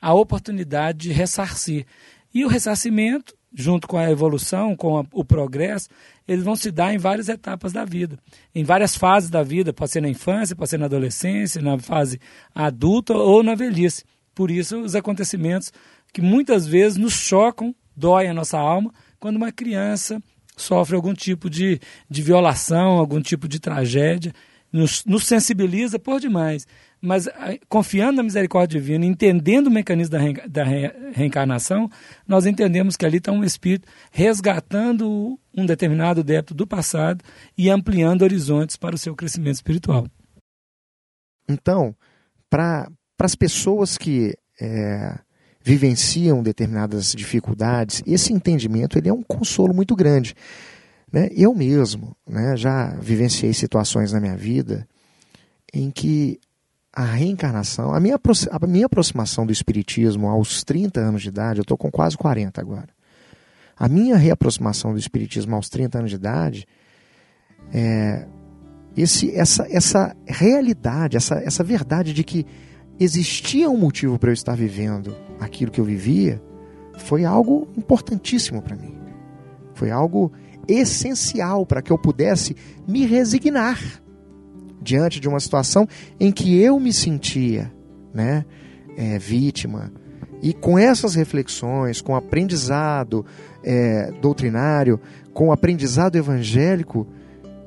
a 0.00 0.12
oportunidade 0.14 0.98
de 0.98 1.12
ressarcir. 1.12 1.86
E 2.34 2.44
o 2.44 2.48
ressarcimento, 2.48 3.34
junto 3.54 3.86
com 3.86 3.98
a 3.98 4.10
evolução, 4.10 4.74
com 4.74 4.98
a, 4.98 5.04
o 5.12 5.24
progresso, 5.24 5.88
eles 6.26 6.44
vão 6.44 6.56
se 6.56 6.70
dar 6.70 6.94
em 6.94 6.98
várias 6.98 7.28
etapas 7.28 7.72
da 7.72 7.84
vida, 7.84 8.18
em 8.54 8.64
várias 8.64 8.96
fases 8.96 9.28
da 9.28 9.42
vida, 9.42 9.72
pode 9.72 9.90
ser 9.90 10.00
na 10.00 10.08
infância, 10.08 10.56
pode 10.56 10.70
ser 10.70 10.78
na 10.78 10.86
adolescência, 10.86 11.60
na 11.60 11.78
fase 11.78 12.20
adulta 12.54 13.14
ou 13.14 13.42
na 13.42 13.54
velhice. 13.54 14.04
Por 14.34 14.50
isso, 14.50 14.80
os 14.80 14.94
acontecimentos 14.94 15.72
que 16.12 16.22
muitas 16.22 16.66
vezes 16.66 16.96
nos 16.96 17.12
chocam 17.12 17.74
dói 17.96 18.26
a 18.26 18.34
nossa 18.34 18.58
alma 18.58 18.92
quando 19.18 19.36
uma 19.36 19.52
criança 19.52 20.22
sofre 20.56 20.96
algum 20.96 21.14
tipo 21.14 21.48
de, 21.48 21.80
de 22.08 22.22
violação, 22.22 22.98
algum 22.98 23.20
tipo 23.20 23.48
de 23.48 23.58
tragédia, 23.58 24.32
nos, 24.72 25.04
nos 25.04 25.26
sensibiliza 25.26 25.98
por 25.98 26.20
demais. 26.20 26.66
Mas 27.04 27.28
confiando 27.68 28.18
na 28.18 28.22
misericórdia 28.22 28.80
divina, 28.80 29.04
entendendo 29.04 29.66
o 29.66 29.70
mecanismo 29.72 30.12
da, 30.12 30.20
da 30.48 30.62
re, 30.62 30.88
reencarnação, 31.12 31.90
nós 32.28 32.46
entendemos 32.46 32.96
que 32.96 33.04
ali 33.04 33.16
está 33.16 33.32
um 33.32 33.42
espírito 33.42 33.88
resgatando 34.12 35.36
um 35.52 35.66
determinado 35.66 36.22
débito 36.22 36.54
do 36.54 36.64
passado 36.64 37.24
e 37.58 37.68
ampliando 37.68 38.22
horizontes 38.22 38.76
para 38.76 38.94
o 38.94 38.98
seu 38.98 39.16
crescimento 39.16 39.56
espiritual. 39.56 40.06
Então, 41.48 41.92
para 42.48 42.88
as 43.20 43.34
pessoas 43.34 43.98
que 43.98 44.36
é, 44.60 45.18
vivenciam 45.60 46.40
determinadas 46.40 47.12
dificuldades, 47.12 48.00
esse 48.06 48.32
entendimento 48.32 48.96
ele 48.96 49.08
é 49.08 49.12
um 49.12 49.24
consolo 49.24 49.74
muito 49.74 49.96
grande. 49.96 50.36
Né? 51.12 51.28
Eu 51.32 51.52
mesmo 51.52 52.16
né, 52.24 52.56
já 52.56 52.94
vivenciei 53.00 53.52
situações 53.52 54.12
na 54.12 54.20
minha 54.20 54.36
vida 54.36 54.86
em 55.74 55.90
que 55.90 56.38
a 56.92 57.04
reencarnação, 57.04 57.94
a 57.94 57.98
minha, 57.98 58.20
a 58.50 58.66
minha 58.66 58.86
aproximação 58.86 59.46
do 59.46 59.52
Espiritismo 59.52 60.28
aos 60.28 60.62
30 60.62 61.00
anos 61.00 61.22
de 61.22 61.28
idade, 61.28 61.58
eu 61.58 61.62
estou 61.62 61.76
com 61.76 61.90
quase 61.90 62.16
40 62.18 62.60
agora. 62.60 62.88
A 63.78 63.88
minha 63.88 64.16
reaproximação 64.16 64.92
do 64.92 64.98
Espiritismo 64.98 65.56
aos 65.56 65.70
30 65.70 65.98
anos 65.98 66.10
de 66.10 66.16
idade, 66.16 66.66
é, 67.72 68.26
esse, 68.94 69.34
essa, 69.34 69.66
essa 69.70 70.14
realidade, 70.26 71.16
essa, 71.16 71.36
essa 71.36 71.64
verdade 71.64 72.12
de 72.12 72.22
que 72.22 72.44
existia 73.00 73.70
um 73.70 73.78
motivo 73.78 74.18
para 74.18 74.28
eu 74.28 74.34
estar 74.34 74.54
vivendo 74.54 75.16
aquilo 75.40 75.70
que 75.70 75.80
eu 75.80 75.84
vivia, 75.84 76.42
foi 76.98 77.24
algo 77.24 77.68
importantíssimo 77.74 78.60
para 78.60 78.76
mim. 78.76 78.94
Foi 79.74 79.90
algo 79.90 80.30
essencial 80.68 81.64
para 81.64 81.80
que 81.80 81.90
eu 81.90 81.96
pudesse 81.96 82.54
me 82.86 83.06
resignar 83.06 84.01
diante 84.82 85.20
de 85.20 85.28
uma 85.28 85.40
situação 85.40 85.86
em 86.18 86.32
que 86.32 86.60
eu 86.60 86.78
me 86.78 86.92
sentia 86.92 87.72
né, 88.12 88.44
é, 88.96 89.18
vítima. 89.18 89.92
E 90.42 90.52
com 90.52 90.78
essas 90.78 91.14
reflexões, 91.14 92.00
com 92.00 92.12
o 92.12 92.16
aprendizado 92.16 93.24
é, 93.62 94.10
doutrinário, 94.20 95.00
com 95.32 95.48
o 95.48 95.52
aprendizado 95.52 96.16
evangélico, 96.16 97.06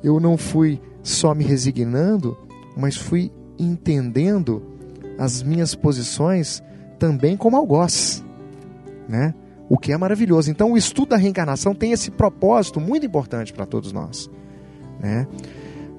eu 0.04 0.20
não 0.20 0.36
fui 0.36 0.80
só 1.02 1.34
me 1.34 1.42
resignando, 1.42 2.36
mas 2.76 2.96
fui 2.96 3.32
entendendo 3.58 4.62
as 5.18 5.42
minhas 5.42 5.74
posições 5.74 6.62
também 6.98 7.36
como 7.36 7.56
algoz, 7.56 8.22
né? 9.08 9.34
O 9.68 9.78
que 9.78 9.92
é 9.92 9.96
maravilhoso. 9.96 10.50
Então, 10.50 10.72
o 10.72 10.76
estudo 10.76 11.08
da 11.08 11.16
reencarnação 11.16 11.74
tem 11.74 11.92
esse 11.92 12.10
propósito 12.10 12.78
muito 12.78 13.06
importante 13.06 13.52
para 13.52 13.66
todos 13.66 13.92
nós, 13.92 14.30
né? 15.00 15.26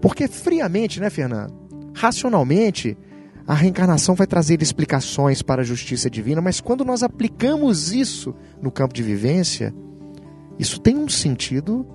Porque 0.01 0.27
friamente, 0.27 0.99
né, 0.99 1.09
Fernando? 1.09 1.53
Racionalmente, 1.93 2.97
a 3.47 3.53
reencarnação 3.53 4.13
vai 4.13 4.27
trazer 4.27 4.61
explicações 4.61 5.41
para 5.41 5.61
a 5.61 5.65
justiça 5.65 6.09
divina, 6.09 6.41
mas 6.41 6.59
quando 6.59 6.83
nós 6.83 7.01
aplicamos 7.01 7.93
isso 7.93 8.35
no 8.61 8.69
campo 8.69 8.93
de 8.93 9.01
vivência, 9.01 9.73
isso 10.59 10.79
tem 10.79 10.97
um 10.97 11.07
sentido, 11.07 11.87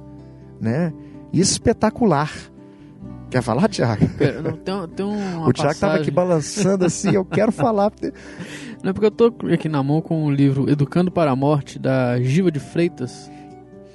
né, 0.60 0.92
espetacular. 1.32 2.32
Quer 3.30 3.42
falar, 3.42 3.68
Tiago? 3.68 4.06
Tem, 4.18 4.88
tem 4.94 5.06
uma 5.06 5.48
O 5.48 5.52
Tiago 5.52 5.72
estava 5.72 5.96
aqui 5.96 6.10
balançando 6.10 6.84
assim, 6.84 7.14
eu 7.14 7.24
quero 7.24 7.50
falar. 7.50 7.90
Não 8.82 8.90
é 8.90 8.92
porque 8.92 9.06
eu 9.06 9.10
tô 9.10 9.32
aqui 9.52 9.68
na 9.68 9.82
mão 9.82 10.02
com 10.02 10.24
o 10.24 10.30
livro 10.30 10.68
Educando 10.68 11.10
para 11.10 11.30
a 11.30 11.36
Morte, 11.36 11.78
da 11.78 12.20
Giva 12.20 12.50
de 12.50 12.60
Freitas. 12.60 13.30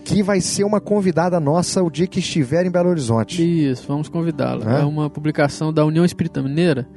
Que 0.08 0.24
vai 0.24 0.40
ser 0.40 0.64
uma 0.64 0.80
convidada 0.80 1.38
nossa 1.38 1.84
o 1.84 1.90
dia 1.90 2.08
que 2.08 2.20
estiver 2.20 2.66
em 2.66 2.72
Belo 2.72 2.90
Horizonte. 2.90 3.44
Isso, 3.44 3.86
vamos 3.90 4.08
convidá-la. 4.08 4.80
É? 4.80 4.86
Uma 4.86 5.10
publicação 5.10 5.74
da 5.74 5.86
União 5.86 6.06
Espírita 6.06 6.42
Mineira. 6.42 6.88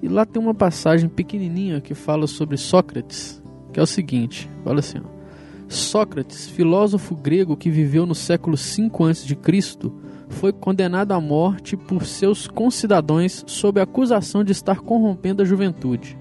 E 0.00 0.06
lá 0.06 0.24
tem 0.24 0.40
uma 0.40 0.54
passagem 0.54 1.08
pequenininha 1.08 1.80
que 1.80 1.92
fala 1.92 2.28
sobre 2.28 2.56
Sócrates, 2.56 3.42
que 3.72 3.80
é 3.80 3.82
o 3.82 3.86
seguinte, 3.86 4.48
fala 4.62 4.78
assim, 4.78 4.98
ó. 4.98 5.16
Sócrates, 5.68 6.46
filósofo 6.46 7.16
grego 7.16 7.56
que 7.56 7.68
viveu 7.68 8.06
no 8.06 8.14
século 8.14 8.56
5 8.56 9.04
a.C., 9.06 9.36
foi 10.28 10.52
condenado 10.52 11.12
à 11.12 11.20
morte 11.20 11.76
por 11.76 12.06
seus 12.06 12.46
concidadãos 12.46 13.42
sob 13.48 13.80
a 13.80 13.82
acusação 13.82 14.44
de 14.44 14.52
estar 14.52 14.80
corrompendo 14.80 15.42
a 15.42 15.44
juventude. 15.44 16.16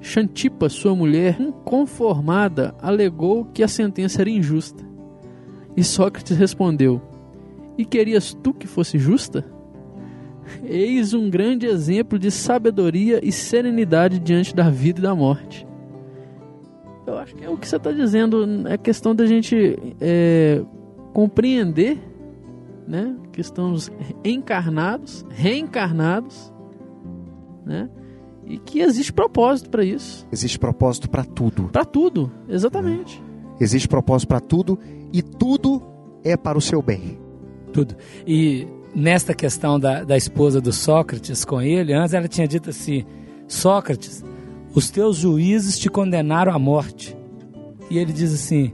Xantipa, 0.00 0.68
sua 0.68 0.94
mulher, 0.94 1.40
inconformada, 1.40 2.76
alegou 2.80 3.44
que 3.46 3.64
a 3.64 3.68
sentença 3.68 4.22
era 4.22 4.30
injusta. 4.30 4.86
E 5.76 5.84
Sócrates 5.84 6.36
respondeu: 6.36 7.00
E 7.76 7.84
querias 7.84 8.32
tu 8.34 8.54
que 8.54 8.66
fosse 8.66 8.98
justa? 8.98 9.44
Eis 10.64 11.12
um 11.12 11.28
grande 11.28 11.66
exemplo 11.66 12.18
de 12.18 12.30
sabedoria 12.30 13.20
e 13.22 13.32
serenidade 13.32 14.18
diante 14.18 14.54
da 14.54 14.70
vida 14.70 15.00
e 15.00 15.02
da 15.02 15.14
morte. 15.14 15.66
Eu 17.06 17.18
acho 17.18 17.34
que 17.34 17.44
é 17.44 17.50
o 17.50 17.56
que 17.56 17.68
você 17.68 17.76
está 17.76 17.92
dizendo, 17.92 18.66
é 18.66 18.76
questão 18.76 19.14
da 19.14 19.26
gente 19.26 19.78
é, 20.00 20.62
compreender 21.12 21.98
né, 22.86 23.16
que 23.32 23.40
estamos 23.40 23.90
encarnados, 24.24 25.24
reencarnados, 25.30 26.52
né, 27.64 27.88
e 28.44 28.58
que 28.58 28.80
existe 28.80 29.12
propósito 29.12 29.70
para 29.70 29.84
isso. 29.84 30.26
Existe 30.32 30.58
propósito 30.58 31.10
para 31.10 31.24
tudo. 31.24 31.64
Para 31.64 31.84
tudo, 31.84 32.30
exatamente. 32.48 33.22
Existe 33.60 33.88
propósito 33.88 34.28
para 34.28 34.40
tudo 34.40 34.78
e 35.12 35.22
tudo 35.22 35.82
é 36.22 36.36
para 36.36 36.58
o 36.58 36.60
seu 36.60 36.82
bem. 36.82 37.18
Tudo. 37.72 37.96
E 38.26 38.66
nesta 38.94 39.34
questão 39.34 39.78
da, 39.78 40.04
da 40.04 40.16
esposa 40.16 40.60
do 40.60 40.72
Sócrates 40.72 41.44
com 41.44 41.60
ele, 41.60 41.92
antes 41.92 42.14
ela 42.14 42.28
tinha 42.28 42.48
dito 42.48 42.70
assim: 42.70 43.04
Sócrates, 43.48 44.24
os 44.74 44.90
teus 44.90 45.16
juízes 45.16 45.78
te 45.78 45.88
condenaram 45.88 46.52
à 46.52 46.58
morte. 46.58 47.16
E 47.90 47.98
ele 47.98 48.12
diz 48.12 48.32
assim: 48.32 48.72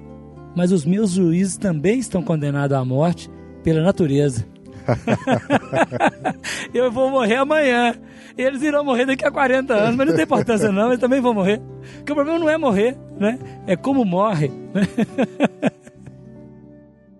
Mas 0.56 0.72
os 0.72 0.84
meus 0.84 1.10
juízes 1.10 1.56
também 1.56 1.98
estão 1.98 2.22
condenados 2.22 2.76
à 2.76 2.84
morte 2.84 3.30
pela 3.62 3.82
natureza. 3.82 4.46
Eu 6.72 6.90
vou 6.90 7.10
morrer 7.10 7.36
amanhã. 7.36 7.94
Eles 8.36 8.62
irão 8.62 8.84
morrer 8.84 9.06
daqui 9.06 9.24
a 9.24 9.30
40 9.30 9.74
anos, 9.74 9.96
mas 9.96 10.06
não 10.08 10.14
tem 10.14 10.24
importância 10.24 10.72
não, 10.72 10.88
eles 10.88 10.98
também 10.98 11.20
vão 11.20 11.34
morrer. 11.34 11.60
Porque 11.96 12.12
o 12.12 12.14
problema 12.14 12.38
não 12.38 12.48
é 12.48 12.56
morrer, 12.56 12.96
né? 13.18 13.38
É 13.66 13.76
como 13.76 14.04
morre. 14.04 14.50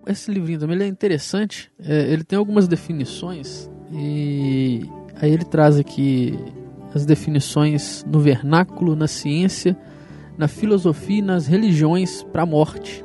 esse 0.07 0.31
livrinho 0.31 0.59
também 0.59 0.79
é 0.81 0.87
interessante. 0.87 1.71
É, 1.79 2.11
ele 2.11 2.23
tem 2.23 2.37
algumas 2.37 2.67
definições 2.67 3.69
e 3.91 4.89
aí 5.21 5.31
ele 5.31 5.45
traz 5.45 5.77
aqui 5.77 6.37
as 6.93 7.05
definições 7.05 8.03
no 8.07 8.19
vernáculo, 8.19 8.95
na 8.95 9.07
ciência, 9.07 9.77
na 10.37 10.47
filosofia 10.47 11.19
e 11.19 11.21
nas 11.21 11.47
religiões 11.47 12.23
para 12.23 12.43
a 12.43 12.45
morte. 12.45 13.03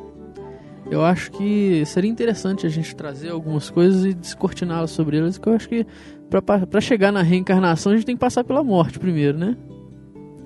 Eu 0.90 1.04
acho 1.04 1.30
que 1.30 1.84
seria 1.84 2.10
interessante 2.10 2.66
a 2.66 2.70
gente 2.70 2.96
trazer 2.96 3.30
algumas 3.30 3.68
coisas 3.68 4.04
e 4.04 4.14
descortiná-las 4.14 4.90
sobre 4.90 5.18
elas, 5.18 5.36
que 5.36 5.48
eu 5.48 5.52
acho 5.54 5.68
que 5.68 5.86
para 6.70 6.80
chegar 6.80 7.12
na 7.12 7.22
reencarnação 7.22 7.92
a 7.92 7.96
gente 7.96 8.06
tem 8.06 8.16
que 8.16 8.20
passar 8.20 8.42
pela 8.44 8.62
morte 8.64 8.98
primeiro, 8.98 9.36
né? 9.36 9.56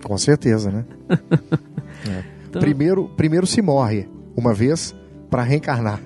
Com 0.02 0.18
certeza, 0.18 0.70
né? 0.70 0.84
Então, 2.52 2.60
Primeiro, 2.60 3.08
primeiro 3.16 3.46
se 3.46 3.62
morre 3.62 4.06
uma 4.36 4.52
vez 4.52 4.94
para 5.30 5.42
reencarnar. 5.42 5.98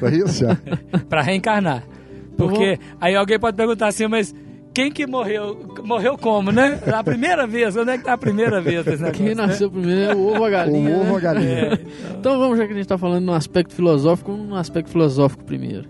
Não 0.00 0.08
é 0.08 0.14
isso? 0.14 0.44
Pra 1.08 1.20
reencarnar. 1.20 1.82
Porque 2.38 2.78
aí 3.00 3.16
alguém 3.16 3.36
pode 3.36 3.56
perguntar 3.56 3.88
assim, 3.88 4.06
mas 4.06 4.32
quem 4.76 4.92
que 4.92 5.06
morreu? 5.06 5.74
Morreu 5.82 6.18
como, 6.18 6.52
né? 6.52 6.78
A 6.94 7.02
primeira 7.02 7.46
vez, 7.46 7.74
onde 7.78 7.92
é 7.92 7.96
que 7.96 8.04
tá 8.04 8.12
a 8.12 8.18
primeira 8.18 8.60
vez 8.60 8.84
negócio, 8.84 9.12
quem 9.14 9.28
né? 9.28 9.34
nasceu 9.34 9.70
primeiro 9.70 10.12
é 10.12 10.14
o 10.14 10.34
ovo 10.34 10.44
a 10.44 10.50
galinha. 10.50 10.90
o 10.90 11.00
ovo 11.00 11.12
né? 11.12 11.16
a 11.16 11.20
galinha. 11.20 11.80
Então 12.20 12.38
vamos, 12.38 12.58
já 12.58 12.66
que 12.66 12.72
a 12.72 12.74
gente 12.74 12.84
está 12.84 12.98
falando 12.98 13.24
no 13.24 13.32
aspecto 13.32 13.72
filosófico, 13.72 14.32
vamos 14.32 14.46
no 14.46 14.54
aspecto 14.54 14.90
filosófico 14.90 15.44
primeiro. 15.44 15.88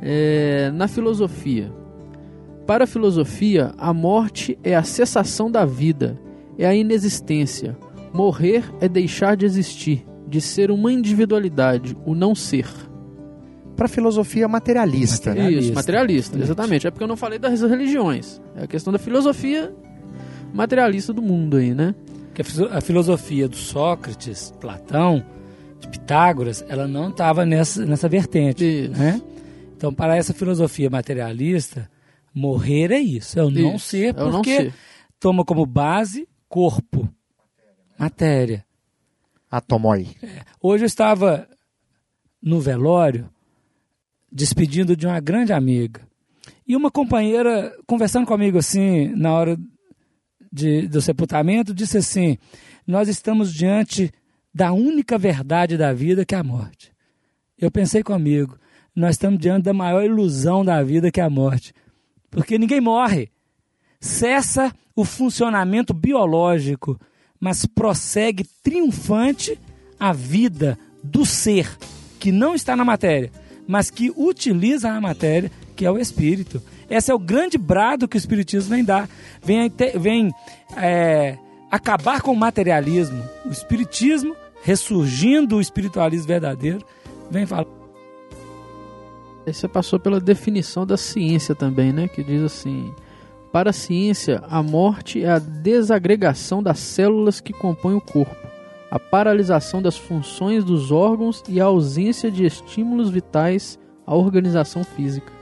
É, 0.00 0.70
na 0.72 0.88
filosofia. 0.88 1.70
Para 2.66 2.84
a 2.84 2.86
filosofia, 2.86 3.74
a 3.76 3.92
morte 3.92 4.58
é 4.64 4.74
a 4.74 4.82
cessação 4.82 5.50
da 5.50 5.66
vida, 5.66 6.18
é 6.56 6.66
a 6.66 6.74
inexistência. 6.74 7.76
Morrer 8.14 8.64
é 8.80 8.88
deixar 8.88 9.36
de 9.36 9.44
existir, 9.44 10.06
de 10.26 10.40
ser 10.40 10.70
uma 10.70 10.90
individualidade, 10.90 11.94
o 12.06 12.14
não 12.14 12.34
ser. 12.34 12.66
Para 13.76 13.88
filosofia 13.88 14.46
materialista, 14.46 15.30
né? 15.34 15.40
Isso, 15.50 15.72
Materialista. 15.72 15.74
materialista, 15.74 16.38
exatamente. 16.38 16.86
É 16.86 16.90
porque 16.90 17.02
eu 17.04 17.08
não 17.08 17.16
falei 17.16 17.38
das 17.38 17.60
religiões. 17.62 18.40
É 18.54 18.64
a 18.64 18.66
questão 18.66 18.92
da 18.92 18.98
filosofia 18.98 19.72
materialista 20.52 21.12
do 21.12 21.22
mundo 21.22 21.56
aí, 21.56 21.74
né? 21.74 21.94
Que 22.34 22.42
a 22.42 22.80
filosofia 22.80 23.48
do 23.48 23.56
Sócrates, 23.56 24.52
Platão, 24.60 25.24
de 25.78 25.88
Pitágoras, 25.88 26.64
ela 26.68 26.86
não 26.86 27.08
estava 27.08 27.46
nessa, 27.46 27.84
nessa 27.86 28.08
vertente, 28.08 28.64
Isso. 28.64 28.98
né? 29.00 29.20
Então, 29.76 29.94
para 29.94 30.14
essa 30.16 30.34
filosofia 30.34 30.90
materialista, 30.90 31.90
morrer 32.34 32.92
é 32.92 32.98
isso, 33.00 33.38
é 33.38 33.42
o 33.42 33.50
não 33.50 33.76
Isso, 33.76 33.86
ser, 33.86 34.10
é 34.10 34.12
não 34.12 34.30
porque 34.32 34.56
ser. 34.56 34.74
toma 35.18 35.42
como 35.44 35.64
base 35.64 36.28
corpo, 36.48 37.08
matéria. 37.98 38.62
Atomoi. 39.50 40.06
Hoje 40.62 40.84
eu 40.84 40.86
estava 40.86 41.48
no 42.42 42.60
velório, 42.60 43.28
despedindo 44.30 44.96
de 44.96 45.06
uma 45.06 45.20
grande 45.20 45.52
amiga. 45.52 46.02
E 46.66 46.76
uma 46.76 46.90
companheira, 46.90 47.76
conversando 47.86 48.26
comigo 48.26 48.58
assim, 48.58 49.08
na 49.16 49.32
hora 49.32 49.58
de, 50.52 50.86
do 50.88 51.00
sepultamento, 51.00 51.74
disse 51.74 51.98
assim: 51.98 52.38
Nós 52.86 53.08
estamos 53.08 53.52
diante 53.52 54.10
da 54.54 54.72
única 54.72 55.18
verdade 55.18 55.76
da 55.76 55.92
vida, 55.92 56.24
que 56.24 56.34
é 56.34 56.38
a 56.38 56.44
morte. 56.44 56.92
Eu 57.58 57.70
pensei 57.70 58.02
comigo: 58.02 58.58
Nós 58.94 59.12
estamos 59.12 59.38
diante 59.38 59.64
da 59.64 59.72
maior 59.72 60.04
ilusão 60.04 60.64
da 60.64 60.82
vida, 60.82 61.10
que 61.10 61.20
é 61.20 61.24
a 61.24 61.30
morte. 61.30 61.72
Porque 62.30 62.58
ninguém 62.58 62.80
morre. 62.80 63.30
Cessa 64.00 64.72
o 64.96 65.04
funcionamento 65.04 65.92
biológico, 65.92 66.98
mas 67.38 67.66
prossegue 67.66 68.44
triunfante 68.62 69.58
a 69.98 70.12
vida 70.12 70.78
do 71.02 71.26
ser 71.26 71.76
que 72.18 72.30
não 72.30 72.54
está 72.54 72.76
na 72.76 72.84
matéria, 72.84 73.30
mas 73.70 73.88
que 73.88 74.12
utiliza 74.16 74.90
a 74.90 75.00
matéria, 75.00 75.48
que 75.76 75.86
é 75.86 75.90
o 75.90 75.96
espírito. 75.96 76.60
Esse 76.90 77.12
é 77.12 77.14
o 77.14 77.18
grande 77.20 77.56
brado 77.56 78.08
que 78.08 78.16
o 78.16 78.18
espiritismo 78.18 78.70
vem 78.70 78.84
dar, 78.84 79.08
vem, 79.40 79.72
vem 79.94 80.34
é, 80.76 81.38
acabar 81.70 82.20
com 82.20 82.32
o 82.32 82.36
materialismo. 82.36 83.22
O 83.46 83.52
espiritismo, 83.52 84.34
ressurgindo 84.64 85.56
o 85.56 85.60
espiritualismo 85.60 86.26
verdadeiro, 86.26 86.84
vem 87.30 87.46
falar. 87.46 87.64
Você 89.46 89.68
passou 89.68 90.00
pela 90.00 90.18
definição 90.20 90.84
da 90.84 90.96
ciência 90.96 91.54
também, 91.54 91.92
né? 91.92 92.08
Que 92.08 92.24
diz 92.24 92.42
assim: 92.42 92.92
para 93.52 93.70
a 93.70 93.72
ciência, 93.72 94.42
a 94.50 94.64
morte 94.64 95.22
é 95.22 95.30
a 95.30 95.38
desagregação 95.38 96.60
das 96.60 96.80
células 96.80 97.40
que 97.40 97.52
compõem 97.52 97.94
o 97.94 98.00
corpo, 98.00 98.39
a 98.90 98.98
paralisação 98.98 99.80
das 99.80 99.96
funções 99.96 100.64
dos 100.64 100.90
órgãos 100.90 101.42
e 101.48 101.60
a 101.60 101.66
ausência 101.66 102.30
de 102.30 102.44
estímulos 102.44 103.08
vitais 103.08 103.78
à 104.06 104.16
organização 104.16 104.82
física. 104.82 105.32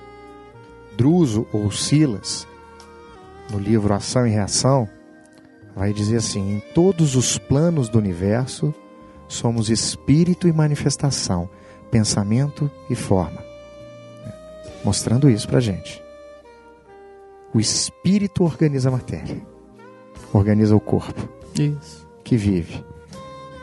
Druso 0.96 1.46
ou 1.52 1.70
Silas, 1.70 2.46
no 3.50 3.58
livro 3.58 3.94
Ação 3.94 4.26
e 4.26 4.30
Reação, 4.30 4.88
vai 5.74 5.92
dizer 5.92 6.16
assim: 6.16 6.56
em 6.56 6.60
todos 6.74 7.16
os 7.16 7.38
planos 7.38 7.88
do 7.88 7.98
universo, 7.98 8.74
somos 9.26 9.70
espírito 9.70 10.46
e 10.46 10.52
manifestação, 10.52 11.48
pensamento 11.90 12.70
e 12.90 12.94
forma. 12.94 13.42
Mostrando 14.84 15.30
isso 15.30 15.48
pra 15.48 15.60
gente. 15.60 16.02
O 17.54 17.58
espírito 17.58 18.44
organiza 18.44 18.88
a 18.90 18.92
matéria, 18.92 19.40
organiza 20.32 20.76
o 20.76 20.80
corpo 20.80 21.28
Isso. 21.54 22.06
que 22.22 22.36
vive. 22.36 22.84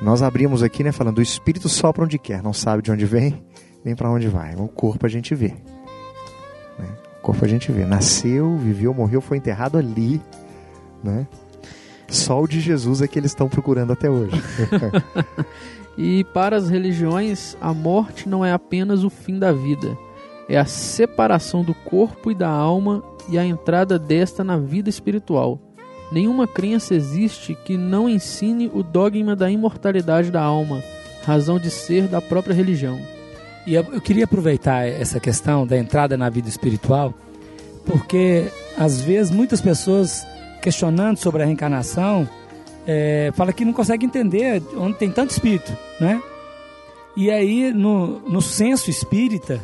Nós 0.02 0.22
abrimos 0.22 0.62
aqui, 0.62 0.84
né, 0.84 0.92
falando, 0.92 1.18
o 1.20 1.22
espírito 1.22 1.68
sopra 1.70 2.04
onde 2.04 2.18
quer, 2.20 2.44
não 2.44 2.54
sabe 2.54 2.84
de 2.84 2.92
onde 2.92 3.06
vem, 3.06 3.44
nem 3.84 3.96
para 3.96 4.10
onde 4.10 4.28
vai. 4.28 4.54
O 4.56 4.68
corpo 4.68 5.06
a 5.06 5.10
gente 5.10 5.34
vê. 5.34 5.50
né? 6.78 6.88
O 7.20 7.22
corpo 7.22 7.44
a 7.46 7.48
gente 7.48 7.72
vê. 7.72 7.86
Nasceu, 7.86 8.56
viveu, 8.58 8.94
morreu, 8.94 9.22
foi 9.22 9.38
enterrado 9.38 9.78
ali. 9.78 10.22
né? 11.04 11.26
Só 12.08 12.42
o 12.42 12.48
de 12.48 12.60
Jesus 12.60 13.02
é 13.02 13.08
que 13.08 13.18
eles 13.18 13.32
estão 13.32 13.50
procurando 13.50 13.94
até 13.94 14.10
hoje. 14.10 14.40
E 15.98 16.26
para 16.26 16.58
as 16.58 16.70
religiões, 16.70 17.56
a 17.62 17.74
morte 17.74 18.28
não 18.28 18.44
é 18.44 18.52
apenas 18.52 19.06
o 19.06 19.10
fim 19.10 19.40
da 19.40 19.54
vida, 19.54 19.98
é 20.50 20.58
a 20.58 20.66
separação 20.66 21.64
do 21.64 21.74
corpo 21.74 22.30
e 22.30 22.36
da 22.36 22.50
alma 22.50 23.02
e 23.30 23.38
a 23.38 23.46
entrada 23.46 23.98
desta 23.98 24.44
na 24.44 24.58
vida 24.58 24.90
espiritual. 24.90 25.58
Nenhuma 26.16 26.48
crença 26.48 26.96
existe 26.96 27.58
que 27.66 27.76
não 27.76 28.08
ensine 28.08 28.72
o 28.74 28.82
dogma 28.82 29.36
da 29.36 29.52
imortalidade 29.52 30.32
da 30.32 30.42
alma, 30.42 30.82
razão 31.26 31.60
de 31.60 31.70
ser 31.70 32.08
da 32.08 32.22
própria 32.22 32.56
religião. 32.56 32.98
E 33.68 33.74
eu, 33.74 33.84
queria 34.00 34.24
aproveitar 34.24 34.88
essa 34.88 35.20
questão 35.20 35.68
da 35.68 35.78
entrada 35.78 36.16
na 36.16 36.30
vida 36.30 36.48
espiritual, 36.48 37.14
porque 37.86 38.46
às 38.78 39.02
vezes 39.02 39.30
muitas 39.30 39.60
pessoas 39.60 40.26
questionando 40.62 41.18
sobre 41.18 41.44
a 41.44 41.46
reencarnação 41.46 42.26
é, 42.88 43.34
fala 43.36 43.52
que 43.52 43.66
não 43.66 43.74
consegue 43.74 44.06
entender 44.06 44.64
onde 44.78 44.98
tem 44.98 45.12
tanto 45.12 45.32
espírito, 45.32 45.78
né? 46.00 46.24
E 47.18 47.30
aí 47.30 47.74
no, 47.74 48.22
no 48.22 48.42
senso 48.42 48.90
espírita 48.90 49.60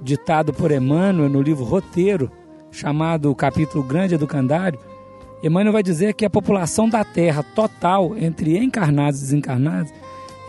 ditado 0.00 0.50
por 0.50 0.72
Emmanuel 0.72 1.28
no 1.28 1.42
livro 1.42 1.62
Roteiro, 1.62 2.32
chamado 2.72 3.30
o 3.30 3.34
capítulo 3.34 3.84
Grande 3.84 4.14
Educandário, 4.14 4.80
Emmanuel 5.42 5.72
vai 5.72 5.82
dizer 5.82 6.14
que 6.14 6.24
a 6.24 6.30
população 6.30 6.88
da 6.88 7.04
Terra 7.04 7.42
total 7.42 8.16
entre 8.16 8.58
encarnados 8.58 9.20
e 9.20 9.24
desencarnados 9.24 9.92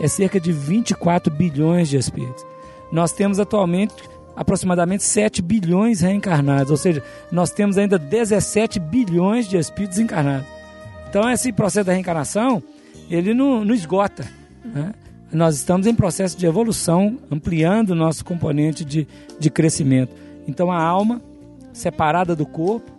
é 0.00 0.08
cerca 0.08 0.38
de 0.38 0.52
24 0.52 1.32
bilhões 1.32 1.88
de 1.88 1.96
espíritos. 1.96 2.44
Nós 2.90 3.12
temos 3.12 3.40
atualmente 3.40 3.94
aproximadamente 4.36 5.02
7 5.02 5.42
bilhões 5.42 6.00
reencarnados, 6.00 6.70
ou 6.70 6.76
seja, 6.76 7.02
nós 7.30 7.50
temos 7.50 7.78
ainda 7.78 7.98
17 7.98 8.78
bilhões 8.80 9.48
de 9.48 9.56
espíritos 9.56 9.98
encarnados. 9.98 10.46
Então 11.08 11.28
esse 11.30 11.52
processo 11.52 11.86
da 11.86 11.92
reencarnação, 11.92 12.62
ele 13.10 13.34
não, 13.34 13.64
não 13.64 13.74
esgota. 13.74 14.26
Né? 14.64 14.92
Nós 15.30 15.56
estamos 15.56 15.86
em 15.86 15.94
processo 15.94 16.36
de 16.36 16.46
evolução, 16.46 17.18
ampliando 17.30 17.90
o 17.90 17.94
nosso 17.94 18.24
componente 18.24 18.84
de, 18.84 19.06
de 19.38 19.50
crescimento. 19.50 20.14
Então 20.46 20.70
a 20.70 20.82
alma, 20.82 21.20
separada 21.72 22.34
do 22.34 22.44
corpo, 22.44 22.90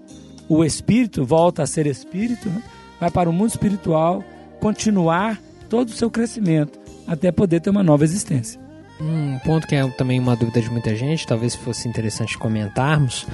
o 0.47 0.63
espírito 0.63 1.25
volta 1.25 1.63
a 1.63 1.67
ser 1.67 1.85
espírito, 1.85 2.49
né? 2.49 2.61
vai 2.99 3.11
para 3.11 3.29
o 3.29 3.33
mundo 3.33 3.49
espiritual, 3.49 4.23
continuar 4.59 5.39
todo 5.69 5.89
o 5.89 5.93
seu 5.93 6.09
crescimento, 6.09 6.79
até 7.07 7.31
poder 7.31 7.59
ter 7.59 7.69
uma 7.69 7.83
nova 7.83 8.03
existência. 8.03 8.61
Um 9.01 9.39
ponto 9.39 9.67
que 9.67 9.75
é 9.75 9.87
também 9.91 10.19
uma 10.19 10.35
dúvida 10.35 10.61
de 10.61 10.69
muita 10.69 10.95
gente, 10.95 11.27
talvez 11.27 11.55
fosse 11.55 11.87
interessante 11.87 12.37
comentarmos, 12.37 13.25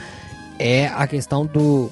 é 0.58 0.88
a 0.88 1.06
questão 1.06 1.46
do 1.46 1.92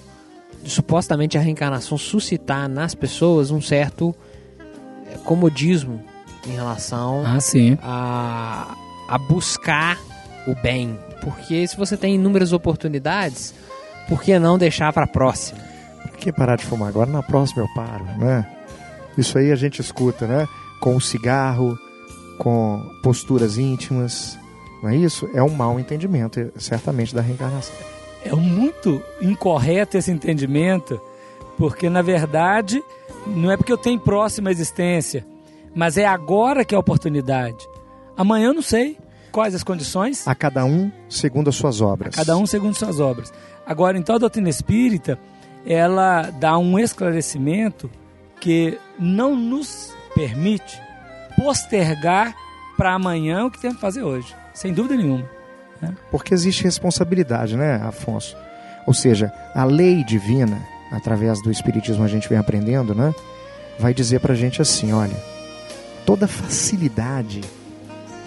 supostamente 0.65 1.37
a 1.37 1.41
reencarnação 1.41 1.97
suscitar 1.97 2.67
nas 2.67 2.93
pessoas 2.93 3.51
um 3.51 3.61
certo 3.61 4.13
eh, 4.59 5.17
comodismo 5.23 6.01
em 6.45 6.51
relação 6.51 7.23
Ah, 7.81 8.75
a, 9.07 9.15
a 9.15 9.17
buscar 9.17 9.97
o 10.47 10.55
bem. 10.55 10.97
Porque 11.21 11.67
se 11.67 11.77
você 11.77 11.95
tem 11.95 12.15
inúmeras 12.15 12.53
oportunidades, 12.53 13.53
por 14.07 14.21
que 14.21 14.37
não 14.39 14.57
deixar 14.57 14.91
para 14.93 15.03
a 15.03 15.07
próxima? 15.07 15.59
Por 16.03 16.17
que 16.17 16.31
parar 16.31 16.55
de 16.55 16.65
fumar? 16.65 16.89
Agora 16.89 17.09
na 17.09 17.21
próxima 17.21 17.63
eu 17.63 17.67
paro, 17.73 18.05
né? 18.17 18.45
Isso 19.17 19.37
aí 19.37 19.51
a 19.51 19.55
gente 19.55 19.81
escuta, 19.81 20.27
né? 20.27 20.47
Com 20.79 20.95
o 20.95 21.01
cigarro, 21.01 21.77
com 22.37 22.83
posturas 23.01 23.57
íntimas, 23.57 24.37
não 24.81 24.89
é 24.89 24.95
isso? 24.95 25.29
É 25.33 25.41
um 25.41 25.49
mau 25.49 25.79
entendimento, 25.79 26.51
certamente, 26.57 27.13
da 27.13 27.21
reencarnação. 27.21 27.75
É 28.23 28.33
muito 28.33 29.01
incorreto 29.21 29.97
esse 29.97 30.11
entendimento, 30.11 30.99
porque 31.57 31.89
na 31.89 32.01
verdade 32.01 32.83
não 33.25 33.51
é 33.51 33.57
porque 33.57 33.71
eu 33.71 33.77
tenho 33.77 33.99
próxima 33.99 34.51
existência, 34.51 35.25
mas 35.73 35.97
é 35.97 36.05
agora 36.05 36.63
que 36.63 36.75
é 36.75 36.77
a 36.77 36.79
oportunidade. 36.79 37.57
Amanhã 38.15 38.47
eu 38.47 38.53
não 38.53 38.61
sei 38.61 38.97
quais 39.31 39.53
as 39.55 39.63
condições, 39.63 40.27
A 40.27 40.33
cada 40.35 40.65
um 40.65 40.91
segundo 41.09 41.49
as 41.49 41.55
suas 41.55 41.81
obras. 41.81 42.15
cada 42.15 42.37
um 42.37 42.45
segundo 42.45 42.75
suas 42.75 42.99
obras. 42.99 43.31
Agora, 43.65 43.97
então 43.97 44.15
a 44.15 44.19
doutrina 44.19 44.49
espírita, 44.49 45.19
ela 45.65 46.29
dá 46.39 46.57
um 46.57 46.79
esclarecimento 46.79 47.89
que 48.39 48.77
não 48.99 49.35
nos 49.35 49.93
permite 50.15 50.79
postergar 51.35 52.33
para 52.77 52.93
amanhã 52.93 53.45
o 53.45 53.51
que 53.51 53.59
temos 53.59 53.75
que 53.77 53.81
fazer 53.81 54.03
hoje, 54.03 54.35
sem 54.53 54.73
dúvida 54.73 54.95
nenhuma. 54.95 55.25
Porque 56.09 56.33
existe 56.33 56.63
responsabilidade, 56.63 57.55
né, 57.55 57.75
Afonso? 57.83 58.35
Ou 58.87 58.93
seja, 58.93 59.31
a 59.53 59.63
lei 59.63 60.03
divina, 60.03 60.59
através 60.91 61.41
do 61.43 61.51
Espiritismo 61.51 62.03
a 62.03 62.07
gente 62.07 62.27
vem 62.27 62.37
aprendendo, 62.37 62.95
né? 62.95 63.13
Vai 63.77 63.93
dizer 63.93 64.19
pra 64.19 64.33
gente 64.33 64.59
assim: 64.61 64.91
olha, 64.93 65.15
toda 66.05 66.27
facilidade 66.27 67.41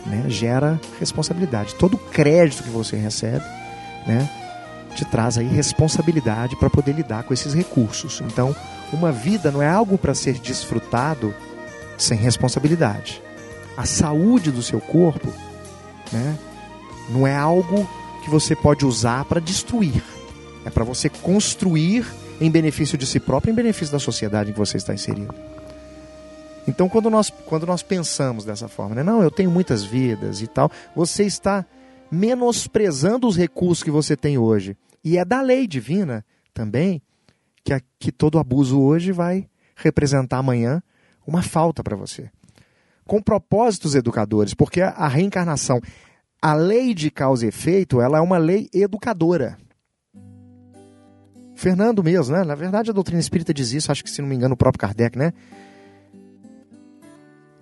né, 0.06 0.24
gera 0.28 0.80
responsabilidade. 0.98 1.74
Todo 1.74 1.96
crédito 1.96 2.62
que 2.62 2.70
você 2.70 2.96
recebe, 2.96 3.44
né? 4.06 4.28
Te 4.94 5.04
traz 5.04 5.38
aí 5.38 5.46
responsabilidade 5.46 6.56
para 6.56 6.68
poder 6.68 6.92
lidar 6.92 7.22
com 7.22 7.32
esses 7.32 7.54
recursos. 7.54 8.20
Então, 8.26 8.54
uma 8.92 9.12
vida 9.12 9.50
não 9.50 9.62
é 9.62 9.68
algo 9.68 9.96
para 9.96 10.14
ser 10.14 10.34
desfrutado 10.34 11.34
sem 11.96 12.18
responsabilidade. 12.18 13.22
A 13.76 13.86
saúde 13.86 14.50
do 14.50 14.62
seu 14.62 14.80
corpo, 14.80 15.32
né? 16.12 16.36
não 17.08 17.26
é 17.26 17.36
algo 17.36 17.88
que 18.22 18.30
você 18.30 18.56
pode 18.56 18.84
usar 18.84 19.24
para 19.24 19.40
destruir. 19.40 20.02
É 20.64 20.70
para 20.70 20.84
você 20.84 21.08
construir 21.08 22.06
em 22.40 22.50
benefício 22.50 22.98
de 22.98 23.06
si 23.06 23.20
próprio, 23.20 23.52
em 23.52 23.54
benefício 23.54 23.92
da 23.92 23.98
sociedade 23.98 24.50
em 24.50 24.52
que 24.52 24.58
você 24.58 24.76
está 24.76 24.94
inserido. 24.94 25.34
Então, 26.68 26.88
quando 26.88 27.10
nós, 27.10 27.30
quando 27.46 27.66
nós 27.66 27.82
pensamos 27.82 28.44
dessa 28.44 28.68
forma, 28.68 28.94
né? 28.94 29.02
não, 29.02 29.22
eu 29.22 29.30
tenho 29.30 29.50
muitas 29.50 29.82
vidas 29.82 30.42
e 30.42 30.46
tal, 30.46 30.70
você 30.94 31.24
está 31.24 31.64
menosprezando 32.10 33.26
os 33.26 33.36
recursos 33.36 33.82
que 33.82 33.90
você 33.90 34.16
tem 34.16 34.36
hoje. 34.36 34.76
E 35.02 35.16
é 35.16 35.24
da 35.24 35.40
lei 35.40 35.66
divina 35.66 36.24
também 36.52 37.02
que, 37.64 37.72
a, 37.72 37.80
que 37.98 38.12
todo 38.12 38.38
abuso 38.38 38.80
hoje 38.80 39.12
vai 39.12 39.48
representar 39.76 40.38
amanhã 40.38 40.82
uma 41.26 41.42
falta 41.42 41.82
para 41.82 41.96
você. 41.96 42.30
Com 43.06 43.22
propósitos 43.22 43.94
educadores, 43.94 44.54
porque 44.54 44.80
a, 44.80 45.08
reencarnação 45.08 45.80
a 46.42 46.54
lei 46.54 46.94
de 46.94 47.10
causa 47.10 47.44
e 47.44 47.48
efeito, 47.48 48.00
ela 48.00 48.18
é 48.18 48.20
uma 48.20 48.38
lei 48.38 48.68
educadora. 48.72 49.58
Fernando 51.54 52.02
mesmo, 52.02 52.34
né? 52.34 52.44
Na 52.44 52.54
verdade, 52.54 52.90
a 52.90 52.94
doutrina 52.94 53.20
espírita 53.20 53.52
diz 53.52 53.72
isso, 53.72 53.92
acho 53.92 54.02
que 54.02 54.10
se 54.10 54.22
não 54.22 54.28
me 54.28 54.34
engano, 54.34 54.54
o 54.54 54.56
próprio 54.56 54.80
Kardec, 54.80 55.18
né? 55.18 55.32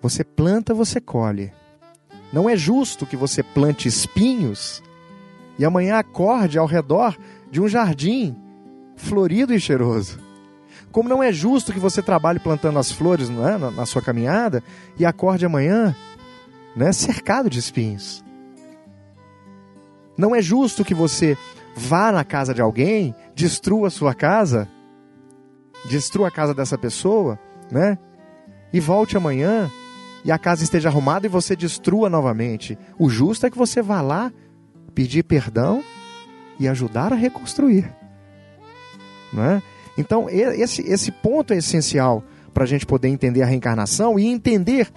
Você 0.00 0.22
planta, 0.22 0.72
você 0.72 1.00
colhe. 1.00 1.52
Não 2.32 2.48
é 2.48 2.56
justo 2.56 3.06
que 3.06 3.16
você 3.16 3.42
plante 3.42 3.88
espinhos 3.88 4.82
e 5.58 5.64
amanhã 5.64 5.98
acorde 5.98 6.58
ao 6.58 6.66
redor 6.66 7.16
de 7.50 7.60
um 7.60 7.68
jardim 7.68 8.36
florido 8.96 9.54
e 9.54 9.60
cheiroso. 9.60 10.18
Como 10.92 11.08
não 11.08 11.22
é 11.22 11.32
justo 11.32 11.72
que 11.72 11.78
você 11.78 12.02
trabalhe 12.02 12.38
plantando 12.38 12.78
as 12.78 12.90
flores 12.90 13.28
é? 13.28 13.58
na, 13.58 13.70
na 13.70 13.86
sua 13.86 14.02
caminhada 14.02 14.62
e 14.98 15.04
acorde 15.04 15.44
amanhã 15.44 15.94
né, 16.76 16.92
cercado 16.92 17.50
de 17.50 17.58
espinhos. 17.58 18.24
Não 20.16 20.34
é 20.34 20.42
justo 20.42 20.84
que 20.84 20.94
você 20.94 21.36
vá 21.76 22.10
na 22.10 22.24
casa 22.24 22.52
de 22.52 22.60
alguém, 22.60 23.14
destrua 23.34 23.88
a 23.88 23.90
sua 23.90 24.14
casa, 24.14 24.68
destrua 25.88 26.28
a 26.28 26.30
casa 26.30 26.52
dessa 26.52 26.76
pessoa, 26.76 27.38
né? 27.70 27.96
E 28.72 28.80
volte 28.80 29.16
amanhã 29.16 29.70
e 30.24 30.32
a 30.32 30.38
casa 30.38 30.64
esteja 30.64 30.88
arrumada 30.88 31.26
e 31.26 31.30
você 31.30 31.54
destrua 31.54 32.08
novamente. 32.08 32.78
O 32.98 33.08
justo 33.08 33.46
é 33.46 33.50
que 33.50 33.58
você 33.58 33.80
vá 33.80 34.00
lá 34.00 34.32
pedir 34.94 35.22
perdão 35.22 35.82
e 36.58 36.66
ajudar 36.66 37.12
a 37.12 37.16
reconstruir. 37.16 37.92
Não 39.32 39.44
é? 39.44 39.62
Então, 39.96 40.28
esse, 40.30 40.82
esse 40.82 41.10
ponto 41.10 41.52
é 41.52 41.58
essencial 41.58 42.22
para 42.54 42.64
a 42.64 42.66
gente 42.66 42.86
poder 42.86 43.08
entender 43.08 43.42
a 43.42 43.46
reencarnação 43.46 44.18
e 44.18 44.26
entender 44.26 44.88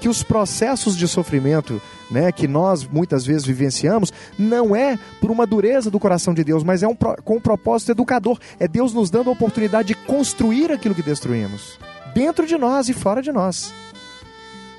que 0.00 0.08
os 0.08 0.22
processos 0.22 0.96
de 0.96 1.06
sofrimento 1.06 1.80
né, 2.10 2.32
que 2.32 2.48
nós 2.48 2.86
muitas 2.86 3.26
vezes 3.26 3.44
vivenciamos 3.44 4.12
não 4.38 4.74
é 4.74 4.98
por 5.20 5.30
uma 5.30 5.46
dureza 5.46 5.90
do 5.90 6.00
coração 6.00 6.32
de 6.32 6.42
Deus, 6.42 6.64
mas 6.64 6.82
é 6.82 6.88
um, 6.88 6.94
com 6.94 7.36
um 7.36 7.40
propósito 7.40 7.92
educador. 7.92 8.38
É 8.58 8.66
Deus 8.66 8.94
nos 8.94 9.10
dando 9.10 9.28
a 9.30 9.32
oportunidade 9.32 9.88
de 9.88 9.94
construir 9.94 10.72
aquilo 10.72 10.94
que 10.94 11.02
destruímos, 11.02 11.78
dentro 12.14 12.46
de 12.46 12.56
nós 12.56 12.88
e 12.88 12.94
fora 12.94 13.20
de 13.20 13.32
nós. 13.32 13.72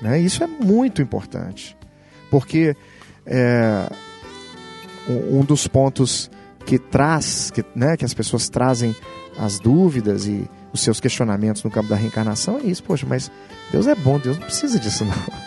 Né? 0.02 0.20
Isso 0.20 0.42
é 0.42 0.46
muito 0.46 1.00
importante, 1.00 1.76
porque 2.30 2.76
é, 3.24 3.88
um 5.08 5.44
dos 5.44 5.68
pontos 5.68 6.30
que 6.66 6.78
traz, 6.78 7.50
que, 7.50 7.64
né, 7.74 7.96
que 7.96 8.04
as 8.04 8.12
pessoas 8.12 8.48
trazem 8.48 8.94
as 9.38 9.58
dúvidas 9.58 10.26
e 10.26 10.48
os 10.72 10.80
seus 10.80 11.00
questionamentos 11.00 11.62
no 11.62 11.70
campo 11.70 11.88
da 11.88 11.96
reencarnação 11.96 12.58
é 12.58 12.62
isso, 12.64 12.82
poxa, 12.82 13.06
mas 13.08 13.30
Deus 13.70 13.86
é 13.86 13.94
bom, 13.94 14.18
Deus 14.18 14.38
não 14.38 14.46
precisa 14.46 14.78
disso 14.78 15.04
não. 15.06 15.38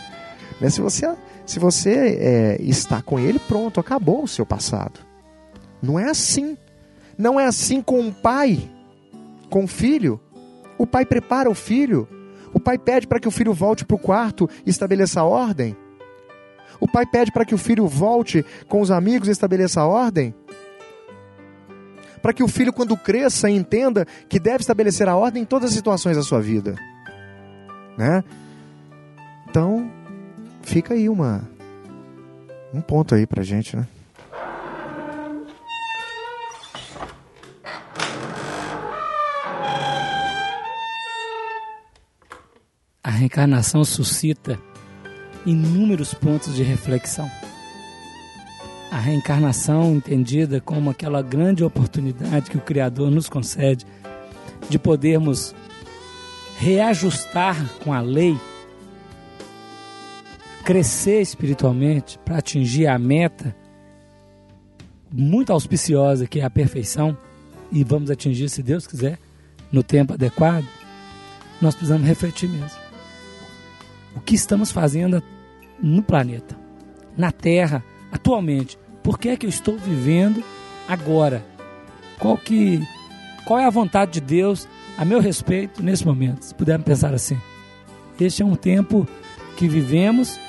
Né? 0.61 0.69
Se 0.69 0.81
você, 0.81 1.13
se 1.45 1.59
você 1.59 1.91
é, 1.91 2.57
está 2.61 3.01
com 3.01 3.19
Ele, 3.19 3.39
pronto, 3.39 3.79
acabou 3.79 4.23
o 4.23 4.27
seu 4.27 4.45
passado. 4.45 4.99
Não 5.81 5.99
é 5.99 6.09
assim. 6.09 6.57
Não 7.17 7.39
é 7.39 7.45
assim 7.45 7.81
com 7.81 7.99
um 7.99 8.11
pai, 8.11 8.69
com 9.49 9.63
um 9.63 9.67
filho. 9.67 10.19
O 10.77 10.87
pai 10.87 11.05
prepara 11.05 11.49
o 11.49 11.55
filho. 11.55 12.07
O 12.55 12.59
pai 12.59 12.77
pede 12.77 13.05
para 13.05 13.19
que 13.19 13.27
o 13.27 13.31
filho 13.31 13.53
volte 13.53 13.83
para 13.83 13.95
o 13.95 13.99
quarto 13.99 14.49
e 14.65 14.69
estabeleça 14.69 15.19
a 15.19 15.25
ordem. 15.25 15.75
O 16.79 16.87
pai 16.87 17.05
pede 17.05 17.29
para 17.29 17.43
que 17.43 17.53
o 17.53 17.57
filho 17.57 17.85
volte 17.85 18.45
com 18.69 18.79
os 18.79 18.91
amigos 18.91 19.27
e 19.27 19.31
estabeleça 19.31 19.81
a 19.81 19.85
ordem. 19.85 20.33
Para 22.21 22.31
que 22.31 22.41
o 22.41 22.47
filho, 22.47 22.71
quando 22.71 22.95
cresça, 22.95 23.49
entenda 23.49 24.05
que 24.29 24.39
deve 24.39 24.61
estabelecer 24.61 25.09
a 25.09 25.17
ordem 25.17 25.43
em 25.43 25.45
todas 25.45 25.71
as 25.71 25.75
situações 25.75 26.15
da 26.15 26.23
sua 26.23 26.39
vida. 26.39 26.75
Né? 27.97 28.23
Então, 29.49 29.91
fica 30.61 30.93
aí 30.93 31.09
uma 31.09 31.43
um 32.73 32.79
ponto 32.79 33.15
aí 33.15 33.27
pra 33.27 33.43
gente, 33.43 33.75
né? 33.75 33.85
A 43.05 43.11
reencarnação 43.11 43.85
suscita 43.85 44.59
inúmeros 45.45 46.11
pontos 46.11 46.55
de 46.55 46.63
reflexão. 46.63 47.29
A 48.89 48.97
reencarnação 48.97 49.93
entendida 49.93 50.59
como 50.59 50.89
aquela 50.89 51.21
grande 51.21 51.63
oportunidade 51.63 52.49
que 52.49 52.57
o 52.57 52.61
Criador 52.61 53.11
nos 53.11 53.29
concede 53.29 53.85
de 54.71 54.79
podermos 54.79 55.53
reajustar 56.57 57.55
com 57.83 57.93
a 57.93 58.01
lei, 58.01 58.35
crescer 60.63 61.21
espiritualmente 61.21 62.17
para 62.25 62.39
atingir 62.39 62.87
a 62.87 62.97
meta 62.97 63.55
muito 65.11 65.53
auspiciosa 65.53 66.25
que 66.25 66.39
é 66.39 66.43
a 66.43 66.49
perfeição 66.49 67.15
e 67.71 67.83
vamos 67.83 68.09
atingir 68.09 68.49
se 68.49 68.63
Deus 68.63 68.87
quiser 68.87 69.19
no 69.71 69.83
tempo 69.83 70.13
adequado. 70.13 70.65
Nós 71.61 71.75
precisamos 71.75 72.07
refletir 72.07 72.49
mesmo. 72.49 72.84
O 74.15 74.21
que 74.21 74.35
estamos 74.35 74.71
fazendo 74.71 75.21
no 75.81 76.01
planeta, 76.01 76.57
na 77.17 77.31
Terra, 77.31 77.83
atualmente? 78.11 78.77
Por 79.03 79.19
que 79.19 79.29
é 79.29 79.37
que 79.37 79.45
eu 79.45 79.49
estou 79.49 79.77
vivendo 79.77 80.43
agora? 80.87 81.45
Qual 82.19 82.37
que 82.37 82.81
qual 83.45 83.59
é 83.59 83.65
a 83.65 83.69
vontade 83.69 84.13
de 84.13 84.21
Deus 84.21 84.67
a 84.97 85.05
meu 85.05 85.19
respeito 85.19 85.83
nesse 85.83 86.05
momento? 86.05 86.43
Se 86.43 86.55
pudermos 86.55 86.85
pensar 86.85 87.13
assim. 87.13 87.37
Este 88.19 88.41
é 88.41 88.45
um 88.45 88.55
tempo 88.55 89.07
que 89.57 89.67
vivemos 89.67 90.39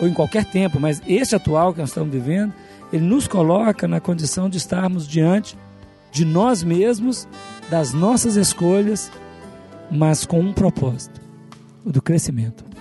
ou 0.00 0.08
em 0.08 0.12
qualquer 0.12 0.44
tempo, 0.44 0.80
mas 0.80 1.00
este 1.06 1.36
atual 1.36 1.72
que 1.72 1.80
nós 1.80 1.90
estamos 1.90 2.12
vivendo, 2.12 2.52
ele 2.92 3.04
nos 3.04 3.28
coloca 3.28 3.86
na 3.86 4.00
condição 4.00 4.48
de 4.48 4.56
estarmos 4.56 5.06
diante 5.06 5.56
de 6.10 6.24
nós 6.24 6.62
mesmos, 6.62 7.28
das 7.70 7.92
nossas 7.92 8.36
escolhas, 8.36 9.10
mas 9.90 10.26
com 10.26 10.40
um 10.40 10.52
propósito, 10.52 11.20
o 11.84 11.92
do 11.92 12.02
crescimento. 12.02 12.71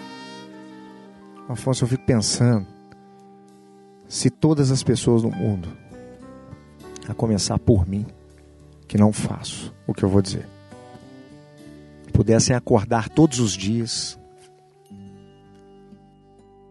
Afonso, 1.51 1.83
eu 1.83 1.87
fico 1.87 2.05
pensando 2.05 2.67
se 4.07 4.29
todas 4.29 4.71
as 4.71 4.83
pessoas 4.83 5.23
no 5.23 5.31
mundo, 5.31 5.69
a 7.07 7.13
começar 7.13 7.57
por 7.57 7.87
mim, 7.87 8.05
que 8.87 8.97
não 8.97 9.13
faço 9.13 9.73
o 9.87 9.93
que 9.93 10.03
eu 10.03 10.09
vou 10.09 10.21
dizer, 10.21 10.47
pudessem 12.11 12.55
acordar 12.55 13.09
todos 13.09 13.39
os 13.39 13.53
dias 13.53 14.19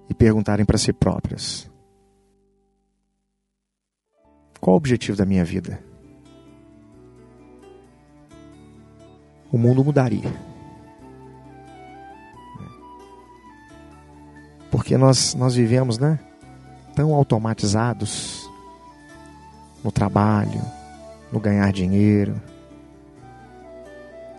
e 0.08 0.14
perguntarem 0.14 0.64
para 0.64 0.78
si 0.78 0.92
próprias: 0.92 1.70
qual 4.60 4.74
o 4.74 4.76
objetivo 4.76 5.16
da 5.16 5.26
minha 5.26 5.44
vida? 5.44 5.82
O 9.50 9.58
mundo 9.58 9.82
mudaria. 9.82 10.49
Porque 14.90 14.98
nós, 14.98 15.36
nós 15.36 15.54
vivemos, 15.54 16.00
né? 16.00 16.18
Tão 16.96 17.14
automatizados 17.14 18.50
no 19.84 19.92
trabalho, 19.92 20.60
no 21.30 21.38
ganhar 21.38 21.72
dinheiro, 21.72 22.34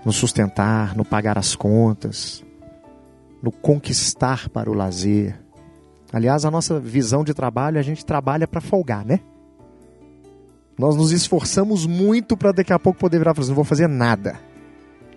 no 0.04 0.12
sustentar, 0.12 0.94
no 0.94 1.06
pagar 1.06 1.38
as 1.38 1.56
contas, 1.56 2.44
no 3.42 3.50
conquistar 3.50 4.50
para 4.50 4.70
o 4.70 4.74
lazer. 4.74 5.40
Aliás, 6.12 6.44
a 6.44 6.52
nossa 6.52 6.82
visão 6.82 7.24
de 7.24 7.34
trabalho, 7.34 7.80
a 7.80 7.82
gente 7.82 8.06
trabalha 8.06 8.46
para 8.46 8.60
folgar, 8.60 9.06
né? 9.06 9.22
Nós 10.78 10.98
nos 10.98 11.14
esforçamos 11.14 11.86
muito 11.86 12.36
para 12.36 12.52
daqui 12.52 12.74
a 12.74 12.80
pouco 12.80 13.00
poder 13.00 13.20
virar 13.20 13.32
e 13.32 13.36
falar 13.36 13.44
assim, 13.44 13.52
não 13.52 13.56
vou 13.56 13.64
fazer 13.64 13.88
nada. 13.88 14.38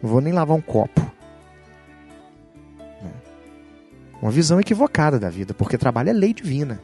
Não 0.01 0.09
vou 0.09 0.21
nem 0.21 0.33
lavar 0.33 0.57
um 0.57 0.63
copo. 0.63 1.04
Uma 4.25 4.33
visão 4.33 4.59
equivocada 4.59 5.21
da 5.21 5.29
vida, 5.29 5.53
porque 5.53 5.77
trabalho 5.77 6.09
é 6.09 6.13
lei 6.15 6.33
divina. 6.33 6.81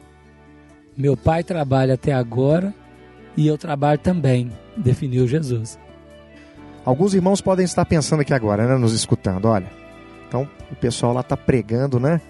Meu 0.95 1.17
pai 1.17 1.43
trabalha 1.43 1.95
até 1.95 2.13
agora 2.13 2.71
e 3.35 3.47
eu 3.47 3.57
trabalho 3.57 3.97
também, 3.97 4.51
definiu 4.77 5.27
Jesus. 5.27 5.79
Alguns 6.85 7.15
irmãos 7.15 7.41
podem 7.41 7.65
estar 7.65 7.83
pensando 7.83 8.19
aqui 8.19 8.31
agora, 8.31 8.67
né, 8.67 8.77
nos 8.77 8.93
escutando, 8.93 9.45
olha. 9.45 9.65
Então, 10.27 10.47
o 10.71 10.75
pessoal 10.75 11.13
lá 11.13 11.21
está 11.21 11.35
pregando, 11.35 11.99
né, 11.99 12.21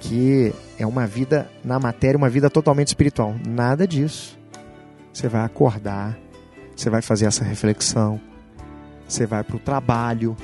que 0.00 0.54
é 0.78 0.86
uma 0.86 1.06
vida 1.06 1.50
na 1.62 1.78
matéria, 1.78 2.16
uma 2.16 2.30
vida 2.30 2.48
totalmente 2.48 2.88
espiritual. 2.88 3.34
Nada 3.46 3.86
disso. 3.86 4.38
Você 5.12 5.28
vai 5.28 5.44
acordar, 5.44 6.16
você 6.74 6.88
vai 6.88 7.02
fazer 7.02 7.26
essa 7.26 7.44
reflexão, 7.44 8.18
você 9.06 9.26
vai 9.26 9.44
para 9.44 9.56
o 9.56 9.60
trabalho, 9.60 10.34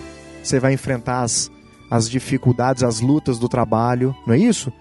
você 0.42 0.60
vai 0.60 0.74
enfrentar 0.74 1.22
as, 1.22 1.50
as 1.92 2.08
dificuldades, 2.08 2.82
as 2.82 3.00
lutas 3.00 3.38
do 3.38 3.50
trabalho, 3.50 4.16
não 4.26 4.32
é 4.32 4.38
isso? 4.38 4.72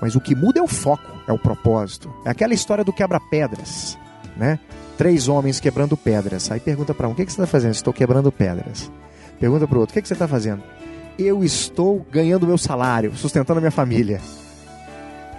Mas 0.00 0.16
o 0.16 0.20
que 0.20 0.34
muda 0.34 0.60
é 0.60 0.62
o 0.62 0.66
foco, 0.66 1.12
é 1.28 1.32
o 1.32 1.38
propósito. 1.38 2.10
É 2.24 2.30
aquela 2.30 2.54
história 2.54 2.82
do 2.82 2.90
quebra-pedras, 2.90 3.98
né? 4.34 4.58
Três 4.96 5.28
homens 5.28 5.60
quebrando 5.60 5.94
pedras. 5.94 6.50
Aí 6.50 6.58
pergunta 6.58 6.94
para 6.94 7.06
um: 7.06 7.12
o 7.12 7.14
que, 7.14 7.26
que 7.26 7.32
você 7.32 7.42
está 7.42 7.46
fazendo? 7.46 7.74
Estou 7.74 7.92
quebrando 7.92 8.32
pedras. 8.32 8.90
Pergunta 9.38 9.68
para 9.68 9.76
o 9.76 9.80
outro: 9.80 9.92
o 9.92 9.94
que, 9.94 10.00
que 10.00 10.08
você 10.08 10.14
está 10.14 10.26
fazendo? 10.26 10.62
Eu 11.18 11.44
estou 11.44 12.00
ganhando 12.10 12.46
meu 12.46 12.56
salário, 12.56 13.14
sustentando 13.14 13.58
a 13.58 13.60
minha 13.60 13.70
família. 13.70 14.18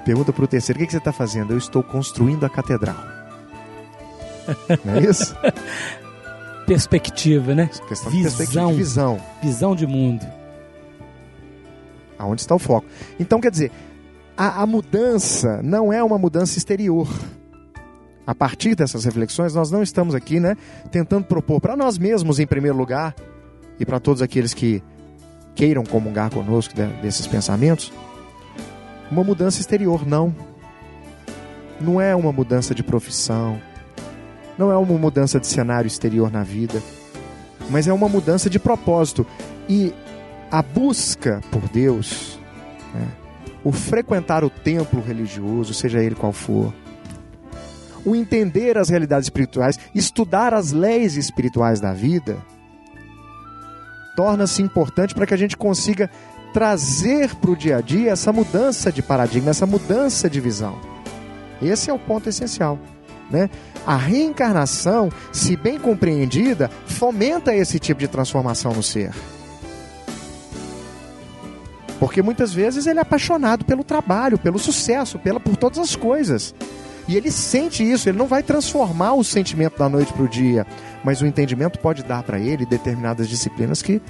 Pergunta 0.05 0.31
para 0.31 0.43
o 0.43 0.47
terceiro: 0.47 0.77
o 0.77 0.79
que, 0.79 0.85
que 0.85 0.91
você 0.91 0.99
está 0.99 1.11
fazendo? 1.11 1.53
Eu 1.53 1.57
estou 1.57 1.81
construindo 1.81 2.45
a 2.45 2.49
catedral. 2.51 3.03
Não 4.85 4.93
é 4.93 4.99
isso? 4.99 5.35
Perspectiva, 6.67 7.55
né? 7.55 7.67
Questão 7.87 8.11
de 8.11 8.21
perspectiva 8.21 8.71
visão. 8.71 9.19
Visão 9.41 9.75
de 9.75 9.87
mundo. 9.87 10.42
Aonde 12.23 12.41
está 12.41 12.55
o 12.55 12.59
foco? 12.59 12.87
Então, 13.19 13.39
quer 13.39 13.51
dizer, 13.51 13.71
a, 14.37 14.63
a 14.63 14.65
mudança 14.65 15.61
não 15.61 15.91
é 15.91 16.03
uma 16.03 16.17
mudança 16.17 16.57
exterior. 16.57 17.07
A 18.25 18.33
partir 18.33 18.75
dessas 18.75 19.03
reflexões, 19.03 19.53
nós 19.53 19.69
não 19.69 19.83
estamos 19.83 20.15
aqui, 20.15 20.39
né, 20.39 20.55
tentando 20.89 21.25
propor 21.25 21.59
para 21.59 21.75
nós 21.75 21.97
mesmos, 21.97 22.39
em 22.39 22.47
primeiro 22.47 22.77
lugar, 22.77 23.13
e 23.77 23.85
para 23.85 23.99
todos 23.99 24.21
aqueles 24.21 24.53
que 24.53 24.81
queiram 25.53 25.83
comungar 25.83 26.31
conosco 26.31 26.73
de, 26.73 26.85
desses 27.01 27.27
pensamentos, 27.27 27.91
uma 29.11 29.23
mudança 29.23 29.59
exterior, 29.59 30.07
não. 30.07 30.33
Não 31.81 31.99
é 31.99 32.15
uma 32.15 32.31
mudança 32.31 32.73
de 32.73 32.81
profissão, 32.81 33.59
não 34.57 34.71
é 34.71 34.77
uma 34.77 34.97
mudança 34.97 35.39
de 35.39 35.47
cenário 35.47 35.87
exterior 35.87 36.31
na 36.31 36.43
vida, 36.43 36.81
mas 37.69 37.87
é 37.87 37.93
uma 37.93 38.07
mudança 38.07 38.49
de 38.49 38.57
propósito. 38.57 39.27
E 39.67 39.93
a 40.53 40.61
busca 40.61 41.41
por 41.49 41.67
Deus, 41.67 42.39
né, 42.93 43.07
o 43.63 43.71
frequentar 43.71 44.43
o 44.43 44.51
templo 44.51 45.01
religioso, 45.01 45.73
seja 45.73 46.03
ele 46.03 46.13
qual 46.13 46.31
for, 46.31 46.71
o 48.05 48.15
entender 48.15 48.77
as 48.77 48.87
realidades 48.87 49.25
espirituais, 49.25 49.79
estudar 49.95 50.53
as 50.53 50.71
leis 50.71 51.17
espirituais 51.17 51.79
da 51.79 51.91
vida, 51.91 52.37
torna-se 54.15 54.61
importante 54.61 55.15
para 55.15 55.25
que 55.25 55.33
a 55.33 55.37
gente 55.37 55.57
consiga 55.57 56.07
trazer 56.53 57.33
para 57.33 57.49
o 57.49 57.55
dia 57.55 57.77
a 57.77 57.81
dia 57.81 58.11
essa 58.11 58.31
mudança 58.31 58.91
de 58.91 59.01
paradigma, 59.01 59.49
essa 59.49 59.65
mudança 59.65 60.29
de 60.29 60.39
visão. 60.39 60.79
Esse 61.63 61.89
é 61.89 61.93
o 61.93 61.97
ponto 61.97 62.29
essencial. 62.29 62.77
Né? 63.27 63.49
A 63.87 63.95
reencarnação, 63.95 65.11
se 65.31 65.57
bem 65.57 65.79
compreendida, 65.79 66.69
fomenta 66.85 67.55
esse 67.55 67.79
tipo 67.79 68.01
de 68.01 68.07
transformação 68.07 68.71
no 68.71 68.83
ser. 68.83 69.11
Porque 72.03 72.21
muitas 72.21 72.53
vezes 72.53 72.85
ele 72.85 72.99
é 72.99 73.01
apaixonado 73.01 73.63
pelo 73.63 73.81
trabalho, 73.81 74.37
pelo 74.37 74.59
sucesso, 74.59 75.17
pela, 75.17 75.39
por 75.39 75.55
todas 75.55 75.79
as 75.79 75.95
coisas. 75.95 76.53
E 77.07 77.15
ele 77.15 77.31
sente 77.31 77.81
isso, 77.81 78.09
ele 78.09 78.17
não 78.17 78.27
vai 78.27 78.43
transformar 78.43 79.13
o 79.13 79.23
sentimento 79.23 79.79
da 79.79 79.87
noite 79.87 80.11
para 80.11 80.23
o 80.23 80.27
dia, 80.27 80.67
mas 81.01 81.21
o 81.21 81.25
entendimento 81.25 81.79
pode 81.79 82.03
dar 82.03 82.21
para 82.21 82.37
ele 82.37 82.65
determinadas 82.65 83.29
disciplinas 83.29 83.81
que 83.81 84.01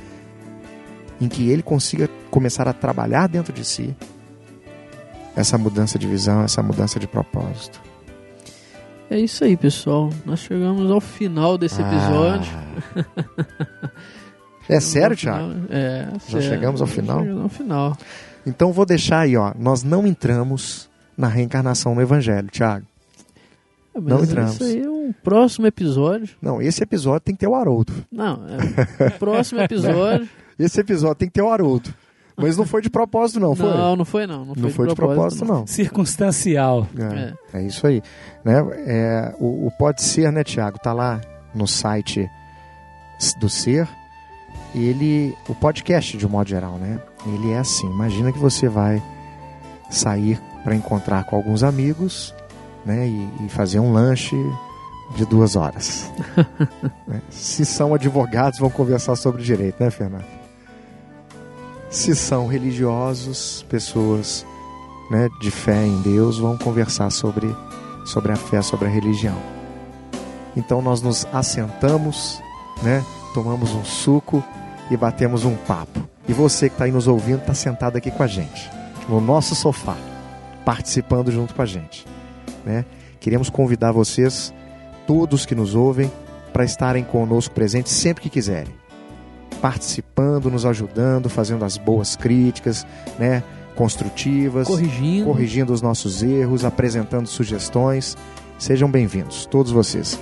em 1.22 1.28
que 1.28 1.52
ele 1.52 1.62
consiga 1.62 2.10
começar 2.32 2.68
a 2.68 2.74
trabalhar 2.74 3.28
dentro 3.28 3.54
de 3.54 3.64
si 3.64 3.96
essa 5.36 5.56
mudança 5.56 6.00
de 6.00 6.08
visão, 6.08 6.42
essa 6.42 6.64
mudança 6.64 7.00
de 7.00 7.06
propósito. 7.06 7.80
É 9.08 9.20
isso 9.20 9.44
aí, 9.44 9.56
pessoal. 9.56 10.10
Nós 10.26 10.40
chegamos 10.40 10.90
ao 10.90 11.00
final 11.00 11.60
desse 11.60 11.80
episódio. 11.80 12.52
Ah. 12.96 13.92
É 14.70 14.80
sério, 14.80 15.18
final. 15.18 15.52
É, 15.70 16.08
Já 16.12 16.20
sério. 16.20 16.50
chegamos 16.50 16.82
ao 16.82 16.88
final? 16.88 17.20
Chegamos 17.20 17.44
ao 17.44 17.50
final. 17.50 17.98
Então 18.46 18.72
vou 18.72 18.86
deixar 18.86 19.20
aí, 19.22 19.36
ó. 19.38 19.54
Nós 19.58 19.84
não 19.84 20.06
entramos 20.08 20.90
na 21.18 21.28
reencarnação 21.28 21.96
no 21.96 22.02
Evangelho, 22.02 22.50
Thiago. 22.50 22.86
Ah, 23.96 24.00
mas 24.02 24.06
Não 24.06 24.24
entramos. 24.24 24.54
Isso 24.54 24.64
aí 24.64 24.82
é 24.82 24.90
um 24.90 25.14
próximo 25.24 25.68
episódio. 25.68 26.36
Não, 26.42 26.62
esse 26.62 26.82
episódio 26.84 27.22
tem 27.22 27.36
que 27.36 27.40
ter 27.42 27.48
o 27.48 27.56
Haroldo. 27.56 27.94
Não, 28.12 28.42
é 29.00 29.08
o 29.08 29.12
próximo 29.20 29.62
episódio. 29.62 30.28
Esse 30.58 30.80
episódio 30.80 31.16
tem 31.16 31.28
que 31.28 31.34
ter 31.34 31.42
o 31.42 31.50
Haroldo. 31.50 31.94
Mas 32.36 32.58
não 32.58 32.66
foi 32.66 32.82
de 32.82 32.90
propósito, 32.90 33.40
não, 33.40 33.56
foi? 33.56 33.70
Não, 33.70 33.96
não 33.96 34.06
foi 34.06 34.26
não. 34.26 34.44
Não 34.44 34.56
foi, 34.56 34.64
Não 34.64 34.70
foi 34.72 34.88
de 34.88 34.96
propósito, 34.96 35.46
não. 35.46 35.68
Circunstancial. 35.68 36.88
É, 37.54 37.60
é 37.60 37.62
isso 37.64 37.86
aí. 37.86 38.02
Né? 38.44 38.56
É, 38.88 39.36
o, 39.40 39.68
o 39.68 39.72
Pode 39.78 40.02
Ser, 40.02 40.32
né, 40.32 40.44
Tiago? 40.44 40.80
Tá 40.80 40.94
lá 40.94 41.22
no 41.54 41.68
site 41.68 42.28
do 43.40 43.48
Ser. 43.48 43.88
Ele, 44.74 45.36
o 45.48 45.54
podcast, 45.54 46.18
de 46.18 46.26
um 46.26 46.30
modo 46.30 46.50
geral, 46.50 46.78
né? 46.78 47.00
Ele 47.28 47.52
é 47.52 47.60
assim. 47.60 47.88
Imagina 47.88 48.32
que 48.32 48.40
você 48.40 48.68
vai 48.68 49.02
sair 49.90 50.42
para 50.64 50.76
encontrar 50.76 51.24
com 51.26 51.36
alguns 51.36 51.64
amigos, 51.64 52.34
né? 52.86 53.08
E, 53.08 53.46
e 53.46 53.50
fazer 53.50 53.80
um 53.80 53.94
lanche 53.94 54.36
de 55.16 55.26
duas 55.26 55.56
horas. 55.56 56.12
Né? 57.06 57.22
Se 57.30 57.66
são 57.66 57.94
advogados, 57.94 58.60
vão 58.60 58.70
conversar 58.70 59.16
sobre 59.18 59.44
direito, 59.44 59.84
né, 59.84 59.92
Fernando? 59.92 60.26
Se 61.90 62.16
são 62.16 62.48
religiosos, 62.48 63.66
pessoas 63.70 64.46
né, 65.12 65.30
de 65.42 65.52
fé 65.52 65.86
em 65.86 66.02
Deus 66.02 66.40
vão 66.40 66.58
conversar 66.58 67.12
sobre, 67.12 67.54
sobre 68.06 68.32
a 68.32 68.36
fé, 68.36 68.62
sobre 68.62 68.88
a 68.88 68.90
religião. 68.90 69.38
Então 70.56 70.82
nós 70.82 71.02
nos 71.02 71.28
assentamos, 71.32 72.42
né, 72.82 73.04
tomamos 73.34 73.74
um 73.76 73.84
suco 73.84 74.44
e 74.90 74.98
batemos 74.98 75.46
um 75.46 75.56
papo. 75.56 76.08
E 76.28 76.34
você 76.34 76.70
que 76.70 76.76
está 76.76 76.86
aí 76.86 76.92
nos 76.92 77.08
ouvindo 77.08 77.40
está 77.40 77.54
sentado 77.54 77.98
aqui 77.98 78.10
com 78.10 78.24
a 78.24 78.28
gente, 78.28 78.70
no 79.10 79.20
nosso 79.20 79.56
sofá, 79.56 79.98
participando 80.66 81.32
junto 81.32 81.54
com 81.54 81.62
a 81.62 81.66
gente. 81.66 82.06
Né? 82.66 82.86
Queremos 83.20 83.50
convidar 83.50 83.92
vocês, 83.92 84.54
todos 85.06 85.46
que 85.46 85.56
nos 85.56 85.76
ouvem, 85.76 86.12
para 86.54 86.64
estarem 86.64 87.04
conosco 87.04 87.54
presentes 87.54 87.92
sempre 87.92 88.24
que 88.24 88.30
quiserem. 88.30 88.74
Participando, 89.62 90.52
nos 90.52 90.66
ajudando, 90.66 91.30
fazendo 91.30 91.66
as 91.66 91.78
boas 91.78 92.16
críticas, 92.16 92.86
né? 93.18 93.44
construtivas, 93.76 94.68
Corrigindo. 94.68 95.26
corrigindo 95.26 95.74
os 95.74 95.82
nossos 95.82 96.22
erros, 96.22 96.64
apresentando 96.64 97.28
sugestões. 97.28 98.16
Sejam 98.60 98.90
bem-vindos, 98.90 99.46
todos 99.46 99.72
vocês. 99.72 100.20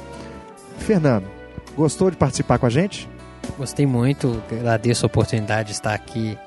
Fernando, 0.78 1.26
gostou 1.76 2.10
de 2.10 2.18
participar 2.18 2.58
com 2.58 2.66
a 2.66 2.70
gente? 2.70 3.10
Gostei 3.58 3.86
muito, 3.86 4.42
agradeço 4.52 5.06
a 5.06 5.08
oportunidade 5.08 5.68
de 5.68 5.74
estar 5.74 5.94
aqui 5.94 6.38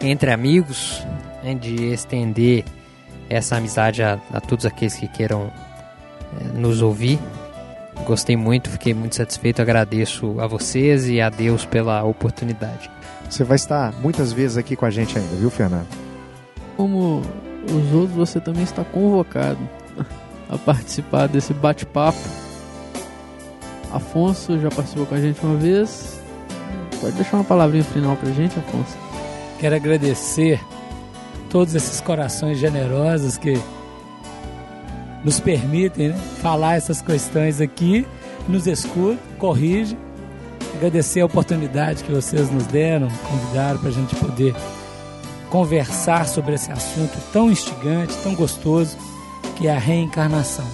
entre 0.00 0.30
amigos, 0.30 1.04
né, 1.42 1.54
de 1.54 1.92
estender 1.92 2.64
essa 3.28 3.56
amizade 3.56 4.02
a, 4.02 4.18
a 4.32 4.40
todos 4.40 4.66
aqueles 4.66 4.94
que 4.94 5.08
queiram 5.08 5.50
eh, 6.40 6.58
nos 6.58 6.82
ouvir. 6.82 7.18
Gostei 8.04 8.36
muito, 8.36 8.70
fiquei 8.70 8.94
muito 8.94 9.16
satisfeito, 9.16 9.62
agradeço 9.62 10.38
a 10.40 10.46
vocês 10.46 11.08
e 11.08 11.20
a 11.20 11.30
Deus 11.30 11.64
pela 11.64 12.04
oportunidade. 12.04 12.90
Você 13.28 13.42
vai 13.42 13.56
estar 13.56 13.92
muitas 14.00 14.32
vezes 14.32 14.56
aqui 14.56 14.76
com 14.76 14.84
a 14.84 14.90
gente 14.90 15.18
ainda, 15.18 15.34
viu, 15.36 15.50
Fernando? 15.50 15.88
Como 16.76 17.22
os 17.70 17.92
outros, 17.92 18.16
você 18.16 18.40
também 18.40 18.62
está 18.62 18.84
convocado 18.84 19.58
a 20.48 20.58
participar 20.58 21.26
desse 21.26 21.52
bate-papo. 21.52 22.18
Afonso 23.92 24.60
já 24.60 24.70
participou 24.70 25.06
com 25.06 25.14
a 25.14 25.20
gente 25.20 25.40
uma 25.44 25.56
vez. 25.56 26.15
Pode 27.00 27.16
deixar 27.16 27.36
uma 27.36 27.44
palavrinha 27.44 27.84
final 27.84 28.16
pra 28.16 28.30
gente, 28.30 28.58
Afonso? 28.58 28.96
Quero 29.58 29.74
agradecer 29.76 30.60
todos 31.50 31.74
esses 31.74 32.00
corações 32.00 32.58
generosos 32.58 33.36
que 33.36 33.60
nos 35.24 35.40
permitem 35.40 36.10
né, 36.10 36.18
falar 36.40 36.76
essas 36.76 37.00
questões 37.00 37.60
aqui, 37.60 38.06
nos 38.48 38.66
escutam, 38.66 39.18
corrigem. 39.38 39.98
Agradecer 40.74 41.20
a 41.20 41.26
oportunidade 41.26 42.04
que 42.04 42.12
vocês 42.12 42.50
nos 42.50 42.66
deram, 42.66 43.08
convidaram 43.08 43.78
para 43.78 43.88
a 43.88 43.92
gente 43.92 44.14
poder 44.16 44.54
conversar 45.48 46.26
sobre 46.26 46.54
esse 46.54 46.70
assunto 46.70 47.16
tão 47.32 47.50
instigante, 47.50 48.14
tão 48.22 48.34
gostoso, 48.34 48.96
que 49.56 49.68
é 49.68 49.74
a 49.74 49.78
reencarnação. 49.78 50.66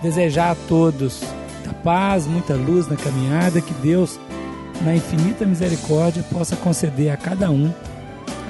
Desejar 0.00 0.52
a 0.52 0.56
todos 0.68 1.22
muita 1.62 1.72
paz, 1.82 2.26
muita 2.26 2.54
luz 2.54 2.88
na 2.88 2.96
caminhada, 2.96 3.60
que 3.60 3.72
Deus, 3.74 4.18
na 4.84 4.94
infinita 4.94 5.44
misericórdia, 5.44 6.22
possa 6.24 6.56
conceder 6.56 7.10
a 7.12 7.16
cada 7.16 7.50
um 7.50 7.72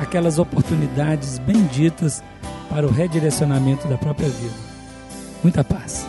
aquelas 0.00 0.38
oportunidades 0.38 1.38
benditas 1.38 2.22
para 2.68 2.86
o 2.86 2.90
redirecionamento 2.90 3.86
da 3.86 3.98
própria 3.98 4.28
vida. 4.28 4.54
Muita 5.42 5.62
paz. 5.62 6.06